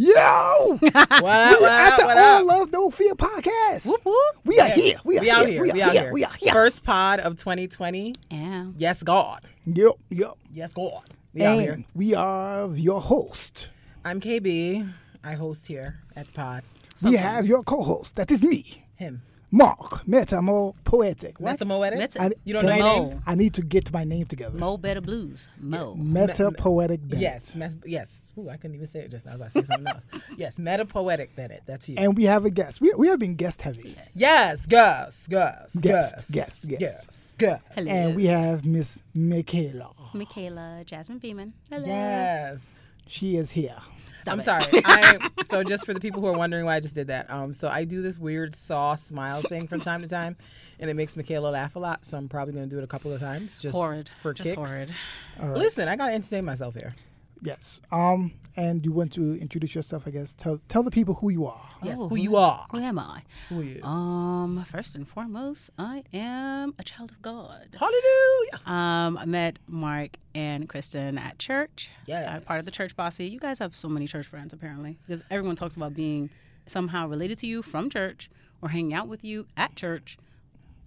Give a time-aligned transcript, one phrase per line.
[0.00, 0.78] Yo!
[0.80, 2.46] What we up, what at up, the what All?
[2.46, 3.86] Love No Fear podcast.
[3.86, 4.36] Whoop, whoop.
[4.44, 4.74] We are Yeah.
[4.76, 5.00] here.
[5.04, 5.46] We are we here.
[5.48, 5.60] here.
[5.62, 6.02] We are We out here.
[6.04, 6.12] here.
[6.12, 6.52] We are here.
[6.52, 8.14] First pod of 2020.
[8.30, 8.66] Yeah.
[8.76, 9.40] Yes, God.
[9.66, 10.34] Yep, yep.
[10.54, 11.02] Yes, God.
[11.34, 11.84] We out here.
[11.96, 13.70] We are your host.
[14.04, 14.88] I'm KB.
[15.24, 16.62] I host here at the pod.
[17.02, 18.14] We have your co-host.
[18.14, 19.22] That is me, Him.
[19.50, 21.40] Mark Metamo Poetic.
[21.40, 21.52] What?
[21.52, 21.98] Meta Moetic?
[21.98, 23.22] Meta- I, You don't know I, name?
[23.26, 24.58] I need to get my name together.
[24.58, 25.48] Mo Better Blues.
[25.58, 25.94] Mo.
[25.94, 27.22] Meta Poetic Bennett.
[27.22, 28.28] Yes, mes- yes.
[28.38, 29.32] Ooh, I couldn't even say it just now.
[29.32, 30.22] I was about to say something else.
[30.36, 31.62] Yes, Meta Poetic Bennett.
[31.66, 31.96] That's you.
[31.98, 32.80] And we have a guest.
[32.80, 33.96] We, we have been guest heavy.
[34.14, 37.06] yes, Gus, Gus, Guest, Gus, guest, guest.
[37.06, 37.60] Gus, Gus.
[37.74, 37.90] Hello.
[37.90, 39.90] And we have Miss Michaela.
[40.12, 41.54] Michaela Jasmine Beeman.
[41.70, 41.86] Hello.
[41.86, 42.70] Yes.
[43.06, 43.76] She is here.
[44.28, 44.42] I'm it.
[44.42, 44.64] sorry.
[44.84, 47.30] I so just for the people who are wondering why I just did that.
[47.30, 50.36] Um, so I do this weird saw smile thing from time to time,
[50.78, 52.04] and it makes Michaela laugh a lot.
[52.04, 54.08] So I'm probably going to do it a couple of times just Horrid.
[54.08, 54.56] for Just kicks.
[54.56, 54.94] horrid.
[55.40, 55.58] All right.
[55.58, 56.94] Listen, I got to entertain myself here.
[57.42, 57.80] Yes.
[57.92, 60.32] Um, and you want to introduce yourself, I guess.
[60.32, 61.68] Tell tell the people who you are.
[61.84, 62.66] Yes, Oh, who you are?
[62.72, 63.22] Who am I?
[63.48, 63.82] Who are you?
[63.84, 67.68] Um, first and foremost, I am a child of God.
[67.78, 68.66] Hallelujah.
[68.66, 71.90] Um, I met Mark and Kristen at church.
[72.06, 72.28] Yes.
[72.28, 73.26] I'm part of the church bossy.
[73.28, 76.30] You guys have so many church friends apparently, because everyone talks about being
[76.66, 78.28] somehow related to you from church
[78.60, 80.18] or hanging out with you at church.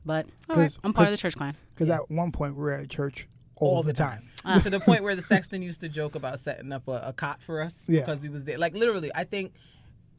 [0.05, 1.55] But all right, 'Cause- I'm part of the church clan.
[1.73, 4.23] Because at one point we were at church all, all the time.
[4.63, 7.41] to the point where the sexton used to joke about setting up a, a cot
[7.41, 7.99] for us Yeah.
[8.01, 8.57] because we was there.
[8.57, 9.53] Like literally, I think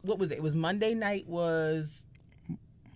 [0.01, 0.35] what was it?
[0.35, 2.05] It was Monday night was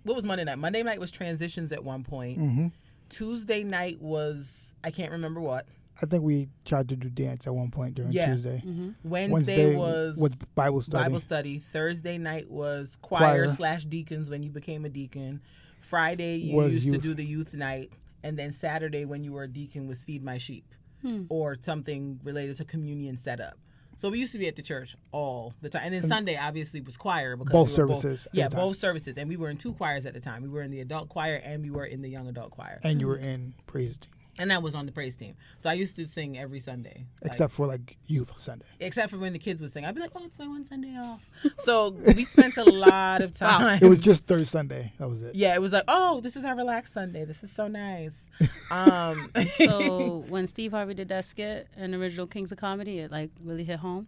[0.03, 0.57] what was Monday night?
[0.57, 2.39] Monday night was transitions at one point.
[2.39, 2.67] Mm-hmm.
[3.09, 4.49] Tuesday night was
[4.83, 5.65] I can't remember what.
[6.01, 8.27] I think we tried to do dance at one point during Yeah.
[8.27, 8.61] Tuesday.
[9.03, 10.15] Wednesday, was
[10.55, 11.03] Bible study.
[11.05, 11.57] Bible study.
[11.59, 13.47] Thursday night was choir, Choir.
[13.49, 15.41] slash deacons when you became a deacon.
[15.79, 16.95] Friday you Was used youth.
[16.97, 17.91] to do the youth night,
[18.27, 21.23] and then Saturday when you were a deacon was feed my sheep, hmm.
[21.29, 23.57] or something related to communion setup.
[23.95, 26.81] So we used to be at the church all the time, and then Sunday obviously
[26.81, 29.73] was choir because Both we services at yeah, both services, and we were in two
[29.73, 30.43] choirs at the time.
[30.43, 32.99] We were in the adult choir and we were in the young adult choir, and
[32.99, 35.35] you were in praise team, and that was on the praise team.
[35.57, 38.65] So I used to sing every Sunday, like- except for like youth Sunday.
[38.79, 39.85] except for when the kids would sing.
[39.85, 41.27] I'd be like, "Oh, it's my one Sunday off."
[41.57, 43.79] So we spent a lot of time.
[43.81, 44.93] It was just third Sunday.
[44.97, 45.35] That was it.
[45.35, 47.25] yeah, it was like, "Oh, this is our relaxed Sunday.
[47.25, 48.23] This is so nice."
[48.69, 53.31] Um, So when Steve Harvey did that skit in original Kings of Comedy, it like
[53.43, 54.07] really hit home.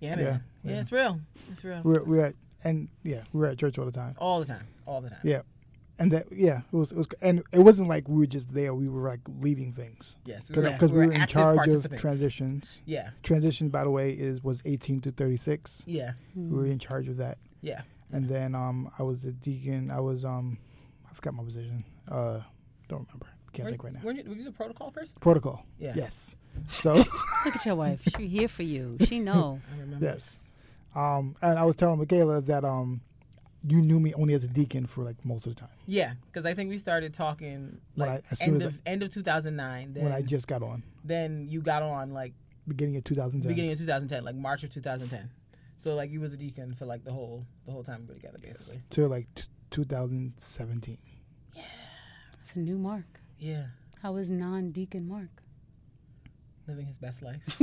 [0.00, 0.24] yeah, man.
[0.24, 0.80] Yeah, Yeah, yeah.
[0.80, 1.20] it's real.
[1.50, 1.82] It's real.
[1.84, 2.34] We were, we were at
[2.64, 4.14] and yeah, we were at church all the time.
[4.18, 5.18] all the time, all the time.
[5.24, 5.42] Yeah,
[6.02, 8.74] and that yeah, it was it was and it wasn't like we were just there.
[8.74, 12.80] We were like leading things Yes, because we, were in charge of transitions.
[12.84, 15.82] Yeah, Transition, by the way, is was eighteen to thirty six.
[15.86, 17.38] yeah, We were in charge of that.
[17.60, 17.82] yeah.
[18.14, 19.90] And then um, I was the deacon.
[19.90, 20.58] I was um,
[21.10, 21.84] I forgot my position.
[22.10, 22.40] Uh,
[22.88, 23.28] don't remember.
[23.54, 24.00] Can't Were, think right now.
[24.02, 25.16] were you, were you the protocol person?
[25.20, 25.64] Protocol.
[25.78, 25.92] Yeah.
[25.94, 26.36] Yes.
[26.68, 26.94] So,
[27.44, 28.00] Look at your wife.
[28.16, 28.96] She here for you.
[29.06, 29.60] She know.
[29.74, 30.04] I remember.
[30.04, 30.52] yes.
[30.94, 33.00] Um, and I was telling Michaela that um,
[33.66, 36.44] you knew me only as a deacon for like most of the time Yeah, because
[36.46, 39.10] I think we started talking When like I- as soon end as of end of
[39.12, 39.92] 2009.
[39.94, 42.32] Then, when I just got on, then you got on like
[42.66, 43.48] beginning of 2010.
[43.48, 45.30] beginning of 2010, like March of 2010.
[45.78, 48.14] So like you was a deacon for like the whole the whole time we were
[48.14, 48.82] together, basically.
[48.90, 50.98] to like t- 2017.
[52.42, 53.20] It's a new Mark.
[53.38, 53.66] Yeah,
[54.02, 55.42] How is non-deacon Mark?
[56.68, 57.40] Living his best life.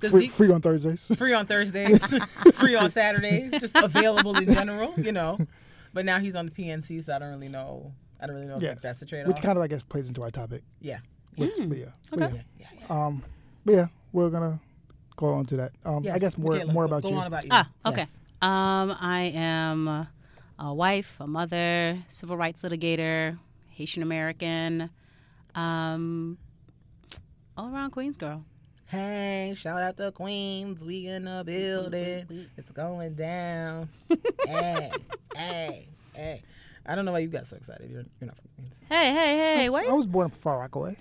[0.00, 1.06] 'Cause Free, de- free on Thursdays.
[1.16, 1.98] free on Thursdays,
[2.54, 5.36] free on Saturdays, just available in general, you know.
[5.92, 7.92] But now he's on the PNC, so I don't really know.
[8.20, 9.28] I don't really know if that's the trade off.
[9.28, 10.62] Which kind of I guess plays into our topic.
[10.80, 10.98] yeah.
[11.36, 11.84] Which, but yeah.
[12.10, 12.34] But Okay.
[12.58, 12.66] yeah.
[12.72, 13.06] Yeah, yeah.
[13.06, 13.22] Um,
[13.64, 14.58] but yeah, we're gonna
[15.14, 15.72] go on to that.
[15.84, 17.16] Um, I guess more Michaela, more go- about go you.
[17.16, 17.50] on about you.
[17.52, 18.00] Ah, okay.
[18.02, 18.18] Yes.
[18.42, 20.08] Um, I am
[20.58, 23.38] a wife, a mother, civil rights litigator,
[23.70, 24.90] Haitian American,
[25.54, 26.38] um,
[27.58, 28.44] all around Queens girl.
[28.86, 30.80] Hey, shout out to Queens.
[30.80, 32.48] We in the building.
[32.56, 33.88] It's going down.
[34.46, 34.90] hey,
[35.34, 36.42] hey, hey.
[36.86, 37.90] I don't know why you got so excited.
[37.90, 38.76] You're, you're not from Queens.
[38.88, 39.68] Hey, hey, hey!
[39.68, 40.96] Where I was born Far Rockaway.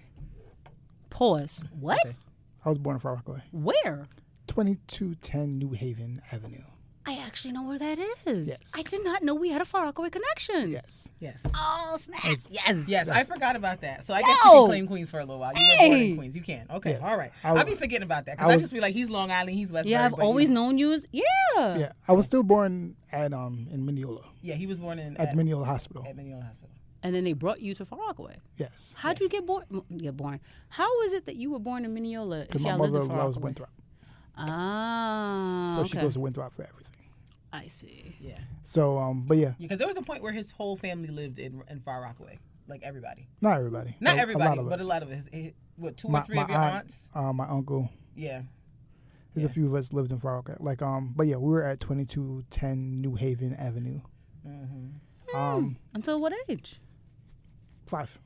[1.09, 1.63] Pause.
[1.79, 1.99] What?
[2.05, 2.15] Okay.
[2.65, 3.43] I was born in Far Rockaway.
[3.51, 4.07] Where?
[4.47, 6.63] 2210 New Haven Avenue.
[7.07, 8.47] I actually know where that is.
[8.47, 8.73] Yes.
[8.75, 10.69] I did not know we had a Far Rockaway connection.
[10.71, 11.09] Yes.
[11.19, 11.41] Yes.
[11.55, 12.19] Oh snap!
[12.49, 12.87] Yes.
[12.87, 14.03] Yes, I forgot about that.
[14.05, 15.53] So I guess you can claim Queens for a little while.
[15.55, 16.35] You were born in Queens.
[16.35, 16.67] You can.
[16.69, 16.91] Okay.
[16.91, 17.01] Yes.
[17.03, 17.31] All right.
[17.43, 19.57] I I'll be forgetting about that because I, was- just be like, he's Long Island,
[19.57, 19.87] he's West.
[19.87, 20.91] Yeah, I've always known you.
[20.93, 21.23] as- Yeah.
[21.57, 21.91] Yeah.
[22.07, 25.35] I was still born at um in Mineola Yeah, he was born in at at,
[25.35, 26.05] Mineola Hospital.
[26.07, 26.69] at Mineola Hospital.
[27.03, 28.35] And then they brought you to Far Rockaway.
[28.57, 28.93] Yes.
[28.97, 29.63] How'd you get born?
[29.95, 30.41] Get born?
[30.69, 33.17] How is it that you were born in Mineola if Because my mother in Far
[33.17, 33.69] loves Winthrop,
[34.35, 36.86] Ah, so she goes to Winthrop for everything.
[37.57, 38.15] I see.
[38.21, 38.37] Yeah.
[38.63, 41.61] So um, but yeah, Because there was a point where his whole family lived in
[41.69, 43.27] in Far Rockaway, like everybody.
[43.41, 43.95] not everybody.
[43.99, 44.85] Not A- everybody, a lot of but us.
[44.85, 45.27] a lot of us.
[45.75, 47.09] What two My, or three my of your aunt, aunts?
[47.13, 47.89] uh, my uncle.
[48.15, 48.41] Yeah.
[49.33, 50.57] There's a few of us lived in Far Rockaway.
[50.59, 54.01] Like um, but yeah, we were at 2210 New Haven Avenue.
[54.47, 55.35] Mm-hmm.
[55.37, 56.75] Um, Until what age?
[57.85, 58.19] five.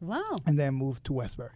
[0.00, 0.36] Wow.
[0.46, 1.50] and then moved to Westbury.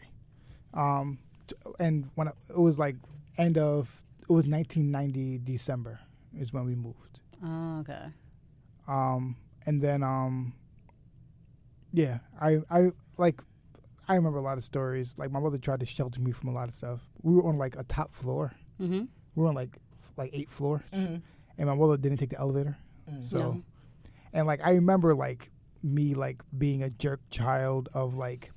[0.75, 2.97] Um, t- and when I, it was like
[3.39, 6.01] end of it was 1990 December
[6.39, 7.21] is when we moved.
[7.45, 8.07] Oh, okay.
[8.89, 9.37] Um,
[9.67, 10.53] and then um,
[11.93, 13.43] yeah, I I like
[14.09, 15.15] I remember a lot of stories.
[15.17, 17.01] Like my mother tried to shelter me from a lot of stuff.
[17.23, 18.53] We were on like a top floor.
[18.81, 19.05] Mm-hmm.
[19.35, 19.79] We were on like
[20.17, 21.23] like eight floors, Mhm.
[21.59, 22.77] and my mother didn't take the elevator.
[23.21, 23.63] So, No.
[24.33, 25.51] and like I remember like
[25.83, 28.51] me like being a jerk child of like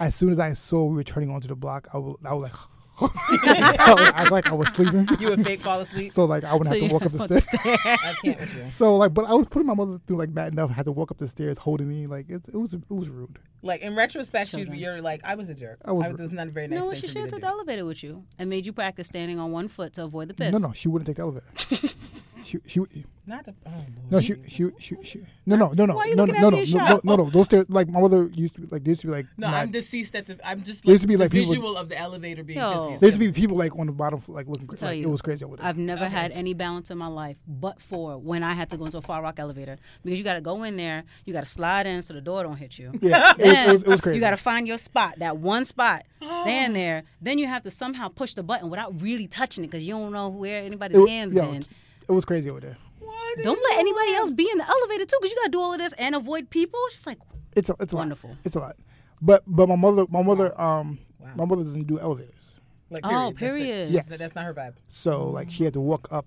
[0.00, 2.42] as soon as I saw we were turning onto the block, I was I was
[2.50, 2.56] like
[3.44, 5.08] I was act like I was sleeping.
[5.18, 6.12] You would fake fall asleep.
[6.12, 7.78] So like I wouldn't So have to walk up the have stairs.
[7.84, 8.70] I can't with you.
[8.70, 10.70] So like, but I was putting my mother through like bad enough.
[10.70, 12.06] I had to walk up the stairs holding me.
[12.06, 13.38] Like it, it was it was rude.
[13.62, 14.78] Like in retrospect, you, Children.
[14.78, 15.78] you're like, I was a jerk.
[15.84, 17.18] I was I was, it was not a very nice no, she thing should for
[17.18, 19.68] me have to took the elevator with you and made you practice standing on one
[19.68, 20.52] foot to avoid the piss.
[20.52, 21.46] No, no, she wouldn't take the elevator.
[22.44, 22.80] she she
[23.26, 23.54] Not the.
[23.66, 23.86] Oh, Lord.
[24.10, 26.62] no she she she, she no no no no Why you no looking no no
[26.62, 29.00] no, no no no those stairs like my mother used to be like there used
[29.02, 30.38] to be like No, mad- I'm deceased at the.
[30.46, 32.58] I'm just There like, used to be, like, the people- visual of the elevator being
[32.58, 32.72] Yo.
[32.72, 33.00] deceased.
[33.00, 35.08] there used to be people like on the bottom like looking cra- tell like, you,
[35.08, 35.66] it was crazy over there.
[35.66, 38.84] I've never had any balance in my life, but for when I had to go
[38.84, 41.46] into a Far Rock elevator because you got to go in there, you got to
[41.50, 42.92] slide in so the door don't hit you.
[43.00, 44.16] yeah, it was, it was, it was crazy.
[44.16, 46.74] You got to find your spot, that one spot, stand oh.
[46.74, 47.02] there.
[47.20, 50.12] Then you have to somehow push the button without really touching it because you don't
[50.12, 51.64] know where anybody's it, hands yo, been.
[52.12, 52.76] It was crazy over there.
[53.00, 54.18] Why Don't let anybody that?
[54.18, 56.14] else be in the elevator too because you got to do all of this and
[56.14, 56.78] avoid people.
[56.86, 57.18] It's just like
[57.56, 58.30] It's a, it's a Wonderful.
[58.30, 58.38] lot.
[58.44, 58.76] It's a lot.
[59.20, 60.98] But but my mother my mother um
[61.36, 62.54] my mother doesn't do elevators.
[62.90, 63.90] Like, Oh, That's the- period.
[63.90, 64.06] Yes.
[64.06, 64.74] That's, that's not her vibe.
[64.88, 66.26] So like she had to walk up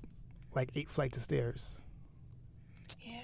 [0.56, 1.82] like eight flights of stairs.
[3.02, 3.20] Yeah.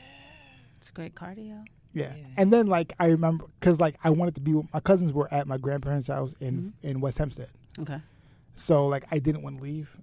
[0.78, 1.64] It's great cardio.
[1.94, 2.14] Yeah.
[2.38, 5.34] And then like I remember cuz like I wanted to be with, my cousins were
[5.34, 6.88] at my grandparents' house in Mm-hmm.
[6.88, 7.50] in West Hempstead.
[7.80, 8.02] Okay.
[8.56, 9.98] So like I didn't want to leave.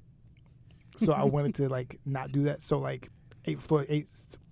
[0.99, 2.63] So I wanted to like not do that.
[2.63, 3.11] So like
[3.47, 4.09] eight floor eight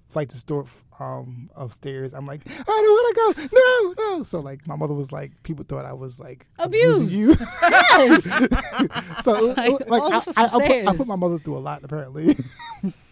[0.09, 0.65] flights of store
[1.01, 2.15] um of stairs.
[2.15, 3.49] I'm like, I don't want to go.
[3.53, 4.23] No, no.
[4.23, 7.41] So like my mother was like people thought I was like abusing Abused.
[7.41, 7.47] you.
[7.97, 8.25] Yes.
[9.25, 11.83] so it- it- like I, I, I, put, I put my mother through a lot
[11.85, 12.37] apparently.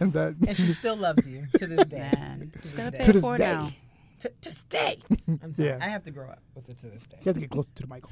[0.00, 2.10] and that And she still loves you to this day.
[2.14, 3.36] Man, just gotta To pay to this day.
[3.38, 3.70] now.
[4.20, 4.96] To, to this day.
[5.42, 5.68] I'm sorry.
[5.70, 5.78] Yeah.
[5.82, 7.18] I have to grow up with it to this day.
[7.20, 8.04] You have to get closer to the mic.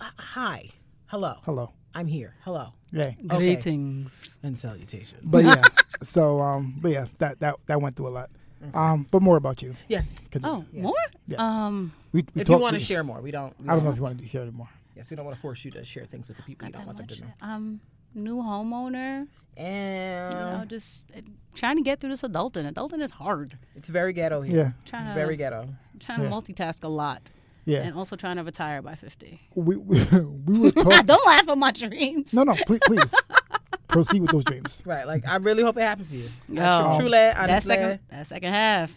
[0.00, 0.70] Uh, hi.
[1.06, 1.34] Hello.
[1.44, 1.72] Hello.
[1.94, 2.34] I'm here.
[2.44, 2.72] Hello.
[2.92, 3.04] Yeah.
[3.04, 3.14] Okay.
[3.26, 4.38] Greetings.
[4.42, 5.20] And salutations.
[5.24, 5.62] But yeah.
[6.02, 8.30] so um but yeah, that that that went through a lot.
[8.74, 9.74] Um but more about you.
[9.88, 10.28] Yes.
[10.30, 10.56] Continue.
[10.58, 10.82] Oh, Yes.
[10.82, 10.94] more?
[11.26, 11.40] Yes.
[11.40, 13.52] Um, we, we If you want to share more, we don't.
[13.60, 14.68] we I don't know if you want to share anymore.
[14.96, 16.86] Yes, we don't want to force you to share things with the people you don't
[16.86, 17.26] want them to know.
[17.42, 17.80] Um,
[18.14, 19.26] new homeowner.
[19.58, 21.20] And You know, just uh,
[21.54, 22.70] trying to get through this adulting.
[22.72, 23.58] Adulting is hard.
[23.74, 24.56] it's very ghetto here.
[24.56, 24.70] Yeah.
[24.84, 25.68] Trying to Very ghetto.
[25.98, 26.28] trying Yeah.
[26.28, 27.30] to multitask a lot,
[27.66, 27.80] Yeah.
[27.82, 29.40] and also trying to retire by fifty.
[29.54, 30.00] we, we,
[30.46, 31.04] we were talking.
[31.06, 32.32] Don't laugh at my dreams.
[32.32, 33.14] no, no, please, please
[33.88, 34.82] proceed with those dreams.
[34.86, 35.06] Right.
[35.06, 36.28] Like I really hope it happens for you.
[36.48, 38.92] Yo, True, truly, that second that second half.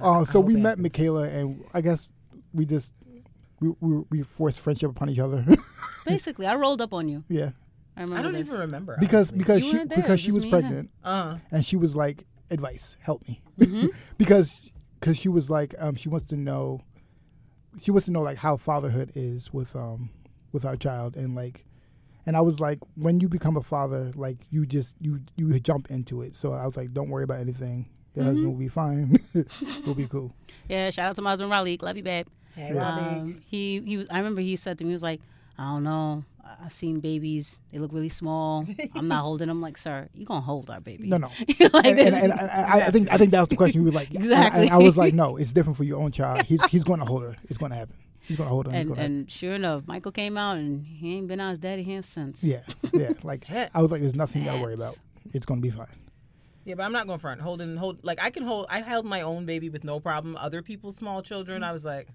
[0.00, 0.82] Uh, so we met happens.
[0.84, 2.10] Michaela, and I guess
[2.52, 2.92] we just
[3.60, 5.44] we we, we forced friendship upon each other.
[6.04, 7.24] Basically, I rolled up on you.
[7.28, 7.50] yeah,
[7.96, 8.46] I remember I don't this.
[8.46, 8.96] even remember.
[9.00, 9.38] because honestly.
[9.38, 10.62] because You she there, because she was me and him.
[10.62, 11.36] pregnant, uh-huh.
[11.50, 13.86] and she was like, "Advice, help me," Mm-hmm.
[14.18, 14.52] because
[15.00, 16.82] because she was like, um, she wants to know,
[17.80, 20.10] she wants to know like how fatherhood is with um
[20.52, 21.64] with our child, and like,
[22.26, 25.90] and I was like, when you become a father, like you just you you jump
[25.90, 26.36] into it.
[26.36, 27.88] So I was like, don't worry about anything.
[28.14, 28.28] Your Mm-hmm.
[28.30, 29.16] husband will be fine.
[29.86, 30.34] we'll be cool.
[30.68, 31.78] Yeah, shout out to my husband Raleigh.
[31.80, 32.26] Love you, babe.
[32.56, 32.80] hey, Yeah.
[32.80, 33.00] Robbie.
[33.20, 33.96] Um, he he.
[33.98, 35.20] Was, I remember he said to me, he was like,
[35.58, 36.24] I don't know.
[36.48, 37.58] I- I've seen babies.
[37.72, 38.66] They look really small.
[38.94, 39.60] I'm not holding them.
[39.60, 41.08] Like, sir, you gonna hold our baby?
[41.08, 41.28] No, no.
[41.72, 43.80] like and, and, and, and I, I think I think that was the question.
[43.82, 44.62] You were like, and- Exactly.
[44.62, 46.42] And I was like, no, it's different for your own child.
[46.42, 47.36] He's he's going to hold her.
[47.44, 47.94] It's going to happen.
[48.22, 48.72] He's going to hold her.
[48.72, 49.04] He's and, going to.
[49.04, 52.44] and sure enough, Michael came out and he ain't been out his daddy hands since.
[52.44, 52.60] Yeah,
[52.92, 53.12] yeah.
[53.22, 54.98] Like I was like, there's nothing you got to worry about.
[55.32, 55.86] It's going to be fine.
[56.64, 57.40] Yeah, but I'm not going front.
[57.40, 58.66] Holding, hold like I can hold.
[58.68, 60.36] I held my own baby with no problem.
[60.36, 62.08] Other people's small children, I was like,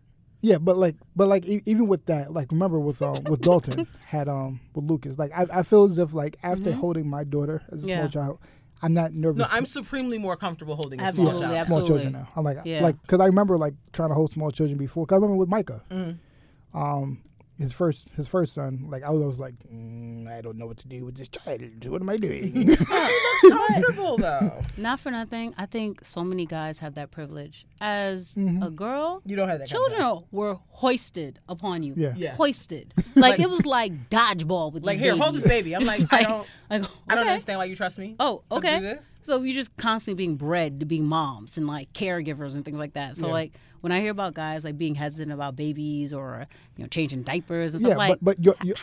[0.45, 3.87] Yeah, but like, but like, e- even with that, like, remember with um with Dalton
[4.05, 7.63] had um with Lucas, like, I, I feel as if like after holding my daughter
[7.71, 7.99] as a Yeah.
[7.99, 8.39] small child,
[8.81, 9.39] I'm not nervous.
[9.39, 11.67] No, I'm supremely more comfortable holding a small child.
[11.69, 12.27] small children now.
[12.35, 12.83] I'm like, Yeah.
[12.83, 15.05] like, because I remember like trying to hold small children before.
[15.05, 16.77] Cause I remember with Micah, Mm-hmm.
[16.77, 17.21] um,
[17.63, 20.77] his first his first son, like I was always like, mm, I don't know what
[20.79, 21.61] to do with this child.
[21.87, 22.53] What am I doing?
[22.53, 22.83] she looks
[23.73, 24.61] comfortable though.
[24.77, 25.53] Not for nothing.
[25.57, 27.65] I think so many guys have that privilege.
[27.81, 28.63] As Mm-hmm.
[28.63, 29.69] a girl, You don't have that.
[29.69, 31.93] kind of children were hoisted upon you.
[31.97, 32.13] Yeah.
[32.15, 32.35] Yeah.
[32.35, 32.93] Hoisted.
[33.15, 34.87] Like it was like dodgeball with you.
[34.87, 35.75] Like these here, hold this baby.
[35.75, 38.15] I'm like, I don't, like, I don't understand why you trust me.
[38.19, 38.97] Oh, to okay.
[39.25, 39.37] Do this.
[39.39, 42.93] So you're just constantly being bred to be moms and like caregivers and things like
[42.93, 43.15] that.
[43.17, 43.33] So Yeah.
[43.33, 47.23] like when I hear about guys like being hesitant about babies or you know changing
[47.23, 48.75] diapers and stuff yeah, like, but but you're, you're,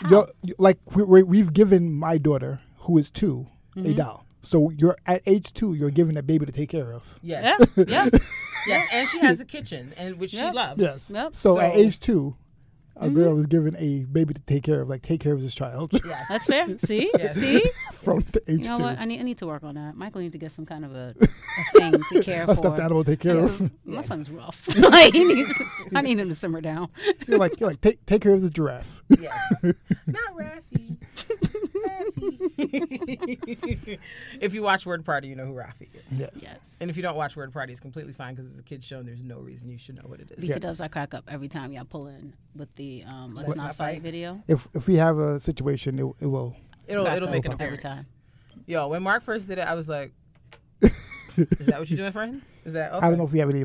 [0.43, 3.91] you're, like we, we, we've given my daughter who is 2 Mm-hmm.
[3.91, 4.27] a doll.
[4.43, 7.21] So you're at age two, you're given a baby to take care of.
[7.23, 7.61] Yes.
[7.77, 8.19] yeah, yeah,
[8.67, 10.51] Yes, and she has a kitchen, and which Yeah.
[10.51, 10.83] she loves.
[10.83, 11.11] Yes.
[11.15, 11.37] Yep.
[11.37, 12.35] So, at age two,
[13.01, 13.15] a Mm-hmm.
[13.15, 15.91] girl is given a baby to take care of, like take care of this child
[16.05, 16.27] Yes.
[16.29, 16.67] that's fair.
[16.81, 17.35] See, Yes.
[17.37, 17.63] see.
[17.93, 18.83] from the age You know two.
[18.85, 18.99] what?
[18.99, 19.97] I need I need to work on that.
[19.97, 22.57] Michael needs to get some kind of a, a thing to care A for.
[22.57, 23.73] stuffed animal to take care of.
[23.85, 24.69] My son's rough.
[24.77, 25.61] like he needs.
[25.95, 26.89] I need him to simmer down.
[27.27, 29.03] You're like, you're like take take care of the giraffe.
[29.19, 29.33] Yeah.
[29.63, 30.99] Not Raffy.
[32.21, 33.99] Raffy.
[34.41, 36.19] if you watch Word Party, you know who Rafi is.
[36.19, 36.31] Yes.
[36.37, 36.79] Yes.
[36.81, 38.99] And if you don't watch Word Party, it's completely fine because it's a kid's show
[38.99, 40.39] and there's no reason you should know what it is.
[40.39, 43.59] BT Dubs, I crack up every time y'all pull in with the um, "Let's Let's
[43.59, 44.03] Not Not Fight" Fight.
[44.03, 44.43] video.
[44.49, 46.55] If if we have a situation, it, it will.
[46.87, 47.83] It'll Crack it'll up make an every appearance.
[47.83, 48.07] time.
[48.67, 50.13] Yo, when Mark first did it, I was like,
[50.83, 52.43] "Is that what you're doing, friend?
[52.65, 53.65] Is that okay?" I don't know if we have any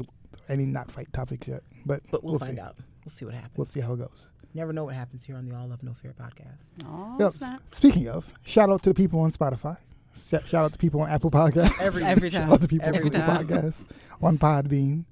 [0.49, 2.61] any not fight topics yet, but but we'll, find see.
[2.61, 2.75] out.
[3.03, 3.57] We'll see what happens.
[3.57, 4.27] We'll see how it goes.
[4.55, 6.61] Never know what happens here on the All Love No Fear podcast.
[6.85, 7.59] Oh, Yeah, snap.
[7.73, 9.77] speaking of, shout out to the people on Spotify.
[10.13, 11.81] Sa- Shout out to people on Apple Podcasts.
[11.81, 13.45] Every- Every Shout out to people Every on Google time.
[13.47, 13.85] Podcasts,
[14.21, 15.03] on Podbean,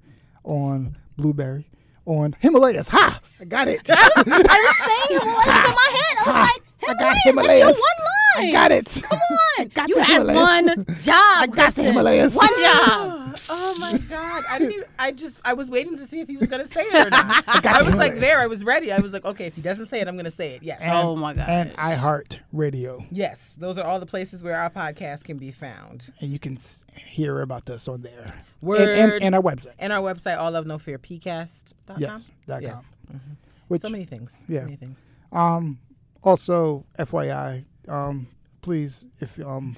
[0.44, 1.66] on Blubrry,
[2.06, 2.88] on Himalayas.
[2.88, 3.20] Ha!
[3.38, 3.80] I got it.
[3.90, 6.16] I was saying Himalayas in my head.
[6.16, 7.80] I was like, I got Himalayas, Himalayas.
[7.80, 8.48] one line.
[8.48, 9.02] I got it.
[9.06, 9.18] Come
[9.58, 9.68] on.
[9.68, 10.76] got you the had Himalayas.
[10.76, 11.14] one job.
[11.16, 12.34] I got the Himalayas.
[12.34, 13.23] One job.
[13.50, 14.44] Oh my god!
[14.48, 14.74] I didn't.
[14.74, 15.40] Even, I just.
[15.44, 17.44] I was waiting to see if he was gonna say it or not.
[17.48, 18.38] I, got was like there.
[18.40, 18.92] I was ready.
[18.92, 20.62] I was like, okay, if he doesn't say it, I'm gonna say it.
[20.62, 20.80] Yes.
[20.80, 21.48] And, Oh my god.
[21.48, 23.56] And iHeart Radio, yes.
[23.58, 26.12] Those are all the places where our podcast can be found.
[26.20, 26.58] and you can
[26.96, 28.42] hear about us on there.
[28.60, 28.88] Word.
[28.88, 29.74] And, and, and our website.
[29.78, 31.96] And our website, all love no fear pcast.com.
[32.00, 32.70] Yes, dot com.
[32.70, 32.92] Yes.
[33.12, 33.20] Mhm.
[33.68, 34.44] Which so many things.
[34.48, 34.60] yeah.
[34.60, 35.10] So many things.
[35.32, 35.78] Um,
[36.22, 38.28] also, FYI, um,
[38.62, 39.76] please, if um,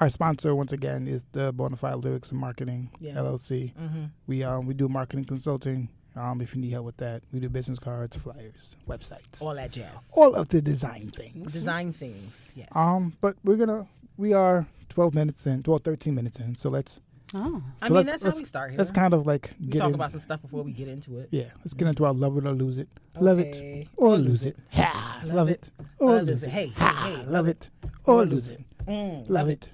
[0.00, 3.14] our sponsor once again is the Bonafide Lyrics and Marketing Yeah.
[3.14, 3.74] LLC.
[3.74, 4.04] Mm-hmm.
[4.26, 5.88] We um we do marketing consulting.
[6.16, 9.70] Um, if you need help with that, we do business cards, flyers, websites, All that
[9.70, 10.10] jazz.
[10.16, 11.52] all of the design things.
[11.52, 12.52] Design things.
[12.56, 12.68] Yes.
[12.74, 13.86] Um, but we're gonna
[14.16, 16.54] we are twelve minutes in, 12, 13 minutes in.
[16.56, 17.00] So let's
[17.34, 17.62] Oh.
[17.82, 18.78] I mean, let's- that's how let's- we start here.
[18.78, 21.18] let's kind of like we get talk in, about some stuff before we get into
[21.18, 21.28] it.
[21.30, 21.50] yeah.
[21.58, 22.88] Let's get into our love it or lose it,
[23.20, 27.26] love it or lose it, ha, love it or lose it, Hey, hey, ha, hey,
[27.30, 27.68] love it
[28.06, 29.68] or lose it, Mm, love it.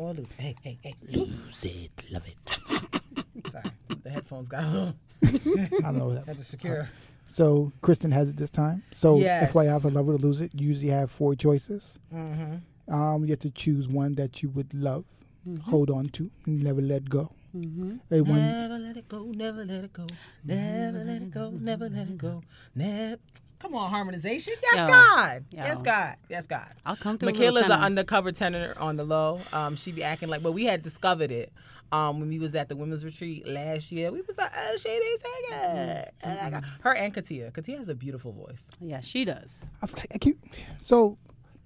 [0.00, 0.32] Or lose.
[0.32, 0.94] Hey, hey, hey.
[1.10, 3.50] Lose it, love it.
[3.50, 3.64] Sorry,
[4.02, 4.94] the headphones got a little.
[5.22, 6.24] I don't know that.
[6.26, 6.88] Had to secure.
[7.26, 8.82] So Kristen has it this time.
[8.92, 9.52] So Yes.
[9.52, 11.98] FYI, for love it or lose it, you usually have four choices.
[12.14, 12.94] Mm-hmm.
[12.94, 15.04] Um, you have to choose one that you would love,
[15.46, 15.70] Mm-hmm.
[15.70, 17.30] hold on to, never let go.
[17.54, 17.96] Mm-hmm.
[18.10, 20.06] A one, Never let it go, never let it go,
[20.44, 22.42] never let it go, never let it go,
[22.74, 23.20] never.
[23.60, 24.54] Come on, harmonization.
[24.62, 24.86] Yes, Yo.
[24.88, 25.44] God.
[25.50, 25.58] Yo.
[25.62, 26.16] Yes, God.
[26.28, 26.72] Yes, God.
[26.84, 27.30] I'll come through.
[27.32, 29.40] Michaela's an an undercover tenor on the low.
[29.52, 31.52] Um, she be acting like, but we had discovered it
[31.92, 34.10] um, when we was at the women's retreat last year.
[34.10, 36.04] We was like, oh, she be singing.
[36.24, 37.50] And I got- Her and Katia.
[37.50, 38.66] Katia has a beautiful voice.
[38.80, 39.70] Yeah, she does.
[39.82, 40.42] I, I keep.
[40.80, 41.18] So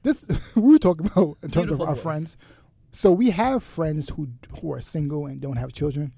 [0.03, 2.03] this we were talking about in terms Beautiful of our voice.
[2.03, 2.37] friends.
[2.93, 4.29] So we have friends who
[4.61, 6.13] who are single and don't have children,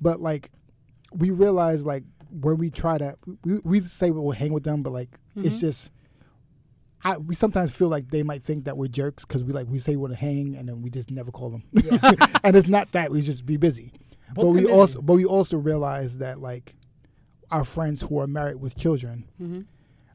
[0.00, 0.50] but like
[1.12, 2.04] we realize like
[2.40, 5.48] when we try to we we say we'll hang with them, but like Mm-hmm.
[5.48, 5.90] it's just.
[7.06, 9.78] I, we sometimes feel like they might think that we're jerks because we like we
[9.78, 11.64] say we want to hang and then we just never call them,
[12.44, 13.92] and it's not that we just be busy.
[14.34, 16.76] but Book we also but we also realize that like
[17.50, 19.66] our friends who are married with children,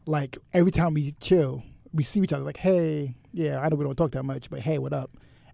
[0.07, 1.61] like every time we chill,
[1.93, 4.61] we see each other like, hey, yeah, I know we don't talk that much, but
[4.61, 5.11] hey, what up?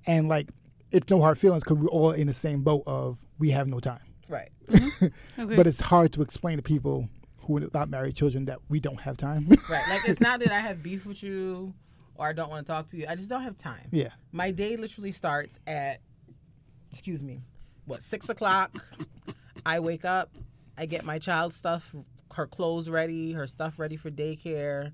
[0.07, 0.49] And like
[0.91, 3.79] it's no hard feelings because we're all in the same boat of we have no
[3.81, 3.99] time.
[4.29, 4.49] Right.
[4.67, 5.05] Mm-hmm.
[5.41, 5.55] Okay.
[5.55, 9.01] But it's hard to explain to people who are not married children that we don't
[9.01, 9.47] have time.
[9.69, 9.83] Right.
[9.89, 11.73] Like, it's not that I have beef with you
[12.15, 13.05] or I don't want to talk to you.
[13.07, 13.87] I just don't have time.
[13.91, 14.09] yeah.
[14.31, 15.99] My day literally starts at,
[16.91, 17.41] excuse me,
[17.85, 18.71] what, six o'clock?
[19.65, 20.31] I wake up,
[20.77, 21.93] I get my child's stuff,
[22.33, 24.93] her clothes ready, her stuff ready for daycare.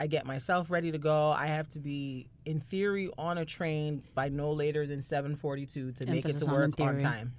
[0.00, 1.30] I get myself ready to go.
[1.30, 6.06] I have to be, in theory, on a train by no later than 7:42 to
[6.06, 7.34] make it to work in on time.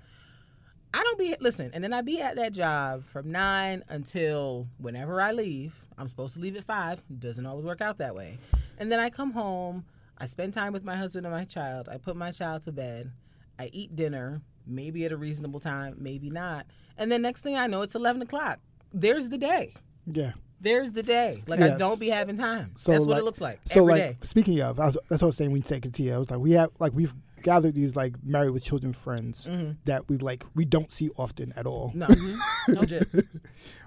[0.98, 5.22] I don't be listen, and then I be at that job from nine until whenever
[5.22, 5.76] I leave.
[5.98, 7.04] I'm supposed to leave at five.
[7.20, 8.38] Doesn't always work out that way.
[8.78, 9.86] And then I come home.
[10.18, 11.90] I spend time with my husband and my child.
[11.92, 13.12] I put my child to bed.
[13.60, 16.66] I eat dinner, maybe at a reasonable time, maybe not.
[16.98, 18.60] And then next thing I know, it's eleven o'clock.
[18.94, 19.74] There's the day.
[20.08, 20.32] Yeah.
[20.62, 21.44] There's the day.
[21.48, 22.72] Like Yeah, I don't be having time.
[22.76, 24.18] So That's what like- it looks like So every like day.
[24.22, 26.14] speaking of, I was, that's what I was saying when you take it to you.
[26.16, 27.14] I was like, we have like we've
[27.44, 29.74] gathered these like married with children friends mm-hmm.
[29.86, 31.92] that we like we don't see often at all.
[31.94, 32.74] No, mm-hmm.
[32.74, 33.08] legit.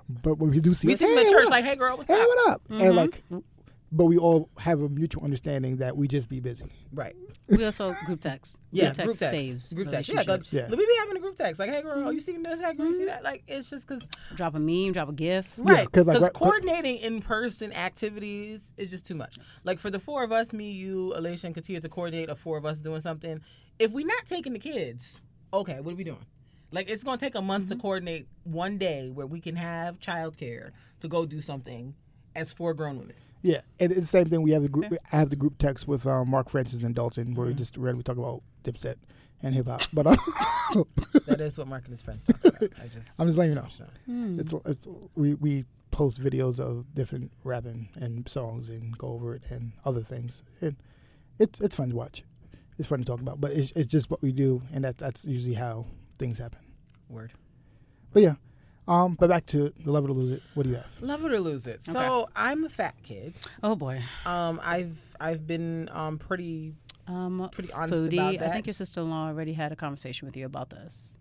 [0.08, 1.76] But when we do see, We like, see them hey, at what church like, "Hey,
[1.76, 2.16] girl, what's up?
[2.16, 2.62] hey, up?" what up?
[2.70, 2.96] And mm-hmm.
[2.96, 3.22] like,
[3.90, 6.66] but we all have a mutual understanding that we just be busy.
[6.92, 7.16] Right.
[7.48, 8.60] We also group text.
[8.70, 9.30] Yeah, group text group text.
[9.30, 10.10] saves Group text.
[10.10, 10.52] Yeah, like, relationships.
[10.52, 10.76] Yeah.
[10.76, 11.58] we be having a group text.
[11.58, 12.60] Like, hey, girl, oh, you seen this?
[12.60, 13.08] Hey, girl, you see mm-hmm.
[13.08, 13.24] that?
[13.24, 14.02] Like, it's just because,
[14.34, 15.52] Drop a meme, drop a gif.
[15.56, 15.90] right?
[15.90, 19.38] 'cause, like, Because right- coordinating in person activities is just too much.
[19.64, 22.58] Like, for the four of us, me, you, Alicia, and Katia, to coordinate a four
[22.58, 23.40] of us doing something,
[23.78, 26.26] if we're not taking the kids, okay, what are we doing?
[26.70, 27.80] Like, it's going to take a month to mm-hmm.
[27.80, 31.94] coordinate one day where we can have childcare to go do something
[32.36, 33.16] as four grown women.
[33.42, 34.42] Yeah, and it's the same thing.
[34.42, 34.92] We have the group.
[35.12, 38.02] I have the group text with um, Mark Francis and Dalton, where we just randomly
[38.02, 38.96] talk about Dipset
[39.42, 39.82] and hip hop.
[39.92, 40.16] But uh,
[41.26, 42.62] That is what Mark and his friends talk about.
[42.82, 43.68] I just, I'm just letting you know.
[43.68, 49.34] just- it's, it's we we post videos of different rapping and songs and go over
[49.36, 50.42] it and other things.
[50.60, 50.76] And
[51.38, 52.24] it's it's fun to watch.
[52.76, 53.40] It's fun to talk about.
[53.40, 55.86] But it's it's just what we do, and that that's usually how
[56.18, 56.60] things happen.
[57.08, 57.32] Word.
[58.12, 58.34] But yeah,
[58.88, 60.42] um, but back to the love it or lose it.
[60.54, 61.00] What do you have?
[61.02, 61.84] Love it or lose it.
[61.84, 63.34] So I'm a fat kid.
[63.62, 64.00] Oh boy.
[64.26, 66.74] Um, I've I've been um pretty.
[67.06, 68.36] Um, Pretty honest foodie.
[68.36, 71.16] about I think your sister-in-law already had a conversation with you about this.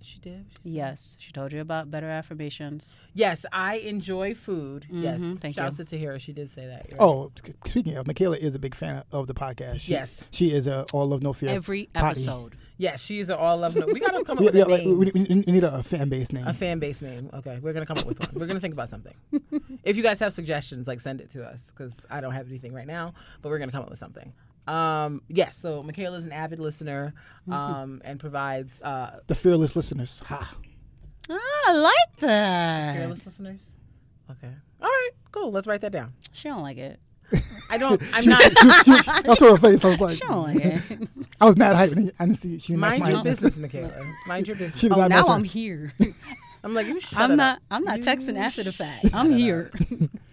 [0.00, 0.46] She did.
[0.62, 2.92] She Yes, she told you about better affirmations.
[3.12, 4.86] Yes, I enjoy food.
[4.88, 5.20] yes.
[5.20, 5.84] Mhm, thank Shouts you.
[5.84, 6.20] to Tahira.
[6.20, 6.86] She did say that.
[6.92, 6.96] Right.
[7.00, 7.32] Oh,
[7.66, 9.80] speaking of, Michaela is a big fan of the podcast.
[9.80, 10.28] She, Yes.
[10.30, 11.50] she is a all love no fear.
[11.50, 12.06] Every potty.
[12.06, 12.54] episode.
[12.82, 13.74] Yes, she's an all love.
[13.76, 14.98] No, we gotta come up with yeah, a like, name.
[14.98, 16.46] we, we we need a, a fan base name.
[16.46, 17.30] a fan base name.
[17.32, 18.28] Okay, we're gonna come up with one.
[18.34, 19.14] We're gonna think about something.
[19.84, 22.72] if you guys have suggestions, like send it to us because I don't have anything
[22.72, 24.32] right now, but we're gonna come up with something.
[24.66, 25.56] Um, yes.
[25.56, 27.14] So Michaela Michaela's an avid listener,
[27.48, 30.20] um, and provides uh, the fearless listeners.
[30.26, 30.56] Ha.
[31.30, 32.96] Ah, I like that.
[32.96, 33.60] fearless listeners.
[34.30, 34.52] Okay.
[34.80, 35.10] All right.
[35.30, 35.52] Cool.
[35.52, 36.14] Let's write that down.
[36.32, 36.98] She don't like it.
[37.70, 38.00] I don't.
[38.12, 38.42] I'm not.
[38.84, 39.84] she, she, I saw her face.
[39.84, 41.08] I was like, She don't like it.
[41.40, 41.92] I was mad hype.
[41.92, 42.58] and I didn't see.
[42.58, 43.24] She didn't Mind my your hype.
[43.24, 43.92] business, Michaela.
[44.26, 44.84] Mind your business.
[44.92, 45.92] Oh, now I'm here.
[46.64, 47.00] I'm like you.
[47.00, 47.56] Shut I'm not.
[47.56, 47.62] Up.
[47.70, 49.06] I'm not You texting after the fact.
[49.14, 49.70] I'm here,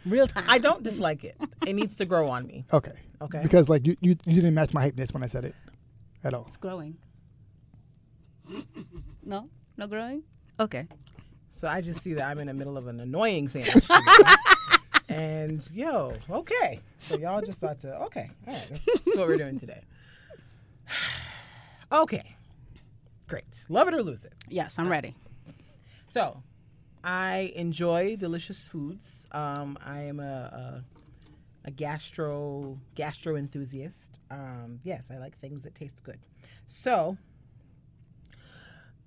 [0.06, 0.44] real time.
[0.48, 1.36] I don't dislike it.
[1.66, 2.66] It needs to grow on me.
[2.72, 2.92] Okay.
[3.22, 3.40] Okay.
[3.42, 5.56] Because like you, you, you didn't match my hypeness when I said it,
[6.24, 6.46] at all.
[6.48, 6.98] It's growing.
[9.24, 10.24] No, no growing.
[10.60, 10.88] Okay.
[11.52, 13.86] So I just see that I'm in the middle of an annoying sandwich.
[15.10, 16.80] And yo, okay.
[17.00, 18.30] So y'all just about to okay.
[18.48, 18.68] All right.
[18.70, 19.82] That's, that's what we're doing today.
[21.92, 22.36] okay.
[23.28, 23.66] Great.
[23.70, 24.34] Love it or lose it.
[24.48, 25.14] Yes, I'm ready.
[26.08, 26.42] So,
[27.04, 29.28] I enjoy delicious foods.
[29.32, 30.84] Um, I am a, a
[31.66, 34.20] a gastro gastro enthusiast.
[34.32, 36.18] Um, yes, I like things that taste good.
[36.66, 37.18] So,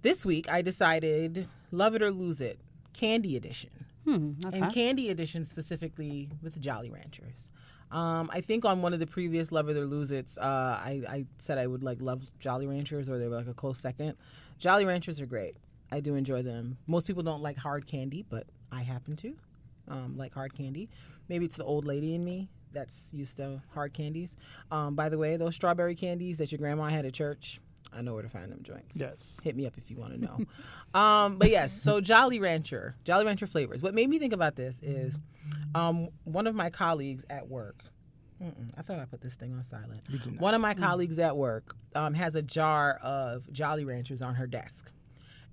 [0.03, 2.61] this week I decided love it or lose it,
[2.93, 4.33] candy edition, Hmm.
[4.45, 4.59] Okay.
[4.59, 7.49] and candy edition specifically with Jolly Ranchers.
[7.91, 10.43] Um, I think on one of the previous Love It or Lose It's, uh,
[10.83, 13.79] I, I said I would like love Jolly Ranchers, or they were like a close
[13.79, 14.15] second.
[14.59, 15.57] Jolly Ranchers are great.
[15.91, 16.79] I do enjoy them.
[16.87, 19.37] Most people don't like hard candy, but I happen to
[19.89, 20.89] um, like hard candy.
[21.29, 24.37] Maybe it's the old lady in me that's used to hard candies.
[24.71, 27.61] Um, by the way, those strawberry candies that your grandma had at church,
[27.93, 28.97] I know where to find them joints.
[28.97, 29.37] Yes.
[29.43, 30.39] Hit me up if you want to know.
[30.99, 33.83] um, but yes, so Jolly Rancher, Jolly Rancher flavors.
[33.83, 35.21] What made me think about this is
[35.75, 37.85] um, one of my colleagues at work.
[38.77, 40.01] I thought I put this thing on silent.
[40.41, 44.49] One of my colleagues at work um, has a jar of Jolly Ranchers on her
[44.49, 44.91] desk,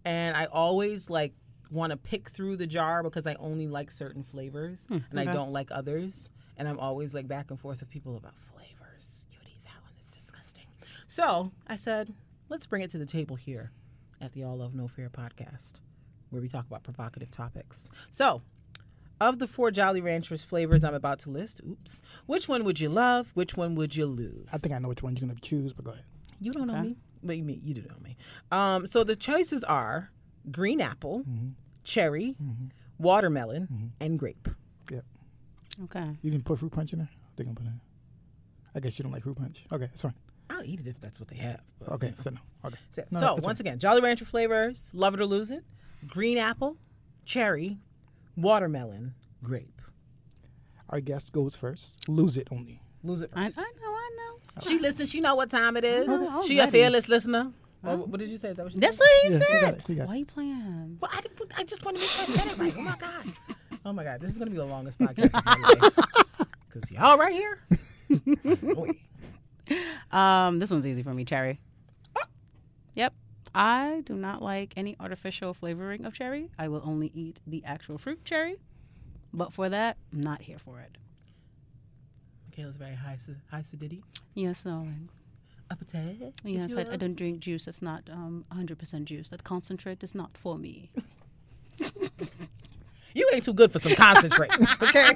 [0.06, 1.34] and I always like
[1.70, 5.52] want to pick through the jar because I only like certain flavors and I don't
[5.52, 9.28] like others, and I'm always like back and forth with people about flavors.
[9.32, 9.92] You would eat that one.
[10.00, 10.66] It's disgusting.
[11.10, 12.14] So I said,
[12.50, 13.72] let's bring it to the table here
[14.22, 15.74] at the All Love No Fear podcast,
[16.30, 17.90] where we talk about provocative topics.
[18.12, 18.44] So,
[19.20, 22.90] of the four Jolly Ranchers flavors I'm about to list, oops, which one would you
[22.90, 23.32] love?
[23.34, 24.52] Which one would you lose?
[24.54, 26.06] I think I know which one you're gonna choose, but go ahead.
[26.40, 26.90] you don't know Okay.
[26.90, 28.16] me, but you mean you do know me.
[28.52, 30.12] Um, so the choices are
[30.52, 31.50] green apple, mm-hmm.
[31.84, 32.66] cherry, mm-hmm.
[33.00, 33.88] watermelon, mm-hmm.
[34.00, 34.48] and grape.
[34.92, 35.06] Yep.
[35.86, 36.18] Okay.
[36.22, 37.10] You didn't put fruit punch in there.
[37.36, 37.82] They're gonna put it in.
[38.76, 39.66] I guess you don't like fruit punch.
[39.72, 40.14] Okay, that's fine.
[40.50, 41.62] I'll eat it if that's what they have.
[41.80, 42.38] but- Okay, so no.
[42.66, 42.78] Okay.
[42.92, 45.64] So, No, so that's once again, Jolly Rancher flavors, love it or lose it.
[46.08, 46.78] Green apple,
[47.26, 47.78] cherry,
[48.36, 49.82] watermelon, grape.
[50.90, 52.08] Our guest goes first.
[52.10, 52.82] Lose it only.
[53.04, 53.54] Lose it I, I know.
[53.86, 54.62] I know.
[54.62, 55.10] She listens.
[55.12, 56.10] She know what time it is.
[56.10, 57.52] I know, I'm she a fearless listener.
[57.84, 58.50] Oh, what did you say?
[58.50, 59.04] Is that what you That's said?
[59.06, 59.74] what he Yeah, he got said.
[59.78, 60.08] it, he got it.
[60.10, 60.98] Why you playing?
[61.00, 62.74] Well, I, did- I just want to make sure I said it right.
[62.78, 63.26] Oh my god.
[63.86, 64.20] Oh my god.
[64.20, 66.48] This is gonna be the longest podcast of my life.
[66.74, 67.60] Cause y'all right here.
[70.12, 71.60] Um, this one's easy for me, cherry.
[72.96, 73.14] Yep.
[73.54, 76.50] I do not like any artificial flavoring of cherry.
[76.58, 78.58] I will only eat the actual fruit cherry.
[79.32, 80.98] But for that, I'm not here for it.
[82.48, 83.20] Michaela's very high,
[83.52, 84.04] high acidity.
[84.34, 85.10] Yes, darling.
[85.70, 86.34] Appetite.
[86.44, 89.30] Yes, I, I don't drink juice that's not um 100% juice.
[89.30, 90.90] That concentrate is not for me.
[93.14, 94.52] You ain't too good for some concentrate.
[94.82, 95.14] Okay.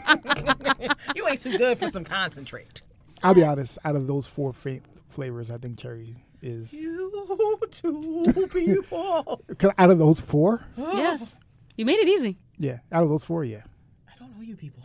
[1.16, 2.82] you ain't too good for some concentrate.
[3.24, 3.78] I'll be honest.
[3.86, 6.74] Out of those four fa- flavors, I think cherry is.
[6.74, 9.42] You two people.
[9.58, 11.36] Cause out of those four, yes.
[11.78, 12.38] You made it easy.
[12.58, 12.80] yeah.
[12.92, 13.62] Out of those four, yeah.
[14.08, 14.84] I don't know you people.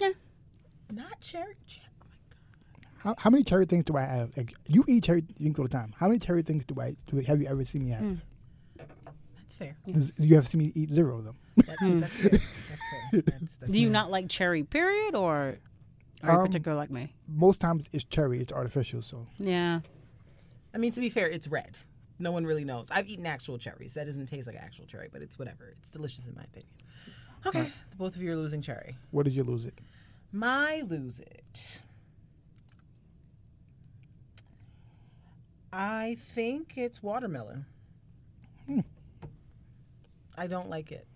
[0.00, 0.10] Yeah.
[0.92, 1.54] Not cherry.
[1.66, 1.86] cherry.
[2.00, 2.90] Oh my god.
[2.98, 4.36] How, how many cherry things do I have?
[4.36, 5.94] Like, you eat cherry things all the time.
[5.98, 7.18] How many cherry things do I do?
[7.20, 8.02] Have you ever seen me have?
[8.02, 8.18] Mm.
[9.36, 9.76] That's fair.
[9.86, 11.36] Is- You have seen me eat zero of them.
[11.56, 12.30] That's, that's fair.
[12.30, 12.42] That's
[13.10, 13.22] fair.
[13.22, 15.56] That's, that's Do you not like cherry, period, or
[16.22, 17.14] are you Um, particular like me?
[17.28, 18.40] Most times it's cherry.
[18.40, 19.02] It's artificial.
[19.02, 19.80] So Yeah.
[20.74, 21.76] I mean, to be fair, it's red.
[22.18, 22.88] No one really knows.
[22.90, 23.94] I've eaten actual cherries.
[23.94, 25.74] That doesn't taste like actual cherry, but it's whatever.
[25.78, 26.72] It's delicious in my opinion.
[27.46, 28.96] Okay, the both of you are losing cherry.
[29.12, 29.80] What did you lose it?
[30.32, 31.80] My lose it.
[35.72, 37.66] I think it's watermelon.
[38.66, 38.80] Hmm.
[40.36, 41.06] I don't like it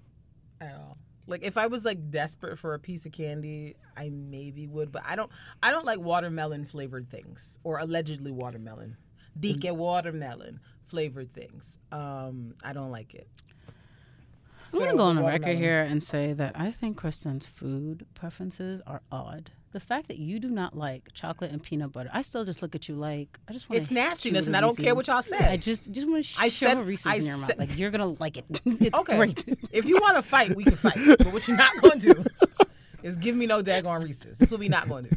[0.61, 0.99] at all.
[1.27, 5.03] Like if I was like desperate for a piece of candy, I maybe would, but
[5.07, 5.31] I don't
[5.63, 8.97] I don't like watermelon flavored things or allegedly watermelon.
[9.39, 11.79] Dike watermelon flavored things.
[11.91, 13.29] Um I don't like it.
[14.73, 18.81] I'm gonna go on the record here and say that I think Kristen's food preferences
[18.87, 19.51] are odd.
[19.73, 22.75] The fact that you do not like chocolate and peanut butter, I still just look
[22.75, 23.83] at you like I just want to.
[23.83, 25.39] It's nastiness and I don't care what y'all say.
[25.39, 27.47] I just just want to shove said- a Reese's I in your mouth.
[27.47, 28.45] said- Like you're gonna like it.
[28.67, 29.17] it's Okay.
[29.17, 29.45] great.
[29.73, 30.99] if you want to fight, we can fight.
[31.19, 32.25] But what you're not going to do
[33.03, 34.37] is give me no daggone Reese's.
[34.39, 35.17] That's what we not going to do.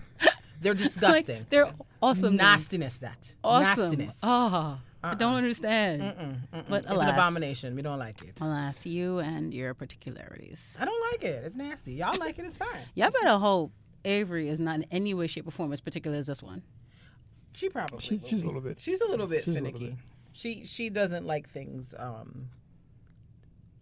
[0.62, 1.40] They're disgusting.
[1.40, 1.70] Like, they're
[2.02, 2.38] awesome.
[2.38, 3.34] Nastiness, that.
[3.44, 3.84] Awesome.
[3.90, 4.20] Nastiness.
[4.24, 5.38] Oh, I don't uh-uh.
[5.38, 6.40] understand.
[6.70, 7.76] But it's an abomination.
[7.76, 8.40] We don't like it.
[8.42, 10.76] alas, you and your particularities.
[10.80, 11.44] I don't like it.
[11.44, 11.94] It's nasty.
[11.96, 12.46] Y'all like it.
[12.46, 12.70] It's fine.
[12.96, 13.74] Y'all better hope
[14.06, 16.62] Avery is not in any way, shape, or form as particular as this one.
[17.54, 18.00] She probably.
[18.00, 18.80] She, will she's a little bit.
[18.82, 19.90] She's a little bit She's a little finicky.
[19.96, 20.00] bit.
[20.34, 22.50] She she doesn't like things um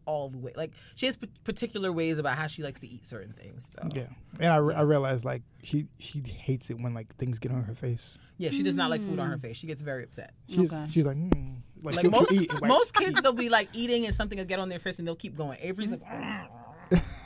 [0.05, 0.51] all the way.
[0.55, 3.75] Like she has p- particular ways about how she likes to eat certain things.
[3.75, 4.07] So Yeah,
[4.39, 7.63] and I, re- I realized like she she hates it when like things get on
[7.63, 8.17] her face.
[8.37, 9.57] yeah, she does not like food on her face.
[9.57, 10.33] She gets very upset.
[10.49, 10.85] She's Okay.
[10.91, 11.55] she's like, mm.
[11.81, 12.53] like, Like she'll, most she'll eat.
[12.53, 15.07] like, most kids, they'll be like eating and something will get on their face and
[15.07, 15.57] they'll keep going.
[15.61, 16.01] Avery's like,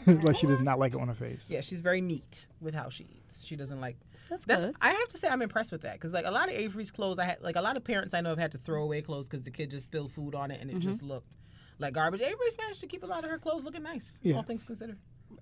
[0.24, 1.50] like she does not like it on her face.
[1.52, 3.44] yeah, she's very neat with how she eats.
[3.46, 3.98] She doesn't like.
[4.30, 4.76] That's, That's good.
[4.82, 7.18] I have to say I'm impressed with that because like a lot of Avery's clothes
[7.18, 9.30] I had like a lot of parents I know have had to throw away clothes
[9.30, 11.32] because the kid just spilled food on it and it just looked
[11.80, 12.20] like garbage.
[12.22, 14.36] Avery's managed to keep a lot of her clothes looking nice, Yeah.
[14.36, 14.98] all things considered.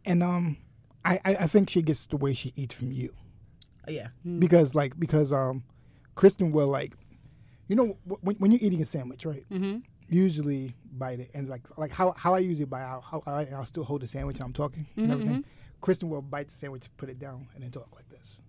[0.05, 0.57] And um,
[1.03, 3.13] I, I I think she gets the way she eats from you
[3.87, 4.07] Uh, yeah,
[4.39, 5.63] because like because um,
[6.13, 6.93] Kristen will like,
[7.67, 9.45] you know, wh- when, when you're eating a sandwich, right?
[9.51, 9.77] Mm-hmm.
[10.09, 13.55] Usually bite it and like like how how I usually bite out how I, and
[13.55, 15.45] I'll still hold the sandwich and I'm talking and everything.
[15.81, 18.39] Kristen will bite the sandwich, put it down, and then talk like this.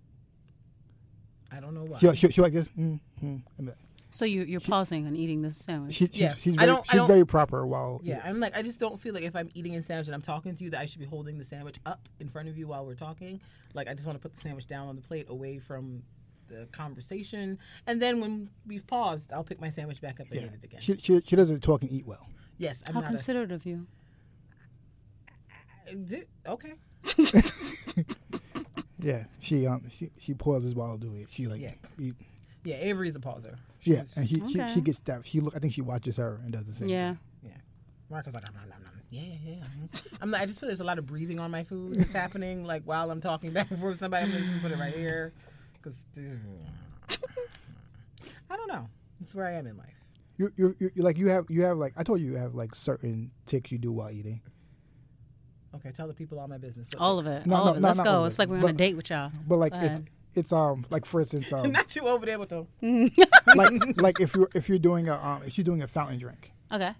[1.51, 1.97] I don't know why.
[1.97, 2.67] She she, she like this.
[2.69, 3.75] Mm, mm, and then
[4.09, 5.93] So you, you're pausing and eating this sandwich.
[5.95, 6.33] she, she, Yeah.
[6.35, 8.79] she's I very don't- I she's don't- very proper while Yeah, I'm like I just
[8.79, 10.85] don't feel like if I'm eating a sandwich and I'm talking to you that I
[10.85, 13.39] should be holding the sandwich up in front of you while we're talking.
[13.73, 16.03] Like I just want to put the sandwich down on the plate away from
[16.49, 20.47] the conversation, and then when we've paused, I'll pick my sandwich back up and yeah.
[20.47, 20.79] eat it again.
[20.81, 22.25] She, she she doesn't talk and eat well.
[22.57, 23.09] Yes, I'm How not.
[23.09, 23.87] considerate of you.
[25.89, 26.73] a, okay.
[28.99, 31.29] Yeah, she um she she pauses while doing it.
[31.29, 31.75] She like Yeah.
[31.99, 32.15] eat,
[32.63, 33.55] Yeah, Avery's a pauser.
[33.83, 34.73] yeah, She's- and she, she Okay.
[34.73, 35.23] she gets that.
[35.23, 35.55] She look.
[35.55, 36.89] I think she watches her and does the same.
[36.89, 37.15] Yeah.
[37.43, 37.51] Yeah.
[38.09, 38.91] Marco's like, nom, nom, nom.
[39.11, 39.55] yeah, yeah,
[39.93, 39.99] yeah.
[40.19, 42.65] I'm like, I just feel there's a lot of breathing on my food that's happening,
[42.65, 44.25] like while I'm talking back and forth with somebody.
[44.25, 45.31] I'm just gonna put it right here,
[45.73, 46.03] because
[48.49, 48.89] I don't know.
[49.19, 49.96] That's where I am in life.
[50.37, 52.53] You you you you- like you have you have like I told you you have
[52.55, 54.41] like certain ticks you do while eating.
[55.75, 56.87] Okay, tell the people all my business.
[56.93, 57.45] What All of it.
[57.45, 57.79] No, all no, of it.
[57.81, 58.23] no, Let's go.
[58.25, 58.39] It's it.
[58.39, 59.31] like we're on a date with y'all.
[59.47, 60.01] But like Go it's
[60.33, 62.65] it's um like for instance um Not you over there with the.
[63.55, 66.51] like like if you're if you're doing a um if she's doing a fountain drink,
[66.71, 66.91] Okay.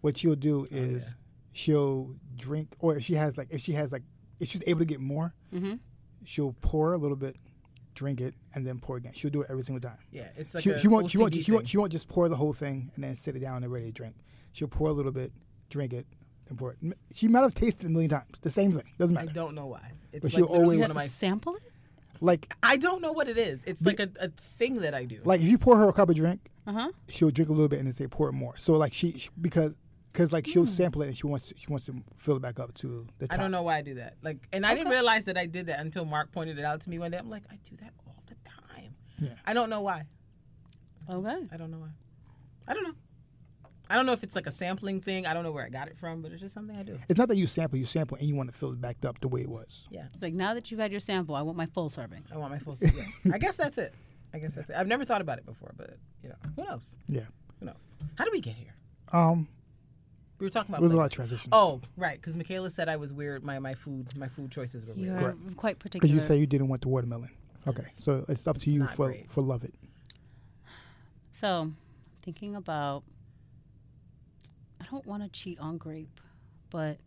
[0.00, 1.14] what she'll do is
[1.52, 4.02] she'll drink or if she has like if she has like
[4.40, 5.74] if she's able to get more, Mm-hmm.
[6.24, 7.36] she'll pour a little bit,
[7.96, 9.12] drink it, and then pour again.
[9.14, 9.98] She'll do it every single time.
[10.12, 12.08] Yeah, it's like she, a she won't she won't OCD she won't she won't just
[12.08, 14.14] pour the whole thing and then sit it down and ready to drink.
[14.52, 15.32] She'll pour a little bit,
[15.70, 16.06] drink it,
[16.48, 16.96] and pour it.
[17.12, 18.38] She might have tasted it a million times.
[18.40, 19.30] The same thing doesn't matter.
[19.30, 19.90] I don't know why.
[20.12, 21.06] It's But like she'll always- You one have of to my.
[21.08, 21.62] sample it?
[22.20, 23.64] Like I don't know what it is.
[23.64, 25.20] It's like a, a thing that I do.
[25.24, 26.92] like if you pour her a cup of drink Uh huh.
[27.10, 28.54] she'll drink a little bit and then say pour it more.
[28.58, 29.74] So like she, she because
[30.16, 32.58] because like she'll sample it and she wants to, she wants to fill it back
[32.58, 33.38] up to the top.
[33.38, 34.14] I don't know why I do that.
[34.22, 36.90] Like, and I didn't realize that I did that until Mark pointed it out to
[36.90, 37.18] me one day.
[37.18, 38.94] I'm like, I do that all the time.
[39.20, 39.34] Yeah.
[39.44, 40.04] I don't know why.
[41.10, 41.46] Okay.
[41.52, 41.90] I don't know why.
[42.66, 42.94] I don't know.
[43.90, 45.26] I don't know if it's like a sampling thing.
[45.26, 46.98] I don't know where I got it from, but it's just something I do.
[47.10, 49.20] It's not that you sample, you sample and you want to fill it back up
[49.20, 49.84] the way it was.
[49.90, 52.24] Yeah, Like now that you've had your sample, I want my full serving.
[52.32, 52.76] I want my full.
[52.80, 53.34] Yeah.
[53.34, 53.94] I guess that's it.
[54.32, 54.76] I guess that's it.
[54.76, 56.96] I've never thought about it before, but you know, who knows?
[57.06, 57.26] Yeah.
[57.60, 57.96] Who knows?
[58.16, 58.74] How did we get here?
[59.12, 59.46] Um,
[60.38, 60.80] We were talking about.
[60.82, 61.48] It was a lot of transitions.
[61.52, 63.42] Oh, right, because Michaela said I was weird.
[63.44, 65.06] My my food my food choices were weird.
[65.06, 65.56] You're Correct.
[65.56, 66.12] quite particular.
[66.12, 67.30] because you say you didn't want the watermelon.
[67.66, 69.30] Okay, so it's up to you not for great.
[69.30, 69.74] for love it.
[71.32, 71.72] So,
[72.22, 73.02] thinking about,
[74.80, 76.20] I don't want to cheat on grape,
[76.70, 76.98] but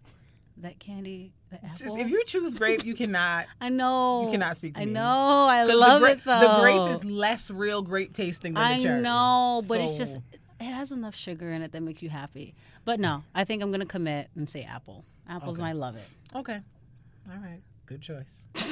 [0.58, 1.98] that candy, the apple.
[1.98, 3.46] If you choose grape, you cannot.
[3.62, 4.26] I know.
[4.26, 4.84] You cannot speak to me.
[4.84, 4.94] I me.
[4.94, 5.48] know.
[5.48, 6.40] I 'cause love the gra- it though.
[6.42, 9.02] The grape is less real grape tasting than I the cherry.
[9.02, 10.24] know, but it's just So-
[10.60, 12.54] it has enough sugar in it that makes you happy.
[12.86, 15.06] But no, I think I'm gonna commit and say apple.
[15.28, 15.62] Apple's Okay.
[15.64, 16.10] my love it.
[16.36, 16.60] Okay.
[17.32, 17.60] All right.
[17.86, 18.26] Good choice.
[18.54, 18.66] Good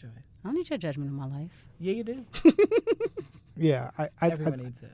[0.00, 0.10] choice.
[0.44, 1.66] I don't need your judgment in my life.
[1.78, 2.24] Yeah, you do.
[3.60, 4.92] Yeah, I I, Everyone I, needs it.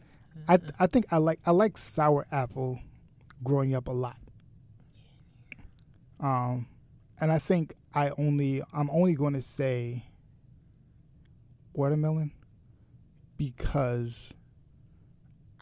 [0.48, 2.80] I I think I like I like sour apple
[3.42, 4.16] growing up a lot.
[6.18, 6.66] Um,
[7.20, 10.04] and I think I only I'm only going to say
[11.74, 12.32] watermelon
[13.36, 14.30] because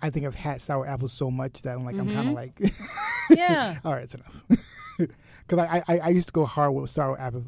[0.03, 2.65] I think I've had sour apples so much that I'm like I'm kind of mm-hmm.
[2.65, 2.73] like
[3.38, 3.79] Yeah.
[3.85, 4.43] all right, it's enough.
[5.47, 7.45] Because I, I I used to go hard with sour apple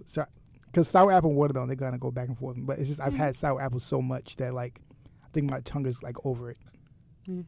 [0.67, 2.57] because sour apple and watermelon they're gonna go back and forth.
[2.59, 3.17] But it's just I've mm-hmm.
[3.17, 4.81] had sour apples so much that like
[5.23, 6.59] I think my tongue is like over it.
[7.29, 7.45] Mm.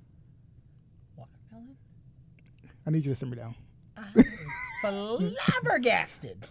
[1.16, 1.76] Watermelon?
[2.86, 3.56] I need you to simmer down.
[3.96, 4.24] I'm
[4.82, 6.46] Flabbergasted.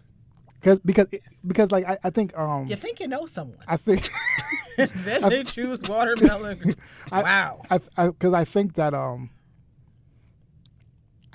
[0.65, 1.05] Cause because
[1.45, 3.59] because like I, I think um You think you know someone.
[3.67, 4.09] I think
[4.77, 6.73] then they choose watermelon.
[7.11, 7.61] I- wow.
[7.69, 9.29] I because I, think that um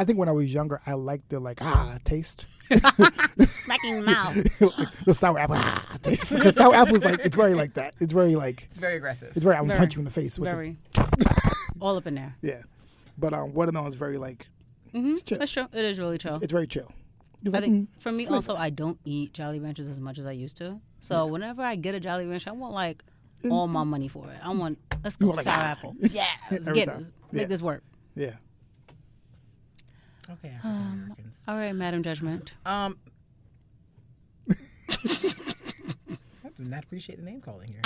[0.00, 2.46] I think when I was younger I liked the like ah taste
[3.44, 4.34] Smacking mouth.
[5.04, 8.12] the sour apple ah taste because sour apple is like it's very like that it's
[8.12, 9.30] very like It's very aggressive.
[9.36, 9.78] it's very I'm gonna Very.
[9.78, 10.76] punch you in the face with it Very.
[11.80, 12.34] All up in there.
[12.42, 12.62] yeah
[13.16, 14.48] but um watermelon is very like
[14.92, 15.16] Mm-hmm.
[15.24, 15.38] chill.
[15.38, 15.68] That's true.
[15.72, 16.40] It is really chill.
[16.42, 16.90] it's very chill.
[17.42, 18.36] It's I think mm, for me flavor.
[18.36, 20.80] also, I don't eat Jolly Ranchers as much as I used to.
[20.98, 23.02] So whenever I get a Jolly Rancher, I want like
[23.50, 24.38] all my money for it.
[24.42, 25.70] I want let's go want, like, sour ah.
[25.70, 25.96] apple.
[26.00, 27.46] Yeah, let's get this, make Yeah.
[27.46, 27.82] this work.
[28.14, 28.34] yeah.
[30.30, 31.44] Okay, African Americans.
[31.48, 32.52] All right, Madam Judgment.
[32.64, 32.98] Um,
[34.50, 37.82] I do not appreciate the name calling here.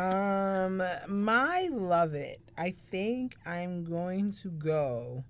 [0.00, 2.40] um, my love it.
[2.56, 5.24] I think I'm going to go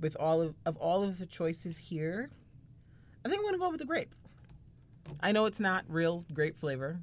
[0.00, 2.30] with all of of all of the choices here.
[3.24, 4.14] I think I'm going to go with the grape.
[5.20, 7.00] I know it's not real grape flavor,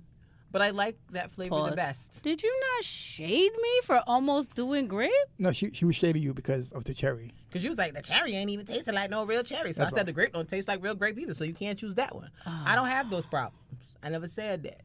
[0.51, 1.69] but I like that flavor Pause.
[1.71, 2.23] the best.
[2.23, 5.11] Did you not shade me for almost doing grape?
[5.37, 7.33] No, she she was shading you because of the cherry.
[7.49, 9.73] Because you was like, the cherry ain't even tasting like no real cherry.
[9.73, 11.33] So That's I said the grape don't taste like real grape either.
[11.33, 12.29] So you can't choose that one.
[12.45, 13.93] I don't have those problems.
[14.01, 14.81] I never said that.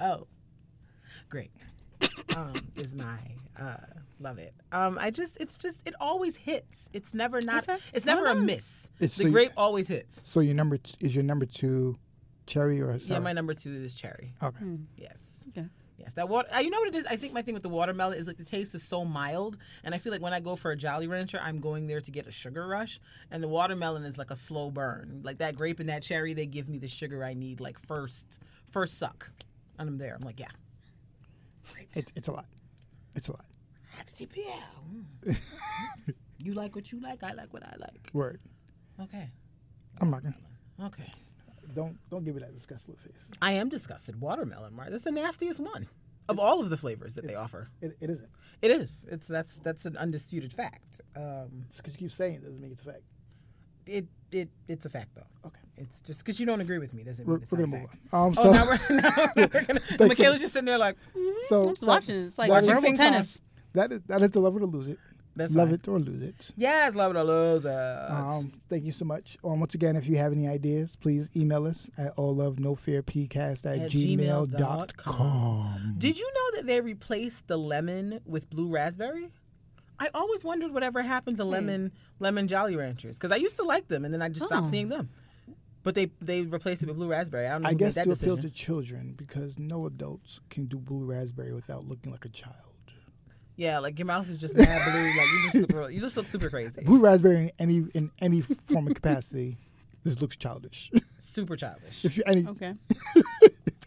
[0.00, 0.26] Oh,
[1.28, 1.50] great.
[2.36, 3.18] um, is my
[3.58, 3.76] uh,
[4.20, 4.54] love it.
[4.72, 6.88] Um, I just it's just it always hits.
[6.92, 7.66] It's never not.
[7.66, 7.80] That's right.
[7.94, 8.90] It's never Oh, a miss.
[9.00, 10.22] It's- the so you- grape always hits.
[10.28, 11.98] So your number t- is your number two,
[12.46, 14.34] cherry or Yeah, my number two is cherry.
[14.42, 14.64] okay.
[14.96, 15.44] Yes.
[15.50, 15.66] Okay.
[15.98, 16.48] Yes, that water.
[16.54, 17.06] uh, You know what it is?
[17.06, 19.94] I think my thing with the watermelon is like the taste is so mild, and
[19.94, 22.26] I feel like when I go for a Jolly Rancher, I'm going there to get
[22.26, 23.00] a sugar rush,
[23.30, 25.22] and the watermelon is like a slow burn.
[25.24, 28.38] Like that grape and that cherry, they give me the sugar I need, like first
[28.68, 29.30] first suck,
[29.78, 30.14] and I'm there.
[30.14, 30.48] I'm like, yeah,
[31.72, 31.88] great.
[31.94, 32.46] It's it's a lot.
[33.14, 33.46] It's a lot.
[33.96, 35.36] Mm.
[36.42, 37.22] you like what you like.
[37.22, 38.10] I like what I like.
[38.12, 38.40] Word.
[39.00, 39.30] Okay.
[40.00, 40.36] I'm not gonna.
[40.84, 41.10] Okay.
[41.74, 43.12] Don't don't give me that disgusted face.
[43.42, 44.20] I am disgusted.
[44.20, 44.90] Watermelon, Mark.
[44.90, 45.86] That's the nastiest one
[46.28, 47.68] of all of the flavors that they offer.
[47.80, 48.28] It, it isn't.
[48.62, 49.06] It is.
[49.10, 51.00] It's that's that's an undisputed fact.
[51.16, 53.02] Um, Just because you keep saying it doesn't make it a fact.
[53.86, 55.26] it it it's a fact though.
[55.48, 55.60] Okay.
[55.78, 57.80] It's just because you don't agree with me doesn't We're, mean it's we're gonna a
[57.80, 58.02] move fact.
[58.14, 58.26] on.
[58.28, 59.46] Um, Oh, so now we're, now we're
[59.98, 60.08] gonna.
[60.08, 60.96] Michaela's just sitting there like,
[61.48, 62.26] so I'm just watching.
[62.26, 63.12] It's like Watching verbal ping pong.
[63.12, 63.40] tennis.
[63.76, 64.98] That is that is the love it or lose it.
[65.38, 66.50] That's love it or lose it.
[66.56, 67.70] yes, love it or lose it.
[68.10, 69.36] Um, thank you so much.
[69.44, 72.74] Um, once again, if you have any ideas, please email us at all love no
[72.74, 75.94] fear pcast at, At gmail gmail dot dot com.
[75.98, 79.28] Did you know that they replaced the lemon with blue raspberry?
[79.98, 83.88] I always wondered whatever happened to lemon lemon Jolly Ranchers because I used to like
[83.88, 84.70] them and then I just stopped Oh.
[84.70, 85.10] seeing them.
[85.82, 87.46] But they they replaced it with blue raspberry.
[87.46, 90.78] I don't know I guess to that appeal to children because no adults can do
[90.78, 92.65] blue raspberry without looking like a child.
[93.56, 95.06] Yeah, like your mouth is just mad blue.
[95.08, 98.40] Like you just super, you just look super crazy, Blue raspberry in any in any
[98.42, 99.56] form of capacity,
[100.04, 100.90] this looks childish.
[101.18, 102.04] super childish.
[102.04, 102.74] if you any Okay.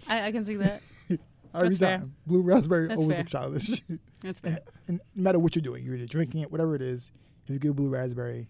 [0.08, 0.82] I, I can see that.
[1.54, 1.98] Every That's fair.
[2.00, 2.16] time.
[2.28, 3.24] Blue raspberry That's always fair.
[3.24, 3.82] look childish.
[4.22, 4.60] That's fair.
[4.88, 7.12] and no matter what you're doing, you're either drinking it, whatever it is,
[7.46, 8.48] if you get a blue raspberry,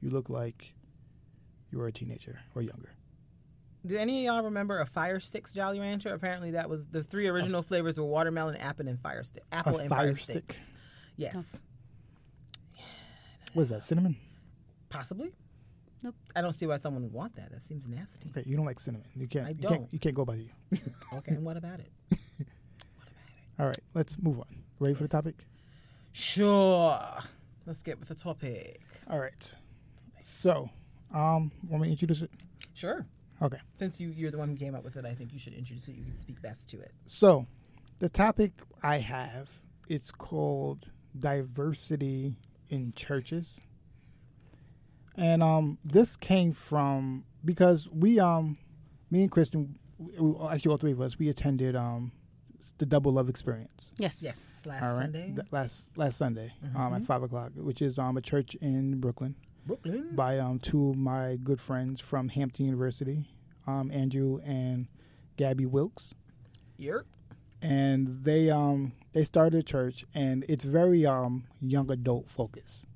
[0.00, 0.72] you look like
[1.72, 2.94] you are a teenager or younger.
[3.86, 6.12] Do any of y'all remember a Fire Stix Jolly Rancher?
[6.12, 9.44] Apparently, that was the three original flavors were watermelon, apple, and fire stick.
[9.52, 10.52] Apple a and fire fire stick.
[10.52, 10.72] sticks.
[11.16, 11.62] Yes,
[13.54, 13.82] What is that?
[13.82, 14.16] Cinnamon?
[14.88, 15.32] possibly.
[16.02, 16.14] Nope.
[16.36, 17.50] I don't see why someone would want that.
[17.50, 18.30] That seems nasty.
[18.30, 19.08] Okay, you don't like cinnamon.
[19.16, 19.46] You can't.
[19.46, 19.72] I you don't.
[19.72, 19.92] can't.
[19.92, 20.48] You can't go by you.
[21.14, 21.90] Okay, and what about it?
[22.10, 22.46] What about it?
[23.58, 24.62] All right, let's move on.
[24.78, 25.34] Ready for the topic?
[26.12, 27.00] Sure.
[27.66, 28.80] Let's get with the topic.
[29.10, 29.52] All right.
[30.20, 30.70] So,
[31.12, 32.30] um, want me to introduce it?
[32.74, 33.04] Sure.
[33.40, 33.58] Okay.
[33.76, 35.88] Since you you're the one who came up with it, I think you should introduce
[35.88, 35.94] it.
[35.96, 36.92] You can speak best to it.
[37.06, 37.46] So,
[38.00, 39.48] the topic I have
[39.88, 42.34] it's called diversity
[42.68, 43.60] in churches,
[45.16, 48.58] and um, this came from because we um,
[49.10, 52.12] me and Kristen, we, we- actually all three of us, we attended um,
[52.78, 53.90] the Double Love Experience.
[53.98, 54.18] Yes.
[54.22, 54.60] Yes.
[54.66, 58.16] Last all right, Sunday, Th- last last Sunday um, at five o'clock, which is um,
[58.16, 59.36] a church in Brooklyn.
[59.66, 60.14] Brooklyn.
[60.14, 63.24] by um, two of my good friends from Hampton University,
[63.66, 64.88] um, Andrew and
[65.36, 66.14] Gabby Wilkes,
[66.80, 67.04] Yerp.
[67.62, 72.86] and they um, they started a church, and it's very um, young adult focus.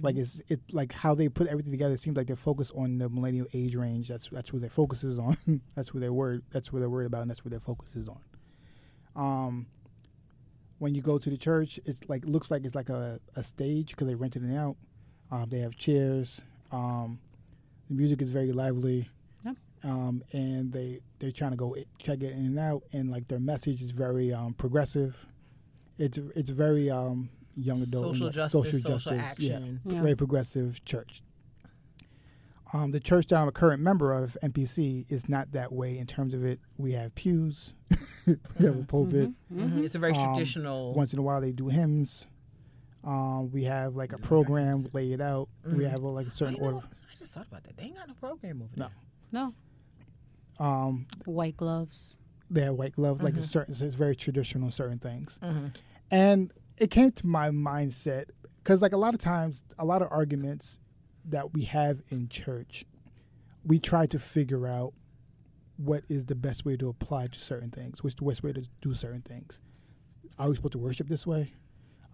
[0.00, 1.94] Like it's it like how they put everything together.
[1.94, 4.08] It seems like they're focused on the millennial age range.
[4.08, 5.36] That's that's who their focus is on.
[5.74, 6.42] that's who they're worried.
[6.50, 8.20] That's what they're worried about, and that's what their focus is on.
[9.16, 9.66] Um,
[10.78, 13.90] when you go to the church, it's like looks like it's like a, a stage
[13.90, 14.76] because they rented it out.
[15.34, 16.40] Um, they have chairs.
[16.70, 17.18] Um,
[17.88, 19.08] the music is very lively.
[19.44, 19.56] Yep.
[19.82, 23.40] Um, and they they're trying to go check it in and out, and like their
[23.40, 25.26] message is very um, progressive.
[25.98, 29.80] It's it's very um, young adult, and, Social like, justice, social social, justice, yeah, action.
[29.84, 30.00] Yeah.
[30.02, 31.22] very progressive church.
[32.72, 36.06] Um, the church that I'm a current member of, MPC, is not that way in
[36.08, 36.58] terms of it.
[36.76, 37.72] We have pews,
[38.26, 39.30] we have a pulpit.
[39.52, 39.84] Mhm.
[39.84, 40.92] It's a very Um, traditional.
[40.94, 42.26] Once in a while, they do hymns.
[43.04, 45.48] Um, we have like a program laid out.
[45.64, 45.90] We Mhm.
[45.90, 46.76] have uh, like a certain you know order.
[46.78, 46.86] what?
[47.12, 47.76] I just thought about that.
[47.76, 48.86] They ain't got no program over No.
[49.32, 49.52] there.
[50.60, 50.64] No.
[50.64, 52.18] Um, White gloves.
[52.50, 53.22] they have white gloves.
[53.22, 53.38] Like Mhm.
[53.38, 54.70] it's certain, it's very traditional.
[54.70, 55.38] Certain things.
[55.42, 55.66] Mm-hmm.
[56.10, 58.26] And it came to my mindset
[58.62, 60.78] because, like, a lot of times, a lot of arguments
[61.24, 62.84] that we have in church,
[63.64, 64.92] we try to figure out
[65.76, 68.62] what is the best way to apply to certain things, what's the best way to
[68.80, 69.60] do certain things.
[70.38, 71.52] Are we supposed to worship this way?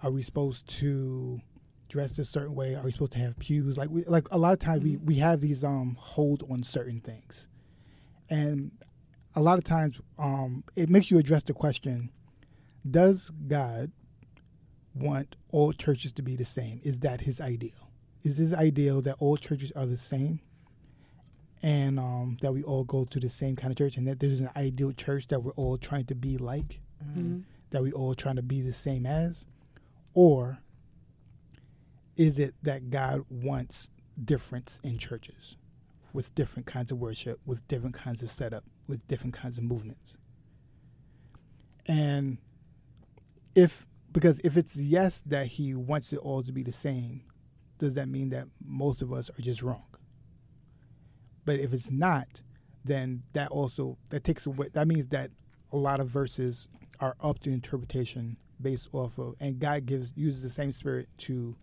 [0.03, 1.41] Are we supposed to
[1.89, 2.75] dress a certain way?
[2.75, 3.77] Are we supposed to have pews?
[3.77, 7.01] Like, we, like a lot of times, we, we have these um hold on certain
[7.01, 7.49] things,
[8.29, 8.71] and
[9.35, 12.11] a lot of times, um, it makes you address the question:
[12.89, 13.93] Does God
[14.95, 16.81] want all churches to be the same?
[16.83, 17.91] Is that his ideal?
[18.23, 20.41] Is his ideal that all churches are the same?
[21.63, 24.41] And um, that we all go to the same kind of church, and that there's
[24.41, 27.41] an ideal church that we're all trying to be like, Mm-hmm.
[27.71, 29.47] that we all trying to be the same as,
[30.15, 30.59] or
[32.17, 33.89] is it that God wants
[34.23, 35.57] difference in churches,
[36.13, 40.15] with different kinds of worship, with different kinds of setup, with different kinds of movements?
[41.87, 42.39] And
[43.55, 47.23] if because if it's yes that he wants it all to be the same,
[47.79, 49.85] does that mean that most of us are just wrong?
[51.45, 52.43] But if it's not,
[52.85, 55.31] then that also that takes away that means that
[55.73, 56.69] a lot of verses
[56.99, 61.57] are up to interpretation based off of and God gives uses the same spirit to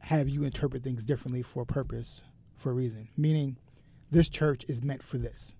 [0.00, 2.22] have you interpret things differently for a purpose,
[2.56, 3.08] for a reason.
[3.16, 3.58] Meaning
[4.10, 5.54] this church is meant for this.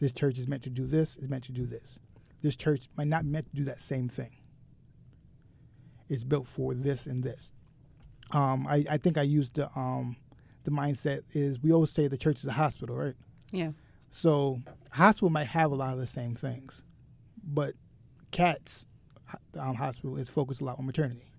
[0.00, 1.98] This church is meant to do this, is meant to do this.
[2.42, 4.36] This church might not be meant to do that same thing.
[6.08, 7.52] It's built for this and this.
[8.32, 10.16] Um, I, I think I used the um,
[10.64, 13.14] the mindset is we always say the church is a hospital, right?
[13.50, 13.72] Yeah.
[14.10, 14.60] So
[14.92, 16.82] hospital might have a lot of the same things,
[17.42, 17.74] but
[18.30, 18.86] cats
[19.58, 21.32] um, hospital is focused a lot on maternity,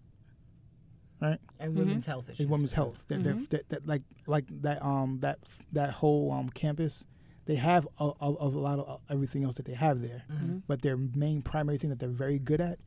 [1.22, 1.40] right?
[1.60, 2.42] And women's health issues.
[2.42, 3.04] It's women's health.
[3.08, 5.40] That, that, that, that like like that um that
[5.72, 7.06] that whole um campus,
[7.46, 10.58] they have a, a, a lot of uh, everything else that they have there, Mm-hmm.
[10.68, 12.80] but their main primary thing that they're very good at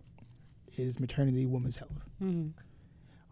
[0.77, 2.05] is maternity, women's health.
[2.23, 2.49] Mm-hmm.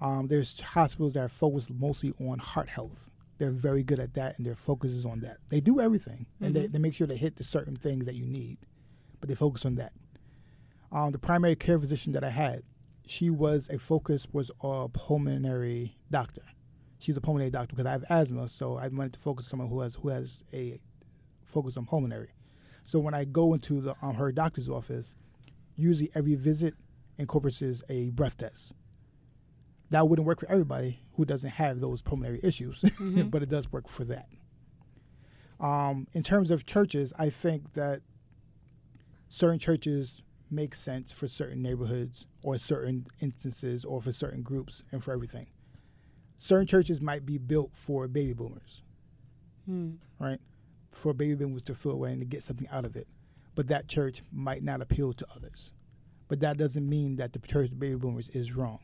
[0.05, 3.09] Um, there's hospitals that are focused mostly on heart health.
[3.39, 5.39] They're very good at that, and their focus is on that.
[5.49, 8.25] They do everything, and they, they make sure they hit the certain things that you
[8.25, 8.59] need,
[9.21, 9.93] but they focus on that.
[10.95, 12.63] Um, the primary care physician that I had,
[13.05, 16.43] she was a focus was a pulmonary doctor.
[16.99, 19.69] She's a pulmonary doctor because I have asthma, so I wanted to focus on someone
[19.69, 20.81] who has who has a
[21.45, 22.31] focus on pulmonary.
[22.85, 25.17] So when I go into the um, her doctor's office,
[25.75, 26.75] usually every visit
[27.19, 28.73] incorporates a breath test
[29.91, 32.85] that wouldn't work for everybody who doesn't have those pulmonary issues,
[33.27, 34.29] but it does work for that.
[35.61, 38.03] Um, in terms of churches, I think that
[39.29, 40.23] certain churches
[40.55, 45.47] make sense for certain neighborhoods or certain instances or for certain groups and for everything.
[46.39, 48.83] Certain churches might be built for baby boomers,
[49.67, 49.93] Hmm.
[50.19, 50.41] right?
[50.91, 53.09] For baby boomers to fill away and to get something out of it.
[53.55, 55.73] But that church might not appeal to others.
[56.29, 58.81] But that doesn't mean that the church of baby boomers is wrong.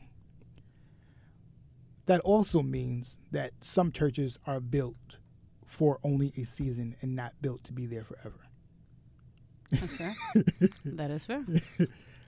[2.05, 5.17] That also means that some churches are built
[5.65, 8.47] for only a season and not built to be there forever.
[9.71, 10.15] That's fair.
[10.85, 11.43] that is fair.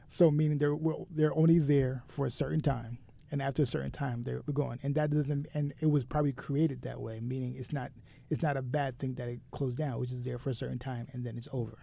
[0.10, 3.00] So meaning they're well, they're only there for a certain time,
[3.32, 4.78] and after a certain time they're gone.
[4.84, 7.92] And that doesn't and it was probably created that way, meaning it's not
[8.30, 10.78] it's not a bad thing that it closed down, which is there for a certain
[10.78, 11.80] time and then it's over.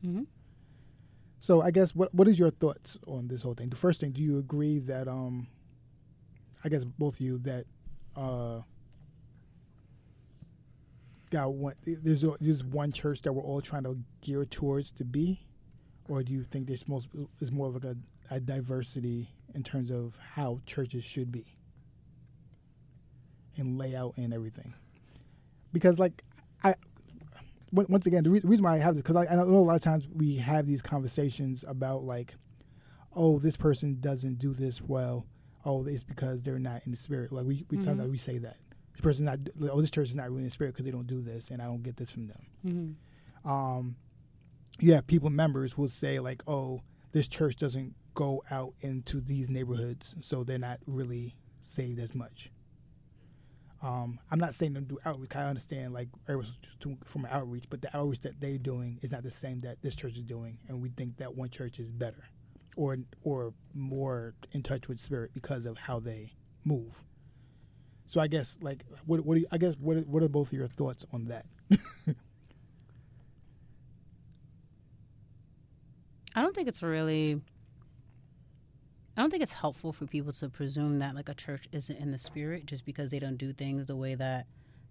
[0.00, 0.22] hmm
[1.40, 3.70] So I guess what what is your thoughts on this whole thing?
[3.70, 5.48] The first thing, do you agree that um,
[6.64, 7.64] I guess both of you that
[8.14, 8.60] uh,
[11.32, 15.46] got one there's there's one church that we're all trying to gear towards to be,
[16.08, 17.08] or do you think there's most
[17.40, 17.96] is more of like a,
[18.36, 21.56] a diversity in terms of how churches should be
[23.56, 24.74] and layout and everything?
[25.72, 26.22] Because like
[26.62, 26.74] I
[27.72, 29.76] once again, the re- reason why I have this because I, I know a lot
[29.76, 32.34] of times we have these conversations about like,
[33.16, 35.26] oh, this person doesn't do this well.
[35.64, 37.32] Oh, it's because they're not in the spirit.
[37.32, 37.84] Like we we Mhm.
[37.84, 38.56] sometimes we say that
[38.92, 39.38] this person not
[39.70, 41.66] oh this church is not really in spirit because they don't do this and I
[41.66, 42.96] don't get this from them.
[43.44, 43.96] hmm Um,
[44.80, 46.82] yeah, people members will say like, oh,
[47.12, 52.50] this church doesn't go out into these neighborhoods, so they're not really saved as much.
[53.82, 55.34] Um, I'm not saying them do outreach.
[55.34, 56.08] I understand like
[57.04, 60.16] from outreach, but the outreach that they're doing is not the same that this church
[60.16, 62.28] is doing, and we think that one church is better,
[62.76, 66.32] or or more in touch with spirit because of how they
[66.64, 67.02] move.
[68.12, 70.52] So I guess like what what do you, I guess what what are both of
[70.52, 71.46] your thoughts on that?
[76.34, 77.40] I don't think it's really.
[79.16, 82.12] I don't think it's helpful for people to presume that like a church isn't in
[82.12, 84.44] the spirit just because they don't do things the way that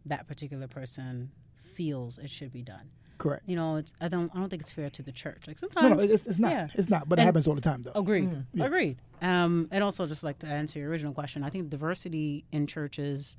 [0.07, 1.30] that particular person
[1.76, 2.89] feels it should be done.
[3.22, 3.43] Correct.
[3.47, 5.43] You know, it's I don't I don't think it's fair to the church.
[5.45, 6.51] Like sometimes no, it's, it's not.
[6.51, 6.67] yeah.
[6.74, 7.07] It's not.
[7.07, 7.91] But it happens all the time, though.
[7.93, 8.32] Agreed.
[8.51, 8.65] Yeah.
[8.65, 8.97] Agreed.
[9.22, 13.38] Um, and also, just like to answer your original question, I think diversity in churches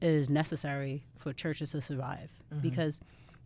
[0.00, 3.00] is necessary for churches to survive because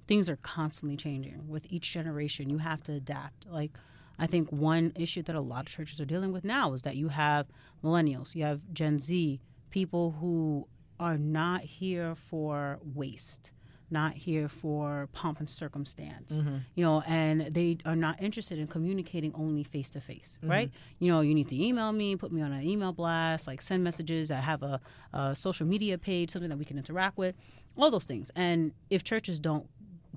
[0.08, 1.46] things are constantly changing.
[1.46, 3.46] With each generation, you have to adapt.
[3.46, 3.72] Like,
[4.18, 6.96] I think one issue that a lot of churches are dealing with now is that
[6.96, 7.48] you have
[7.84, 10.66] millennials, you have Gen Z, people who
[10.98, 13.52] are not here for waste.
[13.88, 16.32] Not here for pomp and circumstance,
[16.74, 20.70] you know, and they are not interested in communicating only face to face, right?
[20.98, 23.84] You know, you need to email me, put me on an email blast, like send
[23.84, 24.30] messages.
[24.32, 24.80] I have a,
[25.12, 27.36] a social media page, something that we can interact with,
[27.76, 28.30] all those things.
[28.34, 29.68] And if churches don't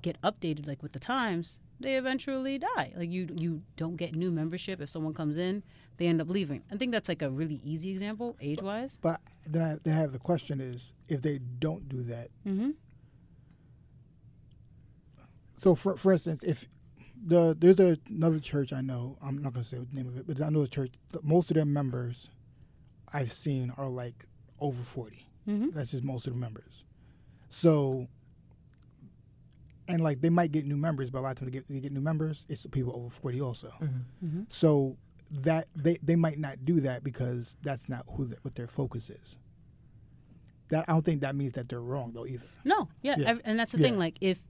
[0.02, 2.92] get updated like with the times, they eventually die.
[2.96, 4.80] Like you, you don't get new membership.
[4.80, 5.62] If someone comes in,
[5.98, 6.62] they end up leaving.
[6.72, 8.98] I think that's like a really easy example, age wise.
[9.00, 12.28] But then I, then I have the question: Is if they don't do that?
[12.46, 12.70] Mm-hmm.
[15.60, 16.66] So, for for instance, if
[17.22, 20.26] the there's a, another church I know, I'm not gonna say the name of it,
[20.26, 20.92] but I know the church.
[21.22, 22.30] Most of their members
[23.12, 24.24] I've seen are like
[24.58, 25.26] over 40.
[25.46, 25.68] Mm-hmm.
[25.74, 26.84] That's just most of the members.
[27.50, 28.08] So,
[29.86, 31.80] and like they might get new members, but a lot of times they get, they
[31.80, 32.46] get new members.
[32.48, 33.70] It's people over 40 also.
[34.24, 34.46] Mhm.
[34.48, 34.96] So
[35.30, 39.10] that they they might not do that because that's not who the, what their focus
[39.10, 39.36] is.
[40.68, 42.46] That I don't think that means that they're wrong though either.
[42.64, 43.28] No, yeah, Yeah.
[43.28, 43.88] ev- and that's the Yeah.
[43.88, 43.98] thing.
[43.98, 44.40] Like if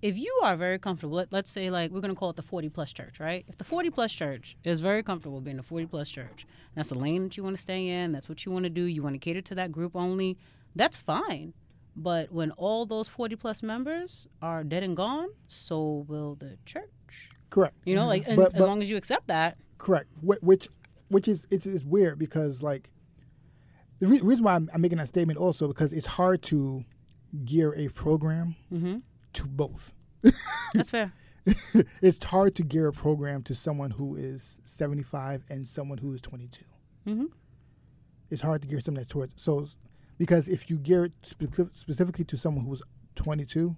[0.00, 2.68] if you are very comfortable, let, let's say like we're gonna call it the forty
[2.68, 3.44] plus church, right?
[3.48, 6.98] If the forty plus church is very comfortable being a forty plus church, that's the
[6.98, 8.12] lane that you want to stay in.
[8.12, 8.82] That's what you want to do.
[8.82, 10.36] You want to cater to that group only.
[10.76, 11.52] That's fine.
[11.96, 16.84] But when all those forty plus members are dead and gone, so will the church.
[17.50, 17.74] Correct.
[17.84, 20.08] You know, like and But- as long as you accept that, Correct.
[20.22, 20.68] Which,
[21.08, 22.90] which is it's, it's weird because like
[24.00, 26.84] the re- reason why I'm, I'm making that statement also because it's hard to
[27.44, 29.02] gear a program Mhm.
[29.34, 29.92] To both.
[30.74, 31.12] that's fair.
[32.02, 36.20] it's hard to gear a program to someone who is 75 and someone who is
[36.20, 36.64] 22.
[37.04, 37.24] hmm
[38.30, 39.66] It's hard to gear something that towards so
[40.18, 42.82] because if you gear it spe- specifically to someone who is
[43.14, 43.76] 22,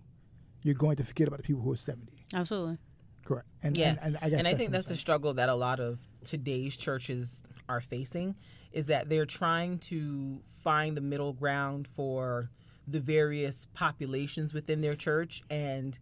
[0.63, 2.13] you're going to forget about the people who are 70.
[2.35, 2.79] Absolutely.
[3.25, 3.47] Correct.
[3.63, 3.91] And Yeah.
[3.91, 6.77] and, and I guess and I think that's the struggle that a lot of today's
[6.77, 8.35] churches are facing
[8.73, 12.51] is that they're trying to find the middle ground for
[12.91, 15.99] the various populations within their church and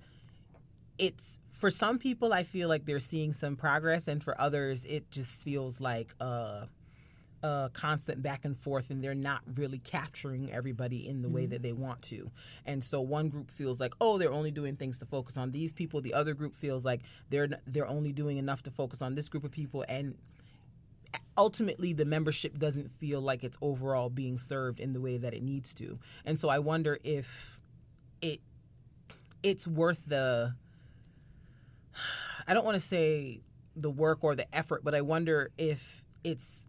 [0.99, 5.11] it's for some people I feel like they're seeing some progress and for others it
[5.11, 6.67] just feels like uh
[7.43, 11.63] a constant back and forth and they're not really capturing everybody in the way that
[11.63, 12.31] they want to.
[12.67, 15.73] And so one group feels like, "Oh, they're only doing things to focus on these
[15.73, 19.29] people." The other group feels like they're they're only doing enough to focus on this
[19.29, 20.17] group of people and
[21.37, 25.43] ultimately the membership doesn't feel like it's overall being served in the way that it
[25.43, 25.99] needs to.
[26.25, 27.61] And so I wonder if
[28.21, 28.41] it
[29.43, 30.55] it's worth the
[32.47, 33.43] I don't want to say
[33.77, 36.67] the work or the effort, but I wonder if it's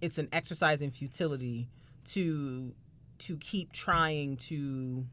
[0.00, 1.68] it's an exercise in futility
[2.06, 2.74] to
[3.18, 5.06] to keep trying to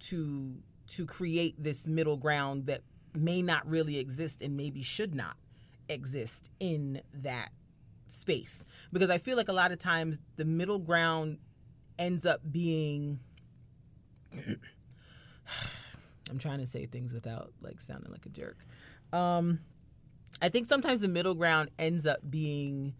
[0.00, 0.54] to
[0.88, 2.82] to create this middle ground that
[3.14, 5.36] may not really exist and maybe should not
[5.88, 7.50] exist in that
[8.12, 8.64] space.
[8.92, 11.38] Because i feel like a lot of times the middle ground
[11.98, 13.18] ends up being
[16.30, 18.58] i'm trying to say things without like sounding like a jerk.
[19.12, 19.60] Um
[20.42, 22.94] i think sometimes the middle ground ends up being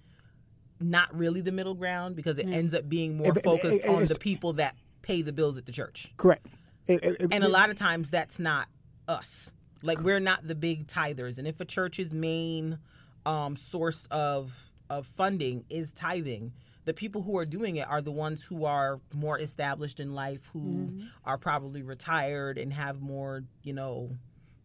[0.80, 3.88] not really the middle ground because it ends up being more It- it- focused it-
[3.88, 6.12] on the people that pay the bills at the church.
[6.16, 6.46] Correct.
[6.86, 8.68] It- it- it- and a lot of times that's not
[9.08, 9.52] us.
[9.82, 11.38] Like we're not the big tithers.
[11.38, 12.78] And if a church's main
[13.26, 16.52] um, source of of funding is tithing.
[16.84, 20.48] The people who are doing it are the ones who are more established in life
[20.52, 21.06] who mm-hmm.
[21.24, 24.10] are probably retired and have more you know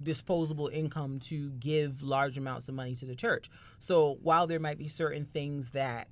[0.02, 3.50] disposable income to give large amounts of money to the church.
[3.80, 6.08] So while there might be certain things that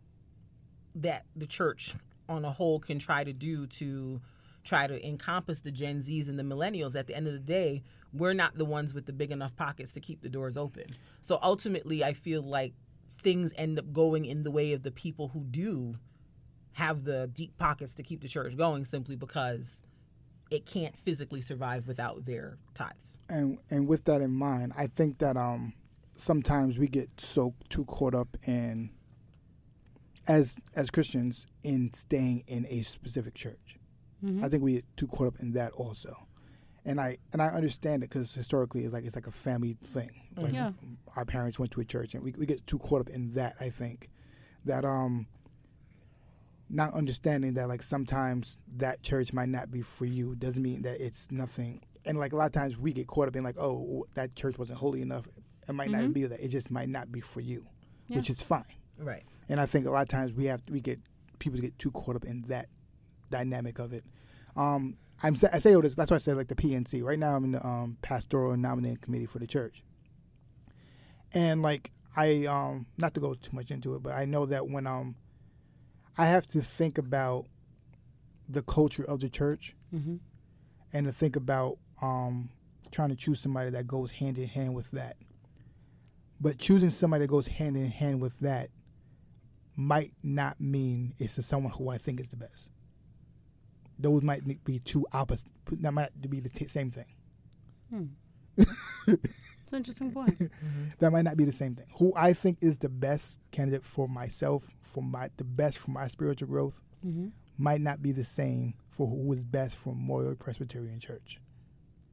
[0.95, 1.95] that the church
[2.27, 4.21] on a whole can try to do to
[4.63, 7.81] try to encompass the Gen Zs and the millennials, at the end of the day,
[8.13, 10.85] we're not the ones with the big enough pockets to keep the doors open.
[11.21, 12.73] So ultimately, I feel like
[13.21, 15.95] things end up going in the way of the people who do
[16.73, 19.83] have the deep pockets to keep the church going simply because
[20.49, 23.15] it can't physically survive without their tithes.
[23.29, 25.73] and and with that in mind, I think that um
[26.15, 28.91] sometimes we get so too caught up in
[30.27, 33.77] as as Christians in staying in a specific church.
[34.43, 36.27] I think we get too caught up in that also,
[36.85, 40.11] and I and I understand it because historically it's like it's like a family thing.
[40.35, 40.71] Like Yeah.
[41.15, 43.55] our parents went to a church, and we we get too caught up in that.
[43.59, 44.09] I think
[44.65, 45.27] that um
[46.69, 51.01] not understanding that like sometimes that church might not be for you doesn't mean that
[51.01, 51.81] it's nothing.
[52.05, 54.57] And like a lot of times we get caught up in like, oh, that church
[54.57, 55.27] wasn't holy enough.
[55.67, 56.39] It might not be that.
[56.39, 57.65] It just might not be for you,
[58.07, 58.63] which is fine.
[58.97, 59.23] Right.
[59.49, 60.99] And I think a lot of times we have we get
[61.39, 62.67] people get too caught up in that
[63.29, 64.05] dynamic of it.
[64.55, 65.95] Um, I'm I say all this.
[65.95, 67.03] That's why I said like the PNC.
[67.03, 69.83] Right now I'm in the um, pastoral and nominating committee for the church.
[71.33, 74.67] And like I um not to go too much into it, but I know that
[74.69, 75.15] when um
[76.17, 77.45] I have to think about
[78.49, 80.19] the culture of the church Mhm.
[80.91, 82.49] and to think about um
[82.91, 85.15] trying to choose somebody that goes hand in hand with that.
[86.41, 88.69] But choosing somebody that goes hand in hand with that
[89.75, 92.69] might not mean it's to someone who I think is the best.
[94.01, 95.47] Those might be two opposite.
[95.81, 97.05] That might be the t- same thing.
[99.07, 100.51] It's an interesting point.
[100.99, 101.85] That might not be the same thing.
[101.99, 106.07] Who I think is the best candidate for myself, for my the best for my
[106.07, 107.27] spiritual growth, hmm
[107.57, 111.39] might not be the same for who is best for Memorial Presbyterian Church.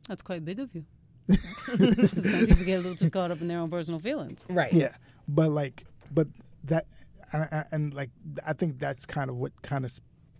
[0.07, 0.84] That's quite big of you.
[1.26, 4.45] Some people get a little too caught up in their own personal feelings.
[4.51, 4.72] Right.
[4.72, 4.95] Yeah,
[5.26, 6.28] but like, but
[6.64, 6.86] that,
[7.32, 8.11] and, and- and like,
[8.47, 9.99] I think that's kind of what kind of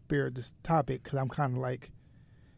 [0.09, 1.91] spared this topic because I'm kind of like,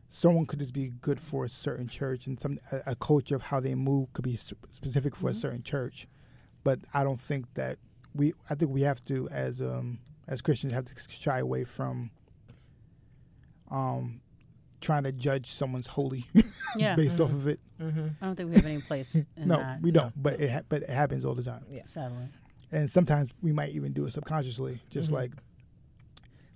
[0.08, 3.42] someone could just be good for a certain church and some a, a culture of
[3.42, 6.06] how they move could be specific for a certain church,
[6.62, 7.78] but I don't think that
[8.14, 8.32] we.
[8.48, 9.98] I think we have to as um
[10.28, 12.10] as Christians have to shy away from
[13.70, 14.20] um
[14.80, 16.26] trying to judge someone's holy
[16.76, 16.94] Yeah.
[16.96, 17.60] based off of it.
[17.80, 17.84] I
[18.24, 20.12] don't think we have any place in No, that, we don't.
[20.20, 21.64] But it ha- but it happens all the time.
[21.70, 22.28] Yeah, sadly.
[22.72, 25.16] and sometimes we might even do it subconsciously, just Mm-hmm.
[25.16, 25.32] like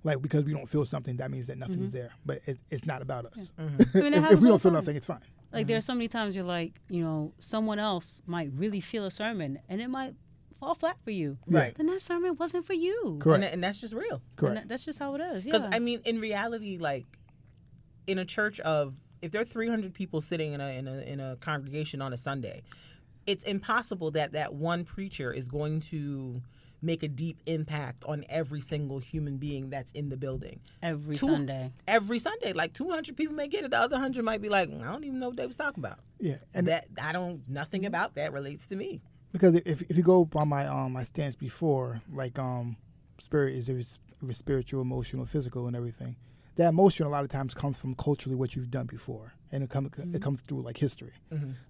[0.05, 1.97] like because we don't feel something, that means that nothing's mm-hmm.
[1.97, 2.11] there.
[2.25, 3.51] But it, it's not about us.
[3.59, 3.97] Mm-hmm.
[3.97, 4.73] I mean, if, if we don't feel time.
[4.73, 5.19] nothing, it's fine.
[5.51, 5.85] Like there are mm-hmm.
[5.85, 9.81] so many times you're like, you know, someone else might really feel a sermon and
[9.81, 10.13] it might
[10.59, 11.37] fall flat for you.
[11.47, 11.75] Right.
[11.75, 13.17] Then that sermon wasn't for you.
[13.19, 13.43] Correct.
[13.43, 14.21] And, and that's just real.
[14.35, 14.55] Correct.
[14.55, 15.43] that- that's just how it is.
[15.43, 15.71] Because Yeah.
[15.73, 17.05] I mean, in reality, like
[18.05, 21.19] in a church of if there are 300 people sitting in a in a in
[21.19, 22.61] a congregation on a Sunday,
[23.25, 26.43] it's impossible that that one preacher is going to
[26.85, 30.59] make a deep impact on every single human being that's in the building.
[30.81, 31.71] Every Two- Sunday.
[31.87, 33.71] Every Sunday, like 200 people may get it.
[33.71, 35.99] The other 100 might be like, I don't even know what they was talking about.
[36.19, 39.01] Yeah, And and that I don't nothing about that relates to me.
[39.33, 42.77] because if if you go by my um my stance before, like um
[43.17, 43.99] spirit is is
[44.31, 46.15] spiritual, emotional, physical, and everything.
[46.55, 49.69] That emotion a lot of times comes from culturally what you've done before, and it
[49.69, 51.13] comes it comes through like history.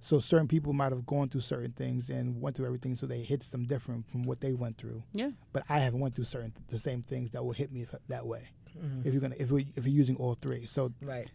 [0.02, 3.20] So certain people might have gone through certain things and went through everything, so they
[3.22, 5.04] hit some different from what they went through.
[5.14, 5.30] Yeah.
[5.54, 8.26] But I haven't went through certain the same things that will hit me if, that
[8.26, 8.50] way.
[8.78, 9.08] Mm-hmm.
[9.08, 11.30] If you're gonna if we if you're using all three, so Right.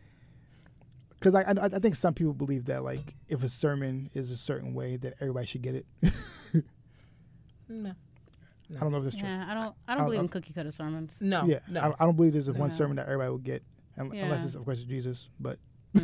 [1.18, 4.36] because I, I I think some people believe that like if a sermon is a
[4.36, 5.86] certain way that everybody should get it.
[7.68, 7.94] No.
[8.76, 9.28] I don't know if that's true.
[9.28, 9.74] Yeah, I don't.
[9.88, 11.16] I don't I'll- believe in I'll- cookie cutter sermons.
[11.20, 11.44] No.
[11.44, 11.80] yeah, No.
[11.80, 13.62] I, I don't believe there's a one sermon that everybody will get,
[13.98, 14.24] un- Yeah.
[14.24, 15.28] unless it's of course it's Jesus.
[15.40, 15.58] But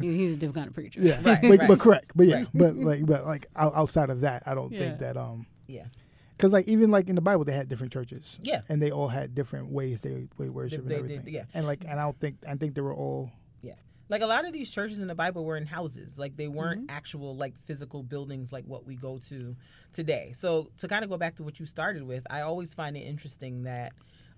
[0.00, 1.00] He's a different kind of preacher.
[1.00, 1.68] yeah, Right, but, right.
[1.68, 2.12] but correct.
[2.14, 2.48] But yeah, Right.
[2.54, 4.78] but like but like outside of that, I don't Yeah.
[4.78, 5.86] think that um yeah.
[6.36, 8.38] because like even like in the Bible they had different churches.
[8.42, 8.62] Yeah.
[8.68, 11.34] and they all had different ways they they worship They- and they everything.
[11.34, 11.44] yeah.
[11.54, 13.30] and like and I don't think I think they were all
[13.62, 13.74] Yeah.
[14.08, 16.18] Like a lot of these churches in the Bible were in houses.
[16.18, 16.96] Like they weren't Mm-hmm.
[16.96, 19.56] actual like physical buildings like what we go to
[19.92, 20.32] today.
[20.34, 23.00] So to kind of go back to what you started with, I always find it
[23.00, 23.92] interesting that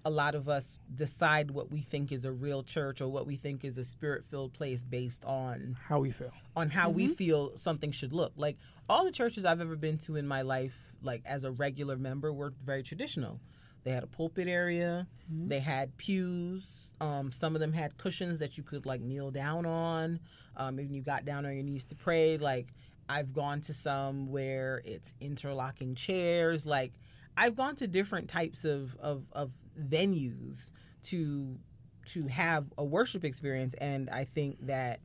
[0.05, 3.37] a lot of us decide what we think is a real church or what we
[3.37, 6.33] think is a spirit-filled place based on how we feel.
[6.57, 8.33] on how we feel something should look.
[8.37, 8.57] Like
[8.89, 12.33] all the churches I've ever been to in my life, like as a regular member,
[12.33, 13.41] were very traditional.
[13.85, 15.07] They had a pulpit area.
[15.49, 16.93] They had pews.
[17.01, 20.21] Um, some of them had cushions that you could like kneel down on.
[20.57, 22.37] Um, and you got down on your knees to pray.
[22.37, 22.69] Like
[23.09, 26.67] I've gone to some where it's interlocking chairs.
[26.67, 26.93] Like
[27.37, 30.71] I've gone to different types of, of, of venues
[31.05, 31.59] to
[32.07, 35.01] to have a worship experience, and I think that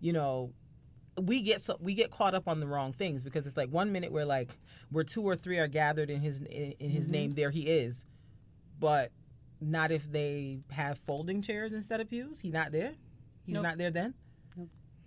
[0.00, 0.52] you know
[1.20, 3.92] we get so we get caught up on the wrong things because it's like one
[3.92, 4.50] minute we're like
[4.90, 7.36] where two or three are gathered in his in, in his name mm-hmm.
[7.36, 8.04] there he is.
[8.80, 9.10] But
[9.60, 12.40] not if they have folding chairs instead of pews.
[12.40, 12.94] He's not there.
[13.44, 13.64] He's Nope.
[13.64, 14.14] not there then.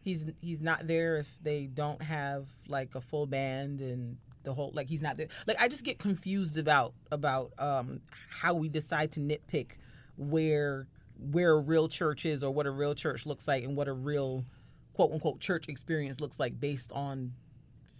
[0.02, 4.72] He's he's not there if they don't have like a full band and the whole
[4.74, 9.12] like he's not there like i just get confused about about um how we decide
[9.12, 9.72] to nitpick
[10.18, 10.88] where
[11.18, 13.94] where a real church is or what a real church looks like and what a
[13.94, 14.46] real
[14.94, 17.34] quote unquote church experience looks like based on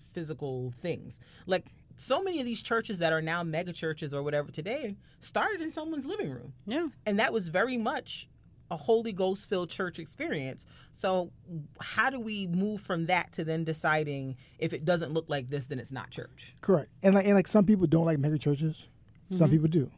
[0.04, 1.20] physical things.
[1.46, 5.62] Like so many of these churches that are now mega churches or whatever today started
[5.62, 6.54] in someone's living room.
[6.66, 6.88] Yeah.
[7.06, 8.28] And that was very much
[8.72, 10.66] a Holy Ghost filled church experience.
[10.94, 11.32] So
[11.80, 15.68] how do we move from that to then deciding if it doesn't look like this
[15.68, 16.56] then it's not church?
[16.62, 16.90] Correct.
[17.04, 18.88] And like and like some people don't like mega churches.
[19.30, 19.92] Some people do.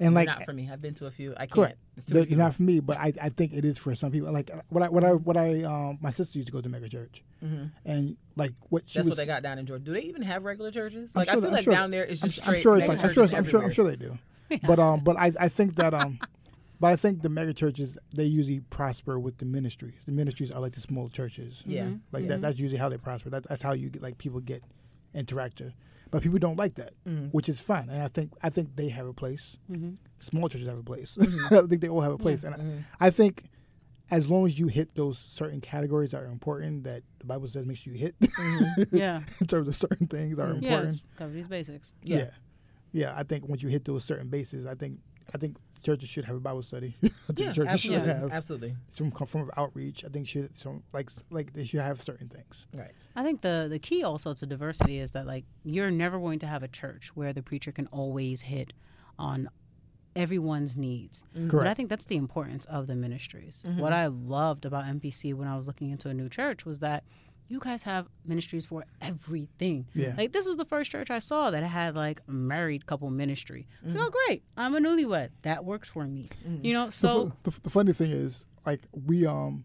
[0.00, 0.68] And like not for me.
[0.72, 1.32] I've been to a few.
[1.34, 1.50] I can't.
[1.50, 1.78] correct.
[1.96, 4.32] It's They're not for me, but I, I think it is for some people.
[4.32, 6.88] Like what I what I what I um my sister used to go to mega
[6.88, 7.22] church,
[7.84, 9.12] and like what she That's was.
[9.12, 9.84] what they got down in Georgia.
[9.84, 11.14] Do they even have regular churches?
[11.14, 12.78] Like sure I feel I'm like sure down that- there it's I'm, just I'm sure
[12.78, 14.18] it's like I'm sure I'm sure I'm sure they do.
[14.66, 16.18] But um but I I think that um
[16.82, 19.94] but I think the mega churches they usually prosper with the ministries.
[20.04, 21.62] The ministries are like the small churches.
[21.64, 21.90] Yeah.
[22.10, 23.30] Like that that's usually how they prosper.
[23.30, 24.62] That, that's how you get like people get
[25.14, 25.72] interactive.
[26.10, 27.26] But people don't like that, Mm-hmm.
[27.28, 27.88] which is fine.
[27.88, 29.56] And I think I think they have a place.
[29.70, 29.92] Mm-hmm.
[30.18, 31.16] Small churches have a place.
[31.16, 31.54] Mm-hmm.
[31.64, 32.42] I think they all have a place.
[32.44, 32.54] And
[33.00, 33.48] I, I think
[34.10, 37.64] as long as you hit those certain categories that are important that the Bible says
[37.64, 38.14] makes you hit
[38.90, 39.22] Yeah.
[39.40, 40.62] in terms of certain things are important.
[40.64, 40.70] Yeah.
[40.72, 41.02] important.
[41.16, 41.92] Cover these basics.
[42.02, 42.16] Yeah.
[42.18, 42.30] Yeah.
[42.92, 43.14] yeah.
[43.16, 44.98] I think once you hit those certain bases, I think
[45.34, 46.96] I think churches should have a Bible study.
[47.02, 48.08] I think Yeah, churches should absolutely.
[48.22, 48.76] have Absolutely.
[48.90, 50.04] some form of outreach.
[50.04, 52.66] I think should some like like they should have certain things.
[52.74, 52.92] Right.
[53.16, 56.46] I think the the key also to diversity is that like you're never going to
[56.46, 58.72] have a church where the preacher can always hit
[59.18, 59.48] on
[60.14, 61.24] everyone's needs.
[61.34, 63.64] But I think that's the importance of the ministries.
[63.66, 63.80] Mm-hmm.
[63.80, 67.04] What I loved about MPC when I was looking into a new church was that
[67.48, 69.86] you guys have ministries for everything.
[69.94, 70.14] Yeah.
[70.16, 73.66] Like this was the first church I saw that had like married couple ministry.
[73.84, 73.94] Mm.
[73.94, 75.30] like, oh great, I'm a newlywed.
[75.42, 76.30] That works for me.
[76.46, 76.64] Mm-hmm.
[76.64, 79.64] You know, so the, the funny thing is, like we um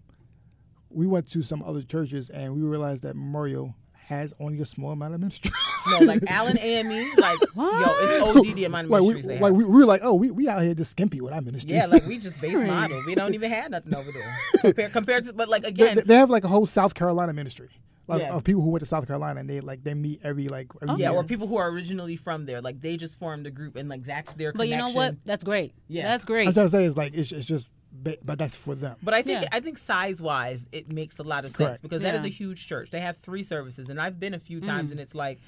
[0.90, 3.76] we went to some other churches and we realized that Memorial
[4.08, 5.52] has on your small amount of ministry.
[5.90, 9.34] No, like Allen AME, like yo, it's OD the amount of like we ministries they
[9.40, 9.56] like have.
[9.56, 11.74] we, we were like, oh, we, we out here just skimpy with our ministries.
[11.74, 13.02] Yeah, like we just base model.
[13.06, 15.34] We don't even have nothing over there compared compared to.
[15.34, 17.70] But like again, they have like a whole South Carolina ministry.
[18.08, 18.34] Like Yeah.
[18.34, 20.96] of people who went to South Carolina and they like they meet every like every
[21.02, 21.18] yeah, year.
[21.20, 24.04] or people who are originally from there, like they just formed a group and like
[24.04, 24.54] that's their.
[24.54, 25.18] but you know what?
[25.26, 25.74] That's great.
[25.90, 26.04] Yeah.
[26.04, 26.54] That's great I'm great.
[26.54, 28.98] trying to say is like it's, it's just, ba- but that's for them.
[29.02, 29.50] But I think Yeah.
[29.52, 31.82] I think size wise, it makes a lot of sense Correct.
[31.82, 32.90] because that is a huge church.
[32.92, 34.66] They have three services, and I've been a few Mm.
[34.66, 35.40] times, and it's like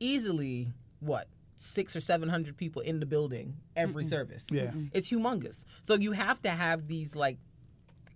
[0.00, 0.68] easily
[1.00, 4.46] what six or seven hundred people in the building every service.
[4.50, 4.72] Yeah.
[4.92, 5.64] it's humongous.
[5.82, 7.38] So you have to have these like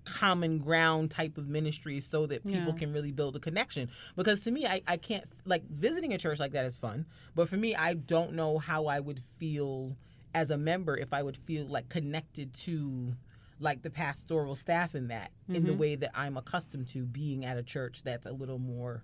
[0.05, 2.79] common ground type of ministries so that people Yeah.
[2.79, 6.41] can really build a connection because to me I, I can't like visiting a church
[6.41, 7.07] like that is fun
[7.37, 9.97] but for me i don't know how i would feel
[10.35, 13.15] as a member if i would feel like connected to
[13.63, 17.57] like the pastoral staff in that in the way that i'm accustomed to being at
[17.57, 19.03] a church that's a little more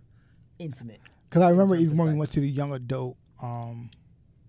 [0.58, 3.90] intimate Because I remember even when we went to the young adult um,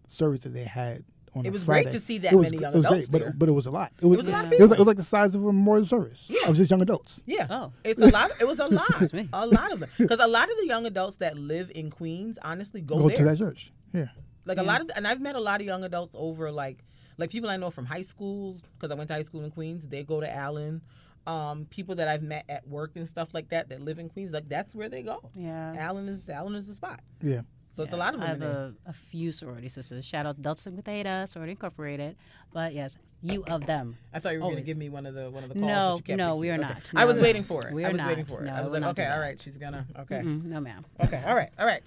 [0.07, 1.03] service that they had
[1.35, 1.91] on It a was great Friday.
[1.91, 3.29] to see that it was, many young it was adults great, there.
[3.29, 3.91] but but it was a lot.
[4.01, 4.59] It was, was a lot of It was, people.
[4.59, 6.49] like, it was like it was like the size of a memorial service yeah.
[6.49, 7.21] of just young adults.
[7.27, 7.45] Yeah.
[7.49, 7.71] Oh.
[7.83, 8.31] It's a lot.
[8.41, 9.13] It was a lot.
[9.13, 9.29] me.
[9.31, 9.89] a lot of them.
[9.99, 13.17] Because a lot of the young adults that live in Queens, honestly, go, Go there.
[13.17, 13.71] to that church.
[13.93, 14.07] Yeah.
[14.45, 16.83] Like a lot of, and I've met a lot of young adults over like,
[17.19, 19.85] like people I know from high school because I went to high school in Queens.
[19.87, 20.81] They go to Allen.
[21.27, 24.31] Um, people that I've met at work and stuff like that that live in Queens,
[24.31, 25.29] like that's where they go.
[25.35, 25.75] Yeah.
[25.77, 27.01] Allen is Allen is the spot.
[27.21, 27.41] Yeah.
[27.71, 28.41] So it's a lot of I them.
[28.41, 30.03] have a, a few sorority sisters.
[30.03, 32.15] Shout out Delta Sigma Theta, Sorority Incorporated.
[32.51, 33.95] But yes, you of them.
[34.11, 35.67] I thought you were going to give me one of the one of the calls.
[35.67, 36.67] No, but you kept no, we are cute.
[36.67, 36.77] not.
[36.77, 36.89] Okay.
[36.95, 37.73] I was No, waiting for it.
[37.73, 38.27] we I are was waiting not.
[38.27, 38.45] for it.
[38.45, 39.17] No, I was like, okay, all that.
[39.19, 39.85] right, she's gonna.
[39.99, 40.83] Okay, Mm, no, ma'am.
[41.03, 41.83] okay, all right, all right.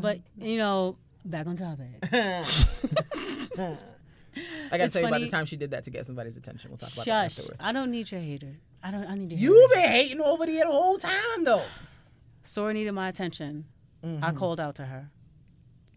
[0.00, 1.88] But you know, back on topic.
[4.66, 6.70] I gotta It's tell you about the time she did that to get somebody's attention.
[6.70, 7.60] We'll talk about that afterwards.
[7.62, 8.56] I don't need your hater.
[8.82, 9.04] I don't.
[9.04, 9.40] I need your.
[9.40, 11.64] You've been hating over there the whole time though.
[12.42, 13.64] Sora needed my attention.
[14.22, 15.10] I called out to her.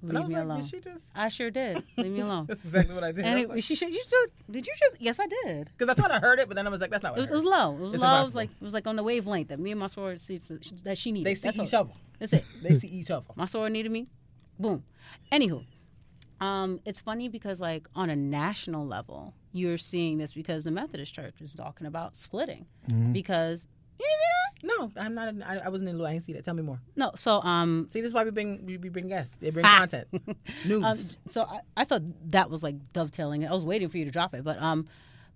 [0.04, 0.18] Mm-hmm.
[0.18, 0.62] Leave me like, alone.
[0.62, 1.06] did she just?
[1.16, 1.84] I sure did.
[1.96, 2.46] Leave me alone.
[2.48, 3.24] That's exactly what I did.
[3.24, 3.89] and I it, like, she should.
[3.94, 4.34] You just.
[4.50, 5.00] Did you just?
[5.00, 5.70] Yes, I did.
[5.78, 7.22] Because I thought I heard it, but then I was like, that's not what It
[7.22, 7.76] was, it was low.
[7.76, 8.18] It was It's low.
[8.18, 10.52] It was like it was like on the wavelength that me and my soror seats
[10.84, 11.28] that she needed.
[11.28, 11.82] They see That's each all.
[11.82, 11.92] other.
[12.20, 12.46] That's it.
[12.64, 13.28] They see each other.
[13.36, 14.08] My soror needed me.
[14.60, 14.84] Boom.
[15.32, 15.64] Anywho,
[16.42, 21.14] um, it's funny because like on a national level, you're seeing this because the Methodist
[21.14, 22.66] Church is talking about splitting
[23.14, 23.68] because
[24.00, 24.06] you
[24.64, 25.34] didn't No, I'm not.
[25.46, 26.06] I, I wasn't in Lou.
[26.06, 26.44] I didn't see that.
[26.44, 26.80] Tell me more.
[26.96, 27.12] No.
[27.16, 29.38] So um, See, this is why we bring we, we bring guests.
[29.38, 30.08] They bring content,
[30.66, 30.84] news.
[30.84, 33.48] Um, so I, I thought that was like dovetailing.
[33.48, 34.88] I was waiting for you to drop it, but um,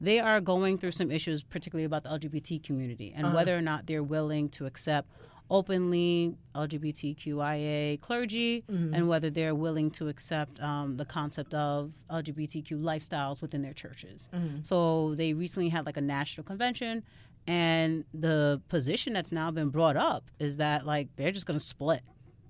[0.01, 3.86] they are going through some issues, particularly about the LGBT community and whether or not
[3.86, 5.10] they're willing to accept
[5.50, 8.93] openly LGBTQIA clergy mm-hmm.
[8.93, 14.30] and whether they're willing to accept um, the concept of LGBTQ lifestyles within their churches.
[14.34, 14.64] Mm-hmm.
[14.64, 17.04] So they recently had like a national convention.
[17.48, 21.66] And the position that's now been brought up is that like they're just going to
[21.66, 22.02] split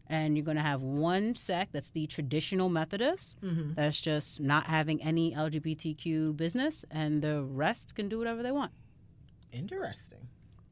[0.08, 3.74] and you're going to have one sect that's the traditional Methodist mm-hmm.
[3.74, 8.72] that's just not having any LGBTQ business, and the rest can do whatever they want.
[9.52, 10.28] Interesting.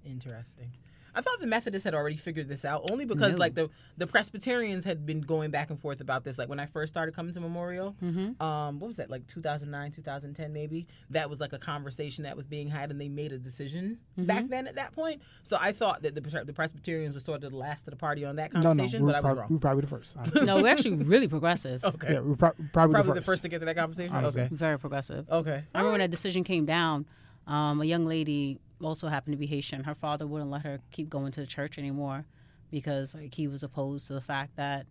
[0.06, 0.72] Interesting.
[1.16, 3.38] I thought the Methodists had already figured this out, only because No.
[3.38, 6.38] like the the Presbyterians had been going back and forth about this.
[6.38, 8.42] Like when I first started coming to Memorial, Mm-hmm.
[8.42, 9.10] um, what was that?
[9.10, 10.88] Like 2009, 2010, maybe.
[11.10, 14.26] That was like a conversation that was being had, and they made a decision Mm-hmm.
[14.28, 14.68] back then.
[14.68, 17.88] At that point, so I thought that the the Presbyterians were sort of the last
[17.88, 19.48] of the party on that conversation, No, no, conversation, we're, I was wrong.
[19.50, 20.16] we're probably the first.
[20.44, 21.84] No, we're actually really progressive.
[21.94, 23.26] okay, yeah, we're pro- probably, probably the the first.
[23.26, 24.14] first to get to that conversation.
[24.16, 24.42] Honestly.
[24.44, 25.30] Okay, Very progressive.
[25.30, 25.64] okay.
[25.74, 27.06] I remember when that decision came down,
[27.48, 29.84] um, a young lady also happened to be Haitian.
[29.84, 32.26] Her father wouldn't let her keep going to the church anymore
[32.72, 34.86] because like he was opposed to the fact that,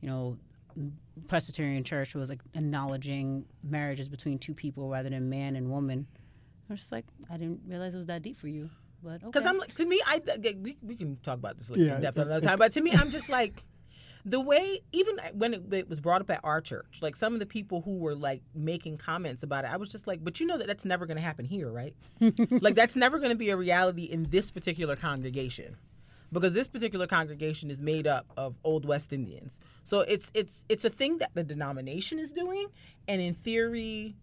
[0.00, 0.36] you know,
[1.26, 6.06] Presbyterian church was like acknowledging marriages between two people rather than man and woman.
[6.68, 8.70] I was just like, I didn't realize it was that deep for you.
[9.02, 9.26] But okay.
[9.26, 10.20] Because I'm like, to me, I
[10.60, 12.58] we, we can talk about this like, Yeah, in depth it- another time.
[12.58, 13.62] But to me, I'm just like,
[14.28, 17.40] the way even when it, it was brought up at our church, like some of
[17.40, 20.46] the people who were like making comments about it, I was just like, but you
[20.46, 21.94] know that that's never going to happen here, right?
[22.60, 25.76] like that's never going to be a reality in this particular congregation.
[26.30, 30.84] Because this particular congregation is made up of old West Indians, so it's it's it's
[30.84, 32.66] a thing that the denomination is doing,
[33.08, 34.14] and in theory,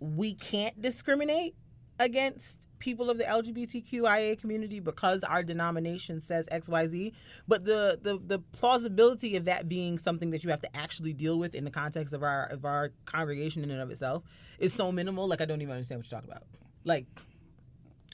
[0.00, 1.54] we can't discriminate
[2.00, 7.12] against people of the LGBTQIA community because our denomination says XYZ.
[7.46, 11.38] But the, the the plausibility of that being something that you have to actually deal
[11.38, 14.24] with in the context of our of our congregation in and of itself
[14.58, 15.28] is so minimal.
[15.28, 16.44] Like I don't even understand what you're talking about.
[16.84, 17.06] Like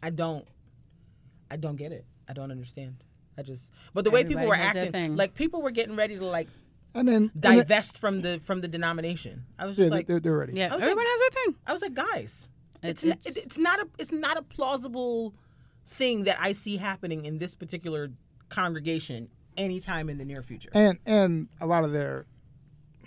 [0.03, 0.47] I don't
[1.51, 2.05] I don't get it.
[2.29, 2.97] I don't understand.
[3.39, 6.49] I just but the way people were acting, like people were getting ready to like
[6.95, 9.45] And then and then- divest from the from the denomination.
[9.59, 10.55] I was yeah, like they're, they're ready.
[10.55, 11.55] yeah, I was everyone like- has their thing.
[11.67, 12.49] I was like, guys,
[12.89, 15.35] it's It's- it's, it's- it's not a it's not a plausible
[15.87, 18.11] thing that I see happening in this particular
[18.49, 20.71] congregation anytime in the near future.
[20.75, 22.27] and and a lot of their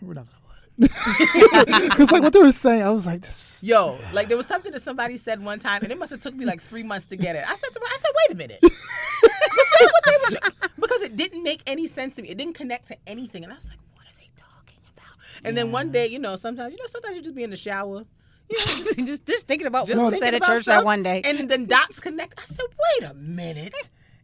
[0.00, 0.38] we're not gonna talk
[0.78, 4.46] it because like what they were saying, I was like, just, Yo, like there was
[4.46, 7.06] something that somebody said one time, and it must have took me like three months
[7.06, 7.44] to get it.
[7.46, 8.58] I said to her, I said, wait a minute.
[8.62, 12.28] What's that- what they were tr- because it didn't make any sense to me.
[12.30, 15.14] It didn't connect to anything, and I was like, what are they talking about?
[15.44, 17.56] And then one day, you know, sometimes you know, sometimes you just be in the
[17.56, 18.04] shower.
[18.48, 21.02] You know, just just just thinking about just what thinking said at church that one
[21.02, 21.22] day.
[21.24, 22.38] and then dots connect.
[22.38, 22.66] I said,
[23.00, 23.74] "Wait a minute,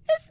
[0.08, 0.28] it's,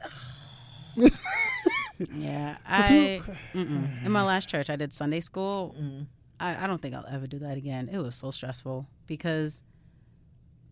[2.14, 3.20] Yeah, I
[3.54, 4.04] mm-mm.
[4.04, 5.74] in my last church I did Sunday school.
[5.78, 6.02] Mm-hmm.
[6.40, 7.88] I, I don't think I'll ever do that again.
[7.92, 9.62] It was so stressful because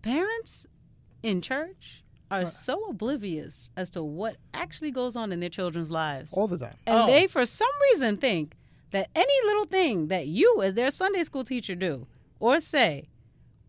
[0.03, 0.69] parents
[1.25, 6.33] in church are so oblivious as to what actually goes on in their children's lives,
[6.33, 6.75] all the time.
[6.87, 7.07] and Oh.
[7.07, 8.55] they for some reason think
[8.93, 12.07] that any little thing that you as their Sunday school teacher do
[12.41, 13.09] or say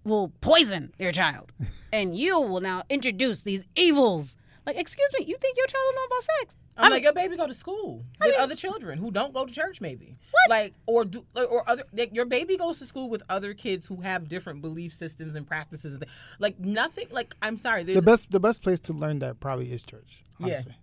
[0.03, 1.51] will poison your child,
[1.93, 4.37] and you will now introduce these evils.
[4.65, 6.55] Like, excuse me, you think your child will know about sex?
[6.79, 9.81] I'm like, your baby go to school with other children who don't go to church,
[9.81, 10.17] maybe.
[10.31, 10.49] What?
[10.49, 11.83] Like, or do, or other.
[11.91, 15.47] Like, your baby goes to school with other kids who have different belief systems and
[15.47, 15.95] practices.
[15.95, 16.05] And
[16.39, 17.07] like nothing.
[17.11, 17.83] Like, I'm sorry.
[17.83, 20.23] There's The best the best place to learn that probably is church.
[20.39, 20.45] Yeah.
[20.45, 20.75] Honestly.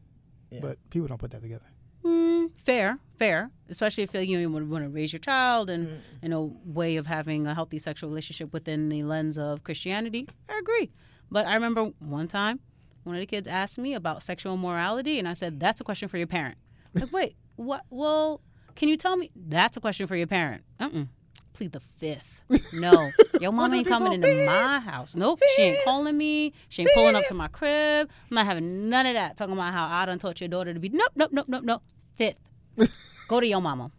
[0.51, 0.61] Yeah.
[0.63, 1.67] But people don't put that together.
[2.05, 3.51] Mm, fair, fair.
[3.69, 7.55] Especially if you want to raise your child and in a way of having a
[7.55, 10.29] healthy sexual relationship within the lens of Christianity.
[10.49, 10.91] I agree.
[11.31, 12.61] But I remember one time
[13.05, 16.09] one of the kids asked me about sexual morality, and I said, "That's a question
[16.09, 16.57] for your parent."
[16.95, 17.83] Like, wait, what?
[17.91, 18.41] Well,
[18.75, 19.31] can you tell me?
[19.35, 20.65] That's a question for your parent.
[20.81, 21.05] Uh-uh.
[21.53, 22.43] Plead the fifth.
[22.73, 24.47] No, your mom ain't coming into fifth.
[24.47, 25.15] my house.
[25.15, 26.53] Nope, she ain't calling me.
[26.69, 28.11] She ain't pulling up to my crib.
[28.31, 29.37] I'm not having none of that.
[29.37, 30.89] Talking about how I done taught your daughter to be.
[30.89, 31.83] Nope, nope, nope, nope, nope.
[32.17, 32.39] Fifth.
[33.29, 33.91] Go to your mama.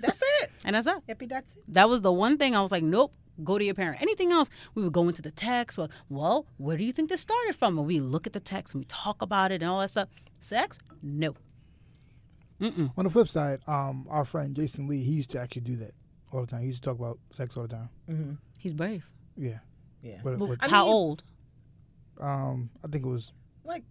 [0.00, 0.50] that's it.
[0.64, 0.94] And that's it.
[1.08, 1.62] Hippie, that's it.
[1.68, 3.12] That was the one thing I was like, nope.
[3.42, 4.00] Go to your parent.
[4.00, 5.76] Anything else, we would go into the text.
[5.76, 7.76] Well, well, where do you think this started from?
[7.78, 10.08] And we look at the text and we talk about it and all that stuff.
[10.40, 10.78] Sex?
[11.02, 11.34] No.
[12.96, 15.90] On the flip side, um, our friend Jason Lee, he used to actually do that
[16.32, 16.60] all the time.
[16.60, 17.76] He used to talk about sex all the
[18.08, 18.38] time.
[18.58, 19.10] He's brave.
[19.36, 19.58] Yeah.
[20.00, 20.20] Yeah.
[20.22, 21.24] But, But but, how mean- old?
[22.20, 23.32] um, I think it was
[23.64, 23.82] Like,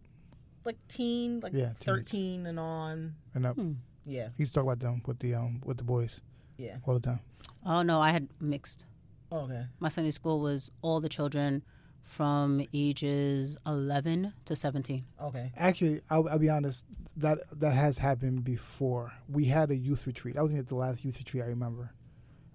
[0.66, 1.78] like teen, like Yeah, teens.
[1.82, 3.16] thirteen and on.
[3.34, 3.57] and up.
[4.05, 6.20] Yeah, He used to talk about them with the um with the boys
[6.57, 6.78] yeah.
[6.86, 7.20] all the time.
[7.66, 8.86] Oh, no, I had mixed.
[9.32, 9.66] Okay.
[9.80, 11.64] My Sunday school was all the children
[12.03, 15.05] from ages 11 to 17.
[15.22, 15.51] Okay.
[15.55, 16.86] Actually, I'll, I'll be honest.
[17.16, 19.14] That that has happened before.
[19.30, 20.36] We had a youth retreat.
[20.38, 21.93] I was at the last youth retreat I remember.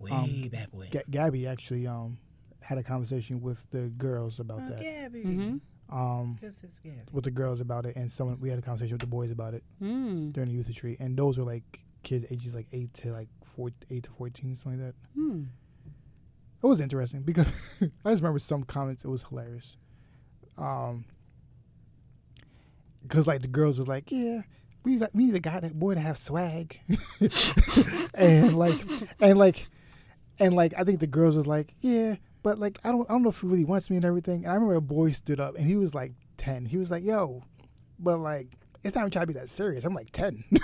[0.01, 0.91] Way Um, back when.
[0.91, 2.19] Ga- Gabby actually um
[2.61, 4.81] had a conversation with the girls about Oh, that.
[4.81, 5.25] Gabby.
[5.25, 5.57] Mm-hmm.
[5.91, 6.81] Um, Because it's
[7.13, 9.55] with the girls about it, and someone we had a conversation with the boys about
[9.55, 10.33] it Mm.
[10.33, 13.71] during the youth retreat, and those were like kids ages like eight to like four,
[13.91, 15.19] eight to fourteen, something like that.
[15.21, 15.47] Mm.
[16.63, 17.47] It was interesting because
[17.81, 19.05] I just remember some comments.
[19.05, 19.77] It was hilarious.
[20.59, 21.05] Um,
[23.03, 24.43] because like the girls was like, yeah,
[24.85, 26.81] we got, we need a guy that boy to have swag,
[28.19, 28.77] and like
[29.21, 29.69] and like
[30.41, 33.23] and like I think the girls was like, yeah, but like I don't I don't
[33.23, 34.45] know if he really wants me and everything.
[34.45, 36.67] And I remember a boy stood up and he was like ten.
[36.67, 37.43] He was like, yo,
[37.99, 38.49] but like.
[38.85, 39.85] It's not even trying to be that serious.
[39.85, 40.45] I'm like ten.
[40.51, 40.61] He's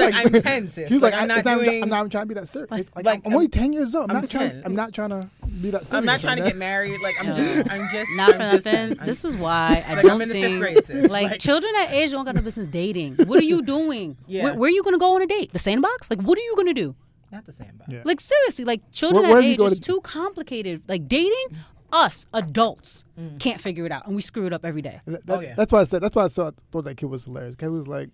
[0.00, 0.88] like, I'm 10, sis.
[0.88, 1.82] He's like, I'm I- not it's not, doing.
[1.84, 2.68] I'm not even trying to be that serious.
[2.70, 4.10] Like- Like, like, I'm, I'm only ten years old.
[4.10, 4.62] I'm, I'm not trying.
[4.64, 5.28] I'm not trying to
[5.62, 5.94] be that serious.
[5.94, 7.00] I'm not trying to like get married.
[7.00, 7.36] Like I'm Yeah.
[7.36, 7.70] just.
[7.70, 8.10] I'm just.
[8.16, 8.98] Not I'm for just- nothing.
[8.98, 11.10] I'm- This is why I Like, don't I'm in the fifth think grade, sis.
[11.10, 13.16] like, Like- children that age don't got no business dating.
[13.26, 14.16] What are you doing?
[14.26, 14.44] Yeah.
[14.44, 15.52] Where, where are you going to go on a date?
[15.52, 16.10] The sandbox?
[16.10, 16.94] Like, what are you going to do?
[17.34, 17.72] Not the same.
[17.76, 17.88] Bob.
[17.92, 18.02] Yeah.
[18.04, 20.82] Like seriously, like children Where- where that age go is to- too complicated.
[20.88, 21.48] Like dating,
[21.92, 23.38] us adults Mm.
[23.38, 25.00] can't figure it out, and we screw it up every day.
[25.04, 25.54] That- that- Oh, yeah.
[25.56, 26.02] That's why I said.
[26.02, 27.54] That's why I thought, thought that kid was hilarious.
[27.56, 28.08] Kid was like,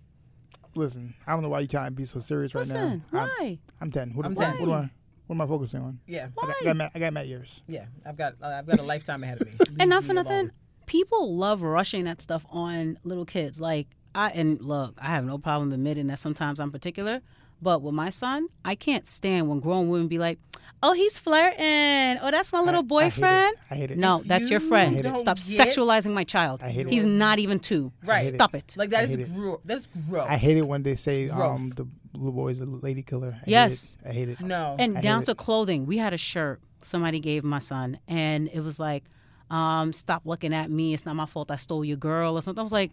[0.75, 3.21] "Listen, I don't know why you trying to be so serious right Listen, now.
[3.21, 3.59] I'm, why?
[3.81, 4.11] I'm ten.
[4.15, 4.53] What, I'm what, 10.
[4.67, 4.91] what am I?
[5.27, 6.01] What am I focusing on?
[6.07, 6.29] Yeah.
[6.43, 7.63] I got, I got, mad, I got mad years.
[7.69, 7.85] Yeah.
[8.05, 8.35] I've got.
[8.43, 9.53] Uh, I've got a lifetime ahead of me.
[9.69, 10.53] Leave And not for nothing, alone.
[10.87, 13.61] people love rushing that stuff on little kids.
[13.61, 17.21] Like I and look, I have no problem admitting that sometimes I'm particular.
[17.63, 20.39] But with my son, I can't stand when grown women be like,
[20.83, 22.19] "Oh, he's flirting.
[22.23, 22.89] Oh, that's my little I hate it.
[23.21, 23.99] boyfriend." I hate it.
[23.99, 24.97] No, If that's your friend.
[25.19, 26.63] Stop get- sexualizing my child.
[26.63, 26.91] I hate it.
[26.91, 27.93] He's not even two.
[28.07, 28.23] Right.
[28.23, 28.35] hate it.
[28.37, 28.75] Stop it.
[28.77, 29.35] Like that I is hate it.
[29.35, 29.61] gross.
[29.65, 30.27] That's gross.
[30.29, 31.61] I hate it when they say Gross.
[31.61, 33.33] um the little boy's a lady killer.
[33.35, 33.97] I Yes.
[34.03, 34.11] hate.
[34.11, 34.41] I hate it.
[34.41, 34.77] No.
[34.79, 35.27] and down it.
[35.27, 35.87] to clothing.
[35.87, 39.05] We had a shirt somebody gave my son, and it was like,
[39.51, 40.95] um, "Stop looking at me.
[40.95, 41.51] It's not my fault.
[41.51, 42.93] I stole your girl or something." I was like,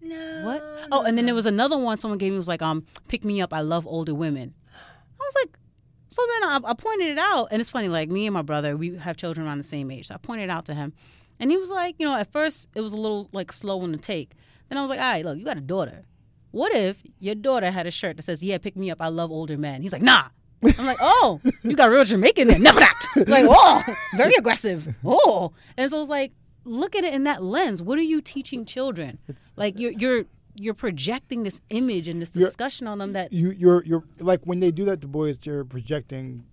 [0.00, 0.42] no.
[0.44, 3.24] "What?" Oh, and then there was another one someone gave me was like, "Um, pick
[3.24, 3.52] me up.
[3.52, 5.58] I love older women." I was like,
[6.10, 7.88] so then I, I pointed it out, and it's funny.
[7.88, 10.08] Like me and my brother, we have children around the same age.
[10.08, 10.92] So I pointed it out to him,
[11.38, 13.92] and he was like, you know, at first it was a little like slow in
[13.92, 14.32] the take.
[14.68, 16.04] Then I was like, all right, look, you got a daughter.
[16.50, 19.00] What if your daughter had a shirt that says, "Yeah, pick me up.
[19.00, 20.24] I love older men." He's like, nah.
[20.62, 22.62] I'm like, oh, you got real Jamaican then.
[22.62, 23.06] Never that.
[23.28, 23.82] Like, oh,
[24.16, 24.94] very aggressive.
[25.04, 26.32] Oh, and so it's like,
[26.64, 27.82] look at it in that lens.
[27.82, 29.18] What are you teaching children?
[29.28, 30.24] It's- like you're you're
[30.56, 34.60] you're projecting this image and this discussion on them that You you're you're like when
[34.60, 36.44] they do that to boys, you're projecting,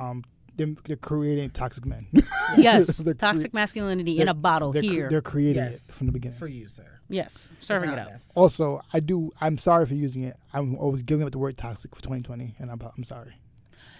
[0.00, 0.24] um,
[0.56, 2.06] them they're creating toxic men.
[2.56, 5.08] yes, They're toxic cre- masculinity in a bottle they're, cre- here.
[5.10, 5.88] They're creating Yes.
[5.88, 6.38] it from the beginning.
[6.38, 7.00] for you, sir.
[7.08, 8.08] yes, serving it up.
[8.08, 8.30] honest.
[8.34, 9.30] Also, I do.
[9.40, 10.36] I'm sorry for using it.
[10.52, 13.34] I'm always giving up the word toxic for 2020, and I'm I'm sorry.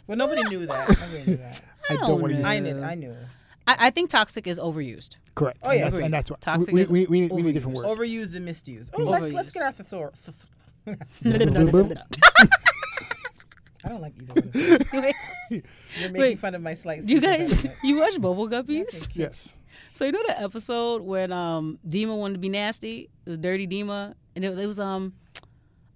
[0.07, 0.89] Well, nobody knew that.
[1.01, 1.63] Nobody knew that.
[1.89, 2.51] I I don't don't want to use know.
[2.51, 2.61] I it.
[2.63, 2.83] knew.
[2.83, 3.17] I knew.
[3.67, 5.17] I, I think toxic is overused.
[5.35, 5.59] Correct.
[5.63, 5.87] Oh, yeah.
[5.87, 7.77] and that's, and that's what Toxic we, is we, we, need, we need a different
[7.79, 7.89] words.
[7.89, 8.95] Overused and misused.
[8.97, 9.55] Oh, let's let's Overused.
[9.55, 10.47] get our thesaurus.
[10.87, 11.97] Boop,
[13.85, 14.39] I don't like either one.
[14.39, 15.13] of them.
[15.51, 15.63] You're
[16.11, 17.03] making Wait, fun of my slight.
[17.03, 17.79] you guys, impediment.
[17.85, 19.09] you watch Bubble Guppies?
[19.15, 19.57] yes.
[19.93, 23.11] So you know the episode when um Deema wanted to be nasty?
[23.27, 25.15] It was Dirty Deema, and it, it was um,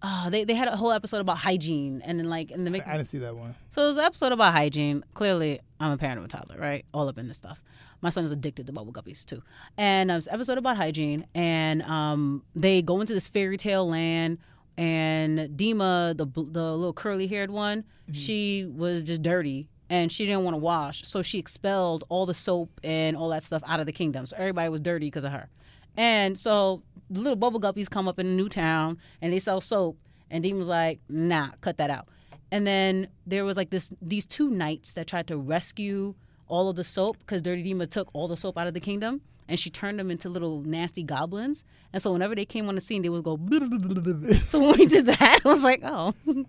[0.02, 2.96] uh, they they had a whole episode about hygiene, and then like in the I
[2.96, 3.54] didn't see that one.
[3.70, 5.04] So it was an episode about hygiene.
[5.14, 6.84] Clearly, I'm a parent of a toddler, right?
[6.92, 7.62] All up in this stuff.
[8.02, 9.42] My son is addicted to bubble guppies too.
[9.76, 14.38] And an episode about hygiene, and um, they go into this fairy tale land.
[14.78, 20.44] And Deema, the the little curly haired one, she was just dirty and she didn't
[20.44, 23.86] want to wash, so she expelled all the soap and all that stuff out of
[23.86, 24.26] the kingdom.
[24.26, 25.48] So everybody was dirty because of her.
[25.96, 29.60] And so the little bubble guppies come up in a new town and they sell
[29.60, 29.98] soap.
[30.30, 32.08] And Dean was like, nah, cut that out.
[32.50, 36.14] And then there was like this these two knights that tried to rescue
[36.48, 39.20] all of the soap because Dirty Deema took all the soap out of the kingdom
[39.48, 41.64] and she turned them into little nasty goblins.
[41.92, 43.36] And so whenever they came on the scene, they would go.
[44.46, 46.44] so when we did that, I was like, oh, we're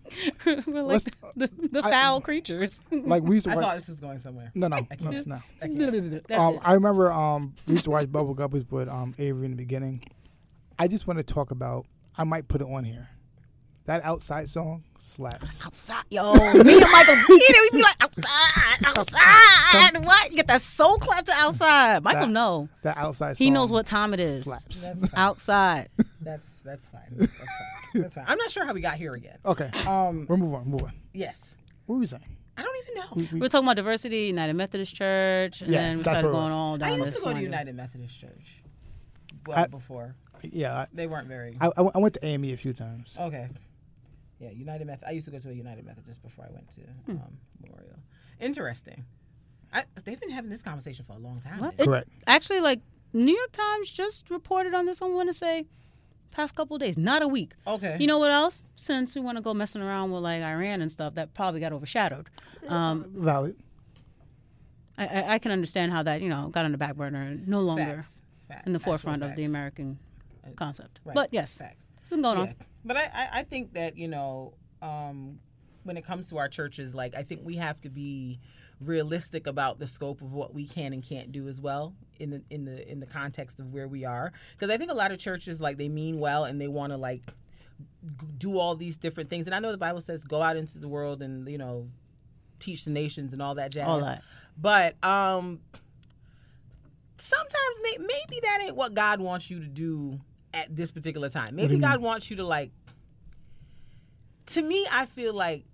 [0.66, 2.82] like Let's- the, the I- foul creatures.
[2.91, 3.64] Like we used to I watch.
[3.66, 4.52] thought this was going somewhere.
[4.56, 5.39] no, no, no, no.
[6.28, 6.60] That's Um.
[6.64, 10.04] I remember um, we used to watch Bubble Guppies with um, Avery in the beginning.
[10.80, 11.86] I just want to talk about.
[12.18, 13.10] I might put it on here.
[13.88, 15.66] That outside song slaps.
[15.66, 16.34] outside, yo.
[16.34, 19.98] Me and Michael, you know, we be like outside, outside.
[20.06, 20.30] What?
[20.32, 22.04] You get that soul clap to outside.
[22.04, 23.38] Michael, That- no, That outside.
[23.38, 24.44] Song he knows what time it is.
[24.44, 24.82] slaps.
[24.82, 25.20] That's fine.
[25.20, 25.90] Outside.
[26.22, 27.02] That's that's fine.
[27.16, 28.02] That's fine.
[28.02, 28.26] That's fine.
[28.28, 29.38] I'm not sure how we got here again.
[29.46, 30.26] Okay, Um.
[30.28, 30.68] we'll move on.
[30.68, 30.92] Move on.
[31.14, 31.56] Yes.
[31.86, 32.24] What were we saying?
[32.58, 33.08] I don't even know.
[33.16, 36.28] We- we- We're talking about diversity, United Methodist Church, and Yes, then we that's started
[36.28, 36.54] what it going was.
[36.54, 37.44] all down I used this to go to line.
[37.44, 38.62] United Methodist Church.
[39.46, 41.58] Well, I- before yeah, they weren't very.
[41.62, 43.16] I, I, I went to AME a few times.
[43.20, 43.48] Okay.
[44.40, 45.04] Yeah, United Meth.
[45.08, 47.12] I used to go to a United Methodist before I went to Hmm.
[47.12, 47.98] um, Memorial.
[48.40, 49.06] Interesting.
[49.74, 51.60] I, they've been having this conversation for a long time.
[51.60, 51.74] What?
[51.78, 52.08] It- Correct.
[52.28, 52.82] Actually, like
[53.14, 55.02] New York Times just reported on this.
[55.02, 55.66] I want to say
[56.32, 57.54] past couple of days, not a week.
[57.66, 57.98] Okay.
[58.00, 58.62] You know what else?
[58.76, 61.74] Since we want to go messing around with like Iran and stuff, that probably got
[61.74, 62.30] overshadowed.
[62.70, 63.56] Um, Valid.
[64.98, 67.48] I, I, I can understand how that you know got on the back burner and
[67.48, 68.22] no longer Facts.
[68.48, 68.68] Facts.
[68.68, 69.46] in the Actual forefront of the.
[69.46, 69.98] American
[70.56, 71.00] concept.
[71.04, 71.14] Right.
[71.14, 71.87] But yes, Facts.
[72.08, 72.43] It's been going Yeah.
[72.43, 72.55] on.
[72.86, 75.39] But I, I, I think that, you know, um,
[75.84, 78.39] when it comes to our churches, like, I think we have to be
[78.80, 82.41] realistic about the scope of what we can and can't do as well in the
[82.51, 85.18] in the in the context of where we are because i think a lot of
[85.18, 87.24] churches like they mean well and they want to like
[88.38, 90.88] do all these different things and i know the bible says go out into the
[90.88, 91.89] world and you know
[92.60, 94.22] teach the nations and all that jazz All that.
[94.55, 95.60] but um
[97.18, 100.20] sometimes may- maybe that ain't what God wants you to do
[100.58, 101.55] at this particular time.
[101.55, 102.72] Maybe God wants you to like
[104.47, 105.66] to me I feel like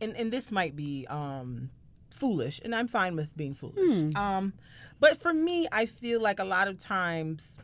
[0.00, 1.70] and and this might be um
[2.10, 4.14] foolish and I'm fine with being foolish.
[4.14, 4.52] Um
[5.00, 7.58] but for me I feel like a lot of times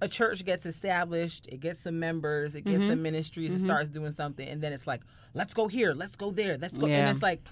[0.00, 4.12] a church gets established, it gets some members, it gets some ministries, it starts doing
[4.12, 5.00] something, and then it's like,
[5.34, 6.86] let's go here, let's go there, let's go.
[6.86, 6.98] Yeah.
[6.98, 7.42] And it's like,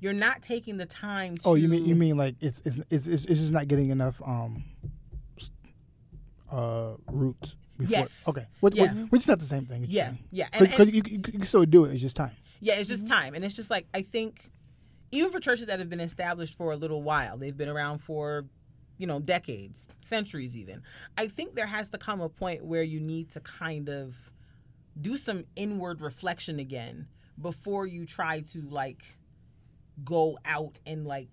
[0.00, 1.48] you're not taking the time to.
[1.48, 4.64] Oh, you mean you mean like it's it's it's, it's, just not getting enough um
[6.54, 7.56] uh roots.
[7.76, 7.90] Before.
[7.90, 8.28] Yes.
[8.28, 8.46] Okay.
[8.60, 8.92] What, Yeah.
[8.94, 9.86] what, which is not the same thing.
[9.88, 11.92] Yeah, yeah, Because you, you, you can still do it.
[11.92, 12.30] It's just time.
[12.60, 13.34] Yeah, it's just time.
[13.34, 14.52] And it's just like, I think,
[15.10, 18.44] even for churches that have been established for a little while, they've been around for,
[18.96, 20.82] you know, decades, centuries even.
[21.18, 24.14] I think there has to come a point where you need to kind of
[25.00, 27.08] do some inward reflection again
[27.42, 29.02] before you try to, like,
[30.04, 31.28] go out and, like,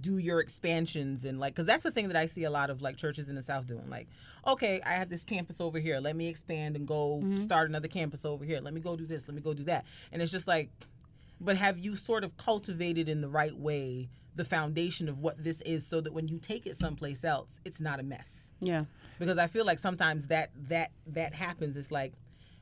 [0.00, 2.82] do your expansions and like because that's the thing that i see a lot of
[2.82, 4.08] like churches in the south doing like
[4.46, 6.00] okay i have this campus over here.
[6.00, 7.38] Let me expand and go mm-hmm.
[7.38, 8.60] start another campus over here.
[8.60, 9.26] Let me go do this.
[9.26, 9.84] Let me go do that.
[10.12, 10.70] And it's just like
[11.40, 15.60] but have you sort of cultivated in the right way the foundation of what this
[15.62, 18.50] is so that when you take it someplace else it's not a mess?
[18.60, 18.84] Yeah.
[19.18, 21.76] because I feel like sometimes that that that happens.
[21.76, 22.12] It's like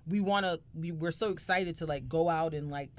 [0.06, 2.90] we want to we, we're so excited to like go out and like,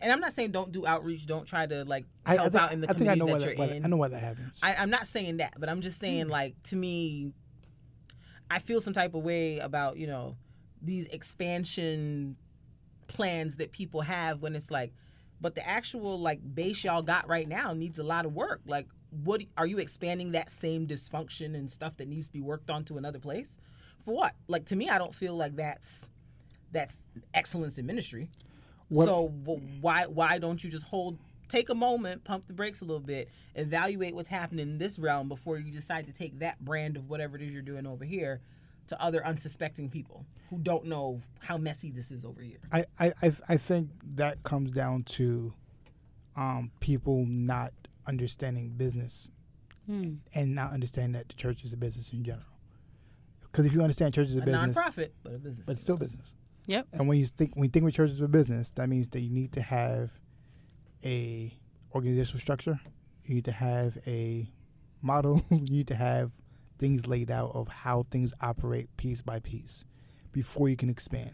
[0.00, 2.62] and I'm not saying don't do outreach, don't try to like I, help I think,
[2.62, 3.82] out in the I think I community know that that, you're why in.
[3.82, 4.58] that- I know why that happens.
[4.62, 6.30] I, I'm not saying that, but I'm just saying mm.
[6.30, 7.32] like to me,
[8.50, 10.36] I feel some type of way about you know
[10.82, 12.36] these expansion
[13.06, 14.92] plans that people have when it's like,
[15.40, 18.60] but the actual like base y'all got right now needs a lot of work.
[18.66, 22.70] Like, what are you expanding that same dysfunction and stuff that needs to be worked
[22.70, 23.58] on to another place?
[23.98, 24.32] For what?
[24.48, 26.08] Like to me, I don't feel like that's
[26.72, 26.98] that's
[27.34, 28.30] excellence in ministry.
[28.90, 29.28] What- so
[29.80, 31.18] why why don't you just hold
[31.48, 35.28] take a moment, pump the brakes a little bit, evaluate what's happening in this realm
[35.28, 38.40] before you decide to take that brand of whatever it is you're doing over here
[38.86, 42.58] to other unsuspecting people who don't know how messy this is over here.
[42.72, 45.52] I, I, I, I think that comes down to
[46.36, 47.72] um, people not
[48.06, 49.28] understanding business
[49.88, 52.44] and not understanding that the church is a business in general.
[53.42, 55.66] Because if you understand church is a, A business, nonprofit, but a business.
[55.66, 56.26] but it's still business.
[56.66, 56.88] Yep.
[56.92, 59.20] And when you think when you think of church as a business, that means that
[59.20, 60.10] you need to have
[61.04, 61.56] a
[61.94, 62.80] organizational structure.
[63.24, 64.50] You need to have a
[65.02, 65.42] model.
[65.50, 66.32] you need to have
[66.78, 69.84] things laid out of how things operate piece by piece
[70.32, 71.32] before you can expand,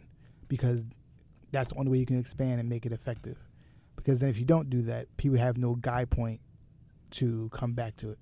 [0.48, 0.84] because
[1.52, 3.38] that's the only way you can expand and make it effective.
[3.94, 6.40] Because then if you don't do that, people have no guide point
[7.12, 8.18] to come back to it.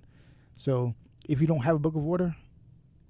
[0.57, 0.95] So
[1.27, 2.37] if you don't have a book of order,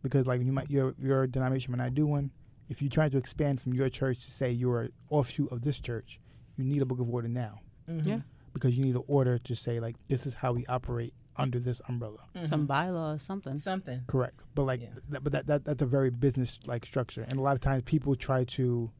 [0.03, 2.30] because like you might your your denomination might not do one.
[2.69, 5.79] If you're trying to expand from your church to say you're an offshoot of this
[5.81, 6.19] church,
[6.57, 7.61] you need a book of order now
[7.91, 8.09] Mm-hmm.
[8.09, 8.19] Yeah.
[8.55, 11.81] because you need an order to say like this is how we operate under this
[11.89, 12.21] umbrella.
[12.45, 13.59] Some bylaws, something.
[13.59, 14.03] something.
[14.07, 14.41] Correct.
[14.55, 14.89] But like, Yeah.
[15.11, 17.83] that, but that, that that's a very business like structure, and a lot of times
[17.85, 18.91] people try to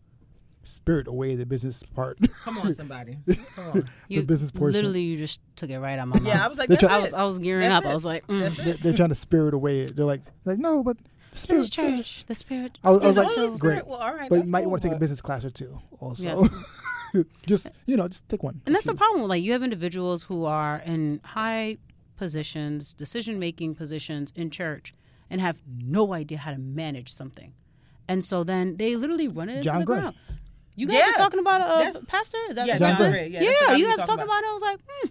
[0.65, 3.19] spirit away the business part, Come on, somebody.
[3.55, 3.85] Come on.
[4.09, 4.75] You business portion.
[4.75, 6.27] literally you just took it right out of my mouth.
[6.29, 7.91] Yeah, I was like, They that's try- I was I was gearing That's up.
[7.91, 8.55] I was like, mm.
[8.57, 8.81] They, it.
[8.83, 9.81] they're trying to spirit away.
[9.81, 9.95] it.
[9.97, 10.97] They're like, like no, but
[11.35, 12.79] the spirit This church, the spirit.
[12.85, 13.87] I was- I was like, is Holy great.
[13.87, 14.29] Well, all right.
[14.31, 16.23] but you might cool, want to take a business class or two also.
[16.23, 17.25] Yes.
[17.47, 18.61] just you know, just take one.
[18.67, 18.99] And that's the Shoot.
[18.99, 19.29] problem.
[19.29, 21.79] Like you have individuals who are in high
[22.17, 24.93] positions, decision making positions in church,
[25.31, 27.53] and have no idea how to manage something,
[28.09, 30.01] and so then they literally run it into John the Gray.
[30.01, 30.17] ground.
[30.77, 32.39] You guys Yeah, are talking about a that's- pastor?
[32.51, 33.11] Is that Yeah, John pastor?
[33.11, 33.29] Gray.
[33.29, 34.47] Yeah, that's the guy you guys were talking talking about it.
[34.47, 35.09] I was like, hmm,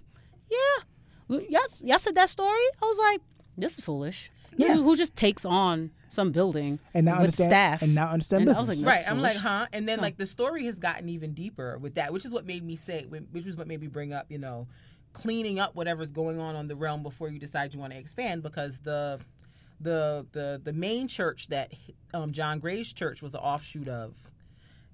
[0.51, 0.83] yeah.
[1.29, 2.65] Well, Y'all, y'all said that story.
[2.81, 3.21] I was like,
[3.57, 4.29] this is foolish.
[4.57, 4.73] Yeah.
[4.75, 7.81] Who, who just takes on some building and now with understand staff?
[7.81, 8.69] and now understand And I business.
[8.69, 8.99] was like, Right.
[9.05, 9.67] That's I'm like, huh?
[9.73, 10.03] And then Huh.
[10.03, 13.05] like the story has gotten even deeper with that, which is what made me say,
[13.05, 14.67] which was what made me bring up, you know,
[15.13, 18.41] cleaning up whatever's going on on the realm before you decide you want to expand,
[18.43, 19.19] because the
[19.79, 21.71] the the the main church that
[22.13, 24.15] um, John Gray's church was an offshoot of,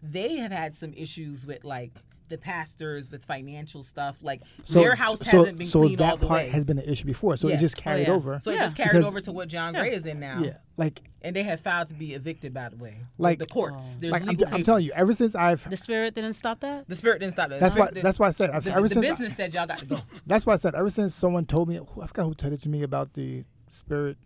[0.02, 1.92] they have had some issues with like
[2.30, 4.18] the pastors with financial stuff.
[4.22, 6.50] Like their house so, hasn't been so cleaned that all the part way.
[6.50, 7.56] has been an issue before, so Yeah.
[7.56, 8.14] it just Oh, carried yeah.
[8.14, 8.40] over.
[8.42, 10.40] so it just carried Because- over to what John Gray is in now.
[10.42, 12.98] yeah, like And they have filed to be evicted, by the way.
[13.18, 13.94] Like- the courts.
[13.96, 13.98] Oh.
[14.00, 16.88] There's like I'm, I'm telling you, ever since I've the spirit didn't stop that.
[16.88, 17.60] The spirit didn't stop that.
[17.60, 19.68] that's why that's why I said I've, the, ever the since I- business said y'all
[19.68, 19.98] got to go.
[20.28, 22.70] That's why I said ever since someone told me, I forgot who told it to
[22.70, 24.18] me about the spirit,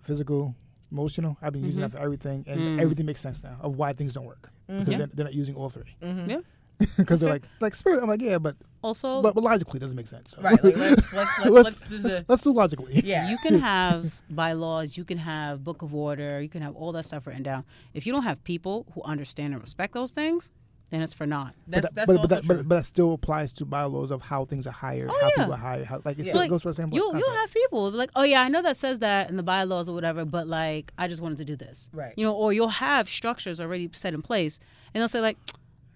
[0.00, 0.54] physical,
[0.90, 1.36] emotional.
[1.40, 1.96] I've been using that mm-hmm.
[1.96, 2.82] for everything, and Mm.
[2.82, 4.90] everything makes sense now of why things don't work because mm-hmm.
[4.92, 4.98] Yeah.
[4.98, 5.96] they're, they're not using all three.
[6.02, 6.30] Mm-hmm.
[6.30, 6.40] Yeah.
[6.96, 8.02] Because they're like like spirit.
[8.02, 10.32] I'm like yeah, but Also, but, but logically it doesn't make sense.
[10.32, 10.42] So.
[10.42, 10.62] Right.
[10.62, 12.24] Like, let's, let's, let's, let's, let's, do let's, the.
[12.28, 13.00] let's do logically.
[13.04, 13.30] Yeah.
[13.30, 17.06] you can have bylaws, you can have book of order, you can have all that
[17.06, 17.64] stuff written down.
[17.94, 20.50] If you don't have people who understand and respect those things,
[20.90, 21.54] then it's for naught.
[21.66, 22.56] That's, but, that's but, also but, that, true.
[22.58, 25.34] but, but that still applies to bylaws of how things are hired, Oh, how yeah.
[25.36, 25.86] people are hired.
[25.86, 26.32] How, like it Yeah.
[26.32, 27.24] still Like, goes for the same You concept.
[27.26, 29.94] you have people like, oh yeah, I know that says that in the bylaws or
[29.94, 32.12] whatever, but like I just wanted to do this, Right.
[32.16, 34.60] You know, or you'll have structures already set in place,
[34.92, 35.38] and they'll say like,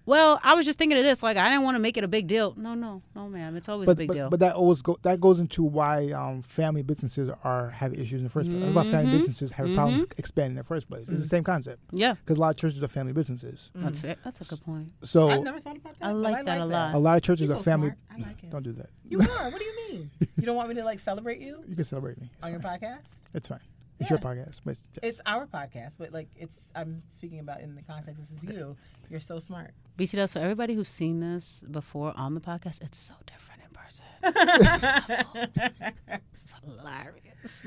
[0.07, 2.07] well, I was just thinking of this, like I didn't want to make it a
[2.07, 2.55] big deal.
[2.57, 4.29] No, no, no, ma'am, it's always but, a big but, deal.
[4.31, 8.23] but that always go that goes into why um, family businesses are have issues in
[8.23, 8.63] the first place.
[8.63, 9.17] That's why family Mhm.
[9.19, 11.07] businesses have problems expanding in the first place.
[11.09, 13.69] It's the same concept yeah, because a lot of churches are family businesses.
[13.75, 14.17] that's it.
[14.23, 14.93] That's a good point.
[15.03, 16.07] So I've never thought about that.
[16.07, 16.95] I but like that a lot.
[16.95, 17.89] a lot of churches You're are so family.
[17.89, 18.25] smart.
[18.25, 18.49] I like it.
[18.49, 18.89] Don't do that.
[19.03, 19.23] You are.
[19.51, 20.09] What do you mean?
[20.37, 22.29] You don't want me to like celebrate you You can celebrate me.
[22.37, 23.03] It's on your podcast?
[23.33, 23.59] It's fine.
[23.99, 24.17] It's Yeah.
[24.17, 26.61] your podcast, but just- It's our podcast, but like it's.
[26.75, 28.21] I'm speaking about in the context.
[28.21, 28.75] This is you.
[29.09, 29.73] You're so smart.
[29.95, 32.81] BT does for everybody who's seen this before on the podcast.
[32.81, 34.05] It's so different in person.
[36.07, 37.65] it's hilarious.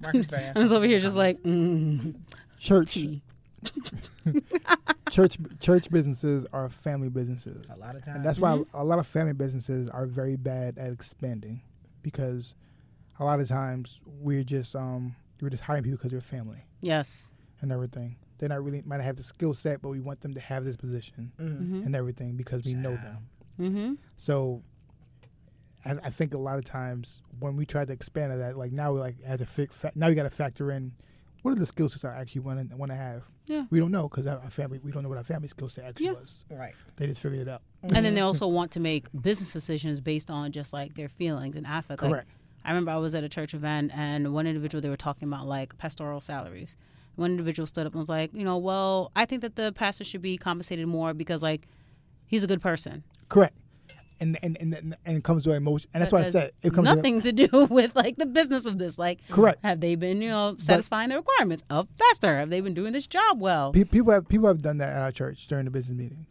[0.00, 2.16] Marcus I'm just over here just like, mm,
[2.58, 3.22] church tea.
[5.10, 7.68] church church businesses are family businesses.
[7.70, 8.16] A lot of times.
[8.16, 11.62] And that's why a lot of family businesses are very bad at expanding
[12.02, 12.54] because
[13.18, 17.30] a lot of times we're just um we're just hiring people because they're family Yes.
[17.60, 18.16] and everything.
[18.38, 20.64] They're not really might not have the skill set, but we want them to have
[20.64, 21.86] this position Mhm.
[21.86, 23.28] and everything because we know them.
[23.58, 23.94] Mm-hmm.
[24.18, 24.62] So
[25.84, 28.72] I, I think a lot of times when we try to expand to that, like
[28.72, 30.92] now we like as a fi- fa- now you got to factor in
[31.42, 33.22] what are the skill sets I actually want to want to have.
[33.46, 33.66] Yeah.
[33.70, 36.06] We don't know because our family we don't know what our family skill set actually
[36.06, 36.12] Yeah.
[36.12, 36.44] was.
[36.50, 36.74] Right.
[36.96, 37.62] They just figured it out.
[37.82, 41.54] And then they also want to make business decisions based on just like their feelings
[41.56, 42.02] and affect.
[42.02, 42.28] Like, Correct.
[42.66, 45.46] I remember I was at a church event and one individual they were talking about
[45.46, 46.76] like pastoral salaries.
[47.14, 50.04] One individual stood up and was like, you know, well, I think that the pastor
[50.04, 51.68] should be compensated more because like
[52.26, 53.04] he's a good person.
[53.28, 53.56] Correct.
[54.18, 56.72] And and and and it comes to emotion, and that's That why I said it
[56.72, 58.98] comes to nothing to do with like the business of this.
[58.98, 59.58] Like, Correct.
[59.62, 62.38] Have they been, you know, satisfying the requirements of pastor?
[62.38, 63.72] Have they been doing this job well?
[63.72, 66.28] People have people have done that at our church during the business meetings,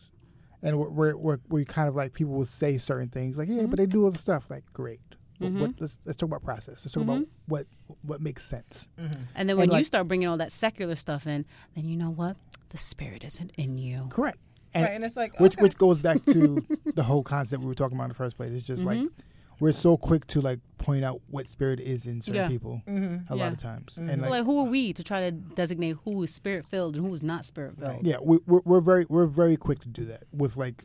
[0.63, 3.67] and we're we're, we're kind of like people will say certain things like yeah, Mm-hmm.
[3.67, 4.99] but they do other stuff like great.
[5.39, 6.83] But what, let's let's talk about process.
[6.85, 7.31] Let's talk about Mm-hmm.
[7.47, 7.67] what
[8.03, 8.87] what makes sense.
[9.35, 11.45] And then when you like- start bringing all that secular stuff in,
[11.75, 12.37] then you know what?
[12.69, 14.07] The spirit isn't in you.
[14.09, 14.37] Correct.
[14.73, 14.93] And, right.
[14.93, 15.63] And it's like which okay.
[15.63, 18.51] which goes back to the whole concept we were talking about in the first place.
[18.51, 18.99] It's just like
[19.59, 22.51] we're so quick to like point out what spirit is in certain Mm-hmm.
[22.51, 22.91] People a
[23.37, 23.43] Yeah.
[23.45, 26.33] lot of times, and like, like, who are we to try to designate who is
[26.33, 28.05] spirit filled and who is not spirit filled?
[28.05, 30.83] yeah, we, we're we're very we're very quick to do that with like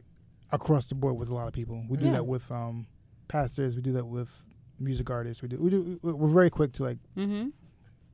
[0.52, 1.84] across the board with a lot of people.
[1.88, 2.12] We do Yeah.
[2.12, 2.86] that with um
[3.30, 3.74] pastors.
[3.76, 4.46] We do that with
[4.78, 5.42] music artists.
[5.42, 7.48] We do we do we're very quick to like Mm-hmm.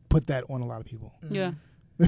[0.09, 1.53] put that on a lot of people Yeah.
[1.99, 2.05] yeah.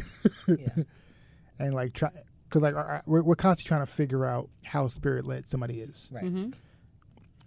[1.59, 2.11] and like try
[2.45, 5.81] because like our- our- we're we're constantly trying to figure out how spirit led somebody
[5.81, 6.09] is.
[6.13, 6.25] Right.
[6.25, 6.51] Mm-hmm.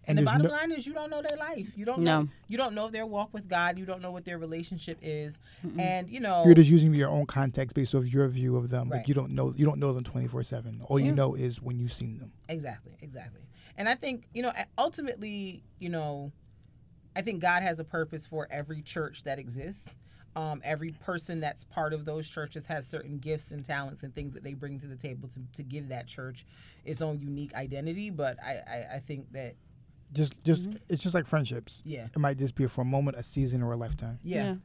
[0.08, 1.78] And, the bottom no- line is, you don't know their life.
[1.78, 2.22] You don't No.
[2.24, 2.28] know.
[2.48, 3.78] You don't know their walk with God.
[3.78, 5.38] You don't know what their relationship is.
[5.78, 8.90] And you know, You're just using your own context based off your view of them,
[8.90, 9.02] Right.
[9.02, 10.82] but you don't know you don't know them twenty four seven.
[10.88, 11.06] All Yeah.
[11.08, 12.32] you know is when you've seen them.
[12.50, 13.42] Exactly, exactly.
[13.82, 16.32] And I think, you know, ultimately, you know,
[17.16, 19.90] I think God has a purpose for every church that exists.
[20.36, 24.36] Um, every person that's part of those churches has certain gifts and talents and things
[24.36, 26.46] that they bring to the table to, to give that church
[26.86, 28.12] its own unique identity.
[28.12, 29.56] But I, I, I think that,
[30.14, 31.80] Just just it's just like friendships.
[31.80, 31.90] Mm-hmm.
[31.90, 34.20] yeah, It might just be for a moment, a season, or a lifetime.
[34.24, 34.56] yeah, yeah.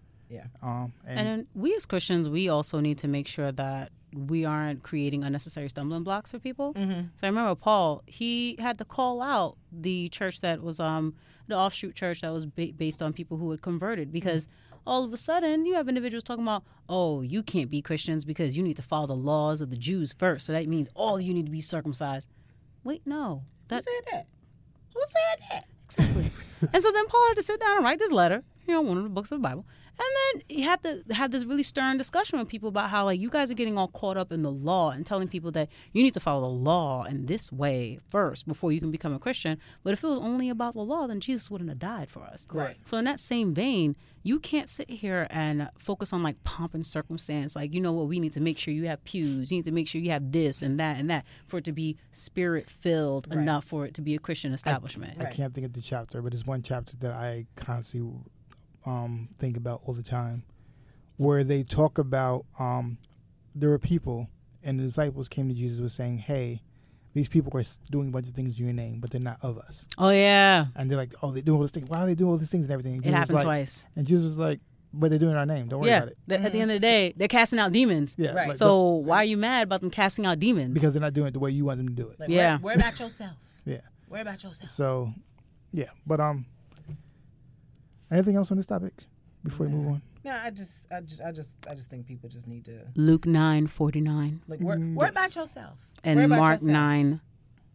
[0.62, 4.82] Um, and, And we as Christians, we also need to make sure that we aren't
[4.82, 6.72] creating unnecessary stumbling blocks for people.
[6.74, 7.10] Mhm.
[7.16, 11.14] So I remember Paul, he had to call out the church that was um
[11.48, 14.48] the offshoot church that was ba- based on people who had converted because
[14.86, 18.56] all of a sudden you have individuals talking about, oh, you can't be Christians because
[18.56, 20.46] you need to follow the laws of the Jews first.
[20.46, 22.28] So that means all you need to be circumcised.
[22.84, 23.42] Wait, no.
[23.68, 24.26] Who said that?
[24.94, 25.64] Who said that?
[25.84, 26.68] Exactly.
[26.72, 28.96] and so then Paul had to sit down and write this letter, you know, one
[28.96, 29.66] of the books of the Bible.
[29.98, 33.18] And then you have to have this really stern discussion with people about how, like,
[33.18, 36.02] you guys are getting all caught up in the law and telling people that you
[36.02, 39.58] need to follow the law in this way first before you can become a Christian.
[39.82, 42.46] But if it was only about the law, then Jesus wouldn't have died for us.
[42.52, 42.76] Right.
[42.84, 46.84] So in that same vein, you can't sit here and focus on like pomp and
[46.84, 47.56] circumstance.
[47.56, 49.50] Like, you know what, we need to make sure you have pews.
[49.50, 51.72] You need to make sure you have this and that and that for it to
[51.72, 53.38] be spirit filled Right.
[53.38, 55.18] enough for it to be a Christian establishment.
[55.18, 55.32] I Right.
[55.32, 58.20] can't think of the chapter, but there's one chapter that I constantly
[58.86, 60.44] um, think about all the time,
[61.16, 62.98] where they talk about um,
[63.54, 64.28] there were people
[64.62, 66.62] and the disciples came to Jesus was saying, "Hey,
[67.12, 69.58] these people are doing a bunch of things in your name, but they're not of
[69.58, 70.66] us." Oh, yeah.
[70.74, 71.88] And they're like, "Oh, they do all these things.
[71.88, 73.44] Why are they doing all these things and everything?" And It Jesus was happened like-
[73.44, 73.84] twice.
[73.96, 74.60] And Jesus was like,
[74.92, 75.68] "But they're doing our name.
[75.68, 75.98] Don't worry yeah.
[75.98, 78.14] about it." th- At the end of the day, they're casting out demons.
[78.18, 78.32] Yeah.
[78.32, 78.48] Right.
[78.48, 80.74] like, So don't- why are you mad about them casting out demons?
[80.74, 82.18] because they're not doing it the way you want them to do it.
[82.20, 82.54] Like, Yeah.
[82.56, 83.36] Worry, worry about yourself.
[83.64, 83.80] Yeah.
[84.08, 84.70] Worry about yourself.
[84.70, 85.12] So,
[85.72, 85.90] yeah.
[86.06, 86.46] But um,
[88.10, 88.92] anything else on this topic
[89.44, 90.02] before we move on?
[90.24, 93.26] No, I just, I just, I just, I just think people just need to Luke
[93.26, 95.78] nine forty nine like worry, Mm, worry about yourself.
[96.02, 96.70] and about Mark yourself.
[96.72, 97.20] nine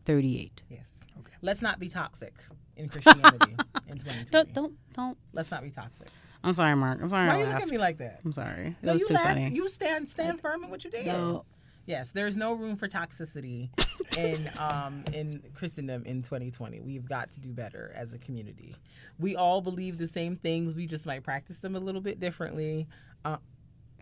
[0.06, 0.62] thirty eight.
[0.70, 1.04] Yes.
[1.20, 1.32] Okay.
[1.42, 2.34] Let's not be toxic
[2.76, 3.56] in Christianity
[3.88, 4.26] in 2020.
[4.32, 5.18] Don't don't don't.
[5.34, 6.08] Let's not be toxic.
[6.44, 7.00] I'm sorry, Mark.
[7.02, 7.28] I'm sorry.
[7.28, 8.20] Why I you look at me like that?
[8.26, 8.76] I'm sorry.
[8.82, 9.28] It No, was you too laughed.
[9.28, 9.52] funny.
[9.56, 11.06] You stand stand firm in what you did.
[11.06, 11.46] No.
[11.86, 13.70] Yes, there's no room for toxicity
[14.18, 16.80] in um, in Christendom in 2020.
[16.82, 18.76] We've got to do better as a community.
[19.20, 20.76] We all believe the same things.
[20.76, 22.88] We just might practice them a little bit differently.
[23.26, 23.38] Uh,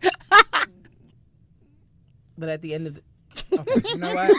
[2.38, 3.02] but at the end of the
[3.58, 4.30] okay, you know what?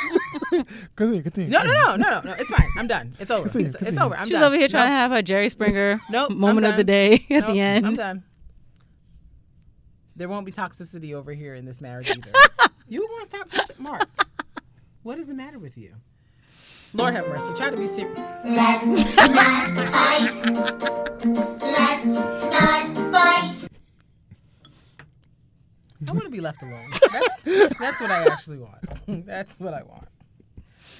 [0.95, 1.49] Continue, continue.
[1.49, 2.34] No, no, no, no, no, no.
[2.34, 2.68] It's fine.
[2.77, 3.13] I'm done.
[3.19, 3.43] It's over.
[3.49, 4.15] Continue, It's, it's over.
[4.15, 4.43] I'm She's done.
[4.43, 7.45] over here trying to have her Jerry Springer Nope, moment of the day at nope,
[7.47, 7.88] the end.
[7.88, 8.23] I'm done.
[10.15, 12.31] There won't be toxicity over here in this marriage either.
[12.95, 14.07] You want to stop touching Mark?
[15.03, 15.95] What is the matter with you?
[16.93, 17.51] Lord have mercy.
[17.55, 18.15] Try to be serious.
[18.45, 18.85] Let's
[19.18, 20.45] not fight.
[21.59, 23.68] Let's not fight.
[26.07, 26.91] I want to be left alone.
[27.11, 28.77] That's, that's what I actually want.
[29.26, 30.07] That's what I want.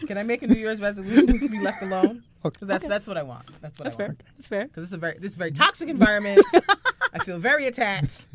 [0.08, 2.24] Can I make a New Year's resolution to be left alone?
[2.42, 3.46] Because that's that's what I want.
[3.62, 4.08] That's what That's I fair.
[4.08, 4.24] want.
[4.38, 4.60] That's fair.
[4.60, 4.64] That's fair.
[4.66, 6.42] Because this is a very this is a very toxic environment.
[7.14, 8.28] I feel very attacked.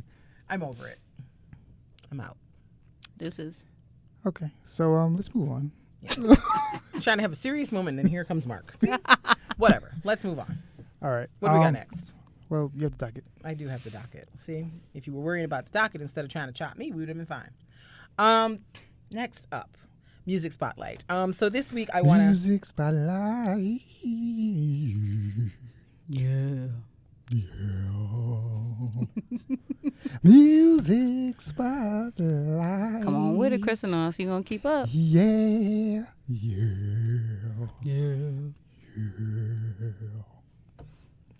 [0.49, 1.01] I'm over it.
[2.13, 2.37] I'm out.
[3.17, 3.65] This is
[4.27, 5.71] Okay, so um, let's move on.
[6.19, 6.37] I'm
[7.01, 8.73] trying to have a serious moment, and here comes Mark.
[8.73, 8.93] See?
[9.57, 9.93] Whatever.
[10.03, 10.59] Let's move on.
[11.01, 11.29] All right.
[11.39, 12.13] What do we got um, next?
[12.49, 13.25] Well, you have the docket.
[13.45, 14.29] I do have the docket.
[14.37, 17.01] See, if you were worrying about the docket instead of trying to chop me, we
[17.01, 17.51] would have been fine.
[18.19, 18.61] Um,
[19.13, 19.79] next up,
[20.27, 21.05] music spotlight.
[21.09, 22.27] Um, so this week I want to.
[22.27, 23.81] Music spotlight.
[26.09, 26.67] yeah.
[30.23, 33.03] Music spotlight.
[33.03, 34.19] Come on with it, Chris and us.
[34.19, 34.89] You gonna keep up?
[34.91, 35.23] Yeah,
[36.29, 36.87] yeah,
[37.83, 38.05] Yeah.
[38.97, 39.89] Yeah.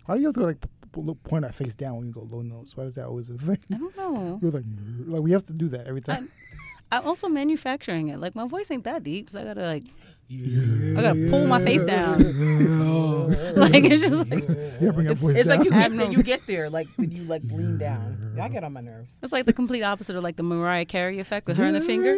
[0.05, 2.21] Why do you have to like p- p- point our face down when you go
[2.21, 2.77] low notes?
[2.77, 3.57] Why is that always a thing?
[3.73, 4.39] I don't know.
[4.41, 4.63] You're like,
[5.07, 6.29] like we have to do that every time.
[6.91, 8.19] I'm also manufacturing it.
[8.19, 9.83] Like my voice ain't that deep, so I gotta like,
[10.29, 12.19] I gotta pull my face down.
[13.55, 14.43] like it's just like
[14.81, 15.57] yeah, bring your It's, voice it's down.
[15.59, 18.33] like you get there, you get there, like when you like lean down.
[18.35, 19.13] Y'all get on my nerves.
[19.23, 21.81] it's like the complete opposite of like the Mariah Carey effect with her and the
[21.81, 22.17] finger.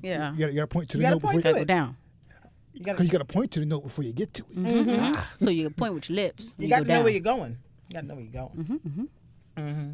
[0.00, 1.64] Yeah, You gotta, you gotta point to You the gotta note point before to you,
[1.64, 1.96] go down.
[2.74, 4.56] You because gotta, you gotta point to the note before you get to it.
[4.56, 4.94] Mm-hmm.
[5.16, 6.54] Ah, So you can point with your lips.
[6.58, 7.04] you You, got go to know down.
[7.04, 7.58] where you're going.
[7.88, 8.80] You got to know where you're going.
[9.58, 9.90] Mm-hmm,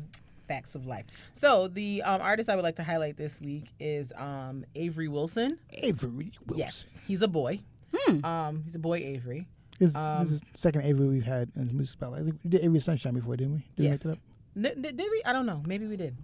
[0.49, 1.07] Facts of life.
[1.33, 5.59] So the um, artist I would like to highlight this week is um, Avery Wilson.
[5.83, 6.59] Avery Wilson.
[6.59, 7.61] Yes, he's a boy.
[7.95, 8.25] Hmm.
[8.25, 9.47] Um, he's a boy, Avery.
[9.79, 12.21] This, Um, this is the second Avery we've had in the music spotlight.
[12.21, 13.66] I think we did Avery Sunshine before, didn't we?
[13.77, 14.05] Did Yes.
[14.05, 14.21] we make
[14.57, 14.75] that up?
[14.77, 15.23] N- did, did we?
[15.25, 15.62] I don't know.
[15.66, 16.16] Maybe we did.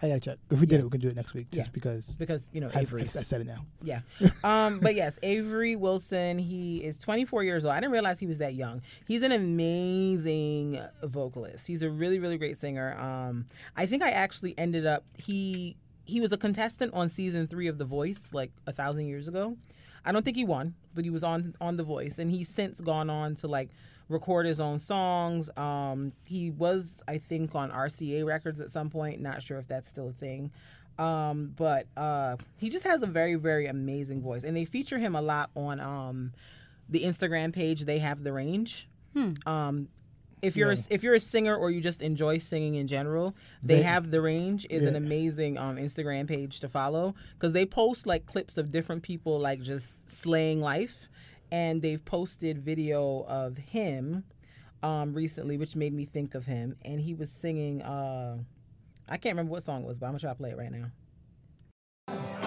[0.00, 0.38] I gotta check.
[0.50, 1.50] If we did it, we can do it next week.
[1.50, 1.72] Just Yeah.
[1.72, 3.64] because because you know I, I, I said it now.
[3.82, 4.00] Yeah.
[4.44, 7.74] Um, but yes, Avery Wilson, he is 24 years old.
[7.74, 8.82] I didn't realize he was that young.
[9.06, 11.66] He's an amazing vocalist.
[11.66, 12.96] He's a really, really great singer.
[12.98, 13.46] Um,
[13.76, 17.76] I think I actually ended up he he was a contestant on season three of
[17.78, 19.56] The Voice like a thousand years ago.
[20.04, 22.80] I don't think he won, but he was on on The Voice, and he's since
[22.80, 23.70] gone on to like
[24.08, 25.50] record his own songs.
[25.56, 29.20] Um, he was, I think, on RCA Records at some point.
[29.20, 30.50] Not sure if that's still a thing.
[30.98, 35.14] Um, but uh, he just has a very, very amazing voice, and they feature him
[35.14, 36.32] a lot on um,
[36.88, 37.82] the Instagram page.
[37.84, 38.88] They have the range.
[39.46, 39.88] Um,
[40.42, 43.76] if you're a, if you're a singer or you just enjoy singing in general, they,
[43.76, 48.06] They- have the range is an amazing um, Instagram page to follow because they post
[48.06, 51.08] like clips of different people like just slaying life,
[51.50, 54.24] and they've posted video of him
[54.82, 57.82] um, recently, which made me think of him, and he was singing.
[57.82, 58.38] Uh,
[59.08, 60.70] I can't remember what song it was, but I'm gonna try to play it right
[60.70, 62.37] now.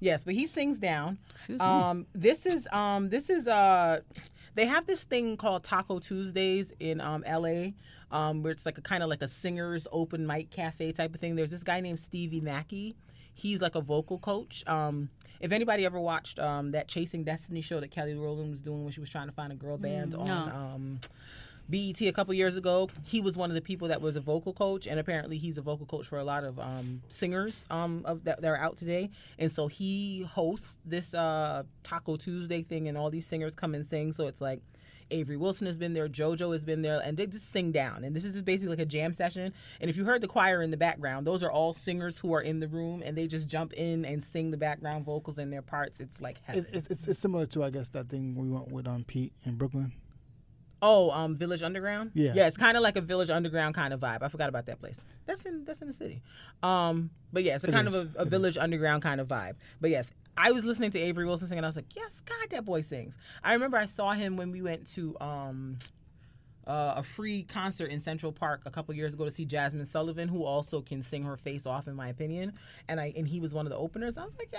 [0.00, 1.18] Yes, but he sings down.
[1.30, 1.64] Excuse me.
[1.64, 4.00] Um, this is um, this is uh,
[4.54, 7.74] they have this thing called Taco Tuesdays in um, L.A.
[8.10, 11.20] Um, where it's like a kind of like a singers open mic cafe type of
[11.20, 11.36] thing.
[11.36, 12.96] There's this guy named Stevie Mackey.
[13.34, 14.64] He's like a vocal coach.
[14.66, 18.82] Um, if anybody ever watched um, that Chasing Destiny show that Kelly Rowland was doing
[18.82, 20.34] when she was trying to find a girl band on no.
[20.34, 21.00] um,
[21.70, 22.88] BET a couple years ago.
[23.04, 25.62] He was one of the people that was a vocal coach, and apparently he's a
[25.62, 29.10] vocal coach for a lot of um, singers um, of that, that are out today.
[29.38, 33.86] And so he hosts this uh, Taco Tuesday thing, and all these singers come and
[33.86, 34.12] sing.
[34.12, 34.60] So it's like
[35.10, 38.04] Avery Wilson has been there, JoJo has been there, and they just sing down.
[38.04, 39.52] And this is just basically like a jam session.
[39.80, 42.40] And if you heard the choir in the background, those are all singers who are
[42.40, 45.62] in the room, and they just jump in and sing the background vocals in their
[45.62, 46.00] parts.
[46.00, 46.66] It's like heaven.
[46.72, 49.56] It's, it's, it's similar to I guess that thing we went with on Pete in
[49.56, 49.92] Brooklyn.
[50.82, 52.12] Oh, um, Village Underground.
[52.14, 52.32] Yeah.
[52.34, 54.22] yeah, it's kind of like a Village Underground kind of vibe.
[54.22, 55.00] I forgot about that place.
[55.26, 56.22] That's in that's in the city.
[56.62, 57.94] Um, but yeah, it's a It kind is.
[57.94, 59.56] of a, a Village Underground kind of vibe.
[59.80, 62.50] But yes, I was listening to Avery Wilson sing, and I was like, yes, God,
[62.50, 63.18] that boy sings.
[63.44, 65.76] I remember I saw him when we went to um.
[66.66, 70.28] Uh, a free concert in Central Park a couple years ago to see Jazmine Sullivan,
[70.28, 72.52] who also can sing her face off, in my opinion.
[72.86, 74.16] And I and he was one of the openers.
[74.16, 74.54] I was like,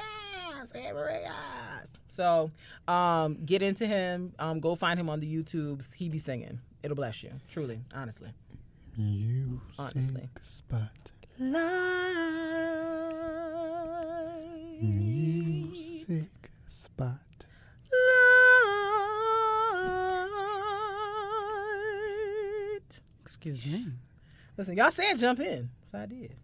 [0.61, 1.91] yes, Avery, yes.
[2.07, 2.51] So,
[2.87, 4.33] um, get into him.
[4.39, 5.93] Um, go find him on the YouTubes.
[5.95, 6.59] He be singing.
[6.83, 8.29] It'll bless you, truly, honestly.
[8.97, 10.29] Music Honestly.
[10.41, 11.11] spot.
[11.39, 11.61] Light.
[14.81, 16.29] Music
[16.67, 17.19] spot.
[21.61, 22.99] Light.
[23.21, 23.87] Excuse me.
[24.57, 26.35] Listen, y'all said jump in, so I did.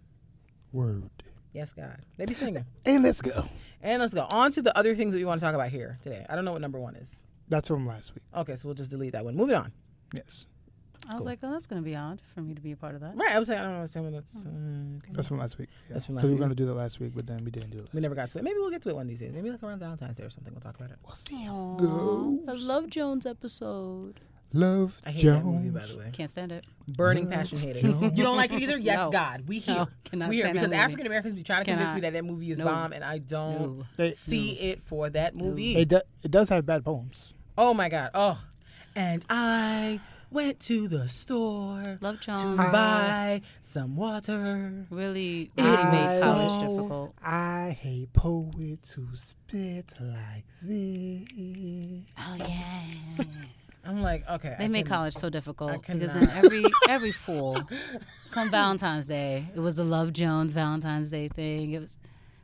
[0.72, 1.10] Word.
[1.54, 1.98] Yes, God.
[2.18, 2.66] They be singing.
[2.86, 3.46] And let's go.
[3.82, 5.98] And let's go on to the other things that we want to talk about here
[6.02, 6.26] today.
[6.30, 7.24] I don't know what number one is.
[7.50, 8.24] That's from last week.
[8.36, 9.36] Okay, so we'll just delete that one.
[9.36, 9.72] Moving on.
[10.14, 10.46] Yes.
[11.10, 12.96] I was like, oh, that's going to be odd for me to be a part
[12.96, 13.16] of that.
[13.16, 13.32] Right.
[13.32, 14.12] I was like, I don't know what's saying.
[14.12, 14.46] That's.
[14.46, 14.50] Uh,
[14.98, 15.12] okay.
[15.14, 15.70] That's from last week.
[15.88, 15.94] Yeah.
[15.94, 16.40] That's from Because last we week.
[16.40, 17.88] were going to do that last week, but then we didn't do it.
[17.94, 18.44] We never got to it.
[18.44, 19.32] Maybe we'll get to it one of these days.
[19.32, 20.54] Maybe like around Valentine's Day or something.
[20.54, 20.98] We'll talk about it.
[21.06, 21.48] We'll see.
[21.48, 24.20] Aw, I love Jones episode.
[24.54, 25.44] Love I hate Jones.
[25.44, 26.10] that movie, by the way.
[26.14, 26.66] Can't stand it.
[26.88, 27.82] Burning Love passion hater.
[27.82, 28.18] Jones.
[28.18, 28.78] You don't like it either?
[28.78, 29.12] Yes, No.
[29.12, 29.44] God.
[29.48, 29.76] We here.
[29.76, 30.82] No, cannot we here stand that because movie.
[30.82, 31.96] African Americans be trying to convince Cannot.
[31.96, 32.66] me that that movie is No.
[32.66, 33.86] bomb, and I don't No.
[33.98, 35.76] They- see it for that movie.
[35.76, 37.34] It, do, it does have bad poems.
[37.58, 38.12] Oh my God.
[38.14, 38.40] Oh,
[38.96, 40.00] and I
[40.32, 42.58] went to the store Love to Jones.
[42.58, 44.86] buy some water.
[44.90, 47.14] really, It really made is college so- difficult.
[47.22, 51.28] I hate poets who spit like this.
[52.18, 52.82] Oh yeah.
[53.88, 54.56] I'm like, okay.
[54.60, 57.58] They I made can- college so difficult I because then every every fall,
[58.32, 61.72] come Valentine's Day, it was the Love Jones Valentine's Day thing.
[61.72, 61.98] It was,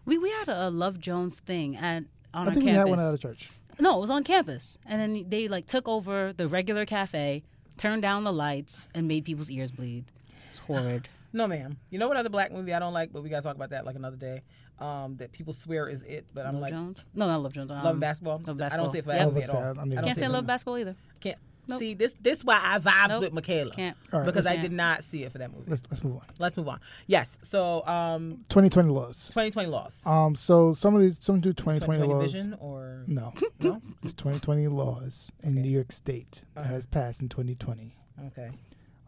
[0.05, 2.89] we we had a, a Love Jones thing at on I our think we campus.
[2.91, 3.49] had one at a church.
[3.79, 7.43] No, it was on campus, and then they like took over the regular cafe,
[7.77, 10.05] turned down the lights, and made people's ears bleed.
[10.51, 11.09] It's horrid.
[11.35, 11.77] No, ma'am.
[11.89, 13.87] You know what other black movie I don't like, but we gotta talk about that
[13.87, 14.43] like another day.
[14.77, 17.03] Um, that people swear is it, but I'm Love like, Jones?
[17.15, 17.71] No, not Love Jones.
[17.71, 18.39] Um, Love and basketball.
[18.45, 19.13] Love I don't see it for Basketball.
[19.13, 19.33] that Yep.
[19.33, 19.63] movie at all.
[19.63, 20.29] I'm- I'm I Can't say it.
[20.29, 20.95] Love Basketball either.
[21.23, 21.79] Can't Nope.
[21.79, 22.13] see this.
[22.21, 23.21] This why I vibe Nope.
[23.21, 23.95] with Michaela Can't.
[24.11, 25.71] All right, because I did not see it for that movie.
[25.71, 26.23] Let's let's move on.
[26.37, 26.79] Let's move on.
[27.07, 27.39] Yes.
[27.41, 29.27] So, um, 2020 laws.
[29.29, 30.01] 2020 laws.
[30.05, 32.31] Um, so somebody of some do 2020, 2020 laws.
[32.33, 33.81] vision or No, no?
[34.03, 36.73] it's 2020 laws in New York State that Uh-huh.
[36.73, 37.95] has passed in 2020.
[38.27, 38.51] Okay.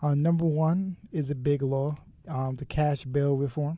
[0.02, 1.98] Uh, number one is a big law,
[2.30, 3.78] um, the cash bail reform,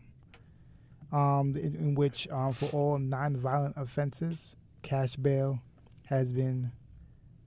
[1.12, 5.62] um, in, in which um, for all nonviolent offenses, cash bail
[6.06, 6.72] has been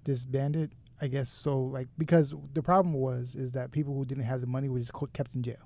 [0.05, 0.73] disbanded.
[1.01, 1.61] I guess so.
[1.61, 4.93] Like because the problem was is that people who didn't have the money were just
[5.13, 5.65] kept in jail,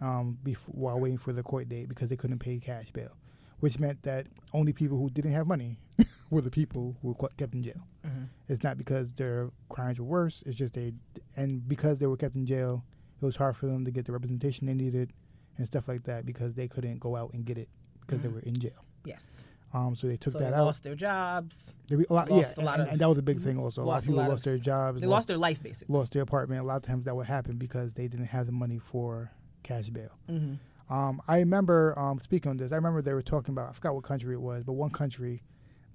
[0.00, 3.12] um, before, while waiting for the court date because they couldn't pay cash bail,
[3.60, 5.78] which meant that only people who didn't have money
[6.30, 7.86] were the people who were kept in jail.
[8.04, 8.28] Mhm.
[8.48, 10.42] It's not because their crimes were worse.
[10.46, 10.92] It's just they,
[11.36, 12.84] and because they were kept in jail,
[13.20, 15.12] it was hard for them to get the representation they needed
[15.56, 17.68] and stuff like that because they couldn't go out and get it
[18.00, 18.34] because they Mhm.
[18.34, 18.84] were in jail.
[19.04, 19.44] Yes.
[19.74, 20.66] Um, so they took so that they out.
[20.66, 21.74] lost their jobs.
[21.88, 23.40] They re- a lot, lost yeah, a lot and, of- and that was a big
[23.40, 23.82] thing also.
[23.82, 25.94] A lot of people lot lost of- their jobs, They lost their life basically.
[25.96, 26.60] lost their apartment.
[26.60, 29.30] A lot of times that would happen because they didn't have the money for
[29.62, 30.10] cash bail.
[30.30, 30.92] Mm-hmm.
[30.92, 32.70] Um, I remember um, speaking on this.
[32.70, 33.70] I remember they were talking about.
[33.70, 35.42] I forgot what country it was, but one country,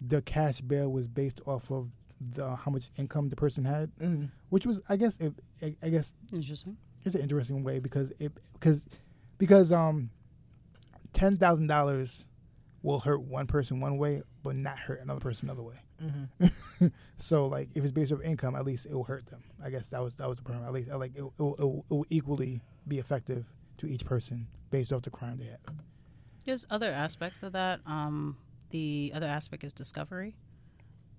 [0.01, 4.25] the cash bail was based off of the how much income the person had, Mm-hmm.
[4.49, 6.77] which was, I guess, it, I, I guess Interesting.
[7.03, 8.87] it's an interesting way because it because
[9.37, 10.09] because um,
[11.13, 12.25] ten thousand dollars
[12.87, 15.75] will hurt one person one way, but not hurt another person another way.
[16.03, 16.87] Mm-hmm.
[17.17, 19.43] So like if it's based off income, at least it will hurt them.
[19.63, 20.65] I guess that was that was the problem.
[20.67, 23.45] At least like it will it will- it will equally be effective
[23.79, 25.59] to each person based off the crime they have.
[26.45, 27.81] There's other aspects of that.
[27.85, 28.37] Um,
[28.69, 30.35] the other aspect is discovery.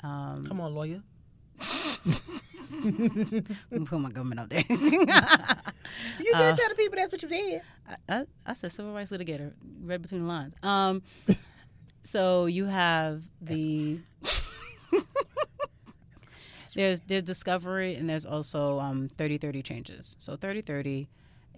[0.03, 1.03] Um, Come on, lawyer.
[2.71, 4.65] I'm put my government up there.
[6.21, 7.63] You Uh, did tell the people that's what you did.
[7.89, 9.53] I, I, I said civil rights litigator.
[9.83, 10.55] Read between the lines.
[10.63, 11.03] Um,
[12.11, 13.99] so you have the
[16.75, 20.17] there's there's discovery and there's also um 30-30 changes.
[20.19, 21.09] So 30-30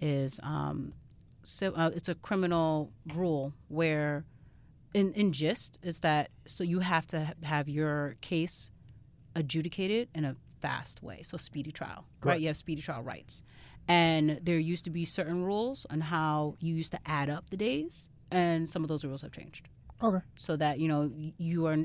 [0.01, 0.93] is um
[1.43, 4.24] so uh, it's a criminal rule where
[4.93, 8.70] in in gist is that so you have to have your case
[9.36, 11.22] adjudicated in a fast way.
[11.22, 12.40] So speedy trial right?
[12.40, 13.43] You have speedy trial rights.
[13.89, 17.56] And there used to be certain rules on how you used to add up the
[17.56, 19.68] days and some of those rules have changed
[20.02, 20.24] Okay.
[20.36, 21.77] so that you know you are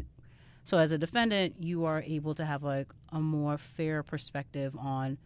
[0.63, 5.17] so as a defendant you are able to have like a more fair perspective on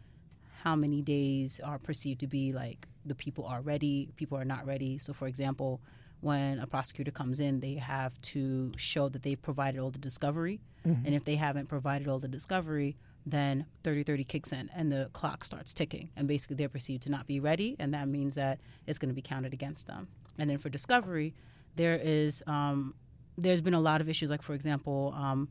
[0.63, 4.65] how many days are perceived to be like the people are ready people are not
[4.65, 4.97] ready.
[4.97, 5.81] So for example
[6.21, 10.59] when a prosecutor comes in they have to show that they've provided all the discovery.
[10.85, 11.05] Mm-hmm.
[11.05, 15.43] And if they haven't provided all the discovery then 3030 kicks in and the clock
[15.43, 16.09] starts ticking.
[16.15, 19.15] And basically they're perceived to not be ready and that means that it's going to
[19.15, 20.07] be counted against them.
[20.37, 21.33] And then for discovery
[21.79, 22.93] there is um,
[23.37, 25.47] there's been a lot of issues like for example um,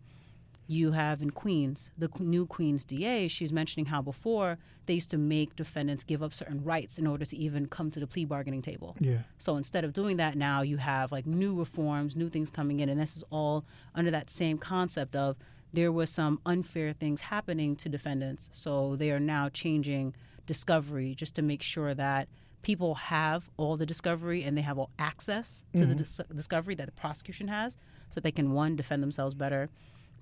[0.67, 5.17] you have in queens the new queens da she's mentioning how before they used to
[5.17, 8.61] make defendants give up certain rights in order to even come to the plea bargaining
[8.61, 9.23] table Yeah.
[9.39, 12.89] so instead of doing that now you have like new reforms new things coming in
[12.91, 13.65] and this is all
[13.95, 15.37] under that same concept of
[15.73, 20.15] there was some unfair things happening to defendants so they are now changing
[20.47, 22.29] discovery just to make sure that
[22.63, 26.87] people have all the discovery and they have all access to the dis- discovery that
[26.87, 27.77] the prosecution has
[28.11, 29.69] so they can one defend themselves better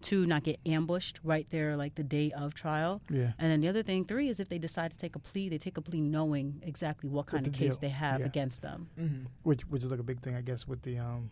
[0.03, 3.33] two not get ambushed right there like the day of trial Yeah.
[3.39, 5.57] and then the other thing three is if they decide to take a plea they
[5.57, 7.81] take a plea knowing exactly what kind the of case deal.
[7.81, 8.27] they have Yeah.
[8.27, 9.25] against them Mm-hmm.
[9.45, 11.31] Which which is like a big thing, I guess, with the um,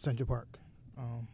[0.00, 0.58] Central Park.
[0.96, 1.28] Um,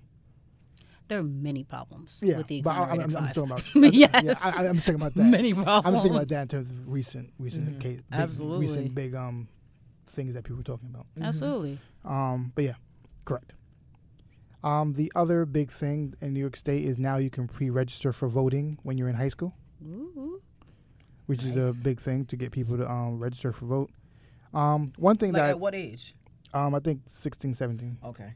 [1.08, 3.50] there are many problems yeah, with the but I, I'm, exonerated I'm, I'm just talking
[3.82, 3.94] about.
[3.94, 5.24] yes Yeah, I, I'm just thinking about that.
[5.24, 7.80] many problems I'm just thinking about that in terms of recent, recent Mhm.
[7.80, 8.66] case, big, Absolutely.
[8.66, 9.48] recent big um
[10.06, 11.06] things that people were talking about.
[11.20, 12.74] absolutely Um, but yeah,
[13.24, 13.54] correct.
[14.62, 18.28] Um, the other big thing in New York State is now you can pre-register for
[18.28, 19.54] voting when you're in high school,
[19.84, 20.40] Ooh.
[21.26, 23.90] which is a big thing to get people to um, register for vote.
[24.54, 26.14] Um, one thing Like that at what age?
[26.54, 27.98] um, I think 16, 17.
[28.04, 28.32] Okay.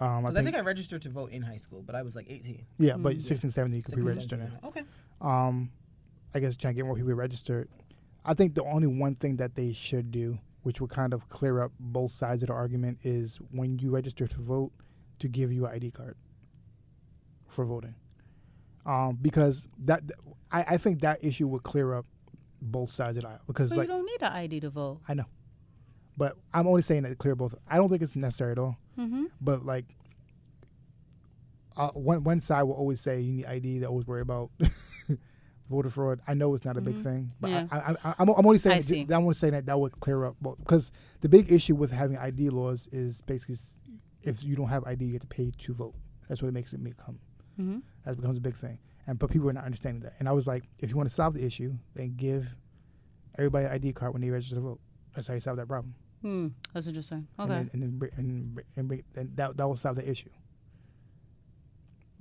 [0.00, 2.02] Um, I Because I, think, think I registered to vote in high school, but I
[2.02, 2.64] was like 18.
[2.78, 3.22] yeah, but Mm.
[3.22, 4.58] 16, 17 you can 16, pre-register 17.
[4.62, 4.68] now.
[4.68, 4.82] Okay.
[5.20, 5.70] Um,
[6.34, 7.68] I guess trying to get more people registered.
[8.24, 11.60] I think the only one thing that they should do, which would kind of clear
[11.62, 14.72] up both sides of the argument, is when you register to vote,
[15.18, 16.16] to give you an ID card
[17.46, 17.94] for voting.
[18.86, 20.02] Um, because that
[20.50, 22.06] I, I think that issue would clear up
[22.62, 23.40] both sides of the aisle.
[23.46, 25.00] Because But like you don't need an ID to vote.
[25.08, 25.24] I know,
[26.18, 27.54] but I'm only saying that to clear both.
[27.70, 28.76] I don't think it's necessary at all.
[28.98, 29.24] Mm-hmm.
[29.40, 29.86] But like,
[31.76, 33.78] uh, one one side will always say you need ID.
[33.78, 34.50] They always worry about
[35.70, 36.20] voter fraud.
[36.26, 37.02] I know it's not a big Mhm.
[37.02, 37.66] thing, but Yeah.
[37.70, 40.24] I, I, I, I'm, I'm only saying that, I'm only saying that that would clear
[40.24, 40.90] up both because
[41.20, 43.56] the big issue with having ID laws is basically
[44.22, 45.94] if you don't have ID, you have to pay to vote.
[46.28, 47.20] That's what it makes it become.
[47.60, 47.78] Mm-hmm.
[48.04, 50.14] That becomes a big thing, and but people are not understanding that.
[50.18, 52.56] And I was like, if you want to solve the issue, then give
[53.36, 54.80] everybody an ID card when they register to vote.
[55.14, 55.94] That's how you solve that problem.
[56.22, 56.48] Hmm.
[56.74, 57.28] That's interesting.
[57.38, 57.60] And Okay.
[57.62, 60.30] then, and, then, br- and, and, and that that will solve the issue.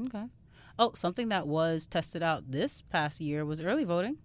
[0.06, 0.26] Okay.
[0.80, 4.18] Oh, something that was tested out this past year was early voting.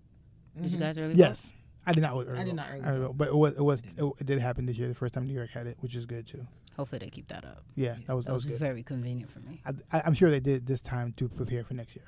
[0.60, 0.80] Did you Mhm.
[0.80, 1.50] guys early Yes,
[1.86, 2.12] I did not.
[2.14, 3.06] Early I did not early early vote.
[3.06, 4.88] vote, but it was it was it, it did happen this year.
[4.88, 6.46] The first time New York had it, which is good too.
[6.76, 7.64] Hopefully they keep that up.
[7.74, 8.58] Yeah, that was That that was was good.
[8.58, 9.62] very convenient for me.
[9.64, 12.04] I, I, I'm sure they did this time to prepare for next year.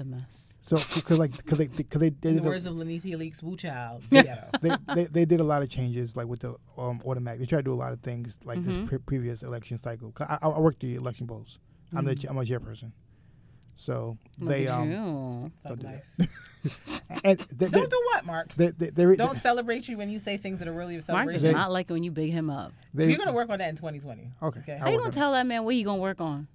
[0.00, 0.54] The mess.
[0.62, 3.18] So because like because they because they, they In did the a- words of Lanitia
[3.18, 4.02] Leaks, Woo Child.
[4.10, 4.46] Yeah.
[4.62, 7.40] they, they they did a lot of changes like with the um, automatic.
[7.40, 8.64] They tried to do a lot of things like Mhm.
[8.64, 10.10] this pre- previous election cycle.
[10.12, 11.58] 'Cause I, I worked the election polls.
[11.94, 12.92] I'm the I'm a chairperson.
[13.76, 15.52] So Look they at um you.
[15.68, 16.04] Fuck do that.
[17.24, 18.54] and they, they, Don't do what, Mark?
[18.54, 21.04] they, they, they, Don't celebrate you when you say things that are really a Mark
[21.06, 21.42] celebration.
[21.42, 22.72] does not like it when you big him up.
[22.94, 24.30] they, You're gonna work on that in 2020.
[24.42, 24.60] Okay.
[24.60, 24.72] Okay.
[24.74, 26.48] I How you gonna tell that man what he gonna work on?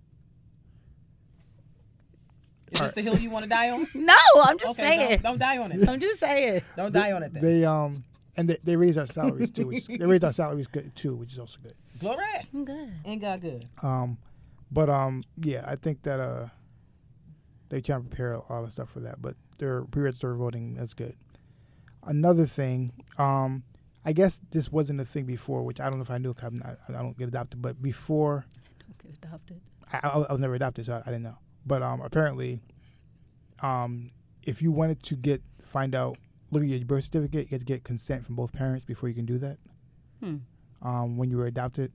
[2.76, 3.88] Is this the hill you want to die on?
[3.96, 5.10] No, I'm just Okay, saying.
[5.22, 5.88] don't, don't die on it.
[5.90, 6.62] I'm just saying.
[6.76, 7.34] Don't die on it.
[7.34, 7.42] Then.
[7.44, 8.04] They um
[8.38, 9.68] and they, they raised our salaries too.
[9.68, 11.74] Which, they raise our salaries good too, which is also good.
[12.00, 12.24] Glory.
[12.54, 12.92] I'm good.
[13.06, 13.68] Ain't got good.
[13.82, 14.18] Um,
[14.72, 16.48] but um, yeah, I think that uh,
[17.70, 19.22] they try to prepare a lot of stuff for that.
[19.22, 21.16] But their pre-register voting that's good.
[22.04, 23.64] Another thing, um,
[24.04, 26.34] I guess this wasn't a thing before, which I don't know if I knew.
[26.34, 29.62] 'cause I'm not, I don't get adopted, but before I Don't get adopted.
[29.94, 31.38] I, I, I was never adopted, so I, I didn't know.
[31.66, 32.62] But um, apparently,
[33.62, 34.12] um,
[34.44, 36.18] if you wanted to get find out,
[36.52, 39.16] look at your birth certificate, you had to get consent from both parents before you
[39.16, 39.58] can do that.
[40.22, 40.38] Hmm.
[40.82, 41.92] Um, when you were adopted,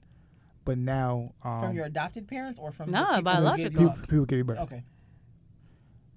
[0.65, 3.89] but now um, From your adopted parents or from No, the people biological.
[3.89, 4.59] people, people give you birth.
[4.59, 4.83] Okay.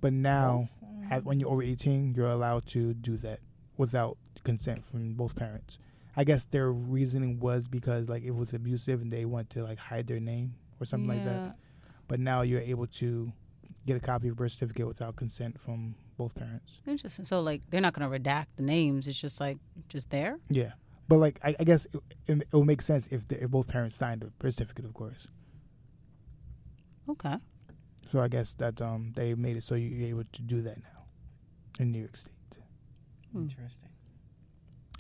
[0.01, 1.13] But now, Both?
[1.13, 3.41] at, when you're over 18, you're allowed to do that
[3.77, 5.79] without consent from both parents.
[6.17, 9.79] I guess their reasoning was because like it was abusive and they wanted to like
[9.79, 11.45] hide their name or something like Yeah.
[11.45, 11.57] that.
[12.07, 13.33] But now you're able to
[13.87, 16.81] get a copy of birth certificate without consent from both parents.
[16.87, 17.25] Interesting.
[17.25, 19.07] So like they're not gonna redact the names.
[19.09, 19.59] It's just like
[19.89, 20.39] just there.
[20.49, 20.73] Yeah,
[21.09, 23.69] but like I, I guess it, it, it would make sense if, the, if both
[23.69, 25.29] parents signed the birth certificate, of course.
[27.09, 27.37] Okay.
[28.11, 31.05] So I guess that um they made it so you're able to do that now
[31.79, 32.59] in New York State.
[33.33, 33.43] Hmm.
[33.43, 33.91] Interesting.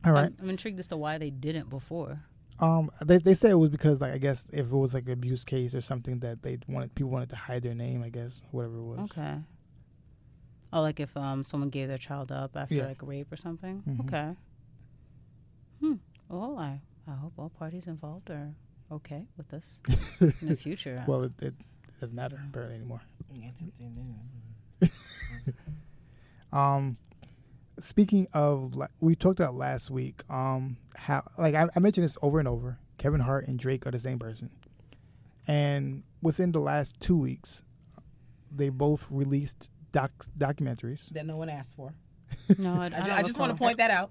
[0.05, 0.27] All right.
[0.27, 2.21] I'm, I'm intrigued as to why they didn't before.
[2.61, 5.13] Um, they they say it was because like I guess if it was like an
[5.13, 8.43] abuse case or something that they wanted people wanted to hide their name, I guess
[8.53, 8.99] whatever it was.
[9.11, 9.35] Okay.
[10.73, 12.87] Oh, like if um someone gave their child up after Yeah.
[12.87, 13.83] like rape or something.
[13.89, 14.01] Mhm.
[14.07, 14.37] Okay.
[15.81, 15.95] Hmm.
[16.29, 18.55] Well, I I hope all parties involved are
[18.91, 19.81] okay with this
[20.41, 21.03] in the future.
[21.09, 21.55] Well, it, it
[22.01, 23.03] doesn't matter apparently anymore.
[23.35, 24.87] Mm-hmm.
[26.53, 26.99] Um,
[27.81, 30.23] speaking of, like, we talked about last week.
[30.31, 32.79] Um, how like I, I mentioned this over and over.
[32.99, 34.51] Kevin Hart and Drake are the same person,
[35.47, 37.63] and within the last two weeks,
[38.51, 41.09] they both released doc documentaries.
[41.11, 41.95] That no one asked for.
[42.59, 44.11] no, I, I, I, ju- don't I just want to point that out.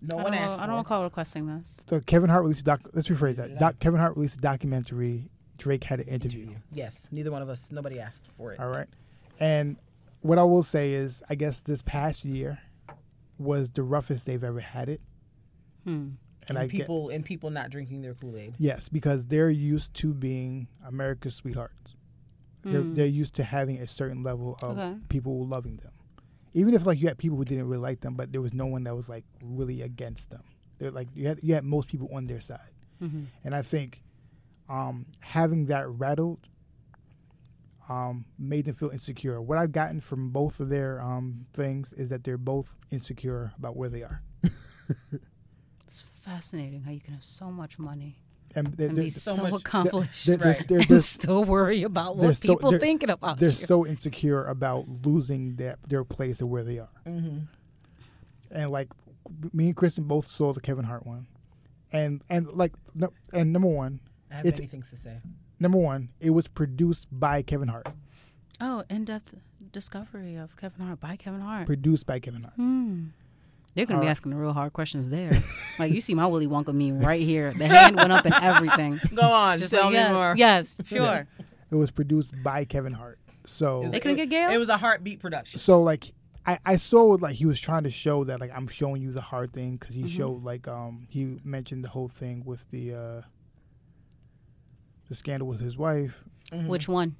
[0.00, 0.66] No I one don't, asked I for.
[0.68, 1.76] don't recall requesting this.
[1.86, 2.80] So Kevin Hart released a doc.
[2.92, 3.58] Let's rephrase that.
[3.58, 5.30] Doc, Kevin Hart released a documentary.
[5.58, 6.48] Drake had an interview.
[6.72, 7.70] Yes, neither one of us.
[7.70, 8.58] Nobody asked for it.
[8.58, 8.88] All right.
[9.38, 9.76] And
[10.22, 12.58] what I will say is, I guess this past year
[13.42, 15.00] was the roughest they've ever had it.
[15.84, 15.90] Hmm.
[15.90, 16.16] And,
[16.48, 18.54] And, I get people and people not drinking their Kool Aid.
[18.58, 21.96] yes, because they're used to being America's sweethearts.
[22.64, 22.94] They're, Mm.
[22.94, 24.98] they're used to having a certain level of Okay.
[25.08, 25.92] people loving them.
[26.52, 28.66] Even if like you had people who didn't really like them, but there was no
[28.66, 30.42] one that was like really against them.
[30.78, 32.74] They're like you had you had most people on their side.
[33.00, 34.02] hmm And I think
[34.68, 36.48] um, having that rattled
[37.88, 39.40] um, made them feel insecure.
[39.40, 43.76] What I've gotten from both of their um, things is that they're both insecure about
[43.76, 44.22] where they are.
[45.86, 48.16] It's fascinating how you can have so much money
[48.54, 50.70] And they're, and they're, be so so, much- accomplished they're, Right.
[50.70, 53.54] and still worry about what so- people thinking about they're you.
[53.56, 56.88] so insecure about losing that their place of where they are.
[57.06, 57.38] Mm-hmm.
[58.50, 58.88] And like
[59.52, 61.26] me and Kristen both saw the Kevin Hart one,
[61.92, 64.00] and and like no, and number one,
[64.30, 65.20] I have It's- many things to say.
[65.62, 67.86] Number one, it was produced by Kevin Hart.
[68.60, 69.34] oh, in depth
[69.72, 71.66] discovery of Kevin Hart by Kevin Hart?
[71.66, 72.54] Produced by Kevin Hart.
[72.56, 73.04] Hmm.
[73.74, 74.10] They're gonna be Alright.
[74.10, 75.30] asking the real hard questions there.
[75.78, 77.54] like you see my Willy Wonka meme right here.
[77.56, 79.00] The hand went up and everything.
[79.14, 80.34] Go on, Just tell like, me yes, more.
[80.36, 81.26] yes, sure.
[81.70, 83.18] It was produced by Kevin Hart.
[83.44, 84.50] So They couldn't it, get Gail?
[84.50, 85.58] It was a HartBeat production.
[85.60, 86.06] so like
[86.44, 89.20] I, I saw like he was trying to show that like I'm showing you the
[89.22, 90.06] hard thing because Mm-hmm.
[90.08, 93.20] he showed like um he mentioned the whole thing with the uh
[95.12, 96.24] the scandal with his wife,
[96.66, 97.16] Which one?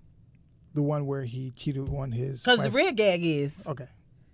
[0.72, 3.88] the one where he cheated on his Because the wife- real gag is okay,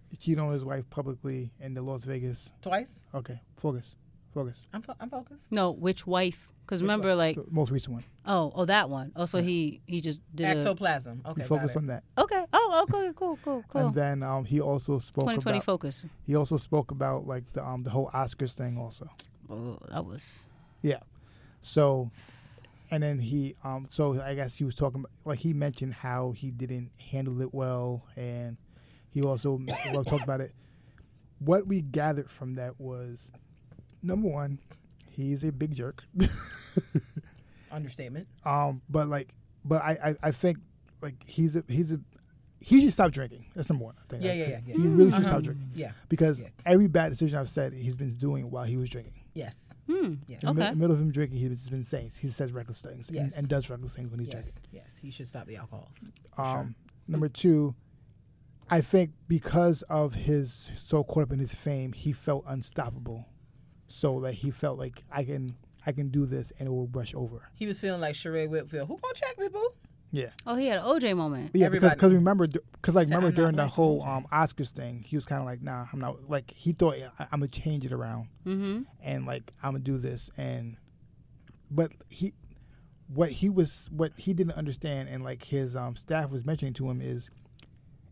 [0.08, 2.52] he cheated on his wife publicly in the Las Vegas.
[2.62, 3.04] twice.
[3.12, 3.96] Okay, focus,
[4.32, 4.60] focus.
[4.72, 5.42] I'm, fo- I'm focused.
[5.50, 6.52] No, which wife?
[6.64, 8.04] Because remember, like, The most recent one.
[8.26, 9.10] oh, oh, that one.
[9.16, 10.64] Oh, so he he just did.
[10.64, 12.44] A, Okay, he got focused on that, okay.
[12.52, 13.10] Oh, okay.
[13.16, 13.38] Cool.
[13.42, 13.64] Cool.
[13.68, 13.86] Cool.
[13.86, 16.04] and then um he also spoke 2020 about focus.
[16.24, 19.08] he also spoke about like the um the whole Oscars thing also.
[19.50, 20.48] Oh, that was.
[20.82, 21.00] Yeah.
[21.62, 22.10] So,
[22.90, 26.32] and then he, um, so I guess he was talking about, like he mentioned how
[26.32, 28.56] he didn't handle it well, and
[29.10, 29.60] he also
[29.92, 30.52] well talked about it.
[31.38, 33.30] What we gathered from that was,
[34.02, 34.58] number one,
[35.10, 36.04] he's a big jerk.
[37.70, 38.26] Understatement.
[38.44, 39.28] um, but like,
[39.64, 40.58] but I, I, I think
[41.02, 42.00] like he's a he's a
[42.60, 43.44] he should stop drinking.
[43.54, 43.94] That's number one.
[44.02, 44.24] I think.
[44.24, 45.28] Yeah, I yeah, yeah, He really should Uh-huh.
[45.28, 45.92] stop drinking Yeah.
[46.08, 46.48] because Yeah.
[46.64, 49.12] every bad decision I've said he's been doing while he was drinking.
[49.38, 49.72] Yes.
[49.86, 50.14] Hmm.
[50.26, 50.42] Yes.
[50.42, 50.74] In the mi- Okay.
[50.74, 53.36] middle of him drinking, he's been saying he says reckless things and, Yes.
[53.36, 54.52] and does reckless things when he's drinking.
[54.72, 54.82] Yes.
[54.86, 54.98] Yes.
[55.00, 56.10] He should stop the alcohols.
[56.36, 56.74] Um, sure.
[57.06, 57.74] Number two,
[58.68, 63.26] I think because of his so caught up in his fame, he felt unstoppable.
[63.86, 65.56] So that he felt like I can
[65.86, 67.48] I can do this and it will brush over.
[67.54, 68.88] He was feeling like Sheree Whitfield.
[68.88, 69.70] Who gonna check me, boo?
[70.10, 71.50] Yeah, Oh, he had an OJ moment.
[71.52, 71.68] yeah.
[71.68, 71.94] Because Everybody.
[71.96, 75.24] because remember because like Said, remember "I'm during the whole um Oscars thing, he was
[75.26, 76.30] kind of like, nah, I'm not.
[76.30, 78.82] Like he thought I, I'm gonna change it around Mm-hmm.
[79.02, 80.76] and like I'm gonna do this and,
[81.70, 82.32] but he.
[83.10, 86.90] What he was, what he didn't understand, and like his um, staff was mentioning to
[86.90, 87.30] him is,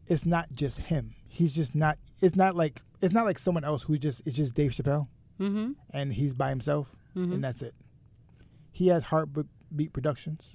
[0.06, 1.14] it's not just him.
[1.28, 1.98] He's just not.
[2.22, 5.08] It's not like it's not like someone else who just it's just Dave Chappelle
[5.38, 5.72] Mm-hmm.
[5.90, 7.34] and he's by himself Mhm.
[7.34, 7.74] and that's it.
[8.72, 10.50] He has HartBeat Productions.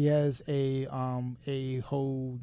[0.00, 2.38] He has a um a whole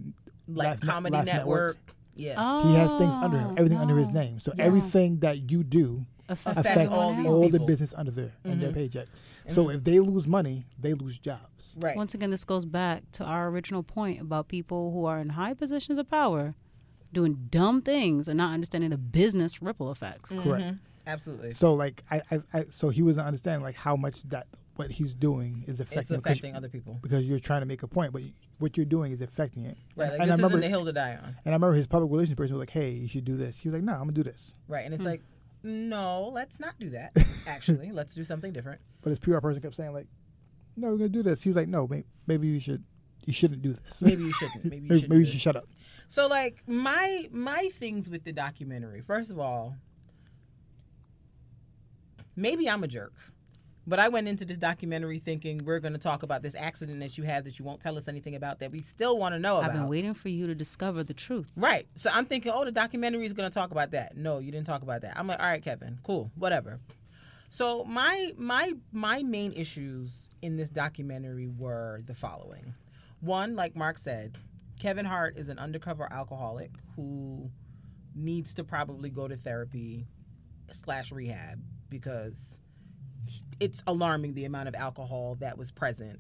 [0.48, 1.78] Like Laugh Comedy Laugh Network.
[2.16, 2.36] Yeah.
[2.38, 4.40] Oh, he has things under him, everything under his name.
[4.40, 4.68] So Yes.
[4.68, 8.62] everything that you do Affects, Affects affects all these all the business under there and
[8.62, 8.76] their Mhm.
[8.76, 9.08] paycheck.
[9.50, 11.74] So if they lose money, they lose jobs.
[11.80, 11.96] right.
[11.98, 15.54] Once again, this goes back to our original point about people who are in high
[15.56, 16.54] positions of power
[17.12, 20.30] doing dumb things and not understanding the business ripple effects.
[20.30, 20.64] Correct.
[20.64, 20.80] Mhm.
[21.08, 21.52] Absolutely.
[21.54, 24.46] So like I, I, I so he wasn't understanding like how much that
[24.78, 27.00] what he's doing is affecting It's affecting other people.
[27.02, 29.78] because you're trying to make a point, but you- what you're doing is affecting it.
[29.96, 30.10] Right.
[30.10, 31.24] and Like, I this remember, isn't the hill to die on.
[31.26, 33.70] and I remember his public relations person was like, "Hey, you should do this." He
[33.70, 34.86] was like, "No, I'm gonna do this." Right.
[34.86, 35.10] And it's Hmm.
[35.10, 35.22] like,
[35.64, 37.12] no, let's not do that.
[37.48, 38.82] Actually, let's do something different.
[39.02, 40.08] But his PR person kept saying like,
[40.76, 42.84] "No, we're gonna do this." He was like, "No, may- maybe you should,
[43.26, 44.02] you shouldn't do this.
[44.02, 44.64] Maybe you shouldn't.
[44.66, 45.10] Maybe you maybe, should.
[45.10, 45.68] maybe you should shut up."
[46.08, 49.02] So like my my things with the documentary.
[49.02, 49.76] First of all,
[52.36, 53.14] maybe I'm a jerk.
[53.88, 57.18] But I went into this documentary thinking we're going to talk about this accident that
[57.18, 59.60] you had that you won't tell us anything about that we still want to know
[59.60, 59.70] about.
[59.70, 61.50] I've been waiting for you to discover the truth.
[61.56, 61.88] Right.
[61.96, 64.18] So I'm thinking, oh, the documentary is going to talk about that.
[64.18, 65.18] No, you didn't talk about that.
[65.18, 66.82] I'm like, all right, Kevin, cool, whatever.
[67.50, 72.74] So my my my main issues in this documentary were the following.
[73.22, 74.38] One, like Mark said,
[74.80, 77.50] Kevin Hart is an undercover alcoholic who
[78.14, 80.08] needs to probably go to therapy
[80.72, 82.60] slash rehab because
[83.60, 86.20] it's alarming the amount of alcohol that was present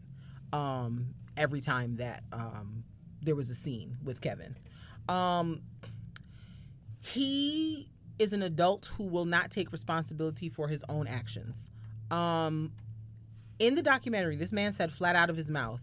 [0.53, 2.84] um, every time that um,
[3.22, 4.56] there was a scene with Kevin.
[5.07, 5.61] Um,
[7.02, 11.69] he is an adult who will not take responsibility for his own actions.
[12.11, 12.72] Um,
[13.60, 15.82] in the documentary, this man said flat out of his mouth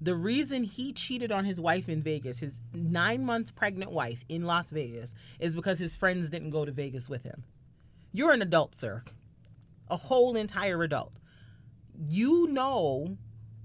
[0.00, 4.44] the reason he cheated on his wife in Vegas, his nine month pregnant wife in
[4.44, 7.44] Las Vegas, is because his friends didn't go to Vegas with him.
[8.12, 9.02] You're an adult, sir.
[9.90, 11.12] A whole entire adult.
[12.08, 13.16] You know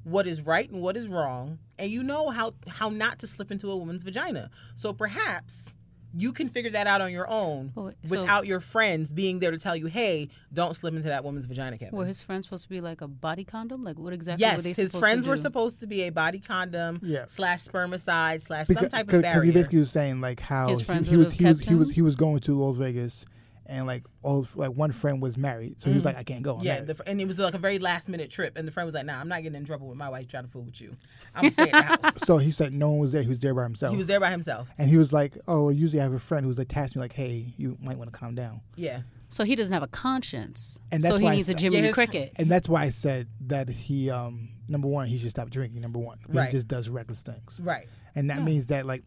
[0.04, 3.52] what is right and what is wrong, and you know how, how not to slip
[3.52, 4.50] into a woman's vagina.
[4.76, 5.76] So perhaps
[6.16, 9.40] you can figure that out on your own Oh, wait, so- without your friends being
[9.40, 11.98] there to tell you, hey, don't slip into that woman's vagina, Kevin.
[11.98, 13.84] Were his friends supposed to be like a body condom?
[13.84, 16.10] Like what exactly were Yes, they his supposed friends to were supposed to be a
[16.12, 17.26] body condom Yeah.
[17.28, 19.22] slash spermicide slash some type of barrier.
[19.32, 21.60] because he basically was saying like how His he, friends he would was he was
[21.62, 23.26] he was he was going to Las Vegas,
[23.66, 26.56] and like all like one friend was married, so he was like, "I can't go."
[26.56, 26.66] I'm Mm.
[26.66, 28.86] yeah, married." the, and it was like a very last minute trip, and the friend
[28.86, 30.80] was like, "Nah, I'm not getting in trouble with my wife trying to fool with
[30.82, 30.96] you.
[31.36, 33.22] I'm gonna stay at the house." so he said no one was there.
[33.24, 33.92] He was there by himself.
[33.92, 34.68] He was there by himself.
[34.78, 37.14] and he was like, "Oh, usually I have a friend who's like tasked me like,
[37.14, 40.80] hey, you might want to calm down." Yeah, So he doesn't have a conscience.
[40.92, 42.34] And that's so he why I needs a said- Jimmy Yeah, his- Cricket.
[42.38, 45.82] And that's why I said that he, um, number one, he should stop drinking.
[45.82, 46.46] Number one, Right.
[46.52, 47.88] he just does reckless things, Right.
[48.16, 49.04] and that means that like,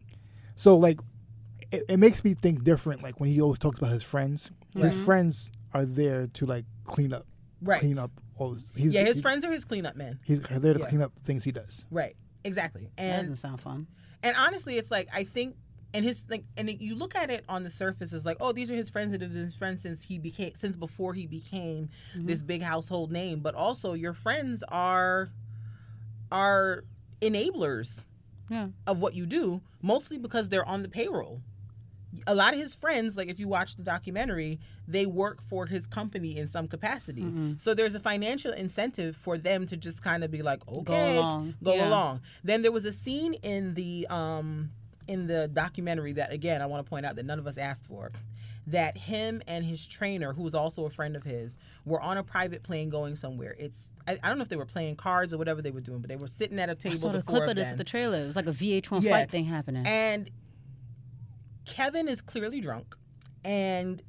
[0.55, 0.99] so like,
[1.71, 3.03] it, it makes me think different.
[3.03, 5.05] Like when he always talks about his friends, his mm-hmm.
[5.05, 7.25] friends are there to like clean up,
[7.61, 7.79] Right.
[7.79, 8.53] clean up all.
[8.53, 10.19] His, he's, Yeah, his he- friends are his cleanup men.
[10.23, 10.87] He's there to Yeah.
[10.87, 11.85] clean up things he does.
[11.91, 12.15] Right.
[12.43, 12.89] Exactly.
[12.95, 13.87] that And doesn't sound fun.
[14.23, 15.55] and honestly, it's like I think,
[15.93, 18.69] and his like, and you look at it on the surface as like, oh, these
[18.71, 22.25] are his friends that have been friends since he became, since before he became mm-hmm.
[22.25, 23.39] this big household name.
[23.39, 25.29] But also, your friends are
[26.31, 26.83] are
[27.21, 28.03] enablers
[28.49, 28.67] Yeah.
[28.85, 31.41] of what you do, mostly because they're on the payroll.
[32.25, 35.87] A lot of his friends, like if you watch the documentary, they work for his
[35.87, 37.55] company in some capacity.
[37.57, 41.55] So there's a financial incentive for them to just kind of be like, okay, along.
[41.61, 41.89] go Yeah.
[41.89, 42.21] along.
[42.43, 44.71] Then there was a scene in the um
[45.07, 47.85] in the documentary that again I want to point out that none of us asked
[47.85, 48.11] for.
[48.67, 52.23] That him and his trainer, who was also a friend of his, were on a
[52.23, 53.55] private plane going somewhere.
[53.57, 55.99] It's I, I don't know if they were playing cards or whatever they were doing,
[55.99, 56.95] but they were sitting at a table.
[56.95, 58.21] I saw the the clip of this at the trailer.
[58.21, 59.11] It was like a VH1 Yeah.
[59.11, 59.85] fight thing happening.
[59.87, 60.29] And
[61.67, 62.95] Kevin is clearly drunk
[63.43, 64.01] and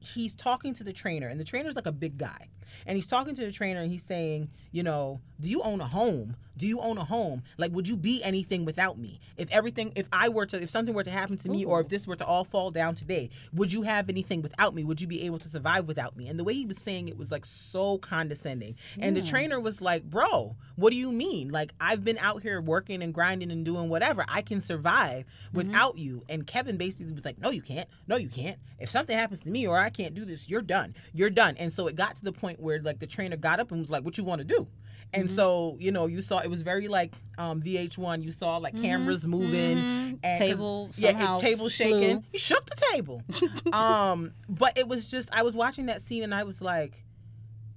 [0.00, 2.48] he's talking to the trainer and the trainer's like a big guy.
[2.86, 5.86] And he's talking to the trainer and he's saying, you know, do you own a
[5.86, 6.36] home?
[6.58, 7.44] Do you own a home?
[7.56, 9.20] Like would you be anything without me?
[9.36, 11.88] If everything if I were to if something were to happen to me or if
[11.88, 14.82] this were to all fall down today, would you have anything without me?
[14.82, 16.26] Would you be able to survive without me?
[16.26, 18.74] And the way he was saying it was like so condescending.
[18.98, 21.50] And the trainer was like, "Bro, what do you mean?
[21.50, 24.24] Like I've been out here working and grinding and doing whatever.
[24.28, 25.56] I can survive mm-hmm.
[25.56, 27.88] without you." And Kevin basically was like, "No, you can't.
[28.08, 28.58] No, you can't.
[28.80, 30.96] If something happens to me or I can't do this, you're done.
[31.12, 33.70] You're done." And so it got to the point where like the trainer got up
[33.70, 34.66] and was like, "What you want to do?"
[35.14, 38.22] And so, you know, you saw it was very like um, VH1.
[38.22, 41.68] You saw like cameras moving and 'cause- Table yeah, it, table flew.
[41.70, 42.24] shaking.
[42.30, 43.22] He shook the table.
[43.72, 47.04] um, but it was just I was watching that scene and I was like,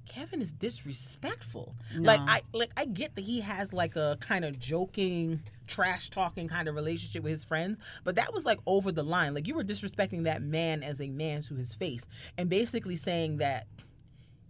[0.08, 1.76] Kevin is disrespectful.
[1.96, 6.50] Like I like I get that he has like a kind of joking, trash talking
[6.50, 9.34] kind of relationship with his friends, but that was like over the line.
[9.34, 13.38] Like you were disrespecting that man as a man to his face and basically saying
[13.38, 13.68] that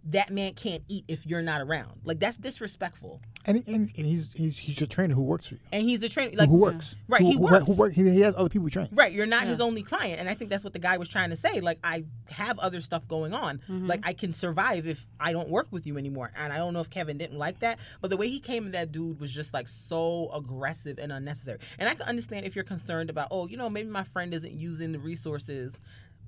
[0.04, 2.00] that man can't eat if you're not around.
[2.04, 3.20] Like that's disrespectful.
[3.44, 6.08] And, and, and he's he's he's your trainer who works for you, And he's a
[6.08, 7.66] trainer like who works, Right, Who, he who, works.
[7.66, 8.90] Who, work, he, he has other people trained.
[8.92, 11.30] Right, you're not his only client, and I think that's what the guy was trying
[11.30, 11.60] to say.
[11.60, 13.58] Like, I have other stuff going on.
[13.58, 13.86] Mm-hmm.
[13.88, 16.30] Like, I can survive if I don't work with you anymore.
[16.36, 18.72] And I don't know if Kevin didn't like that, but the way he came at
[18.72, 21.58] that dude was just like so aggressive and unnecessary.
[21.78, 24.52] And I can understand if you're concerned about, oh, you know, maybe my friend isn't
[24.52, 25.74] using the resources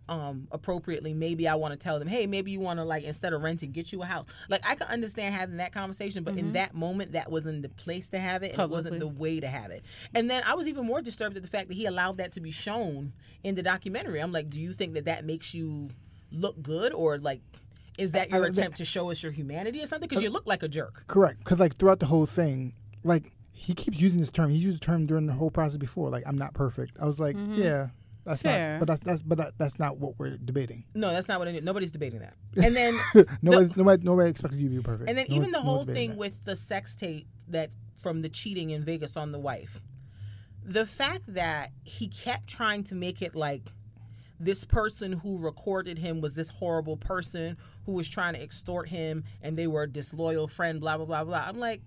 [0.08, 3.32] um appropriately maybe i want to tell them hey maybe you want to like instead
[3.32, 6.52] of renting get you a house like i can understand having that conversation but in
[6.52, 9.48] that moment that wasn't the place to have it and it wasn't the way to
[9.48, 9.82] have it.
[10.14, 12.40] And then I was even more disturbed at the fact that he allowed that to
[12.40, 13.12] be shown
[13.42, 14.20] in the documentary.
[14.20, 15.88] I'm like, do you think that that makes you
[16.30, 17.40] look good or like
[17.96, 20.08] is that your I- I- attempt to show us your humanity or something?
[20.08, 21.04] Because you look like a jerk.
[21.06, 22.74] Correct, because like throughout the whole thing,
[23.04, 24.50] like he keeps using this term.
[24.50, 26.10] He used the term during the whole process before.
[26.10, 26.96] Like I'm not perfect.
[27.00, 27.88] I was like, yeah,
[28.24, 28.72] that's Fair.
[28.72, 28.80] not.
[28.80, 30.84] But that's that's but that, that's not what we're debating.
[30.94, 32.34] No, that's not what I Nobody's debating that.
[32.64, 32.98] And then
[33.42, 35.08] Nobody nobody nobody expected you to be perfect.
[35.08, 36.18] And then No even the whole thing that.
[36.18, 39.80] with the sex tape that from the cheating in Vegas on the wife.
[40.62, 43.62] The fact that he kept trying to make it like
[44.40, 47.56] this person who recorded him was this horrible person
[47.86, 51.24] who was trying to extort him and they were a disloyal friend, blah, blah, blah,
[51.24, 51.44] blah.
[51.46, 51.82] I'm like,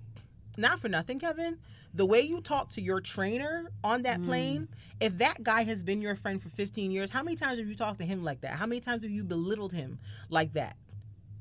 [0.58, 1.58] not for nothing, Kevin.
[1.94, 4.26] The way you talk to your trainer on that mm.
[4.26, 4.68] plane,
[5.00, 7.76] if that guy has been your friend for 15 years, how many times have you
[7.76, 8.52] talked to him like that?
[8.52, 10.76] How many times have you belittled him like that?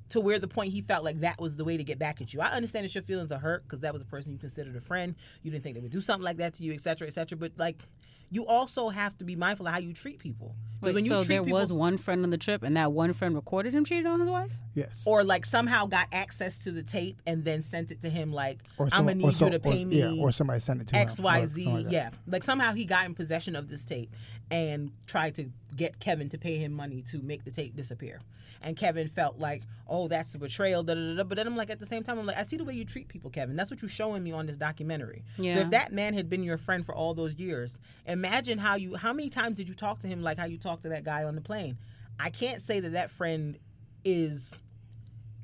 [0.09, 2.33] to where the point he felt like that was the way to get back at
[2.33, 2.41] you.
[2.41, 4.81] I understand that your feelings are hurt because that was a person you considered a
[4.81, 5.15] friend.
[5.43, 7.37] You didn't think they would do something like that to you, et cetera, et cetera.
[7.37, 7.83] But like,
[8.31, 10.55] you also have to be mindful of how you treat people.
[10.83, 12.93] Wait, when you so treat there people- was one friend on the trip, and that
[12.93, 14.53] one friend recorded him cheating on his wife.
[14.75, 15.03] yes.
[15.07, 18.59] or like somehow got access to the tape and then sent it to him like
[18.77, 20.83] Or I'm gonna or need so- you to or- pay me yeah, or somebody sent
[20.83, 23.15] it to him, X Y or Z something like yeah like somehow he got in
[23.15, 24.11] possession of this tape
[24.51, 28.21] and tried to get Kevin to pay him money to make the tape disappear
[28.63, 31.71] and Kevin felt like oh that's a betrayal da, da, da, but then I'm like
[31.71, 33.71] at the same time I'm like I see the way you treat people Kevin that's
[33.71, 35.25] what you're showing me on this documentary
[35.55, 38.97] so if that man had been your friend for all those years imagine how you
[38.97, 41.25] how many times did you talk to him like how you talked to that guy
[41.25, 41.79] on the plane
[42.19, 43.59] I can't say that that friend
[44.05, 44.61] is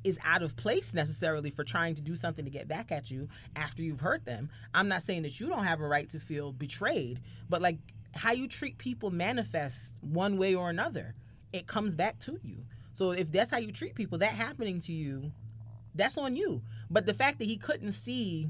[0.04, 3.28] is out of place necessarily for trying to do something to get back at you
[3.54, 4.50] after you've hurt them.
[4.74, 7.78] I'm not saying that you don't have a right to feel betrayed, but like
[8.14, 11.14] how you treat people manifests one way or another.
[11.52, 12.64] It comes back to you.
[13.02, 15.32] So if that's how you treat people, that happening to you,
[15.92, 16.62] that's on you.
[16.88, 18.46] But the fact that he couldn't see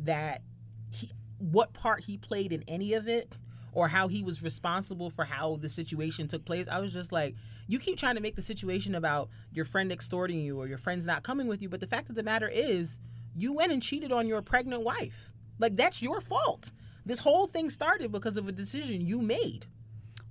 [0.00, 0.42] that
[0.90, 3.36] he, what part he played in any of it
[3.70, 6.66] or how he was responsible for how the situation took place.
[6.68, 7.36] I was just like,
[7.68, 11.06] you keep trying to make the situation about your friend extorting you or your friend's
[11.06, 12.98] not coming with you, but the fact of the matter is,
[13.36, 15.30] you went and cheated on your pregnant wife.
[15.60, 16.72] Like that's your fault.
[17.06, 19.66] This whole thing started because of a decision you made.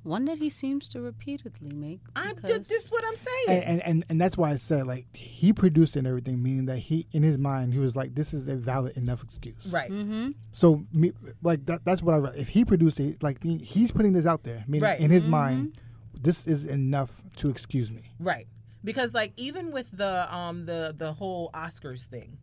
[0.04, 2.00] One that he seems to repeatedly make.
[2.16, 3.46] I'm because- this is what I'm saying.
[3.50, 6.66] and, and and and that's why I said like he produced it and everything, meaning
[6.66, 9.68] that he in his mind he was like, this is a valid enough excuse.
[9.70, 9.92] right.
[9.92, 10.32] Mm-hmm.
[10.54, 11.12] So me,
[11.44, 12.36] like that, that's what I read.
[12.36, 15.00] If he produced it, like he's putting this out there, meaning Right.
[15.00, 15.78] in his mind,
[16.20, 18.12] this is enough to excuse me.
[18.20, 18.48] Right.
[18.84, 22.40] Because like even with the um the the whole Oscars thing,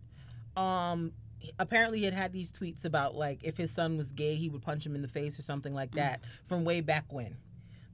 [0.56, 1.12] um
[1.58, 4.62] apparently he had had these tweets about like if his son was gay he would
[4.62, 7.36] punch him in the face or something like that from way back when.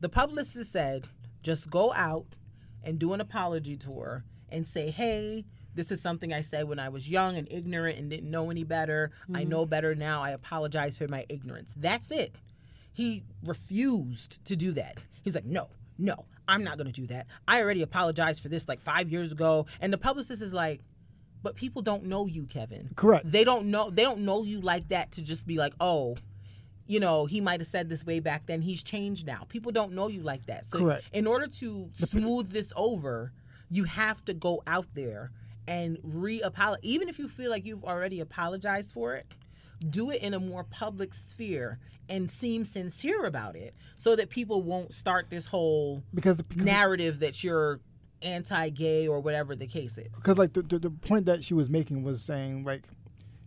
[0.04, 1.06] The publicist said
[1.42, 2.36] just go out
[2.82, 6.90] and do an apology tour and say, "Hey, this is something I said when I
[6.90, 9.12] was young and ignorant and didn't know any better.
[9.32, 9.48] I mm-hmm.
[9.48, 10.22] know better now.
[10.22, 12.36] I apologize for my ignorance." That's it.
[12.92, 15.02] He refused to do that.
[15.22, 17.26] He's like, no, no, I'm not going to do that.
[17.48, 19.64] I already apologized for this like five years ago.
[19.80, 20.82] And the publicist is like,
[21.42, 22.90] but people don't know you, Kevin.
[22.94, 23.24] Correct.
[23.24, 23.88] They don't know.
[23.88, 26.16] They don't know you like that to just be like, oh,
[26.86, 28.62] you know, he might have said this way back then.
[28.62, 29.46] He's changed now.
[29.48, 30.66] People don't know you like that.
[30.66, 31.04] So Correct.
[31.12, 33.32] in order to smooth this over,
[33.70, 35.30] you have to go out there
[35.66, 36.80] and re-apologize.
[36.84, 39.26] Even if you feel like you've already apologized for it,
[39.88, 41.78] do it in a more public sphere
[42.08, 47.20] and seem sincere about it so that people won't start this whole Because, because narrative
[47.20, 47.80] that you're
[48.22, 50.08] anti-gay or whatever the case is.
[50.16, 52.82] because like the, the the point that she was making was saying like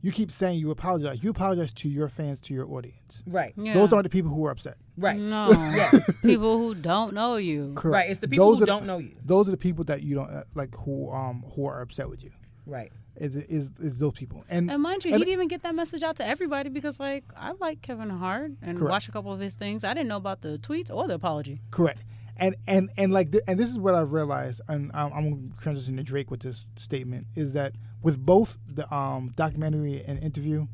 [0.02, 3.54] you keep saying you apologize you apologize to your fans to your audience Right.
[3.58, 3.74] Yeah.
[3.74, 5.20] those aren't the people who are upset Right.
[5.20, 5.48] No.
[5.76, 6.12] Yes.
[6.24, 7.74] People who don't know you.
[7.76, 8.10] correct Right.
[8.12, 9.16] It's the people Those who are the- don't know you.
[9.24, 12.24] those are the people that you don't uh, like who um who are upset with
[12.24, 12.32] you
[12.66, 12.92] Right.
[13.16, 15.74] is is, is those people and And mind you, and- he didn't even get that
[15.76, 18.92] message out to everybody because, like, I like Kevin Hart and Correct.
[18.92, 19.84] watch a couple of his things.
[19.84, 21.60] I didn't know about the tweets or the apology.
[21.72, 22.04] Correct.
[22.40, 25.76] And and and like th- and this is what I've realized, and I'm, I'm going
[25.82, 30.68] to Drake with this statement is that with both the um documentary and interview,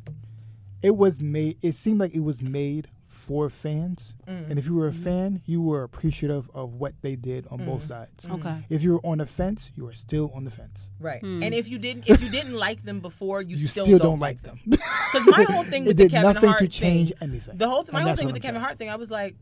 [0.81, 1.57] it was made.
[1.61, 5.61] It seemed like it was made for fans, and if you were a fan, you
[5.61, 8.27] were appreciative of what they did on both sides.
[8.27, 8.65] Okay.
[8.69, 10.89] If you were on the fence, you were still on the fence.
[10.99, 11.21] Right.
[11.21, 11.43] Hmm.
[11.43, 14.11] And if you didn't if you didn't like them before, you, You still, still, don't,
[14.13, 14.59] don't like them.
[14.65, 17.57] Because my whole thing it with the did Kevin nothing Hart to change thing, anything.
[17.57, 18.65] the whole my And whole that's thing with the I'm Kevin saying.
[18.65, 19.35] Hart thing, I was like,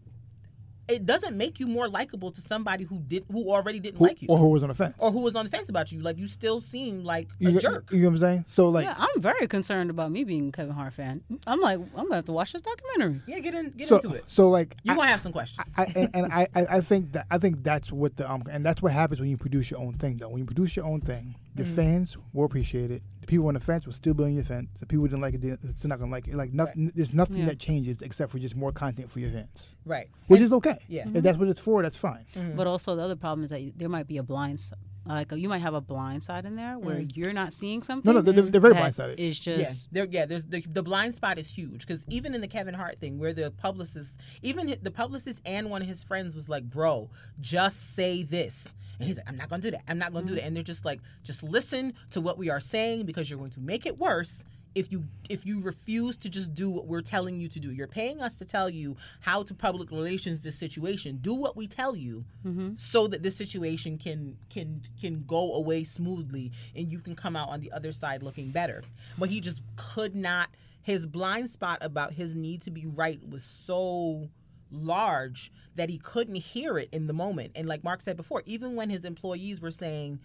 [0.88, 4.22] it doesn't make you more likable to somebody who did who already didn't Who- like
[4.22, 4.96] you or who was on the fence.
[5.00, 6.00] or who was on the fence about you.
[6.02, 7.90] Like you still seem like a you, jerk.
[7.92, 8.46] You know what I'm saying?
[8.48, 11.22] So like, yeah, I'm very concerned about me being a Kevin Hart fan.
[11.48, 13.22] I'm like, I'm gonna have to watch this documentary.
[13.28, 14.24] Yeah, get in, get so into it.
[14.28, 15.68] so like, you are gonna have some questions.
[15.78, 18.66] I, and, and I, I I think that I think that's what the um and
[18.66, 20.30] that's what happens when you produce your own thing though.
[20.30, 21.76] When you produce your own thing, your Mm-hmm.
[21.76, 23.04] fans will appreciate it.
[23.22, 24.68] The people on the fence will still be on your fence.
[24.80, 26.36] The people who didn't like it, they're still not gonna like it.
[26.36, 27.46] Like nothing, there's nothing Yeah.
[27.46, 30.10] that changes except for just more content for your fans, right.
[30.28, 30.78] which And- is okay.
[30.88, 31.08] Yeah.
[31.14, 32.26] if that's what it's for, that's fine.
[32.36, 32.58] Mm-hmm.
[32.58, 34.72] But also the other problem is that there might be a blind, s-
[35.14, 37.16] like oh, you might have a blind side in there where mm.
[37.16, 38.12] you're not seeing something.
[38.12, 39.20] No, no, they're, they're very that blindsided.
[39.20, 40.08] Is Yeah, just there.
[40.10, 43.20] Yeah, there's the the blind spot is huge because even in the Kevin Hart thing,
[43.20, 47.10] where the publicist, even the publicist and one of his friends was like, "Bro,
[47.40, 48.68] just say this,"
[49.00, 49.84] and he's like, "I'm not gonna do that.
[49.88, 50.38] I'm not gonna do mm.
[50.38, 53.52] that." And they're just like, "Just listen to what we are saying because you're going
[53.52, 57.40] to make it worse." If you if you refuse to just do what we're telling
[57.40, 61.18] you to do, you're paying us to tell you how to public relations this situation.
[61.18, 62.76] Do what we tell you, mm-hmm.
[62.76, 67.50] so that this situation can can can go away smoothly and you can come out
[67.50, 68.84] on the other side looking better.
[69.18, 70.50] But he just could not.
[70.84, 74.30] His blind spot about his need to be right was so
[74.72, 77.52] large that he couldn't hear it in the moment.
[77.56, 80.20] And like Mark said before, even when his employees were saying,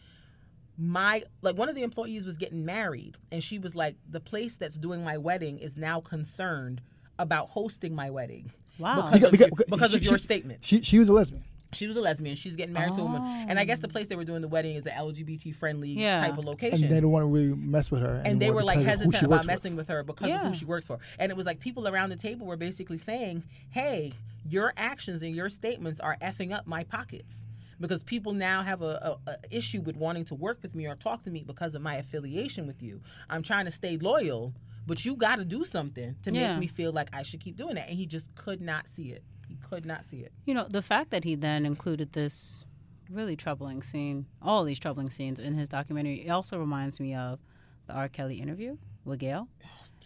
[0.78, 4.56] my like one of the employees was getting married and she was like the place
[4.56, 6.80] that's doing my wedding is now concerned
[7.18, 9.08] about hosting my wedding Wow.
[9.10, 11.14] because, of, Because- your, because because of she- your she- statement She she was a
[11.14, 11.44] lesbian.
[11.72, 13.90] she was a lesbian she's getting married to a woman and i guess the oh.
[13.90, 16.20] place they were doing the wedding is an lgbt friendly Yeah.
[16.20, 18.20] type of location And they don't want to really mess with her.
[18.26, 19.46] and they were like because of who hesitant about works with.
[19.46, 20.98] messing with her because of who she works for.
[21.18, 24.12] And it was like people around the table were basically saying, "Hey,
[24.48, 27.46] your actions and your statements are effing up my pockets."
[27.80, 30.94] Because people now have a, a, a issue with wanting to work with me or
[30.94, 33.02] talk to me because of my affiliation with you.
[33.28, 34.54] I'm trying to stay loyal,
[34.86, 36.52] but you got to do something to Yeah.
[36.52, 37.88] make me feel like I should keep doing that.
[37.88, 39.22] And he just could not see it.
[39.48, 40.32] He could not see it.
[40.46, 42.64] You know, the fact that he then included this
[43.10, 47.38] really troubling scene, all these troubling scenes in his documentary, it also reminds me of
[47.86, 48.08] the R.
[48.08, 49.48] Kelly interview with Gail.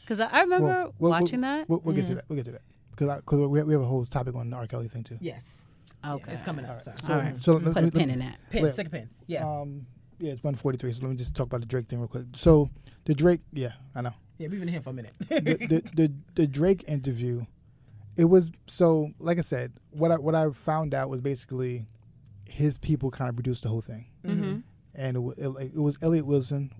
[0.02, 1.68] Because I, I remember Well, we'll- watching we'll, that.
[1.68, 2.24] We'll, we'll get to that.
[2.28, 4.66] We'll get to that because because we, we have a whole topic on the R.
[4.66, 5.16] Kelly thing too.
[5.20, 5.64] Yes.
[6.06, 6.32] Okay.
[6.32, 6.80] It's coming up.
[6.82, 6.96] Sorry.
[7.08, 7.36] All right.
[7.42, 8.38] So Put let- a let- pin let- in that.
[8.50, 8.72] Pin, Wait.
[8.72, 9.10] stick a pin.
[9.26, 9.46] Yeah.
[9.48, 9.86] Um,
[10.18, 10.92] yeah, it's one forty three.
[10.92, 12.26] So let me just talk about the Drake thing real quick.
[12.34, 12.70] So
[13.04, 15.12] the Drake, yeah, I know yeah, we've been here for a minute.
[15.18, 17.44] the, the the the Drake interview.
[18.16, 21.86] it was so like I said, what I what I found out was basically
[22.48, 24.58] his people kind of produced the whole thing, Mm-hmm.
[24.94, 26.72] and it, it, like, it was Elliott Wilson,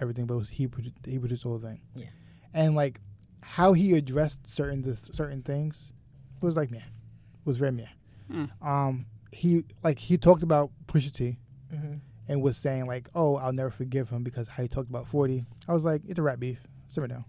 [0.00, 1.80] everything, but it was he produ- he produced the whole thing.
[1.94, 2.06] Yeah.
[2.54, 3.00] and like
[3.42, 5.92] how he addressed certain th- certain things
[6.40, 6.80] was like meh,
[7.44, 7.86] was very meh.
[8.32, 8.50] Mm.
[8.66, 11.38] Um, he like he talked about Pusha T
[11.70, 11.94] hmm
[12.30, 15.46] and was saying like, oh, I'll never forgive him because how he talked about forty.
[15.66, 16.60] I was like, it's a rat beef.
[16.88, 17.24] Simmer down.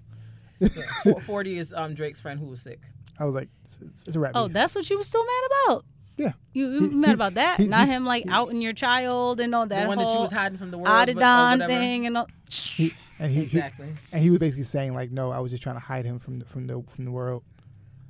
[0.59, 0.69] Yeah.
[1.03, 2.81] Four- Forty is um Drake's friend who was sick.
[3.19, 4.53] I was like, it's, it's a rap Oh, beef.
[4.53, 5.85] that's what you were still mad about.
[6.17, 6.31] Yeah.
[6.53, 7.59] You, you He- mad he- about that?
[7.59, 10.13] he- Not him like he- outing your child and all that the one whole that
[10.15, 10.87] you was hiding from the world.
[11.07, 12.27] but- or Adidon thing and all.
[12.49, 13.87] He, and he, he Exactly.
[14.11, 16.39] and he was basically saying like, no, I was just trying to hide him from
[16.39, 17.43] the, from the from the world,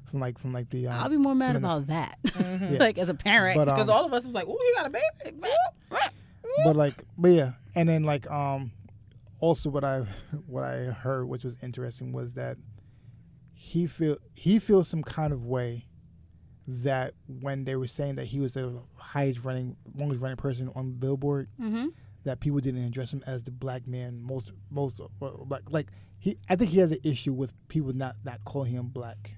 [0.10, 0.88] from like from like the.
[0.88, 2.18] Um, I'll be more mad from the- about that.
[2.40, 2.78] Yeah.
[2.80, 3.58] like as a parent.
[3.58, 5.40] But um, Because all of us was like, "Oh, he got a baby."
[6.64, 8.72] but like but yeah and then like um
[9.40, 10.00] also what i
[10.48, 12.58] what i heard which was interesting was that
[13.54, 15.86] he feel he feels some kind of way
[16.68, 20.92] that when they were saying that he was the highest running longest running person on
[20.94, 21.88] billboard mm-hmm.
[22.24, 25.88] that people didn't address him as the black man most most well, like like
[26.20, 29.32] he i think he has an issue with people not not calling him black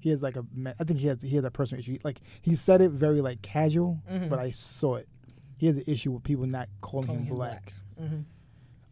[0.00, 2.20] he has like a me- i think he has he has a personal issue like
[2.42, 4.28] he said it very like casual Mhm.
[4.28, 5.08] but i saw it
[5.56, 8.20] he has an issue with people not calling, Calling him, him black, hmm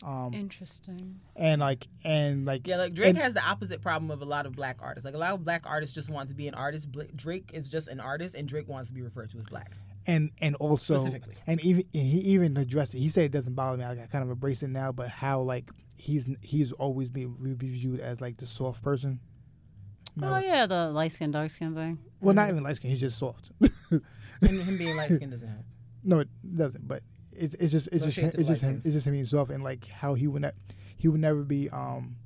[0.05, 1.19] um Interesting.
[1.35, 4.47] and like and like Yeah, like Drake and- has the opposite problem of a lot
[4.47, 5.05] of black artists.
[5.05, 6.93] Like a lot of black artists just want to be an artist.
[6.93, 9.73] Bla- Drake is just an artist, and Drake wants to be referred to as black.
[10.07, 11.35] and and also Specifically.
[11.49, 12.99] and even and he even addressed it.
[13.01, 13.85] He said it doesn't bother me.
[13.87, 17.69] Like, I kind of embrace it now, but how like he's he's always been be
[17.69, 19.19] viewed as like the soft person.
[20.21, 21.99] No, Oh yeah, the light skin, dark skin thing.
[22.21, 22.91] Well, not even light skin.
[22.91, 23.51] He's just soft.
[24.41, 25.65] And him being light skinned doesn't help.
[26.05, 26.87] no, it doesn't.
[26.87, 28.77] But it, it's just it's No just him, it's just light him.
[28.85, 30.55] It's just him being soft and like how he would not
[30.97, 32.17] he would never be um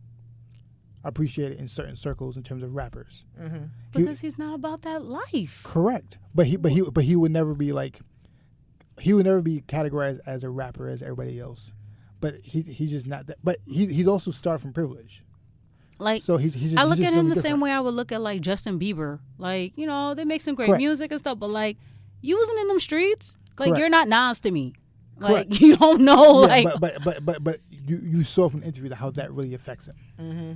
[1.04, 3.24] appreciated in certain circles in terms of rappers.
[3.38, 3.46] hmm
[3.92, 5.62] He- Because he's not about that life.
[5.64, 6.18] Correct.
[6.34, 8.00] But he but he but he would never be like
[9.00, 11.72] he would never be categorized as a rapper as everybody else.
[12.20, 13.38] But he he's just not that.
[13.42, 15.24] But he he's also started from privilege.
[16.02, 17.70] Like So he's he's just I look he's just at him really the same way
[17.70, 19.20] I would look at like Justin Bieber.
[19.38, 20.80] Like, you know, they make some great Correct.
[20.80, 21.76] music and stuff, but like
[22.20, 23.36] you wasn't in them streets.
[23.58, 23.78] Like Correct.
[23.80, 24.74] you're not Nas to me.
[25.18, 25.60] Like Correct.
[25.60, 28.66] you don't know Yeah, like but, but but but but you you saw from the
[28.66, 29.96] interview how that really affects him.
[30.18, 30.52] hmm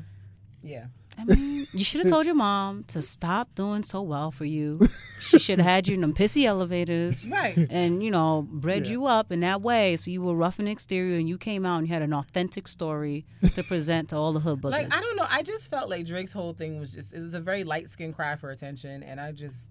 [0.63, 0.87] Yeah.
[1.19, 4.87] I mean, you should have told your mom to stop doing so well for you.
[5.21, 7.27] She should have had you in them pissy elevators.
[7.29, 7.57] Right.
[7.71, 8.93] And you know, bred Yeah.
[8.93, 11.79] you up in that way, so you were rough and exterior, and you came out
[11.79, 13.25] and you had an authentic story
[13.55, 14.73] to present to all the hood boogers.
[14.73, 15.27] Like I don't know.
[15.29, 18.13] I just felt like Drake's whole thing was just it was a very light skin
[18.13, 19.69] cry for attention, and I just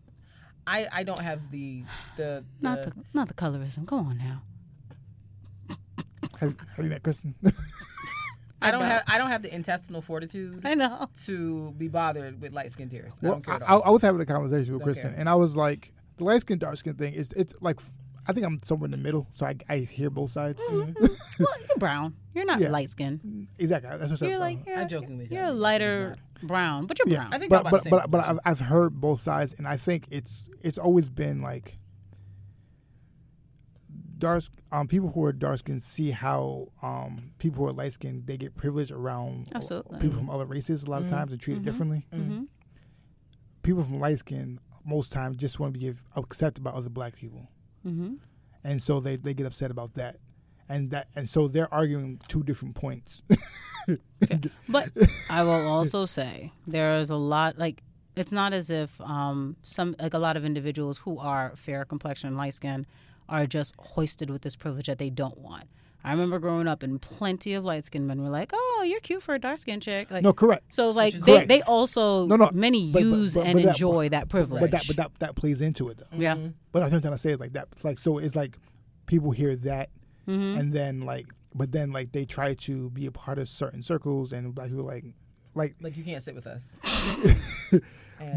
[0.65, 1.83] I I don't have the
[2.17, 3.85] the, not the the not the colorism.
[3.87, 4.41] Come on now.
[6.39, 7.35] Have, have you met Kristen?
[8.67, 11.07] I don't have I don't have the intestinal fortitude I know.
[11.25, 13.17] to be bothered with light skinned tears.
[13.21, 13.83] I well, don't care at I, all.
[13.85, 15.19] I was having a conversation with Don't Kristen, care.
[15.19, 17.79] and I was like, the light skin dark skin thing is it's like
[18.27, 20.61] I think I'm somewhere in the middle, so I, I hear both sides.
[20.71, 21.05] Mm-hmm.
[21.37, 22.15] Well, you're brown.
[22.33, 22.69] You're not Yeah.
[22.69, 23.47] light skinned.
[23.57, 23.89] Exactly.
[23.97, 24.67] That's what You're I'm like saying.
[24.67, 27.17] you're, I jokingly you're tell you, lighter brown, but you're Yeah.
[27.27, 27.33] brown.
[27.33, 28.21] I think y'all but but but, but.
[28.25, 31.77] I've, I've heard both sides, and I think it's it's always been like
[34.25, 37.11] dark um people who are dark skinned see how um
[37.43, 39.99] people who are light skinned they get privilege around Absolutely.
[39.99, 41.65] people from other races a lot of times and treated Mhm.
[41.69, 42.01] differently.
[42.11, 42.43] hmm
[43.63, 47.43] People from light skin most times just want to be accepted by other black people,
[47.83, 48.13] hmm
[48.63, 50.13] and so they they get upset about that,
[50.69, 53.21] and that and so they're arguing two different points.
[54.69, 54.89] But
[55.29, 57.81] I will also say there is a lot like
[58.15, 62.35] it's not as if um, some like a lot of individuals who are fair complexion,
[62.37, 62.85] light skin,
[63.29, 65.65] are just hoisted with this privilege that they don't want.
[66.03, 69.23] I remember growing up and plenty of light skinned men were like, "Oh, you're cute
[69.23, 70.65] for a dark skinned chick." Like, no, correct.
[70.73, 71.47] so it's like they, correct.
[71.47, 74.61] they also No, no, many but- but- use but- and but that- enjoy that privilege.
[74.61, 76.05] But that but that that plays into it though.
[76.17, 76.35] yeah,
[76.71, 77.69] But I'm trying to say it like that.
[77.83, 78.57] Like so, it's like
[79.07, 79.89] people hear that,
[80.25, 81.25] hmm and then like,
[81.55, 84.85] but then like they try to be a part of certain circles, and black people
[84.85, 85.05] like,
[85.55, 86.77] like, like you can't sit with us.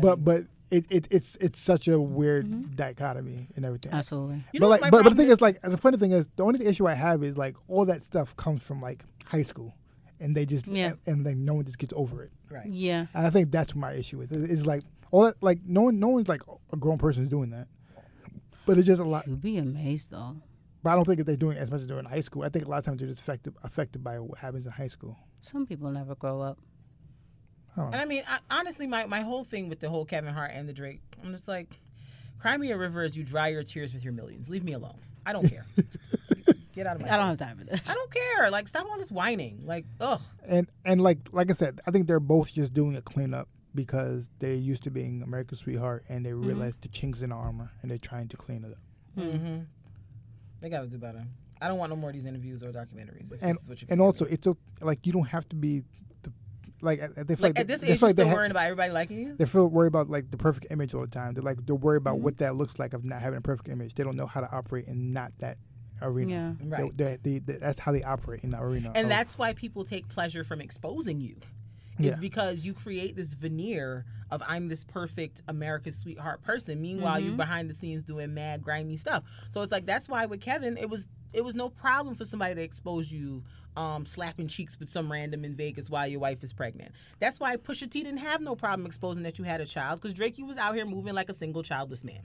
[0.02, 2.74] But but it, it it's it's such a weird Mm-hmm.
[2.76, 3.92] dichotomy and everything.
[3.92, 4.44] absolutely.
[4.52, 6.64] You but like, but, but the thing is, like, the funny thing is, the only
[6.66, 9.74] issue I have is like all that stuff comes from like high school,
[10.20, 10.88] and they just Yeah.
[10.88, 12.32] and, and then no one just gets over it.
[12.50, 12.66] right.
[12.66, 14.50] Yeah, And I think that's my issue with it.
[14.50, 16.42] It's like all that, like no one, no one's like
[16.72, 17.68] a grown person is doing that,
[18.66, 19.26] but it's just a lot.
[19.26, 20.36] you'd be amazed though.
[20.82, 22.42] But I don't think that they're doing it as much as they're in high school.
[22.44, 24.86] I think a lot of times they're just affected affected by what happens in high
[24.86, 25.16] school.
[25.42, 26.58] Some people never grow up.
[27.86, 30.68] And I mean, I, honestly, my, my whole thing with the whole Kevin Hart and
[30.68, 31.78] the Drake, I'm just like,
[32.38, 34.48] cry me a river as you dry your tears with your millions.
[34.48, 34.98] Leave me alone.
[35.26, 35.64] I don't care.
[36.74, 37.80] Get out of my I don't have time for this.
[37.88, 38.50] I don't care.
[38.50, 39.62] Like, stop all this whining.
[39.66, 40.20] Like, ugh.
[40.46, 44.30] And and like like I said, I think they're both just doing a cleanup because
[44.38, 46.40] they're used to being America's sweetheart and Mm-hmm.
[46.42, 48.78] they realize the chinks in the armor and they're trying to clean it up.
[49.24, 49.58] Mm-hmm.
[50.60, 51.24] They got to do better.
[51.60, 53.28] I don't want no more of these interviews or documentaries.
[53.28, 55.80] This And is what you and also it's okay, like you don't have to be
[55.80, 56.07] the
[56.80, 58.22] like uh, they feel like like, at this they, age, they feel you're like they,
[58.22, 59.36] still ha- worrying about everybody liking you.
[59.36, 61.34] they feel worried about like the perfect image all the time.
[61.34, 62.08] They're like they're worried Mm-hmm.
[62.08, 63.94] about what that looks like of not having a perfect image.
[63.94, 65.58] They don't know how to operate in not that
[66.02, 66.56] arena.
[66.60, 66.68] Yeah.
[66.68, 66.96] Right.
[66.96, 68.92] they- they- they- that's how they operate in the arena.
[68.94, 71.36] And of- that's why people take pleasure from exposing you.
[71.98, 72.16] Is Yeah.
[72.20, 76.80] because you create this veneer of I'm this perfect America's sweetheart person.
[76.80, 79.24] Meanwhile, you're behind the scenes doing mad grimy stuff.
[79.50, 82.54] So it's like that's why with Kevin, it was it was no problem for somebody
[82.54, 83.42] to expose you
[83.78, 86.92] um, slapping cheeks with some random in Vegas while your wife is pregnant.
[87.20, 90.14] That's why Pusha T didn't have no problem exposing that you had a child because
[90.14, 92.22] Drake, you was out here moving like a single childless man.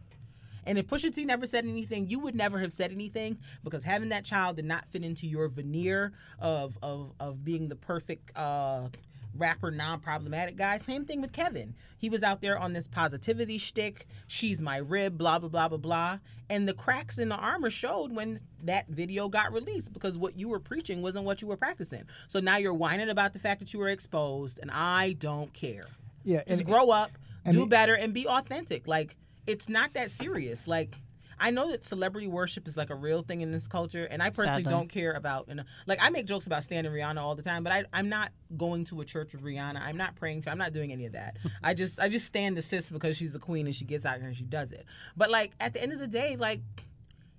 [0.65, 4.09] And if Pusha T never said anything, you would never have said anything because having
[4.09, 8.87] that child did not fit into your veneer of of, of being the perfect uh,
[9.35, 10.77] rapper, non-problematic guy.
[10.77, 11.75] Same thing with Kevin.
[11.97, 14.05] He was out there on this positivity shtick.
[14.27, 16.19] She's my rib, blah blah blah blah blah.
[16.49, 20.49] And the cracks in the armor showed when that video got released because what you
[20.49, 22.03] were preaching wasn't what you were practicing.
[22.27, 25.85] So now you're whining about the fact that you were exposed, and I don't care
[26.23, 27.11] yeah, just and, grow up,
[27.49, 28.87] do it- better, and be authentic.
[28.87, 29.15] Like
[29.47, 30.67] it's not that serious.
[30.67, 30.97] Like
[31.39, 34.29] I know that celebrity worship is like a real thing in this culture, and I
[34.29, 34.77] personally Sadly.
[34.77, 35.47] don't care about.
[35.47, 38.31] And like I make jokes about standing Rihanna all the time, but I, I'm not
[38.55, 39.81] going to a church with Rihanna.
[39.81, 40.51] I'm not praying to.
[40.51, 41.37] I'm not doing any of that.
[41.63, 44.17] I just I just stand the sis because she's a queen and she gets out
[44.17, 44.85] here and she does it.
[45.15, 46.61] But like at the end of the day, like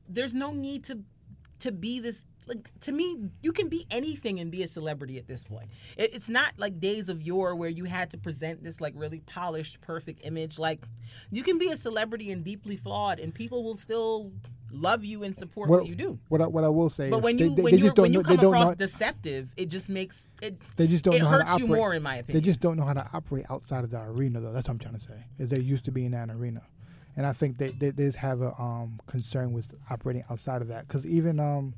[0.09, 1.01] there's no need to
[1.61, 5.27] to be this like to me you can be anything and be a celebrity at
[5.27, 8.81] this point it, it's not like days of yore where you had to present this
[8.81, 10.87] like really polished perfect image like
[11.31, 14.33] you can be a celebrity and deeply flawed and people will still
[14.71, 17.23] love you and support what, you do What I, what I will say but is
[17.23, 18.75] when you they, when they you just don't when you know they come across know
[18.75, 21.95] deceptive it just makes it they just don't it know how to hurts you more
[21.95, 24.53] in my opinion They just don't know how to operate outside of the arena, though.
[24.53, 25.25] That's what I'm trying to say.
[25.39, 26.63] Is they used to be in that arena,
[27.17, 30.69] and I think they they, they just have a um, concern with operating outside of
[30.69, 30.89] that.
[30.89, 31.75] Because even um,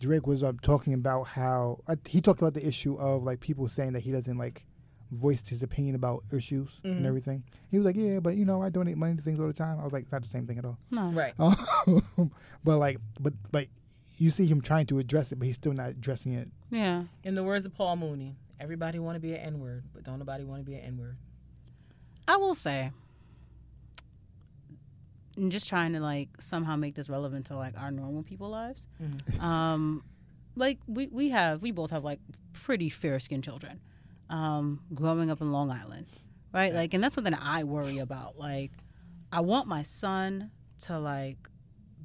[0.00, 3.68] Drake was uh, talking about how uh, he talked about the issue of like people
[3.68, 4.64] saying that he doesn't like
[5.12, 6.96] voice his opinion about issues Mm-hmm.
[6.98, 7.44] and everything.
[7.70, 9.78] He was like, "Yeah, but you know, I donate money to things all the time."
[9.78, 11.08] I was like, "It's not the same thing at all." No.
[11.10, 12.32] right Um,
[12.64, 13.70] but like, but like,
[14.18, 16.48] you see him trying to address it, but he's still not addressing it.
[16.70, 17.04] Yeah.
[17.24, 20.44] in the words of paul mooney everybody want to be an n-word but don't nobody
[20.44, 21.16] want to be an n-word
[22.28, 22.92] I will say,
[25.40, 28.86] I'm just trying to like somehow make this relevant to like our normal people lives.
[29.40, 30.04] Um,
[30.56, 32.20] like we we have we both have like
[32.52, 33.80] pretty fair skinned children,
[34.28, 36.06] um, growing up in Long Island,
[36.52, 36.74] right?
[36.74, 38.38] Like, and that's something I worry about.
[38.38, 38.72] Like,
[39.32, 40.50] I want my son
[40.80, 41.48] to like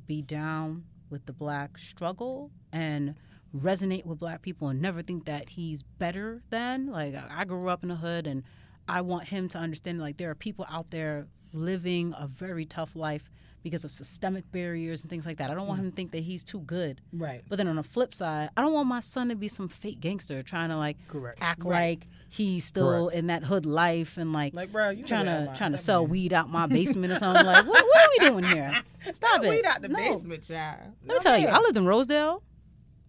[0.07, 3.15] be down with the black struggle and
[3.55, 7.69] resonate with black people and never think that he's better than like I- I grew
[7.69, 8.43] up in the hood and
[8.87, 12.95] I want him to understand like there are people out there living a very tough
[12.95, 13.29] life
[13.63, 15.49] because of systemic barriers and things like that.
[15.49, 15.85] I don't want mm.
[15.85, 17.01] him to think that he's too good.
[17.11, 19.67] right But then on the flip side, I don't want my son to be some
[19.69, 21.39] fake gangster trying to like Correct.
[21.41, 21.97] act Right.
[21.99, 25.71] like he's still in that hood life and like, Like, bro, you trying to trying
[25.71, 25.77] to line.
[25.79, 27.43] sell weed out my basement or something.
[27.43, 28.83] Like, what, what are we doing here?
[29.13, 29.49] Stop it.
[29.49, 29.97] weed out the No.
[29.97, 32.43] basement child Let me tell you, I lived in Rosedale.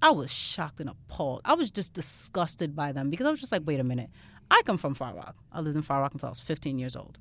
[0.01, 1.43] I was shocked and appalled.
[1.45, 4.09] I was just disgusted by them because I was just like, wait a minute.
[4.51, 5.37] I come from Far Rock.
[5.53, 7.19] I lived in Far Rock until I was 15 years old.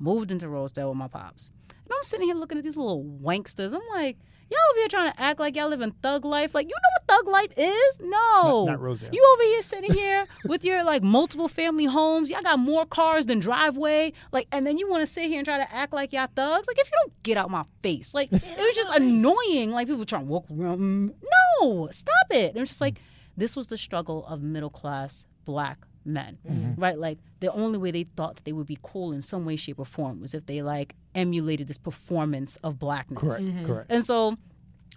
[0.00, 1.52] Moved into Rosedale with my pops.
[1.68, 3.74] And I'm sitting here looking at these little wanksters.
[3.74, 4.16] I'm like,
[4.50, 6.54] y'all over here trying to act like y'all live in thug life.
[6.54, 7.98] Like, you know what thug life is?
[8.00, 8.64] No.
[8.64, 9.10] Not- not Rosedale.
[9.12, 12.30] You over here sitting here with your like multiple family homes.
[12.30, 14.12] Y'all got more cars than driveway.
[14.32, 16.66] Like, and then you want to sit here and try to act like y'all thugs.
[16.66, 19.70] Like, if you don't get out my face, like, it was just annoying.
[19.72, 21.12] Like, people trying to walk around.
[21.60, 22.48] No, stop it.
[22.48, 23.00] And it was just like,
[23.36, 26.80] this was the struggle of middle class black men, mm-hmm.
[26.80, 26.98] right?
[26.98, 29.78] Like, the only way they thought that they would be cool in some way, shape,
[29.78, 33.20] or form was if they like emulated this performance of blackness.
[33.20, 33.42] Correct.
[33.42, 33.66] Mm-hmm.
[33.66, 33.86] Correct.
[33.90, 34.36] And so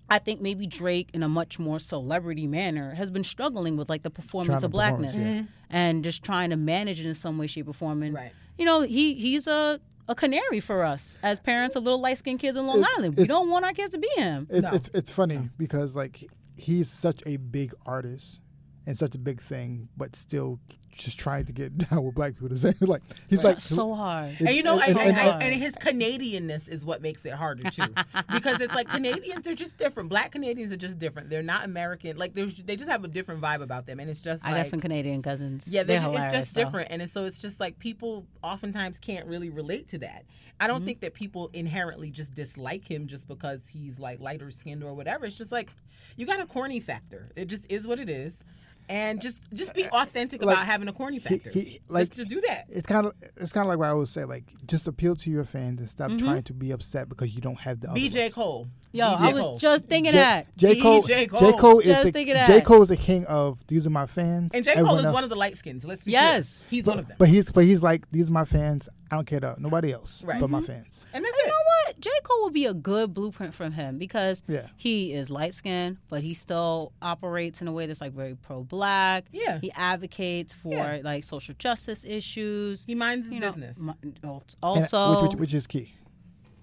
[0.10, 4.04] I think maybe Drake, in a much more celebrity manner, has been struggling with like
[4.04, 5.46] the performance Trying of to blackness perform, mm-hmm.
[5.70, 8.04] and just trying to manage it in some way, shape, or form.
[8.04, 8.32] And Right.
[8.58, 12.40] you know, he he's a a canary for us as parents of little light skinned
[12.40, 13.16] kids in Long It's- Island.
[13.16, 14.48] We don't want our kids to be him.
[14.50, 14.70] It's No.
[14.72, 16.26] it's it's funny because like
[16.58, 18.42] he's such a big artist
[18.86, 20.60] and such a big thing, but still
[20.92, 22.50] just trying to get down with black people.
[22.50, 24.36] To say like he's like so hard.
[24.40, 27.34] And you know, It's- and, and- and, and- and his Canadianness is what makes it
[27.34, 27.88] harder too,
[28.34, 30.10] because it's like Canadians they're just different.
[30.10, 31.30] Black Canadians are just different.
[31.30, 32.18] They're not American.
[32.18, 34.64] Like there's they just have a different vibe about them, and it's just I like
[34.64, 35.68] got some Canadian cousins.
[35.68, 36.64] yeah, they're they're, ju- it's just though.
[36.66, 40.26] different, and so it's just like people oftentimes can't really relate to that.
[40.60, 40.68] I Mm-hmm.
[40.74, 44.94] don't think that people inherently just dislike him just because he's like lighter skinned or
[44.94, 45.26] whatever.
[45.26, 45.72] It's just like
[46.16, 47.32] you got a corny factor.
[47.36, 48.44] It just is what it is.
[48.90, 51.50] And just just be authentic Like, about having a corny factor.
[51.52, 52.66] he- like- just, just do that.
[52.70, 54.26] It's kind of it's kind of like what I always say.
[54.26, 56.26] Like, just appeal to your fans and stop Mm-hmm.
[56.26, 57.88] trying to be upset because you don't have the.
[57.88, 58.32] BJ.
[58.34, 58.68] Cole.
[58.96, 59.58] Yo, BJ I was Cole.
[59.58, 60.56] just thinking J, that.
[60.56, 61.02] J Cole.
[61.02, 61.54] DJ J Cole.
[61.54, 62.62] Cole is Just the thinking J.
[62.62, 64.52] Cole is the king of these are my fans.
[64.54, 65.84] and J Cole Everyone is else- one of the light skins.
[65.84, 66.60] Let's be Yes.
[66.60, 66.68] clear.
[66.70, 67.16] He's but, one of them.
[67.18, 68.88] But he's but he's like these are my fans.
[69.10, 70.40] I don't care about nobody else Right.
[70.40, 70.68] but my Mm-hmm.
[70.68, 71.06] fans.
[71.12, 71.48] and that's You it.
[71.48, 71.54] know
[71.88, 72.00] what?
[72.02, 72.10] J.
[72.24, 74.68] Cole would be a good blueprint from him because Yeah.
[74.78, 78.64] he is light skinned, but he still operates in a way that's like very pro
[78.64, 79.26] black.
[79.32, 79.58] Yeah.
[79.60, 81.00] He advocates for Yeah.
[81.04, 82.86] like social justice issues.
[82.86, 83.80] He minds his you know, business.
[83.80, 84.20] mi- And-
[84.62, 85.94] Also, which, which which is key.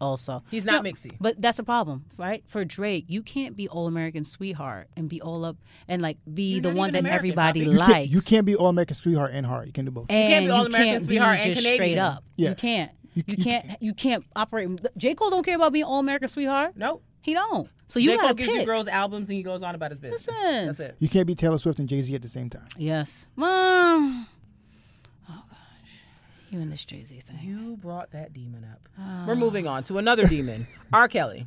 [0.01, 1.17] Also, He's not No, mixy.
[1.21, 2.43] But that's a problem, right?
[2.47, 5.57] For Drake, you can't be all American sweetheart and be all up
[5.89, 7.93] and like be You're the one that American, everybody You likes.
[7.93, 9.67] can't, you can't be all American sweetheart and hard.
[9.67, 10.07] You can do both.
[10.09, 11.77] and you can't be all-American can't sweetheart and just Canadian.
[11.77, 12.25] straight up.
[12.37, 12.49] Yeah.
[12.51, 12.91] You can't.
[12.93, 13.83] You- You, you can't.
[13.83, 14.69] You can't operate.
[14.97, 16.75] J Cole don't care about being all American sweetheart.
[16.77, 17.03] Nope.
[17.23, 17.69] He don't.
[17.89, 18.61] So you J gotta Cole gives pick.
[18.61, 20.29] you girls albums and he goes on about his business.
[20.29, 20.67] Listen.
[20.67, 20.97] That's it.
[21.01, 22.69] You can't be Taylor Swift and Jay Z at the same time.
[22.79, 23.29] Yes.
[23.37, 24.27] Well, gosh,
[26.51, 27.39] you and this Jay Z thing.
[27.43, 28.89] You brought that demon up.
[28.99, 29.25] Ah.
[29.27, 31.09] We're moving on to another demon, R.
[31.09, 31.47] Kelly.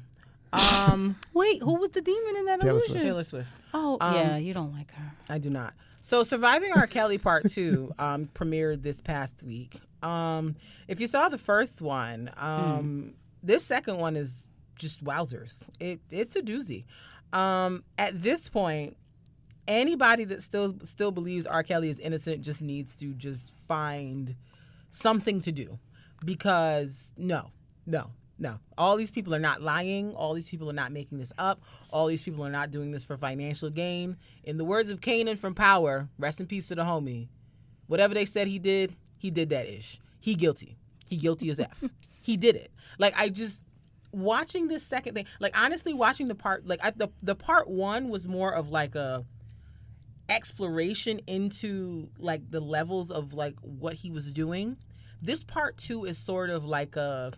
[0.51, 2.91] Um, Wait, who was the demon in that Taylor illusion?
[2.91, 3.05] Swift.
[3.05, 3.49] Taylor Swift.
[3.73, 5.11] Oh Um, yeah, you don't like her.
[5.30, 5.73] I do not.
[6.01, 6.85] So, Surviving R.
[6.85, 9.80] Kelly Part Two um, premiered this past week.
[10.03, 10.55] Um,
[10.88, 14.47] if you saw the first one, um, this second one is
[14.77, 15.67] just wowzers.
[15.80, 16.84] It it's a doozy.
[17.31, 18.95] Um, at this point,
[19.67, 21.63] anybody that still still believes R.
[21.63, 24.35] Kelly is innocent just needs to just find
[24.94, 25.80] something to do
[26.24, 27.52] because no,
[27.86, 28.60] no, no.
[28.78, 30.14] All these people are not lying.
[30.14, 31.61] All these people are not making this up.
[31.91, 34.18] All these people are not doing this for financial gain.
[34.44, 37.28] In the words of Kanan from Power, rest in peace to the homie.
[37.88, 39.99] Whatever they said he did, he did that ish.
[40.20, 40.78] He guilty.
[41.07, 41.84] He guilty as F.
[42.22, 42.72] he did it.
[42.98, 43.61] Like I just
[44.11, 45.26] watching this second thing.
[45.40, 48.95] Like honestly, watching the part like I, the the part one was more of like
[48.95, 49.26] a
[50.34, 54.77] exploration into like the levels of like what he was doing.
[55.22, 57.34] This part two is sort of like a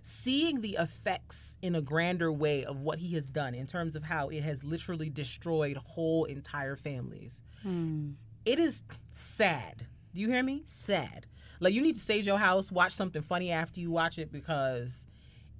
[0.00, 4.04] seeing the effects in a grander way of what he has done in terms of
[4.04, 7.42] how it has literally destroyed whole entire families.
[7.62, 8.12] Hmm.
[8.46, 9.86] It is sad.
[10.14, 10.62] Do you hear me?
[10.64, 11.26] Sad.
[11.60, 15.06] Like you need to stage your house, watch something funny after you watch it because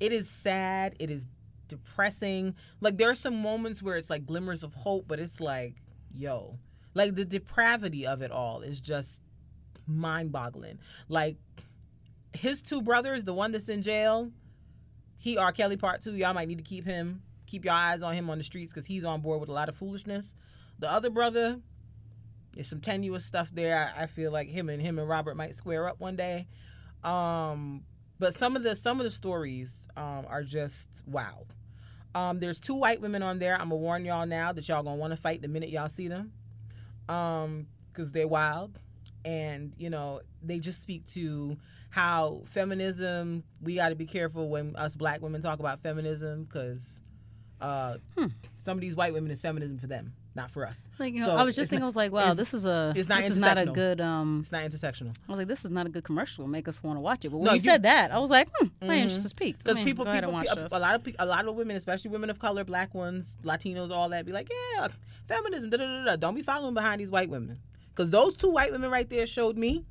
[0.01, 0.95] it is sad.
[0.99, 1.27] It is
[1.69, 2.55] depressing.
[2.81, 5.75] Like there are some moments where it's like glimmers of hope, but it's like,
[6.15, 6.59] yo,
[6.95, 9.21] like the depravity of it all is just
[9.87, 10.79] mind-boggling.
[11.09, 11.37] Like
[12.33, 14.31] his two brothers, the one that's in jail,
[15.17, 15.53] he R.
[15.53, 16.15] Kelly part two.
[16.15, 18.87] Y'all might need to keep him, keep your eyes on him on the streets because
[18.87, 20.35] he's on board with a lot of foolishness.
[20.79, 21.59] The other brother,
[22.53, 23.93] there's some tenuous stuff there.
[23.97, 26.47] I, I feel like him and him and Robert might square up one day.
[27.03, 27.83] Um,
[28.19, 31.47] but some of the some of the stories um, are just wow.
[32.15, 33.55] Um, there's two white women on there.
[33.55, 36.09] I'm gonna warn y'all now that y'all gonna want to fight the minute y'all see
[36.09, 36.33] them,
[37.09, 38.81] um, because they're wild,
[39.25, 41.57] and you know they just speak to
[41.91, 43.45] how feminism.
[43.61, 47.01] We got to be careful when us black women talk about feminism, because
[47.61, 47.97] uh,
[48.59, 50.89] some of these white women is feminism for them, not for us.
[50.99, 52.65] Like you know, So I was just thinking, not- I was like, wow, this is
[52.65, 54.39] a it's not this is not a good um.
[54.41, 55.15] It's not intersectional.
[55.29, 56.47] I was like, this is not a good commercial.
[56.47, 57.29] Make us want to watch it.
[57.31, 59.03] But when No, you, you- said that, I was like, hmm, my Mhm.
[59.03, 59.59] interest is piqued.
[59.59, 62.31] Because I mean, people, people, a, a lot of a lot of women, especially women
[62.31, 64.89] of color, black ones, Latinos, all that, be like, yeah,
[65.27, 65.69] feminism.
[65.71, 66.17] Da, da, da, da.
[66.17, 67.59] Don't be following behind these white women.
[67.91, 69.85] Because those two white women right there showed me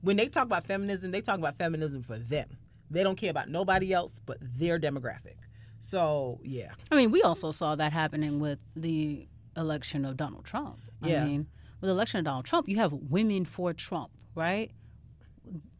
[0.00, 2.48] when they talk about feminism, they talk about feminism for them.
[2.90, 5.36] They don't care about nobody else but their demographic.
[5.80, 10.78] So yeah, I mean, we also saw that happening with the election of Donald Trump.
[11.02, 11.22] Yeah.
[11.22, 11.46] I mean,
[11.80, 14.70] with the election of Donald Trump, you have women for Trump, right?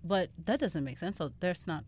[0.03, 1.19] But that doesn't make sense.
[1.19, 1.85] So there's not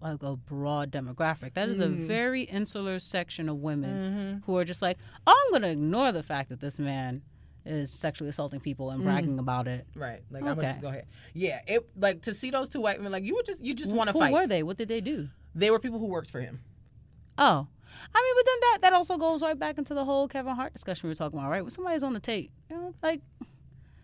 [0.00, 1.54] like a broad demographic.
[1.54, 2.06] That is a Mm-hmm.
[2.06, 6.22] very insular section of women who are just like, oh, I'm going to ignore the
[6.22, 7.22] fact that this man
[7.64, 9.86] is sexually assaulting people and bragging about it.
[9.94, 10.20] right.
[10.30, 10.66] Like I'm Okay.
[10.66, 11.06] just go ahead.
[11.32, 13.10] Yeah, it like to see those two white women.
[13.12, 14.28] Like you would just you just want to fight.
[14.28, 14.62] Who were they?
[14.62, 15.28] What did they do?
[15.54, 16.60] They were people who worked for him.
[17.38, 17.68] Oh.
[18.14, 20.72] I mean, but then that, that also goes right back into the whole Kevin Hart
[20.72, 21.62] discussion we were talking about, right?
[21.62, 23.20] When somebody's on the tape, you know, like,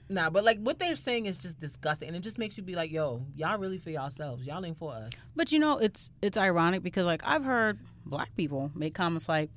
[0.09, 2.75] Nah, but like what they're saying is just disgusting, and it just makes you be
[2.75, 4.45] like, "Yo, y'all really for yourselves.
[4.45, 8.35] Y'all ain't for us." But you know, it's it's ironic because like I've heard black
[8.35, 9.51] people make comments like,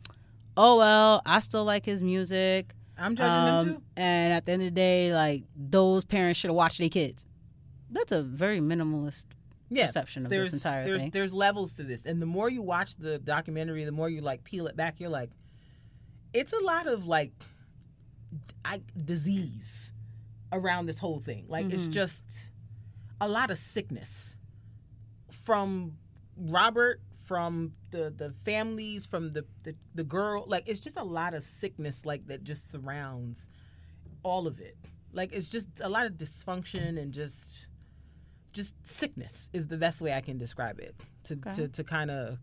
[0.56, 3.82] "Oh well, I still like his music." I'm judging them Um, too.
[3.98, 7.26] and at the end of the day, like those parents should have watched their kids.
[7.90, 9.26] That's a very minimalist
[9.76, 11.10] Yeah, perception of there's this entire there's thing.
[11.12, 14.44] there's levels to this, and the more you watch the documentary, the more you like
[14.44, 15.00] peel it back.
[15.00, 15.32] You're like,
[16.34, 17.32] it's a lot of like,
[18.66, 19.92] I disease
[20.52, 21.46] around this whole thing.
[21.48, 21.92] Like it's Mm-hmm.
[21.92, 22.24] just
[23.22, 24.36] a lot of sickness
[25.32, 25.98] from
[26.38, 30.46] Robert, from the the families, from the the, the girl.
[30.48, 33.48] Like it's just a lot of sickness like that just surrounds
[34.24, 34.78] all of it.
[35.12, 37.68] Like it's just a lot of dysfunction and just
[38.54, 40.96] just sickness is the best way I can describe it.
[41.26, 41.52] To Okay.
[41.56, 42.38] to to kind of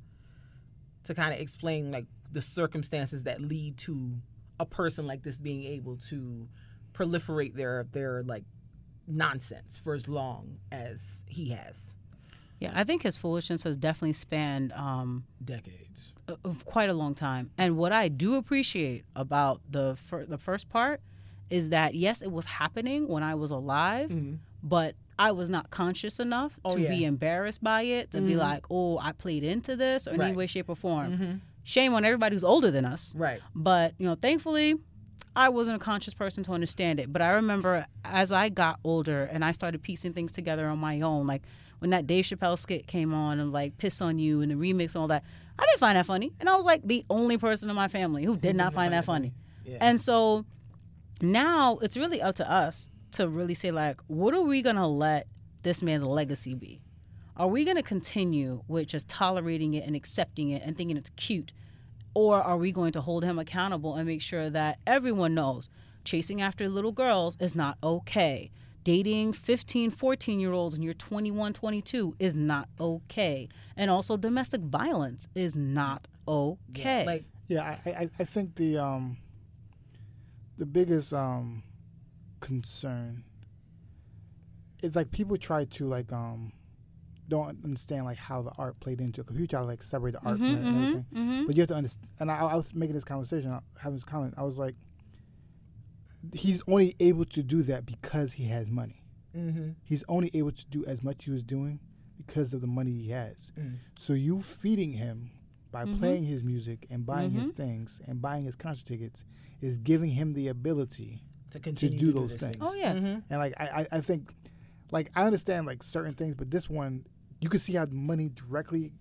[1.05, 4.13] to kind of explain like the circumstances that lead to
[4.59, 6.49] a person like this being able to
[6.93, 8.45] proliferate their their like
[9.07, 11.95] nonsense for as long as he has
[12.61, 16.13] Yeah, I think his foolishness has definitely spanned um, decades.
[16.29, 17.51] a- of quite a long time.
[17.57, 21.01] And what I do appreciate about the fir- the first part
[21.49, 24.13] is that yes, it was happening when I was alive,
[24.63, 24.95] but
[25.27, 26.67] I was not conscious enough Mm-hmm.
[26.67, 26.91] Oh, to be yeah.
[26.93, 27.05] Mm-hmm.
[27.05, 30.29] embarrassed by it to be like, oh, I played into this or any Right.
[30.31, 30.39] Mm-hmm.
[30.39, 31.41] way, shape, or form.
[31.63, 33.15] Shame on everybody who's older than us.
[33.17, 33.41] Right.
[33.55, 34.77] But you know, thankfully,
[35.37, 37.13] I wasn't a conscious person to understand it.
[37.13, 41.03] But I remember as I got older and I started piecing things together on my
[41.03, 41.43] own, like
[41.81, 44.89] when that Dave Chappelle skit came on and like "Piss on You" and the remix
[44.95, 45.23] and all that,
[45.59, 48.25] I didn't find that funny, and I was like the only person in my family
[48.25, 49.33] who did not find that funny.
[49.65, 49.79] Yeah.
[49.83, 50.45] And so
[51.23, 55.27] now it's really up to us to really say like, what are we gonna let
[55.63, 56.81] this man's legacy be?
[57.37, 61.53] Are we to continue with just tolerating it and accepting it and thinking it's cute?
[62.13, 65.71] Or are we going to hold him accountable and make sure that everyone knows
[66.05, 68.51] chasing after little girls is not okay?
[68.85, 73.49] Dating 15, 14 year olds and you're 21, 22 is not okay.
[73.77, 77.07] And also, domestic violence is not okay.
[77.07, 79.17] Like Yeah, I, I, I think the um
[80.59, 81.63] the biggest um
[82.41, 83.25] concern
[84.83, 86.53] It's like people try to like um
[87.29, 90.13] don't understand like how the art played into it because people try to like separate
[90.13, 91.07] the art from it and everything.
[91.15, 91.47] mm-hmm.
[91.47, 92.09] But you have to understand.
[92.19, 94.35] And I, I was making this conversation, having this comment.
[94.37, 94.75] I was like,
[96.35, 99.05] he's only able to do that because he has money.
[99.37, 99.71] mm-hmm.
[99.85, 101.79] He's only able to do as much he was doing
[102.17, 103.53] because of the money he has.
[103.59, 103.77] Mm.
[103.99, 105.31] So you feeding him
[105.71, 105.99] by Mhm.
[106.01, 107.57] playing his music and buying his Mhm.
[107.57, 109.25] things and buying his concert tickets
[109.61, 111.23] is giving him the ability.
[111.51, 112.57] To continue do to those this things.
[112.61, 112.95] Oh, yeah.
[112.95, 113.23] Mhm.
[113.31, 114.33] And like I, I, I think,
[114.91, 117.07] like I understand like certain things, but this one
[117.41, 118.93] you can see how the money directly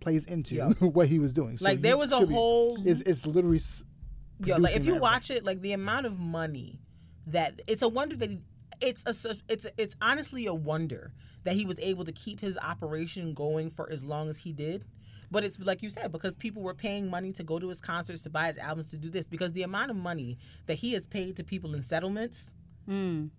[0.00, 0.68] plays into Yeah.
[0.80, 1.58] what he was doing.
[1.58, 3.58] So Like there was a should be- whole It's it's literally.
[3.58, 3.84] s-
[4.44, 5.02] Yo, like if you that.
[5.02, 6.80] watch it, like the amount of money
[7.26, 8.30] that it's a wonder that
[8.80, 11.12] it's a it's it's honestly a wonder
[11.44, 14.84] that he was able to keep his operation going for as long as he did.
[15.30, 18.22] But it's like you said because people were paying money to go to his concerts,
[18.22, 19.28] to buy his albums, to do this.
[19.28, 22.52] Because the amount of money that he has paid to people in settlements,
[22.88, 23.30] Mm.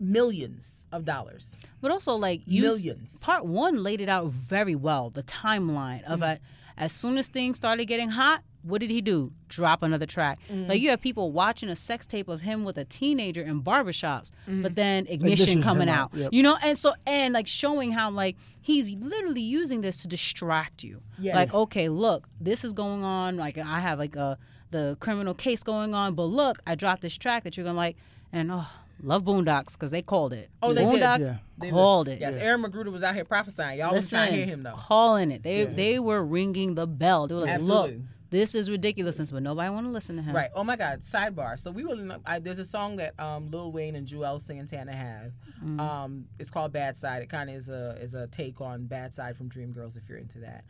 [0.00, 1.58] millions of dollars.
[1.80, 3.18] But also, like you, Millions.
[3.18, 5.10] Part one laid it out very well.
[5.10, 6.30] The timeline of Mm-hmm.
[6.32, 6.40] it.
[6.76, 9.32] As soon as things started getting hot, what did he do?
[9.48, 10.38] Drop another track.
[10.50, 10.68] Mm-hmm.
[10.68, 14.30] Like you have people watching a sex tape of him with a teenager in barbershops,
[14.48, 14.62] Mm-hmm.
[14.62, 16.12] but then ignition Ignition coming out.
[16.12, 16.32] out, yep.
[16.32, 20.84] You know, and so and like showing how like he's literally using this to distract
[20.84, 21.00] you.
[21.18, 21.34] Yes.
[21.34, 23.36] Like okay, look, this is going on.
[23.36, 24.38] Like I have like a
[24.70, 27.96] the criminal case going on, but look, I dropped this track that you're gonna like,
[28.32, 28.66] and oh,
[29.02, 30.50] love Boondocks because they called it.
[30.62, 31.00] Oh, they did.
[31.00, 31.36] Boondocks Yeah.
[31.60, 32.20] They- called it.
[32.20, 33.78] Yes, Aaron McGruder was out here prophesying.
[33.78, 34.74] Y'all was trying to hear him though.
[34.74, 35.42] calling it.
[35.42, 37.26] They they were ringing the bell.
[37.28, 37.92] They were like, Absolutely.
[37.96, 40.34] "Look, this is ridiculousness," but nobody want to listen to him.
[40.34, 40.50] Right.
[40.54, 41.00] Oh my God.
[41.00, 41.58] Sidebar.
[41.58, 45.32] So we know, I, there's a song that um, Lil Wayne and Juelz Santana have.
[45.64, 45.80] Mm.
[45.80, 47.22] Um, it's called Bad Side.
[47.22, 50.18] It kind of is a is a take on Bad Side from Dreamgirls if you're
[50.18, 50.64] into that.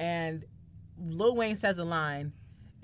[0.00, 0.44] And
[0.98, 2.32] Lil Wayne says a line,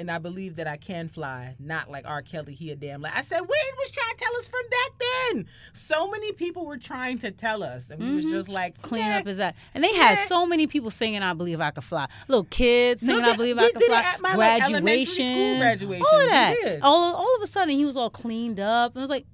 [0.01, 2.23] and I believe that I can fly, not like R.
[2.23, 2.55] Kelly.
[2.55, 3.13] He a damn lie.
[3.15, 5.47] I said Wayne was trying to tell us from back then.
[5.73, 8.89] So many people were trying to tell us, and we was just like Mm-hmm.
[8.89, 10.27] Clean "Nah." up his that, and they had Yeah.
[10.27, 13.59] so many people singing "I Believe I Could Fly." Little kids singing No, "I Believe
[13.59, 16.07] I Could Fly." at my, like, elementary school graduation, graduation.
[16.13, 16.79] all of that.
[16.83, 19.27] All all of a sudden, he was all cleaned up, and it was like,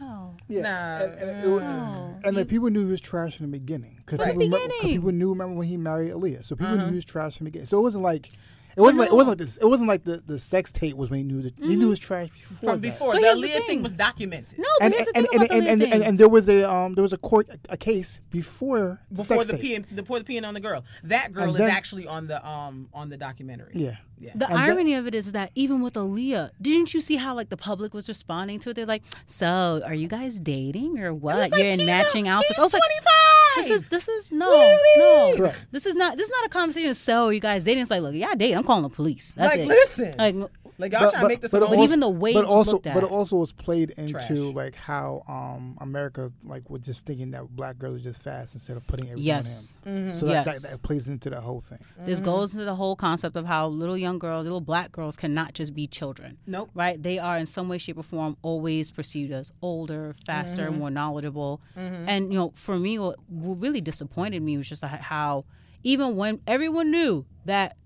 [0.00, 0.60] no, Yeah.
[0.62, 2.16] Nah, and, and, was- no.
[2.24, 4.38] and like people knew he was trash in the beginning because Right.
[4.38, 4.80] people, Beginning.
[4.82, 6.84] people knew remember when he married Aaliyah, so people Uh-huh.
[6.84, 7.66] knew he was trash in the beginning.
[7.68, 8.30] So it wasn't like.
[8.76, 9.56] It wasn't like it wasn't like this.
[9.58, 11.90] It wasn't like the, the sex tape was when he knew that he knew it
[11.90, 12.90] was trash before from that.
[12.90, 13.12] before.
[13.14, 13.82] But the here's Aaliyah thing thing.
[13.82, 14.58] was documented.
[14.58, 14.64] no.
[14.78, 16.08] But And here's the and thing and, about and, the and, Aaliyah and, thing.
[16.08, 19.46] and there was a um there was a court a case before the before sex
[19.46, 19.60] the tape.
[19.86, 20.84] PM, before the peeing on the girl.
[21.04, 23.72] That girl And is then- actually on the um on the documentary.
[23.74, 23.96] Yeah.
[24.24, 24.32] Yeah.
[24.34, 27.34] The And that- irony of it is that even with Aaliyah, didn't you see how
[27.34, 28.74] like the public was responding to it?
[28.74, 31.36] They're like, "So, are you guys dating or what?
[31.36, 33.12] Like, You're in he's matching a, outfits." He's I was like, 25.
[33.56, 34.98] "This is this is no, Really?
[35.32, 35.36] no.
[35.36, 35.66] Correct.
[35.72, 36.94] This is not this is not a conversation.
[36.94, 37.82] So, you guys dating?
[37.82, 38.56] It's like, look, y'all dating.
[38.56, 39.34] I'm calling the police.
[39.36, 39.68] That's like it.
[39.68, 40.36] listen, Like,
[40.78, 41.50] like y'all trying to make this.
[41.50, 42.94] but, But old- even the way but it also looked at.
[42.94, 44.30] but it also was played into Trash.
[44.30, 48.76] like how um America like was just thinking that black girls are just fast instead
[48.76, 49.78] of putting everything Yes.
[49.86, 50.08] on him.
[50.10, 50.18] Mm-hmm.
[50.18, 50.62] So that, Yes.
[50.62, 51.78] that, that plays into the whole thing.
[52.04, 55.54] this goes into the whole concept of how little young girls, little black girls, cannot
[55.54, 56.38] just be children.
[56.46, 56.70] nope.
[56.74, 57.02] right?
[57.02, 60.78] They are in some way, shape, or form always perceived as older, faster, Mm-hmm.
[60.78, 61.60] more knowledgeable.
[61.76, 65.44] And you know, for me, what, what really disappointed me was just like how
[65.82, 67.76] even when everyone knew that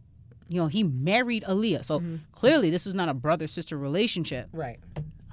[0.49, 2.17] you know he married Aaliyah, so Mm-hmm.
[2.33, 4.49] clearly this was not a brother sister relationship.
[4.53, 4.79] Right.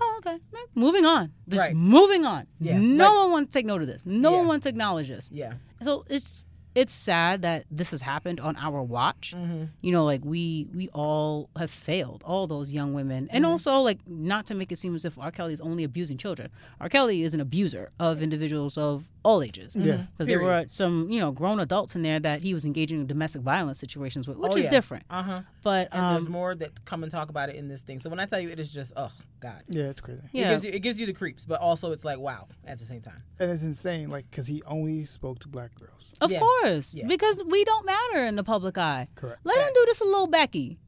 [0.02, 0.38] Oh, okay,
[0.76, 1.32] moving on.
[1.48, 1.76] Just Right.
[1.76, 2.48] moving on.
[2.60, 4.06] Yeah, no one wants to take note of this.
[4.06, 4.38] No Yeah.
[4.40, 5.30] one wants to acknowledge this.
[5.32, 5.54] Yeah.
[5.82, 6.46] So it's
[6.76, 9.34] it's sad that this has happened on our watch.
[9.36, 9.64] Mm-hmm.
[9.82, 13.36] You know, like we we all have failed, all those young women, Mm-hmm.
[13.36, 15.32] and also like not to make it seem as if R.
[15.32, 16.50] Kelly is only abusing children.
[16.82, 16.90] R.
[16.90, 19.76] Kelly is an abuser of individuals of all ages.
[19.76, 20.04] Yeah.
[20.18, 23.08] because there were some you know grown adults in there that he was engaging in
[23.08, 24.70] domestic violence situations with, which Oh, is yeah.
[24.70, 25.06] different.
[25.10, 25.42] Uh huh.
[25.64, 28.00] But And there's um, more that come and talk about it in this thing.
[28.00, 29.64] So when I tell you, it is just oh god.
[29.70, 30.22] Yeah, it's crazy.
[30.26, 32.80] It yeah, gives you it gives you the creeps, but also it's like wow at
[32.80, 33.24] the same time.
[33.40, 35.95] And it's insane, like, because he only spoke to black girls.
[36.22, 36.40] Of Yeah.
[36.40, 37.08] course, Yeah.
[37.08, 39.08] because we don't matter in the public eye.
[39.16, 39.40] Correct.
[39.44, 40.80] Let him do this a little Becky.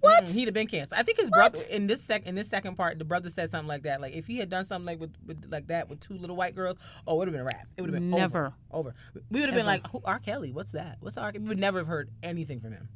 [0.00, 0.24] What?
[0.24, 0.98] Mm, he'd have been canceled.
[1.00, 3.68] I think his brother in this sec in this second part, the brother said something
[3.68, 4.02] like that.
[4.02, 6.54] Like if he had done something like with, with like that with two little white
[6.54, 7.66] girls, oh, it would have been a wrap.
[7.78, 8.52] It would have been Never.
[8.70, 8.90] over.
[8.90, 8.94] over.
[9.30, 10.18] We would have been like, Who, R.
[10.18, 10.98] Kelly, what's that?
[11.00, 11.32] What's R.
[11.32, 11.44] Kelly?
[11.44, 12.88] We would never have heard anything from him.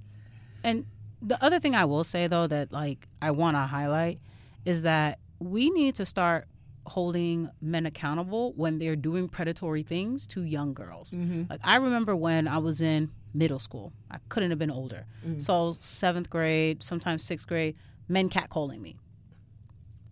[0.62, 0.84] And
[1.22, 4.20] the other thing I will say though that like I want to highlight
[4.66, 6.46] is that we need to start
[6.88, 11.12] holding men accountable when they're doing predatory things to young girls.
[11.12, 11.44] Mm-hmm.
[11.50, 13.92] Like I remember when I was in middle school.
[14.10, 15.04] I couldn't have been older.
[15.26, 15.38] Mm-hmm.
[15.40, 17.76] So 7th grade, sometimes 6th grade,
[18.08, 18.96] men catcalling me.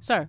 [0.01, 0.29] Sir,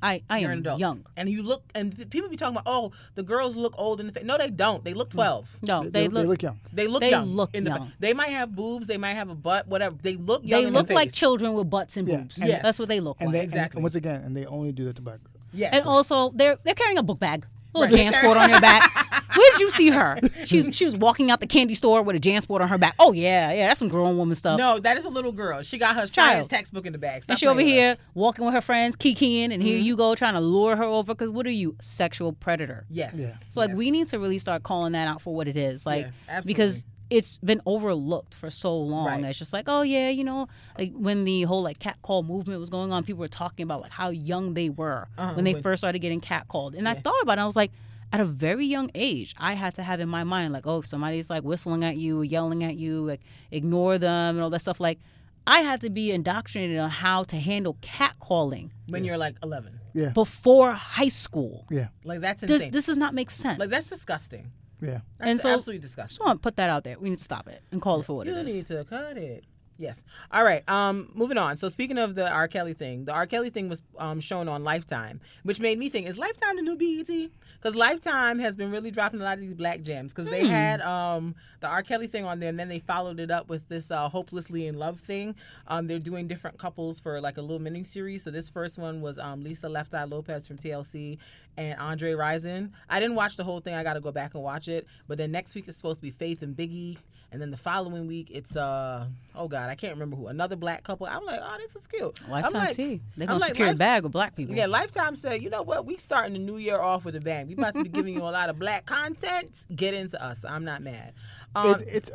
[0.00, 1.04] I I You're am an adult, young.
[1.16, 4.06] and you look, and th- people be talking about, oh, the girls look old in
[4.06, 4.22] the face.
[4.24, 4.84] No, they don't.
[4.84, 5.12] They look mm.
[5.14, 5.58] twelve.
[5.60, 6.60] No, They, they, they look, look young.
[6.72, 7.26] They look They young.
[7.34, 7.88] look in the young.
[7.88, 8.86] fa- They might have boobs.
[8.86, 9.66] They might have a butt.
[9.66, 9.96] Whatever.
[10.00, 10.60] They look young.
[10.62, 12.38] they in look the like children with butts and Yeah, boobs.
[12.38, 12.62] and- Yes.
[12.62, 13.24] That's what they look like.
[13.26, 13.40] And like.
[13.40, 13.78] they, Exactly.
[13.78, 15.37] and once again, and they only do that to black girls.
[15.52, 15.74] Yes.
[15.74, 18.12] And also, they're they're carrying a book bag, a little Right.
[18.12, 18.90] JanSport on their back.
[19.36, 20.18] Where did you see her?
[20.46, 22.94] She's she was walking out the candy store with a JanSport on her back.
[22.98, 24.58] Oh yeah, yeah, that's some grown woman stuff.
[24.58, 25.62] no, that is a little girl.
[25.62, 26.10] She got her Child.
[26.12, 27.22] science textbook in the bag.
[27.22, 27.98] Stop and she over with here us.
[28.14, 29.84] walking with her friends, kikiing, and here Mm-hmm.
[29.86, 31.14] you go trying to lure her over.
[31.14, 32.84] Because what are you, sexual predator?
[32.90, 33.14] Yes.
[33.16, 33.34] Yeah.
[33.50, 33.78] So like Yes.
[33.78, 35.84] we need to really start calling that out for what it is.
[35.86, 36.54] Like Yeah, absolutely.
[36.54, 39.06] because it's been overlooked for so long.
[39.06, 39.24] Right.
[39.24, 40.48] It's just like, oh yeah, you know,
[40.78, 43.80] like when the whole like cat call movement was going on, people were talking about
[43.80, 46.74] like how young they were Uh-huh, when they when- first started getting cat called.
[46.74, 47.72] And I thought about it, I was like,
[48.12, 50.86] at a very young age, I had to have in my mind like, oh, if
[50.86, 53.20] somebody's like whistling at you, yelling at you, like
[53.50, 54.80] ignore them and all that stuff.
[54.80, 54.98] Like
[55.46, 59.80] I had to be indoctrinated on how to handle cat calling when you're like 11.
[59.94, 61.66] Yeah, before high school.
[61.70, 62.70] yeah, Like that's This, insane.
[62.70, 63.58] this does not make sense.
[63.58, 64.52] like that's disgusting.
[64.80, 65.00] Yeah.
[65.18, 66.24] That's And so- absolutely just disgusting.
[66.26, 66.98] want to put that out there.
[66.98, 68.54] We need to stop it and call it for what You it is.
[68.54, 69.44] need to cut it.
[69.80, 70.02] Yes.
[70.32, 70.68] All right.
[70.68, 71.56] Um, moving on.
[71.56, 72.48] So speaking of the R.
[72.48, 73.26] Kelly thing, the R.
[73.26, 76.76] Kelly thing was um, shown on Lifetime, which made me think: Is Lifetime the new
[76.76, 77.30] BET?
[77.54, 80.12] Because Lifetime has been really dropping a lot of these black gems.
[80.12, 81.84] Because they had um, the R.
[81.84, 84.76] Kelly thing on there, and then they followed it up with this uh, "Hopelessly in
[84.76, 85.36] Love" thing.
[85.68, 88.24] Um, they're doing different couples for like a little mini series.
[88.24, 91.18] So this first one was um, Lisa Left Eye Lopez from TLC
[91.56, 92.70] and Andre Rison.
[92.88, 93.74] I didn't watch the whole thing.
[93.74, 94.88] I got to go back and watch it.
[95.06, 96.98] But then next week it's supposed to be Faith and Biggie.
[97.30, 100.82] And then the following week, it's uh oh god, I can't remember who another black
[100.82, 101.06] couple.
[101.06, 102.18] I'm like, oh, this is cute.
[102.24, 103.02] I'm Lifetime like, C.
[103.16, 104.54] They're I'm gonna like, secure a bag with black people.
[104.56, 105.84] Yeah, Lifetime said, you know what?
[105.84, 107.46] We starting the new year off with a bang.
[107.48, 109.64] We about to be giving you a lot of black content.
[109.74, 110.44] Get into us.
[110.44, 111.12] I'm not mad.
[111.54, 112.10] Um, It's, it's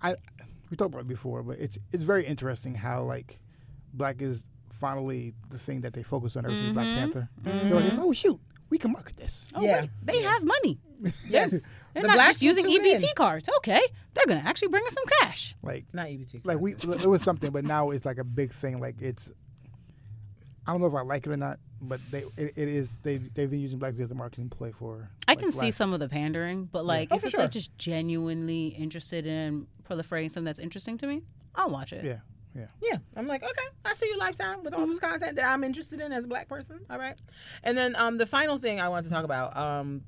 [0.00, 0.14] I
[0.70, 3.40] we talked about it before, but it's it's very interesting how like
[3.92, 7.28] black is finally the thing that they focus on ever since Black Panther.
[7.42, 8.38] They're like, oh shoot,
[8.70, 9.48] we can market this.
[9.54, 9.82] Oh, Yeah.
[9.82, 10.78] wait, they have money.
[11.28, 13.08] yes, They're The not blacks just using EBT in.
[13.16, 13.48] cards.
[13.58, 13.80] Okay,
[14.12, 15.54] they're gonna actually bring us some cash.
[15.62, 16.40] Like Not EBT.
[16.44, 18.80] like we it was something, but now it's like a big thing.
[18.80, 19.30] Like it's
[20.66, 23.18] I don't know if I like it or not, but they it, it is they
[23.18, 25.10] they've been using black people as a marketing play for.
[25.28, 27.32] I like, can see last- some of the pandering, but like Oh, if for it's
[27.34, 27.40] sure.
[27.42, 31.22] like just genuinely interested in proliferating something that's interesting to me,
[31.54, 32.04] I'll watch it.
[32.04, 32.20] Yeah,
[32.56, 32.66] yeah.
[32.82, 36.00] Yeah, I'm like, okay, I see you lifetime with all this content that I'm interested
[36.00, 36.80] in as a black person.
[36.88, 37.20] All right,
[37.62, 40.02] and then um, the final thing I want to talk about, um,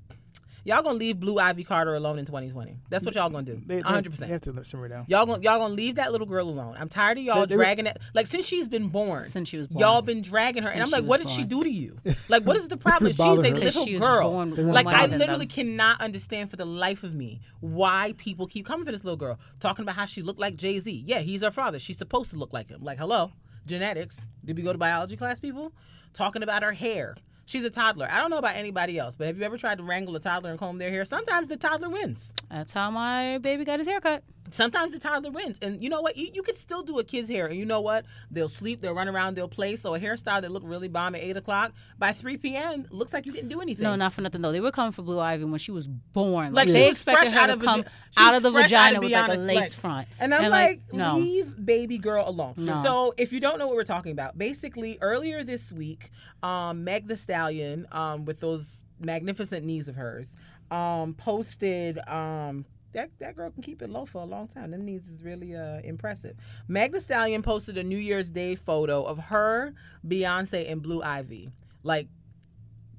[0.66, 2.76] y'all gonna leave Blue Ivy Carter alone in 2020.
[2.90, 3.54] That's what y'all gonna do.
[3.64, 4.04] They, they, 100.
[4.04, 5.04] They percent have to simmer it down.
[5.08, 6.76] Y'all gonna y'all gonna leave that little girl alone.
[6.78, 7.96] I'm tired of y'all They- they dragging it.
[8.12, 9.80] Like since she's been born, Since she was born.
[9.80, 11.48] y'all been dragging her, and Since I'm she like, was what did she born.
[11.48, 11.96] do to you?
[12.28, 13.12] Like, what is the problem?
[13.12, 13.54] she's a Bother her.
[13.56, 14.30] Little she was girl.
[14.30, 15.54] born with Like, money I than literally them.
[15.54, 19.38] cannot understand for the life of me why people keep coming for this little girl,
[19.60, 21.04] talking about how she looked like Jay Z.
[21.06, 21.78] Yeah, he's her father.
[21.78, 22.82] She's supposed to look like him.
[22.82, 23.30] Like, hello,
[23.66, 24.22] genetics.
[24.44, 25.72] Did we go to biology class, people?
[26.12, 27.14] Talking about her hair.
[27.46, 28.08] She's a toddler.
[28.10, 30.50] I don't know about anybody else, but have you ever tried to wrangle a toddler
[30.50, 31.04] and comb their hair?
[31.04, 32.34] Sometimes the toddler wins.
[32.50, 34.24] That's how my baby got his haircut.
[34.50, 35.58] Sometimes the toddler wins.
[35.60, 36.16] And you know what?
[36.16, 37.46] You, you could still do a kid's hair.
[37.46, 38.04] And you know what?
[38.30, 39.76] They'll sleep, they'll run around, they'll play.
[39.76, 43.26] So a hairstyle that looked really bomb at 8 o'clock, by 3 p.m., looks like
[43.26, 43.84] you didn't do anything.
[43.84, 44.52] No, not for nothing though.
[44.52, 46.52] They were coming for Blue Ivy when she was born.
[46.52, 47.84] Like, they expected fresh her out to of come
[48.16, 50.08] out of the out vagina of with like a lace like- front.
[50.18, 51.16] And I'm like, no.
[51.16, 52.54] leave baby girl alone.
[52.56, 52.82] No.
[52.82, 56.10] So if you don't know what we're talking about, basically earlier this week,
[56.42, 60.36] um, Meg the Stallion, um, with those magnificent knees of hers,
[60.70, 62.64] um, posted um,
[62.96, 64.70] that that girl can keep it low for a long time.
[64.72, 66.34] Them knees is really uh, impressive.
[66.66, 69.72] Meg the Stallion posted a New Year's Day photo of her,
[70.06, 71.50] Beyonce, and Blue Ivy
[71.82, 72.08] Like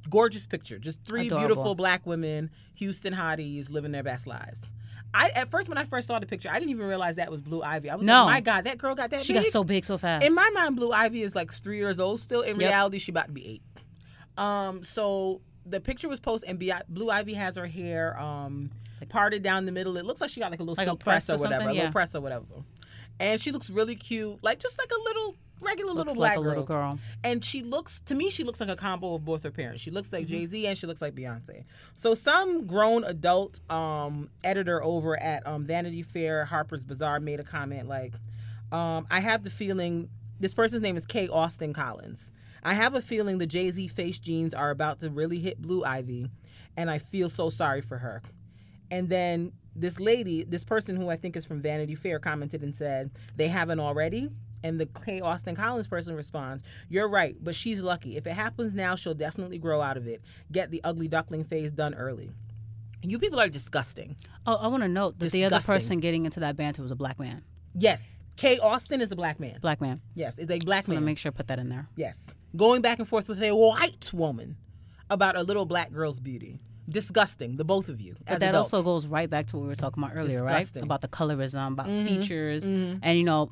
[0.10, 0.80] gorgeous picture.
[0.80, 1.48] Just three Adorable.
[1.48, 4.70] beautiful black women, Houston hotties living their best lives.
[5.14, 7.42] I at first when I first saw the picture, I didn't even realize that was
[7.42, 7.90] Blue Ivy.
[7.90, 8.26] I was No.
[8.26, 9.44] like, my God, that girl got that She big.
[9.44, 10.26] got so big so fast.
[10.26, 12.42] In my mind, Blue Ivy is like three years old still.
[12.42, 12.70] In Yep.
[12.70, 13.62] reality, she about to be eight.
[14.38, 18.70] Um, so the picture was posted, and Blue Ivy has her hair um
[19.10, 19.98] parted down the middle.
[19.98, 21.70] It looks like she got like a little Like a silk press, or whatever, something?
[21.70, 22.46] a little press or whatever.
[23.20, 26.38] And she looks really cute, like just like a little regular Looks little like black
[26.38, 27.00] a little girl.
[27.24, 29.82] And she looks to me, she looks like a combo of both her parents.
[29.82, 30.30] She looks like Mm-hmm.
[30.36, 31.64] Jay Z and she looks like Beyonce.
[31.96, 37.44] So some grown adult um, editor over at um, Vanity Fair, Harper's Bazaar made a
[37.44, 38.14] comment like,
[38.72, 40.10] um, "I have the feeling
[40.40, 41.28] this person's name is K.
[41.28, 42.32] Austin Collins.
[42.62, 45.84] I have a feeling the Jay Z face genes are about to really hit Blue
[45.84, 46.30] Ivy,
[46.76, 48.22] and I feel so sorry for her."
[48.92, 52.76] And then this lady, this person who I think is from Vanity Fair, commented and
[52.76, 54.30] said, They haven't already.
[54.64, 55.22] And the K.
[55.22, 58.18] Austin Collins person responds, You're right, but she's lucky.
[58.18, 60.22] If it happens now, she'll definitely grow out of it.
[60.52, 62.32] Get the ugly duckling phase done early.
[63.04, 64.18] You people are disgusting.
[64.46, 66.96] Oh, I want to note that the other person getting into that banter was a
[66.96, 67.44] black man.
[67.80, 68.58] Yes, K.
[68.58, 69.60] Austin is a black man.
[69.62, 70.02] Black man.
[70.16, 71.06] Yes, is a black Just man.
[71.06, 71.88] make sure I put that in there.
[71.96, 72.34] Yes.
[72.56, 74.58] Going back and forth with a white woman
[75.12, 76.60] about a little black girl's beauty.
[76.90, 78.16] Disgusting, the both of you.
[78.26, 78.74] But as that adults.
[78.74, 80.82] also goes right back to what we were talking about earlier, Disgusting.
[80.82, 80.86] right?
[80.86, 82.08] About the colorism, about mm-hmm.
[82.08, 83.00] features, mm-hmm.
[83.02, 83.52] and you know,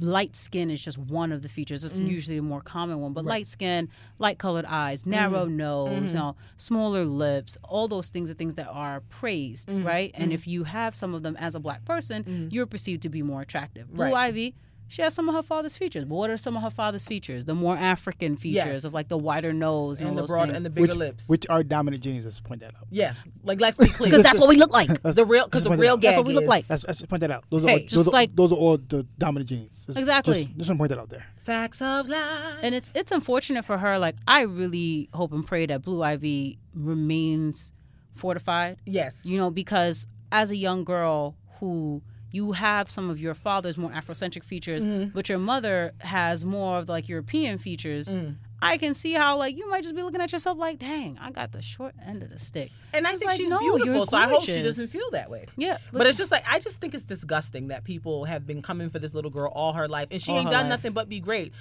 [0.00, 1.84] light skin is just one of the features.
[1.84, 2.08] It's mm.
[2.08, 3.88] usually a more common one, but light skin,
[4.18, 5.56] light colored eyes, narrow mm-hmm.
[5.56, 10.12] nose, you know, smaller lips, all those things are things that are praised, right?
[10.14, 13.22] And if you have some of them as a black person, you're perceived to be
[13.22, 13.92] more attractive.
[13.92, 14.14] Blue Right.
[14.14, 14.54] Ivy.
[14.88, 16.04] She has some of her father's features.
[16.04, 17.44] But what are some of her father's features?
[17.44, 18.84] The more African features Yes.
[18.84, 20.56] of like the wider nose and, and the those broad things.
[20.58, 21.28] and the bigger which, lips.
[21.28, 22.24] which are dominant genes.
[22.24, 22.86] Let's point that out.
[22.90, 24.10] yeah, like let's be clear.
[24.10, 24.88] because that's what we look like.
[25.02, 26.64] the real because the real what- gag that's what we look is- like.
[26.70, 27.44] Let's, let's point that out.
[27.50, 29.86] Those Hey, are just those, are, like- those are all the dominant genes.
[29.86, 30.34] Just- Exactly.
[30.44, 31.26] Just, just want to point that out there.
[31.42, 32.58] Facts of life.
[32.62, 33.98] and it's it's unfortunate for her.
[33.98, 37.72] Like I really hope and pray that Blue Ivy remains
[38.14, 38.78] fortified.
[38.86, 43.78] yes, You know, because as a young girl who you have some of your father's
[43.78, 45.10] more Afrocentric features, Mm-hmm.
[45.14, 48.08] but your mother has more of like European features.
[48.08, 48.36] Mm.
[48.60, 51.30] I can see how like you might just be looking at yourself like, dang, I
[51.30, 52.70] got the short end of the stick.
[52.94, 54.06] and I It's think like, she's no, beautiful.
[54.06, 55.46] So I hope she doesn't feel that way.
[55.56, 58.88] Yeah, But, it's just like I just think it's disgusting that people have been coming
[58.90, 60.70] for this little girl all her life, and she ain't done life.
[60.70, 61.52] nothing but be great.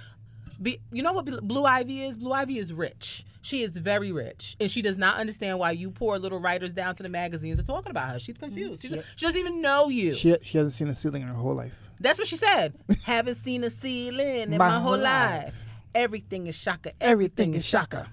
[0.61, 2.17] Be, you know what Blue Ivy is?
[2.17, 3.25] Blue Ivy is rich.
[3.41, 6.95] She is very rich, and she does not understand why you poor little writers down
[6.95, 8.19] to the magazines are talking about her.
[8.19, 8.81] She's confused.
[8.81, 10.13] She, mm, just, she doesn't even know you.
[10.13, 11.77] She she hasn't seen a ceiling in her whole life.
[11.99, 12.73] That's what she said.
[13.03, 15.65] Haven't seen a ceiling in my, whole life.
[15.93, 16.93] Everything is shaka.
[16.99, 18.09] Everything is shaka.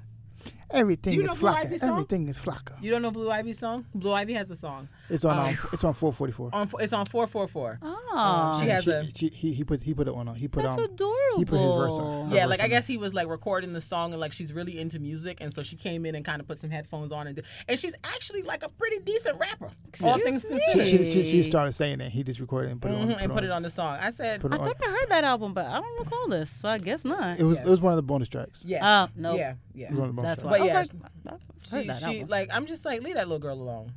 [0.72, 1.82] Everything is flocka.
[1.82, 2.82] Everything is flocka.
[2.82, 3.84] You don't know Blue Ivy's song?
[3.94, 4.88] Blue Ivy has a song.
[5.10, 6.50] It's on um, it's on 444.
[6.52, 7.78] On it's on four four four.
[7.82, 10.34] oh, she has She- a she- he he put he put it on.
[10.36, 11.38] He put that's um adorable.
[11.38, 12.30] he put his verse on.
[12.30, 14.78] Yeah, verse like I guess he was like recording the song and like she's really
[14.78, 17.36] into music and so she came in and kind of put some headphones on and
[17.36, 19.70] did, and she's actually like a pretty decent rapper.
[20.04, 21.06] All things Excuse She, considered.
[21.06, 23.08] she, she, she started saying that he just recorded and put it on.
[23.08, 23.98] Mhm, and put it on the song.
[24.00, 24.64] I said Put it I on.
[24.66, 27.38] think I heard that album, but I don't recall this, so I guess not.
[27.38, 28.62] It was it was one of the bonus tracks.
[28.64, 28.82] yes.
[28.84, 29.36] Oh, nope.
[29.38, 29.86] Yeah, yeah.
[29.86, 30.52] It was one of the bonus That's tracks.
[30.52, 30.68] why.
[30.68, 32.28] But I was yeah, like, I've heard She, that she album.
[32.28, 33.92] like I'm just like leave that little girl alone.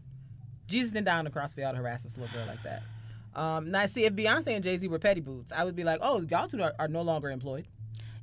[0.67, 2.83] Jesus didn't die on the cross for y'all to harass this little girl like that.
[3.39, 5.99] Um, now see if Beyonce and Jay Z were petty boots, I would be like,
[6.01, 7.67] oh, y'all two are, are no longer employed.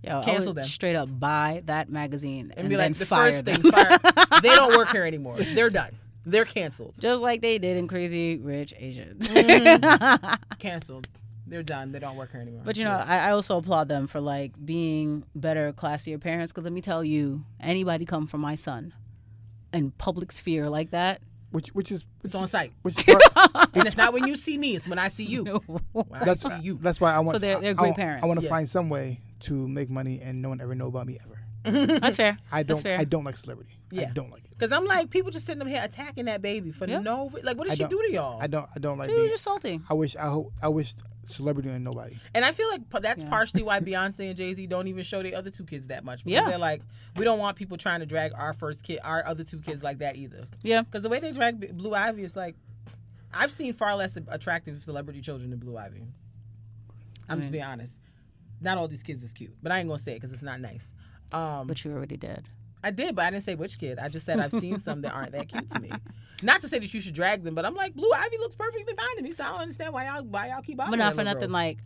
[0.03, 0.65] Yo, Cancel them.
[0.65, 3.63] Straight up buy that magazine and, And, be like, the fire first them.
[3.63, 3.99] thing, fire.
[4.43, 5.37] they don't work here anymore.
[5.37, 5.97] They're done.
[6.25, 6.95] They're canceled.
[7.01, 9.29] Just like they did in Crazy Rich Asians.
[10.59, 11.09] Canceled.
[11.47, 11.93] They're done.
[11.93, 12.63] They don't work here anymore.
[12.65, 16.53] But you know, I, I also applaud them for like being better, classier parents.
[16.53, 18.95] Because let me tell you, anybody come from my son
[19.73, 21.21] in public sphere like that,
[21.53, 22.73] Which which is it's on site.
[22.83, 23.23] which is part,
[23.75, 25.45] And it's not when you see me, it's when I see you.
[25.93, 26.79] When I that's see you.
[26.83, 27.37] that's why I want.
[27.37, 28.23] So they're- they're I- great I, parents.
[28.25, 28.51] I want to Yes.
[28.51, 31.39] find some way to make money and no one ever know about me ever.
[31.99, 32.39] that's fair.
[32.51, 32.99] I don't fair.
[32.99, 33.79] I don't like celebrity.
[33.91, 34.09] Yeah.
[34.09, 34.51] I don't like it.
[34.51, 37.01] Because I'm like, people just sitting up here attacking that baby for Yeah.
[37.01, 38.41] no re- like what did I she don't- to y'all?
[38.41, 39.31] I don't I don't like They were being.
[39.33, 39.81] just salty.
[39.89, 40.95] I wish I hope I wish
[41.27, 42.17] celebrity and nobody.
[42.35, 43.31] And I feel like that's Yeah.
[43.31, 46.25] partially why Beyonce and Jay Z don't even show their other two kids that much.
[46.25, 46.49] Because Yeah.
[46.49, 46.83] they're like,
[47.17, 49.99] we don't want people trying to drag our first kid, our other two kids like
[49.99, 50.47] that either.
[50.63, 50.83] Yeah.
[50.83, 52.57] Because the way they drag Blue Ivy is like,
[53.33, 56.03] I've seen far less attractive celebrity children than Blue Ivy.
[57.29, 57.97] I'm just being honest.
[58.61, 60.61] Not all these kids is cute, but I ain't gonna say it because it's not
[60.61, 60.93] nice.
[61.33, 62.45] Um, But you already did.
[62.85, 63.99] I did, but I didn't say which kid.
[63.99, 65.91] I just said I've seen some that aren't that cute to me.
[66.43, 68.95] Not to say that you should drag them, but I'm like Blue Ivy looks perfectly
[68.95, 71.15] fine to me, so I don't understand why y'all why y'all keep bothering But not
[71.15, 71.41] for nothing.
[71.41, 71.51] girl.
[71.51, 71.79] Like,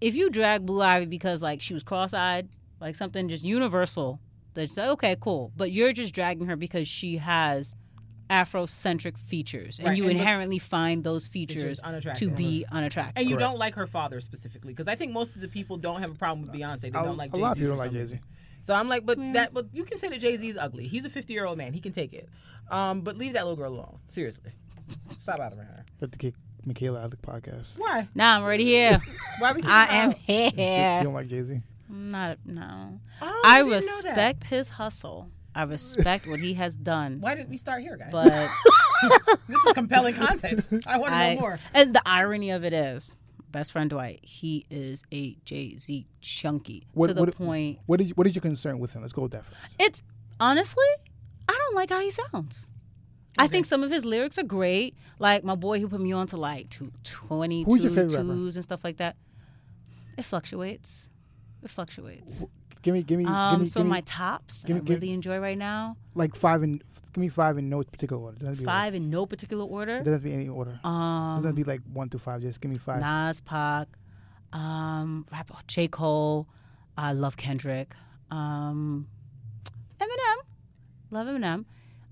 [0.00, 2.48] if you drag Blue Ivy because like she was cross-eyed,
[2.80, 4.20] like something just universal,
[4.54, 5.50] that's like, okay, cool.
[5.56, 7.74] But you're just dragging her because she has
[8.30, 13.12] Afrocentric features, and Right, you and the- inherently find those Features features, to be unattractive.
[13.16, 13.50] And you Correct.
[13.50, 16.14] don't like her father specifically, because I think most of the people don't have a
[16.14, 16.80] problem with Beyonce.
[16.80, 18.18] They A, don't like a Jay-Z lot of people don't like Jay Z.
[18.64, 18.74] reason.
[18.74, 20.86] So I'm like, but that, but you can say that Jay Z is ugly.
[20.86, 21.72] He's a 50 year old man.
[21.72, 22.28] He can take it.
[22.70, 23.98] Um, but leave that little girl alone.
[24.08, 24.52] Seriously,
[25.18, 25.84] stop bothering her.
[25.86, 26.34] You have to kick
[26.64, 27.76] Michaela out of the podcast.
[27.78, 28.08] Why?
[28.14, 28.98] Now I'm already here.
[29.38, 29.62] Why are we?
[29.62, 29.70] Here?
[29.70, 31.00] I am She, she here.
[31.02, 31.60] don't like Jay Z.
[31.88, 32.98] Not no.
[33.22, 34.04] Oh, I didn't know that.
[34.04, 35.30] respect his hustle.
[35.54, 37.20] I respect what he has done.
[37.20, 38.08] Why didn't we start here, guys?
[38.10, 38.26] But
[39.48, 40.66] this is compelling content.
[40.86, 41.60] I want to know more.
[41.72, 43.14] and the irony of it is,
[43.54, 47.78] best friend Dwight, he is a Jay Z chunky What, to the what, point.
[47.86, 49.02] What is what is your concern with him?
[49.02, 49.76] Let's go with that first.
[49.78, 50.02] It's
[50.40, 50.84] honestly,
[51.48, 52.66] I don't like how he sounds.
[53.38, 54.96] I think some of his lyrics are great.
[55.18, 58.32] Like my boy who put me on to like two, 22 Who's rapper?
[58.32, 59.16] and stuff like that.
[60.18, 61.08] It fluctuates.
[61.62, 62.44] It fluctuates.
[62.84, 64.80] Give me, give me, Um, give me, so give me my tops that give me-
[64.82, 65.96] I give- really enjoy right now.
[66.14, 66.80] like five and
[67.12, 68.34] give me five in no particular order.
[68.36, 69.96] Doesn't have to be Five in no particular Order.
[69.96, 70.72] It doesn't have to be any order.
[70.72, 72.40] it Um, doesn't be like one through five.
[72.42, 73.00] Just give me five.
[73.00, 73.88] Nas, Pac,
[74.52, 75.88] um, rap, J.
[75.88, 76.46] Cole.
[76.96, 77.94] I love Kendrick.
[78.30, 79.08] Um,
[79.98, 80.38] Eminem.
[81.10, 81.64] Love Eminem.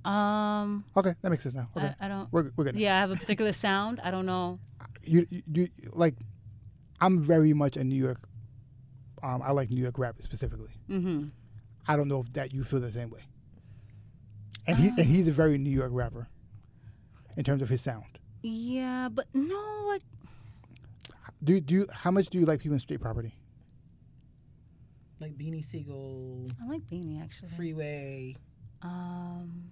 [0.08, 1.68] Um, Okay, that makes sense now.
[1.76, 2.32] Okay, I, I don't.
[2.32, 2.74] we're we're good.
[2.74, 2.80] now.
[2.80, 4.00] Yeah, I have a particular sound.
[4.02, 4.58] I don't know.
[5.04, 6.16] You, you you like,
[7.00, 8.20] I'm very much a New York.
[9.22, 10.70] Um, I like New York rap specifically.
[10.88, 11.26] hmm
[11.86, 13.20] I don't know if that you feel the same way.
[14.66, 16.28] And he and he's a very New York rapper,
[17.36, 18.18] in terms of his sound.
[18.42, 20.02] Yeah, but no, like
[21.42, 23.34] Do you- do you, how much do you like people in street property?
[25.20, 27.48] Like Beanie Sigel, I like Beanie actually.
[27.50, 28.36] Freeway.
[28.82, 29.70] Um,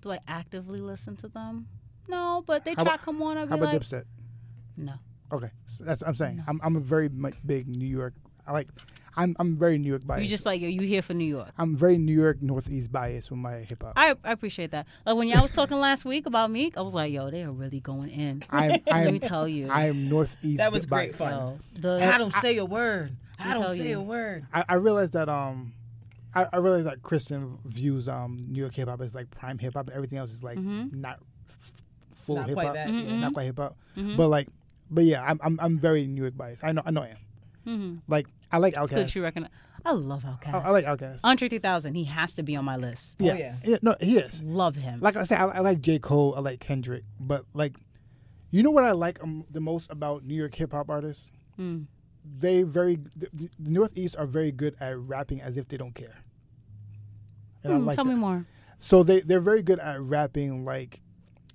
[0.00, 1.66] do I actively listen to them?
[2.08, 3.36] No, but they How try about- to come on.
[3.36, 4.04] I'd How be about like, Dipset?
[4.76, 4.94] no.
[5.32, 6.42] Okay, so that's what I'm saying.
[6.48, 8.14] I'm I'm a very much big New York.
[8.50, 8.68] I like.
[9.16, 10.22] I'm I'm very New York biased.
[10.22, 11.48] You just like yo, you here for New York.
[11.58, 13.94] I'm very New York Northeast biased with my hip hop.
[13.96, 14.86] I, I appreciate that.
[15.04, 17.50] Like when y'all was talking last week about Meek, I was like, yo, they are
[17.50, 18.44] really going in.
[18.50, 19.68] I'm Let I'm me tell you.
[19.68, 20.58] I am Northeast.
[20.58, 21.18] That was great biased.
[21.18, 21.32] fun.
[21.32, 23.16] Yo, the, I don't say a word.
[23.38, 23.98] I don't say you.
[23.98, 24.46] a word.
[24.54, 25.72] I, I realized that um,
[26.34, 29.74] I, I realized that Kristen views um New York hip hop as like prime hip
[29.74, 31.00] hop, and everything else is like Mm-hmm.
[31.00, 31.18] not
[31.48, 31.82] f-
[32.14, 33.08] full hip hop, that, Mm-hmm.
[33.10, 33.16] yeah.
[33.20, 33.76] not quite hip hop.
[33.96, 34.48] But like,
[34.88, 36.62] but yeah, I'm I'm I'm very New York biased.
[36.64, 37.16] I know I know I
[37.66, 38.02] am.
[38.08, 39.14] Like I like good Outkast.
[39.14, 39.48] you reckon.
[39.84, 40.54] I love Outkast.
[40.54, 41.20] I, I like Outkast.
[41.24, 41.94] Andre 3000.
[41.94, 43.16] He has to be on my list.
[43.18, 43.34] yeah.
[43.36, 43.56] yeah.
[43.64, 44.42] yeah, no, he is.
[44.42, 45.00] Love him.
[45.00, 46.34] Like I said, I, I like J Cole.
[46.36, 47.76] I like Kendrick, but like,
[48.50, 51.30] you know what I like um, the most about New York hip hop artists?
[51.56, 51.82] Hmm.
[52.24, 56.18] They very the, the Northeast are very good at rapping as if they don't care.
[57.64, 58.10] And I Hmm, like tell that.
[58.10, 58.46] me more.
[58.78, 60.64] So they they're very good at rapping.
[60.64, 61.00] Like,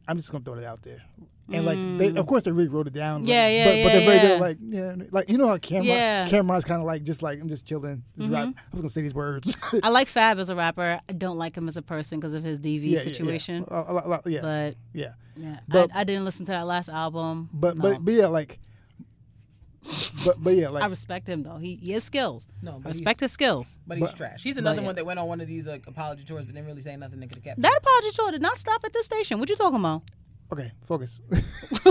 [0.08, 1.04] I'm just gonna throw it out there.
[1.52, 3.22] And like, they, of course, they really wrote it down.
[3.22, 3.30] like.
[3.30, 4.28] Yeah, yeah, but, but they're yeah, very good.
[4.28, 4.34] yeah.
[4.34, 4.58] At, like,
[5.02, 6.26] yeah, like you know how Cam'ron Yeah.
[6.26, 6.36] Mm-hmm.
[6.36, 8.48] Cam'ron's kind of like just like I'm just chilling, just rap.
[8.58, 9.56] I was gonna say these words.
[9.84, 11.00] I like Fab as a rapper.
[11.08, 13.66] I don't like him as a person because of his DV yeah, yeah, situation.
[13.70, 15.14] Yeah, A- a lot- a lot- yeah, But yeah.
[15.38, 17.50] yeah, But- I, I didn't listen to that last album.
[17.54, 17.82] But No.
[17.84, 18.60] but but yeah, like,
[20.26, 21.58] but but yeah, like I respect him though.
[21.58, 22.48] He, he has skills.
[22.64, 23.78] No, but respect his skills.
[23.86, 24.42] but he's but- trash.
[24.42, 24.88] He's another yeah.
[24.88, 27.20] one that went on one of these like apology tours, but didn't really say nothing
[27.20, 27.58] that could have kept.
[27.60, 27.62] him.
[27.62, 29.40] That apology tour did not stop at this station.
[29.40, 30.02] What you talking about?
[30.52, 31.20] Okay, focus.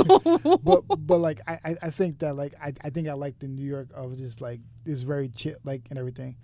[0.63, 3.65] but but like I, I think that like I I think I like the New
[3.67, 6.37] York of just like this very chill like and everything,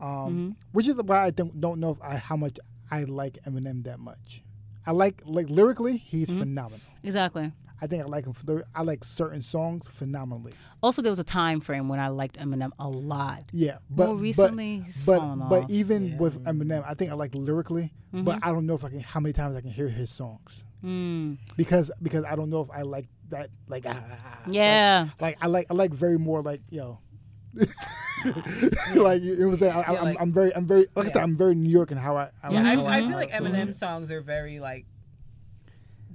[0.00, 0.50] um, Mm-hmm.
[0.72, 2.58] which is why I think don't know if I how much
[2.90, 4.42] I like Eminem that much.
[4.86, 6.38] I like like lyrically he's Mm-hmm.
[6.40, 6.80] phenomenal.
[7.02, 7.52] Exactly.
[7.80, 10.52] I think I like him for the, I like certain songs phenomenally.
[10.82, 13.44] Also, there was a time frame when I liked Eminem a lot.
[13.52, 15.70] Yeah, but More but- recently, he's but fallen but off.
[15.70, 18.24] even with Eminem, I think I like lyrically, Mm-hmm.
[18.24, 20.64] but I don't know if I can how many times I can hear his songs
[20.82, 21.36] Mm.
[21.58, 25.08] because because I don't know if I like that like ah, ah, ah, Yeah.
[25.20, 27.00] like, like I like I like very more like yo.
[28.24, 30.86] like you know what I'm saying, I, I, Yeah, I'm, like- I'm very, I'm very,
[30.94, 32.30] like I said, I'm very New York and how I.
[32.42, 33.30] how Yeah, how I, I how feel like.
[33.30, 34.86] Eminem songs are very like.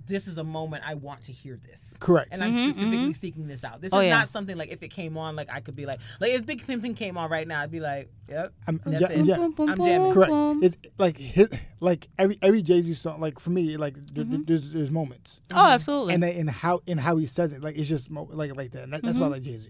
[0.06, 1.94] This is a moment I want to hear this.
[2.00, 2.30] Correct.
[2.32, 3.80] And I'm specifically seeking this out.
[3.82, 4.18] This Mm-hmm, Oh, is yeah.
[4.20, 6.66] not something like if it came on, like I could be like, like if Big
[6.66, 9.26] Pimpin' came on right now, I'd be like, yep, I'm, I'm that's ja- it.
[9.26, 10.12] yeah, Boom, boom, I'm jamming.
[10.14, 10.32] correct.
[10.64, 13.22] It's like hit like every every Jay Z song.
[13.22, 14.32] Like for me, like Mm-hmm.
[14.32, 16.14] th- there's there's moments, Oh, absolutely.
[16.16, 18.72] and they, and how and how he says it, like it's just mo- like like
[18.72, 18.84] that.
[18.84, 19.70] And that that's why I like Jay Z.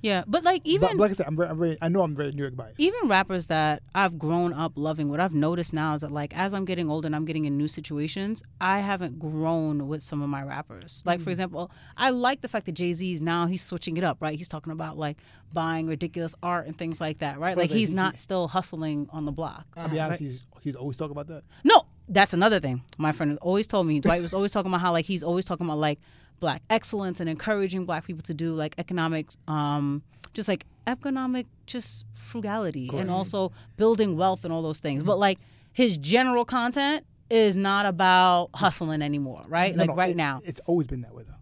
[0.00, 0.70] yeah, but like Mm-hmm.
[0.70, 2.54] even But like I said, I'm very, I'm very, I know I'm very New York
[2.56, 2.78] biased.
[2.80, 6.54] even rappers that I've grown up loving, what I've noticed now is that like as
[6.54, 10.28] I'm getting older and I'm getting in new situations, I haven't grown with some of
[10.28, 11.02] my rappers.
[11.04, 11.24] Like Mm.
[11.24, 14.36] for example, I like the fact that Jay Z's now he's switching it up, right?
[14.38, 15.18] He's talking about like
[15.52, 17.56] buying ridiculous art and things like that, right?
[17.56, 19.66] Like Further, he's he- not still hustling on the block.
[19.76, 21.42] I'll be honest, he's he's always talking about that.
[21.64, 22.82] No, that's another thing.
[22.98, 24.00] My friend always told me.
[24.00, 25.98] Dwight was always talking about how like he's always talking about like
[26.40, 30.02] black excellence and encouraging black people to do like economic, um,
[30.34, 35.02] just like economic, just frugality and also building wealth and all those things.
[35.02, 35.38] But like
[35.72, 39.74] his general content is not about hustling anymore, right?
[39.76, 40.40] No, like no, right it- now.
[40.44, 41.34] it's always been that way though.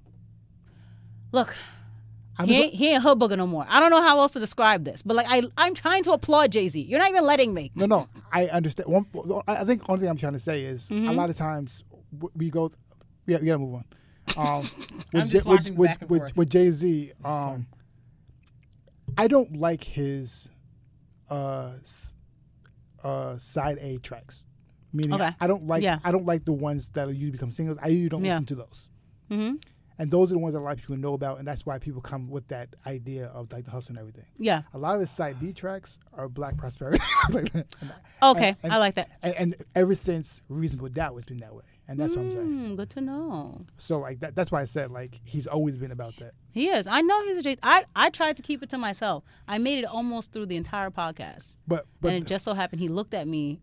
[1.33, 1.55] Look,
[2.45, 3.67] he ain't, he ain't hood booger no more.
[3.69, 6.53] I don't know how else to describe this, but like I, I'm trying to applaud
[6.53, 6.81] Jay Z.
[6.81, 7.73] You're not even letting me.
[7.75, 8.89] No, no, I understand.
[8.89, 9.07] One,
[9.47, 11.09] I think only thing I'm trying to say is Mm-hmm.
[11.09, 11.83] a lot of times
[12.35, 12.71] we go.
[13.27, 13.85] Yeah, we gotta move on.
[14.37, 14.69] Um,
[15.13, 17.67] with, J- with, with, with, with Jay Z, um,
[19.17, 20.49] I don't like his
[21.31, 21.73] uh,
[23.03, 24.45] uh, side A tracks.
[24.93, 25.31] Meaning, Okay.
[25.41, 25.83] I don't like.
[25.83, 25.99] Yeah.
[26.05, 27.79] I don't like the ones that usually become singles.
[27.83, 28.33] I usually don't Yeah.
[28.35, 28.89] listen to those.
[29.29, 29.55] hmm
[29.99, 31.79] And those are the ones that a lot of people know about, and that's why
[31.79, 34.25] people come with that idea of like the hustle and everything.
[34.39, 34.63] Yeah.
[34.75, 37.03] A lot of his side B tracks are Black Prosperity.
[37.31, 37.67] Like that.
[37.81, 39.11] And- Okay, and- I like that.
[39.23, 42.47] and, and ever since Reasonable Doubt, it's been that way, and that's what I'm saying.
[42.47, 43.67] Mm, good to know.
[43.79, 46.33] So like that, that's why I said like he's always been about that.
[46.51, 46.87] He is.
[46.87, 47.57] I know he's a Jay.
[47.63, 49.25] I I tried to keep it to myself.
[49.47, 52.81] I made it almost through the entire podcast, But but and it just so happened
[52.81, 53.61] he looked at me,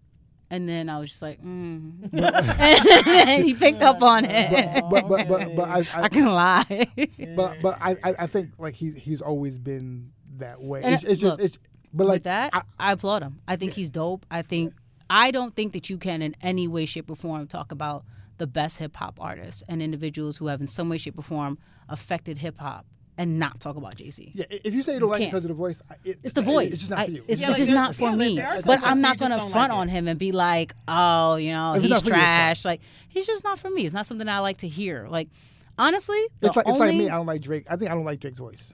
[0.50, 2.10] and then I was just like, mm.
[3.28, 4.84] and he picked up on it.
[4.90, 6.88] but but but, but I, I I can lie.
[7.36, 10.82] but but I, I I think like he he's always been that way.
[10.84, 11.58] It's, it's just look, it's
[11.94, 13.40] but like With that, I, I, applaud him.
[13.48, 14.26] I think he's dope.
[14.32, 14.74] I think
[15.14, 18.04] I don't think that you can in any way, shape, or form talk about
[18.40, 21.60] the best hip hop artists and individuals who have in some way, shape, or form
[21.88, 24.32] affected hip hop and not talk about Jay Z.
[24.34, 25.32] yeah, if you say you don't like it can't.
[25.34, 26.72] because of the voice, it, It's the voice.
[26.72, 27.24] It's just not for you.
[27.28, 28.36] It's, Yeah, it's like just not for yeah, me.
[28.38, 31.36] there are some But I'm not gonna front like on him and be like, oh,
[31.36, 32.66] you know, If he's for you, trash.
[32.66, 33.86] Like he's just not for me.
[33.86, 35.08] It's not something I like to hear.
[35.08, 35.30] Like
[35.78, 37.10] honestly, it's like it's like me.
[37.10, 37.66] I don't like Drake.
[37.70, 38.74] I think I don't like Drake's voice.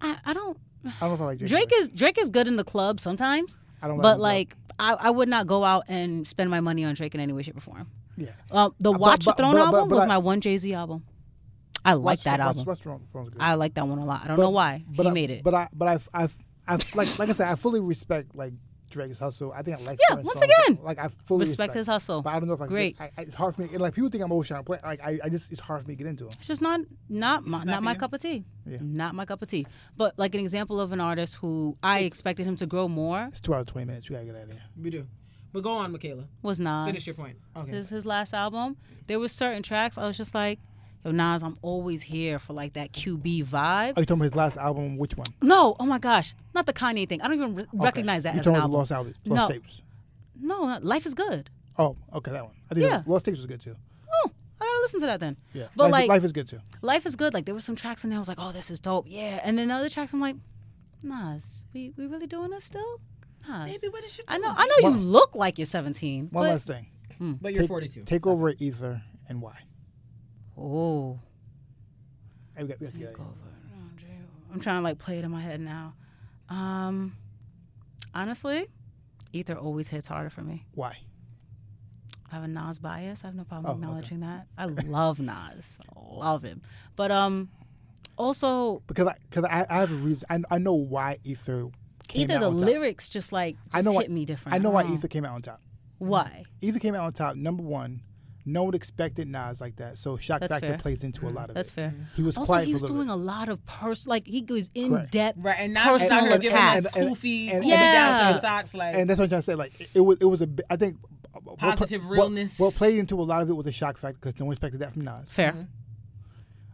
[0.00, 0.56] I, I don't.
[0.84, 3.00] I don't know if I like Drake's Drake is Drake is good in the club
[3.00, 3.58] sometimes.
[3.84, 4.20] I don't but in the club.
[4.20, 7.32] like I, I would not go out and spend my money on Drake in any
[7.32, 7.86] way, shape, or form.
[8.16, 8.30] yeah.
[8.50, 10.56] Uh, the Watch but- the Throne but- but- album but was I- my one Jay
[10.56, 11.04] Z album.
[11.84, 12.64] I like that album.
[12.64, 12.98] What's good?
[13.38, 14.22] I like that one a lot.
[14.24, 15.44] I don't But- know why but he I, made it.
[15.44, 16.28] But I but I I
[16.66, 18.54] I like like I said I fully respect like
[18.94, 19.52] Drake's hustle.
[19.52, 20.46] I think I like Yeah, once songs.
[20.66, 22.22] again, like I fully respect his hustle.
[22.22, 22.98] But I don't know if I can Great.
[22.98, 23.68] Get, I, I, it's hard for me.
[23.72, 24.78] and, Like people think I'm always trying to play.
[24.82, 26.30] Like I, I just it's hard for me to get into him.
[26.38, 28.44] It's just not not my, not not my cup of tea.
[28.66, 28.78] Yeah.
[28.80, 29.66] Not my cup of tea.
[29.96, 33.40] But like an example of an artist who I expected him to grow more It's
[33.40, 34.08] two hours twenty minutes.
[34.08, 34.62] We gotta get out of here.
[34.80, 35.06] We do.
[35.52, 36.24] But go on, Michaela.
[36.42, 36.86] was Nas.
[36.88, 37.36] Finish your point.
[37.56, 37.70] Okay.
[37.70, 40.58] His his last album, there were certain tracks I was just like,
[41.04, 43.96] yo Nas, I'm always here for like that QB vibe.
[43.96, 44.96] Are you talking about his last album?
[44.96, 45.26] Which one?
[45.42, 47.20] No, oh my gosh, not the Kanye thing.
[47.22, 48.72] I don't even re- recognize that You as an talking about album.
[48.72, 49.14] the Lost album?
[49.26, 49.54] Lost No.
[49.54, 49.82] tapes.
[50.40, 51.50] No, not- Life is good.
[51.78, 52.54] Oh, okay, that one.
[52.70, 53.02] I think Yeah.
[53.06, 53.76] Lost tapes was good too.
[54.12, 55.36] Oh, I gotta listen to that then.
[55.52, 56.60] Yeah, But life, like, life is good too.
[56.82, 57.34] Life is good.
[57.34, 58.18] Like there were some tracks in there.
[58.18, 59.06] I was like, oh, this is dope.
[59.08, 59.40] Yeah.
[59.44, 60.36] And then other tracks, I'm like,
[61.02, 63.00] Nas, we we really doing this still?
[63.48, 63.70] Nas.
[63.80, 64.54] Baby, what is you I know.
[64.56, 66.28] I know One- you look like you're 17.
[66.30, 66.86] One but, last thing.
[67.18, 67.32] Hmm.
[67.40, 68.02] But you're Take, 42.
[68.04, 69.58] take over Ether and why?
[70.56, 71.18] Oh.
[72.56, 74.18] Hey, we got- we got to get out of here.
[74.52, 75.94] I'm trying to like play it in my head now.
[76.48, 77.16] Um,
[78.14, 78.66] honestly,
[79.32, 80.64] Ether always hits harder for me.
[80.74, 80.96] Why?
[82.30, 83.24] I have a Nas bias.
[83.24, 83.82] I have no problem Oh, okay.
[83.84, 84.46] acknowledging that.
[84.56, 85.78] I love Nas.
[85.96, 86.62] I love him.
[86.94, 87.48] But um,
[88.16, 90.24] also Because I because I, I have a reason.
[90.30, 91.70] I, I know why Ether
[92.06, 92.66] came either out the on top.
[92.66, 94.54] lyrics just like just I know hit why, me different.
[94.54, 95.60] I know why Ether came out on top.
[95.98, 96.44] Why?
[96.60, 97.34] Ether came out on top.
[97.36, 98.02] Number one,
[98.46, 100.78] no one expected Nas like that, so shock That's factor fair.
[100.78, 101.72] plays into a lot of That's it.
[101.72, 101.94] fair.
[102.14, 103.12] He was Also, quiet he for was a doing bit.
[103.12, 105.12] a lot of pers like he was in Correct.
[105.12, 105.38] depth.
[105.40, 106.86] Right, and now Personal here attacks.
[106.86, 107.76] And- and- goofy, and- and, down to
[108.26, 108.32] Yeah.
[108.34, 109.54] the socks, like and that's what I'm trying to say.
[109.54, 110.46] Like it, it was, it was a.
[110.46, 110.98] bi- I think
[111.58, 112.58] Positive what- realness.
[112.58, 114.80] What, played into a lot of it was the shock factor because no one expected
[114.80, 115.30] that from Nas.
[115.32, 115.66] Fair.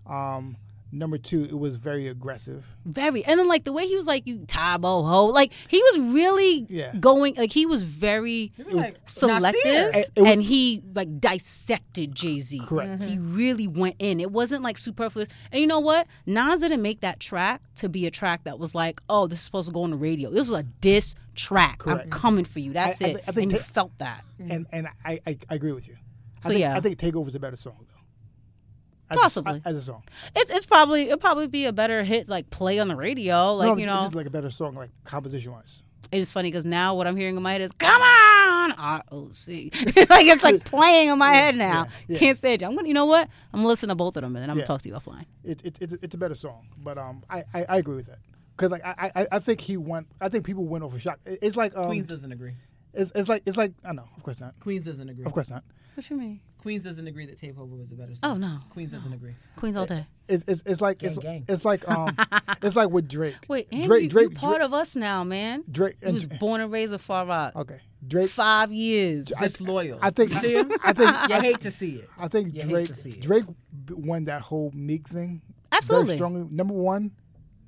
[0.07, 0.57] Um,
[0.93, 2.65] number two, it was very aggressive.
[2.85, 3.25] Very.
[3.25, 5.27] And then like the way he was like you Tabo ho.
[5.27, 6.94] Like he was really Yeah.
[6.97, 9.91] going like he was very He was like, selective Nasir.
[9.94, 12.60] It- it was- and he like dissected Jay-Z.
[12.67, 13.02] Correct.
[13.05, 14.20] He really went in.
[14.20, 15.28] It wasn't like superfluous.
[15.52, 16.07] And you know what?
[16.27, 19.44] Nas didn't make that track to be a track that was like, oh, this is
[19.44, 20.31] supposed to go on the radio.
[20.31, 21.86] This was a diss track.
[21.86, 22.73] I'm coming for you.
[22.73, 23.17] That's I- I it.
[23.17, 24.25] thi- I think and you ta- felt that.
[24.39, 25.97] And and I, I, I agree with you.
[26.43, 26.77] So, I think, yeah.
[26.77, 27.86] I think Takeover's a better song
[29.10, 29.14] though.
[29.24, 29.62] As a- Possibly.
[29.64, 30.02] as a song.
[30.36, 33.55] It's it's probably it'll probably be a better hit like play on the radio.
[33.55, 35.82] Like no, you know, it's just like a better song, like composition wise.
[36.12, 39.48] it is funny because now what I'm hearing in my head is "Come on, ROC."
[40.10, 41.86] like it's like playing in my head now.
[42.08, 42.18] yeah.
[42.18, 42.62] Can't say it.
[42.62, 42.89] I'm gonna.
[42.89, 43.28] You know what?
[43.52, 44.64] I'm gonna listen to both of them and then I'm Yeah.
[44.64, 45.26] gonna talk to you offline.
[45.44, 48.18] It, it, it's it's a better song, but um, I, I, I agree with that
[48.56, 50.06] because like I, I I think he went.
[50.20, 51.18] I think people went over shock.
[51.24, 52.55] It- It's like um, Queens doesn't agree.
[52.94, 55.24] it's, it's like it's like I know, of course not, Queens doesn't agree.
[55.24, 55.64] of course not.
[55.94, 56.40] What you mean?
[56.60, 58.30] Queens doesn't agree that Takeover was a better song.
[58.32, 59.34] Oh no, Queens doesn't agree.
[59.56, 60.06] Queens all day.
[60.28, 61.44] It's it's, it's like it's, gang.
[61.48, 62.14] it's like um
[62.62, 63.36] it's like with Drake.
[63.48, 65.64] Wait, and Drake you, Drake you part Drake, of us now, man.
[65.70, 67.56] Drake He and was born and raised in Far Rock.
[67.56, 68.30] okay Drake.
[68.30, 69.26] Five years.
[69.26, 69.98] Disloyal.
[70.02, 70.70] I think See him?
[70.82, 72.08] I think You hate to see it.
[72.18, 73.10] I think You hate Drake to see.
[73.12, 73.44] Drake
[73.90, 76.06] won that whole Meek thing Absolutely.
[76.06, 76.48] very strongly.
[76.56, 77.12] Number one,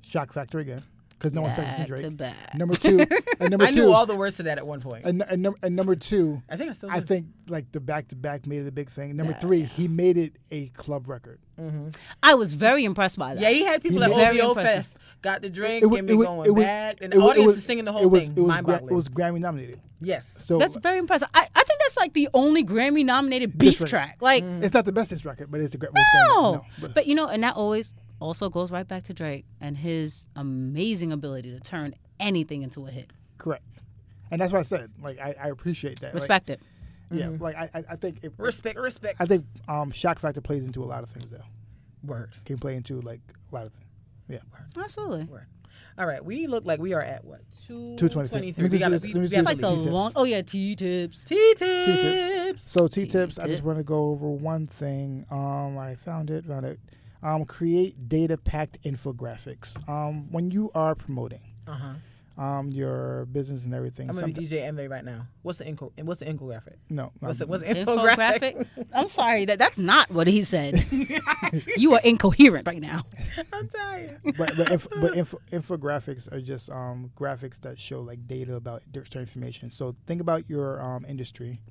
[0.01, 0.83] shock factor again
[1.23, 2.17] because no one expects it Back to Drake.
[2.17, 2.55] back.
[2.55, 2.99] Number two,
[3.39, 5.05] and number I two, knew all the words to that at one point.
[5.05, 6.91] and, and, num- and number two, I think I still.
[6.91, 9.15] I think like the back to back made it a big thing.
[9.15, 11.39] Number three, he made it a club record.
[11.59, 11.89] Mm-hmm.
[12.21, 13.41] I was very impressed by that.
[13.41, 14.73] Yeah, he had people He at Very OVO impressive.
[14.75, 17.13] Fest, got the drink, It was, and it me was, going it was, back, and
[17.13, 18.33] it the was- audience it was, is singing the it whole was, thing.
[18.35, 18.91] It was, Mind gra- boggling.
[18.91, 19.79] it was Grammy nominated.
[20.01, 20.27] yes.
[20.43, 21.27] So That's very impressive.
[21.33, 23.89] I, I think that's like the only Grammy nominated beef Different.
[23.91, 24.17] track.
[24.19, 24.63] Like, mm-hmm.
[24.63, 25.91] it's not the best diss record, but it's a great.
[26.27, 26.65] no.
[26.81, 30.27] but, But you know, and that always also goes right back to Drake and his
[30.35, 33.11] amazing ability to turn anything into a hit.
[33.37, 33.63] correct.
[34.31, 34.89] And that's what I said.
[35.01, 36.07] Like I, I appreciate that.
[36.07, 36.59] Like, Respect it.
[37.11, 39.21] yeah, like I, I- I think it, respect, respect.
[39.21, 41.43] I think um, shock factor plays into a lot of things though.
[42.03, 42.31] Word.
[42.45, 43.85] Can play into like a lot of things.
[44.29, 44.39] Yeah.
[44.81, 45.25] Absolutely.
[45.25, 45.45] Word.
[45.99, 48.33] All right, we look like we are at what two 226.
[48.33, 49.87] Let me We just got to this- we let me we just Like the T-tips.
[49.91, 50.11] long.
[50.15, 51.23] Oh yeah, T tips.
[51.25, 52.67] T T-tips.
[52.67, 53.37] So T tips.
[53.37, 53.51] I T-tip.
[53.57, 55.25] just want to go over one thing.
[55.29, 56.45] Um, I found it.
[56.45, 56.79] Found it.
[57.23, 59.77] Um, create data packed infographics.
[59.89, 61.93] Um, when you are promoting Uh huh.
[62.35, 64.09] um your business and everything.
[64.09, 65.27] I'm gonna be DJ MA right now.
[65.43, 65.93] What's the info?
[66.01, 66.77] What's the infographic?
[66.89, 68.41] no, What's the, what's the infographic?
[68.41, 68.87] Infographic.
[68.93, 70.83] I'm sorry that that's not what he said.
[71.77, 73.03] you are incoherent right now.
[73.53, 74.19] I'm tired.
[74.37, 78.81] but but, inf- but inf- infographics are just um, graphics that show like data about
[78.93, 79.71] certain information.
[79.71, 81.61] So think about your um, industry,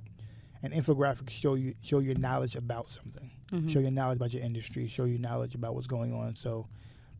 [0.62, 3.32] and infographics show you show your knowledge about something,
[3.68, 6.36] show your knowledge about your industry, show you knowledge about what's going on.
[6.36, 6.68] So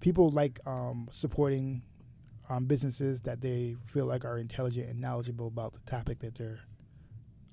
[0.01, 1.83] people like um, supporting
[2.49, 6.61] um, businesses that they feel like are intelligent and knowledgeable about the topic that they're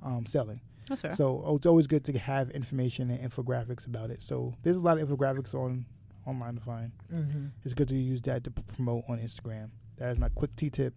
[0.03, 0.61] um, selling.
[0.87, 1.15] That's fair.
[1.15, 4.23] So oh, it's always good to have information and infographics about it.
[4.23, 5.85] So there's a lot of infographics on
[6.25, 6.91] online to find.
[7.13, 7.45] Mm-hmm.
[7.63, 9.69] It's good to use that to p- promote on Instagram.
[9.97, 10.93] That is my quick T tip.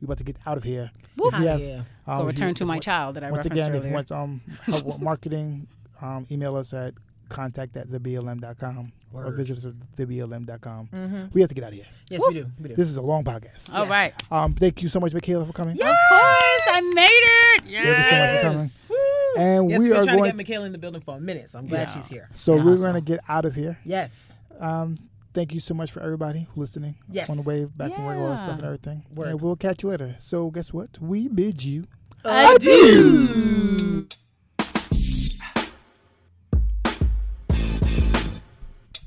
[0.00, 0.90] We about to get out of here.
[1.16, 1.34] Woof.
[1.34, 1.82] If you have, yeah.
[2.06, 3.92] um, Go return you- to my once- child that I Once referenced again, if you
[3.92, 5.66] want um help with marketing,
[6.02, 6.94] um, email us at
[7.30, 9.36] contact at theblm.com or Word.
[9.36, 10.88] visit us at theblm.com.
[10.92, 11.24] Mm-hmm.
[11.32, 11.86] We have to get out of here.
[12.10, 12.46] Yes, we do.
[12.60, 12.74] We do.
[12.76, 13.72] This is a long podcast.
[13.72, 13.90] All Yes.
[13.90, 14.12] right.
[14.32, 15.74] Um, thank you so much, Michaela, for coming.
[15.76, 17.62] Of course, I made it.
[17.66, 17.84] Yes.
[17.84, 18.70] Thank you so much for coming.
[18.90, 19.42] Woo!
[19.42, 20.22] And yes, we are trying going.
[20.22, 21.94] to get Michaela in the building for a minute, so I'm glad Yeah.
[21.94, 22.28] she's here.
[22.32, 22.82] so Yeah, we're awesome.
[22.92, 23.78] going to get out of here.
[23.84, 24.32] Yes.
[24.58, 24.98] Um,
[25.32, 27.30] thank you so much for everybody listening Yes.
[27.30, 29.04] on the way back from work, all that stuff and everything.
[29.14, 29.28] Word.
[29.28, 30.16] And we'll catch you later.
[30.20, 30.98] So guess what?
[31.00, 31.84] We bid you.
[32.24, 34.06] Adieu.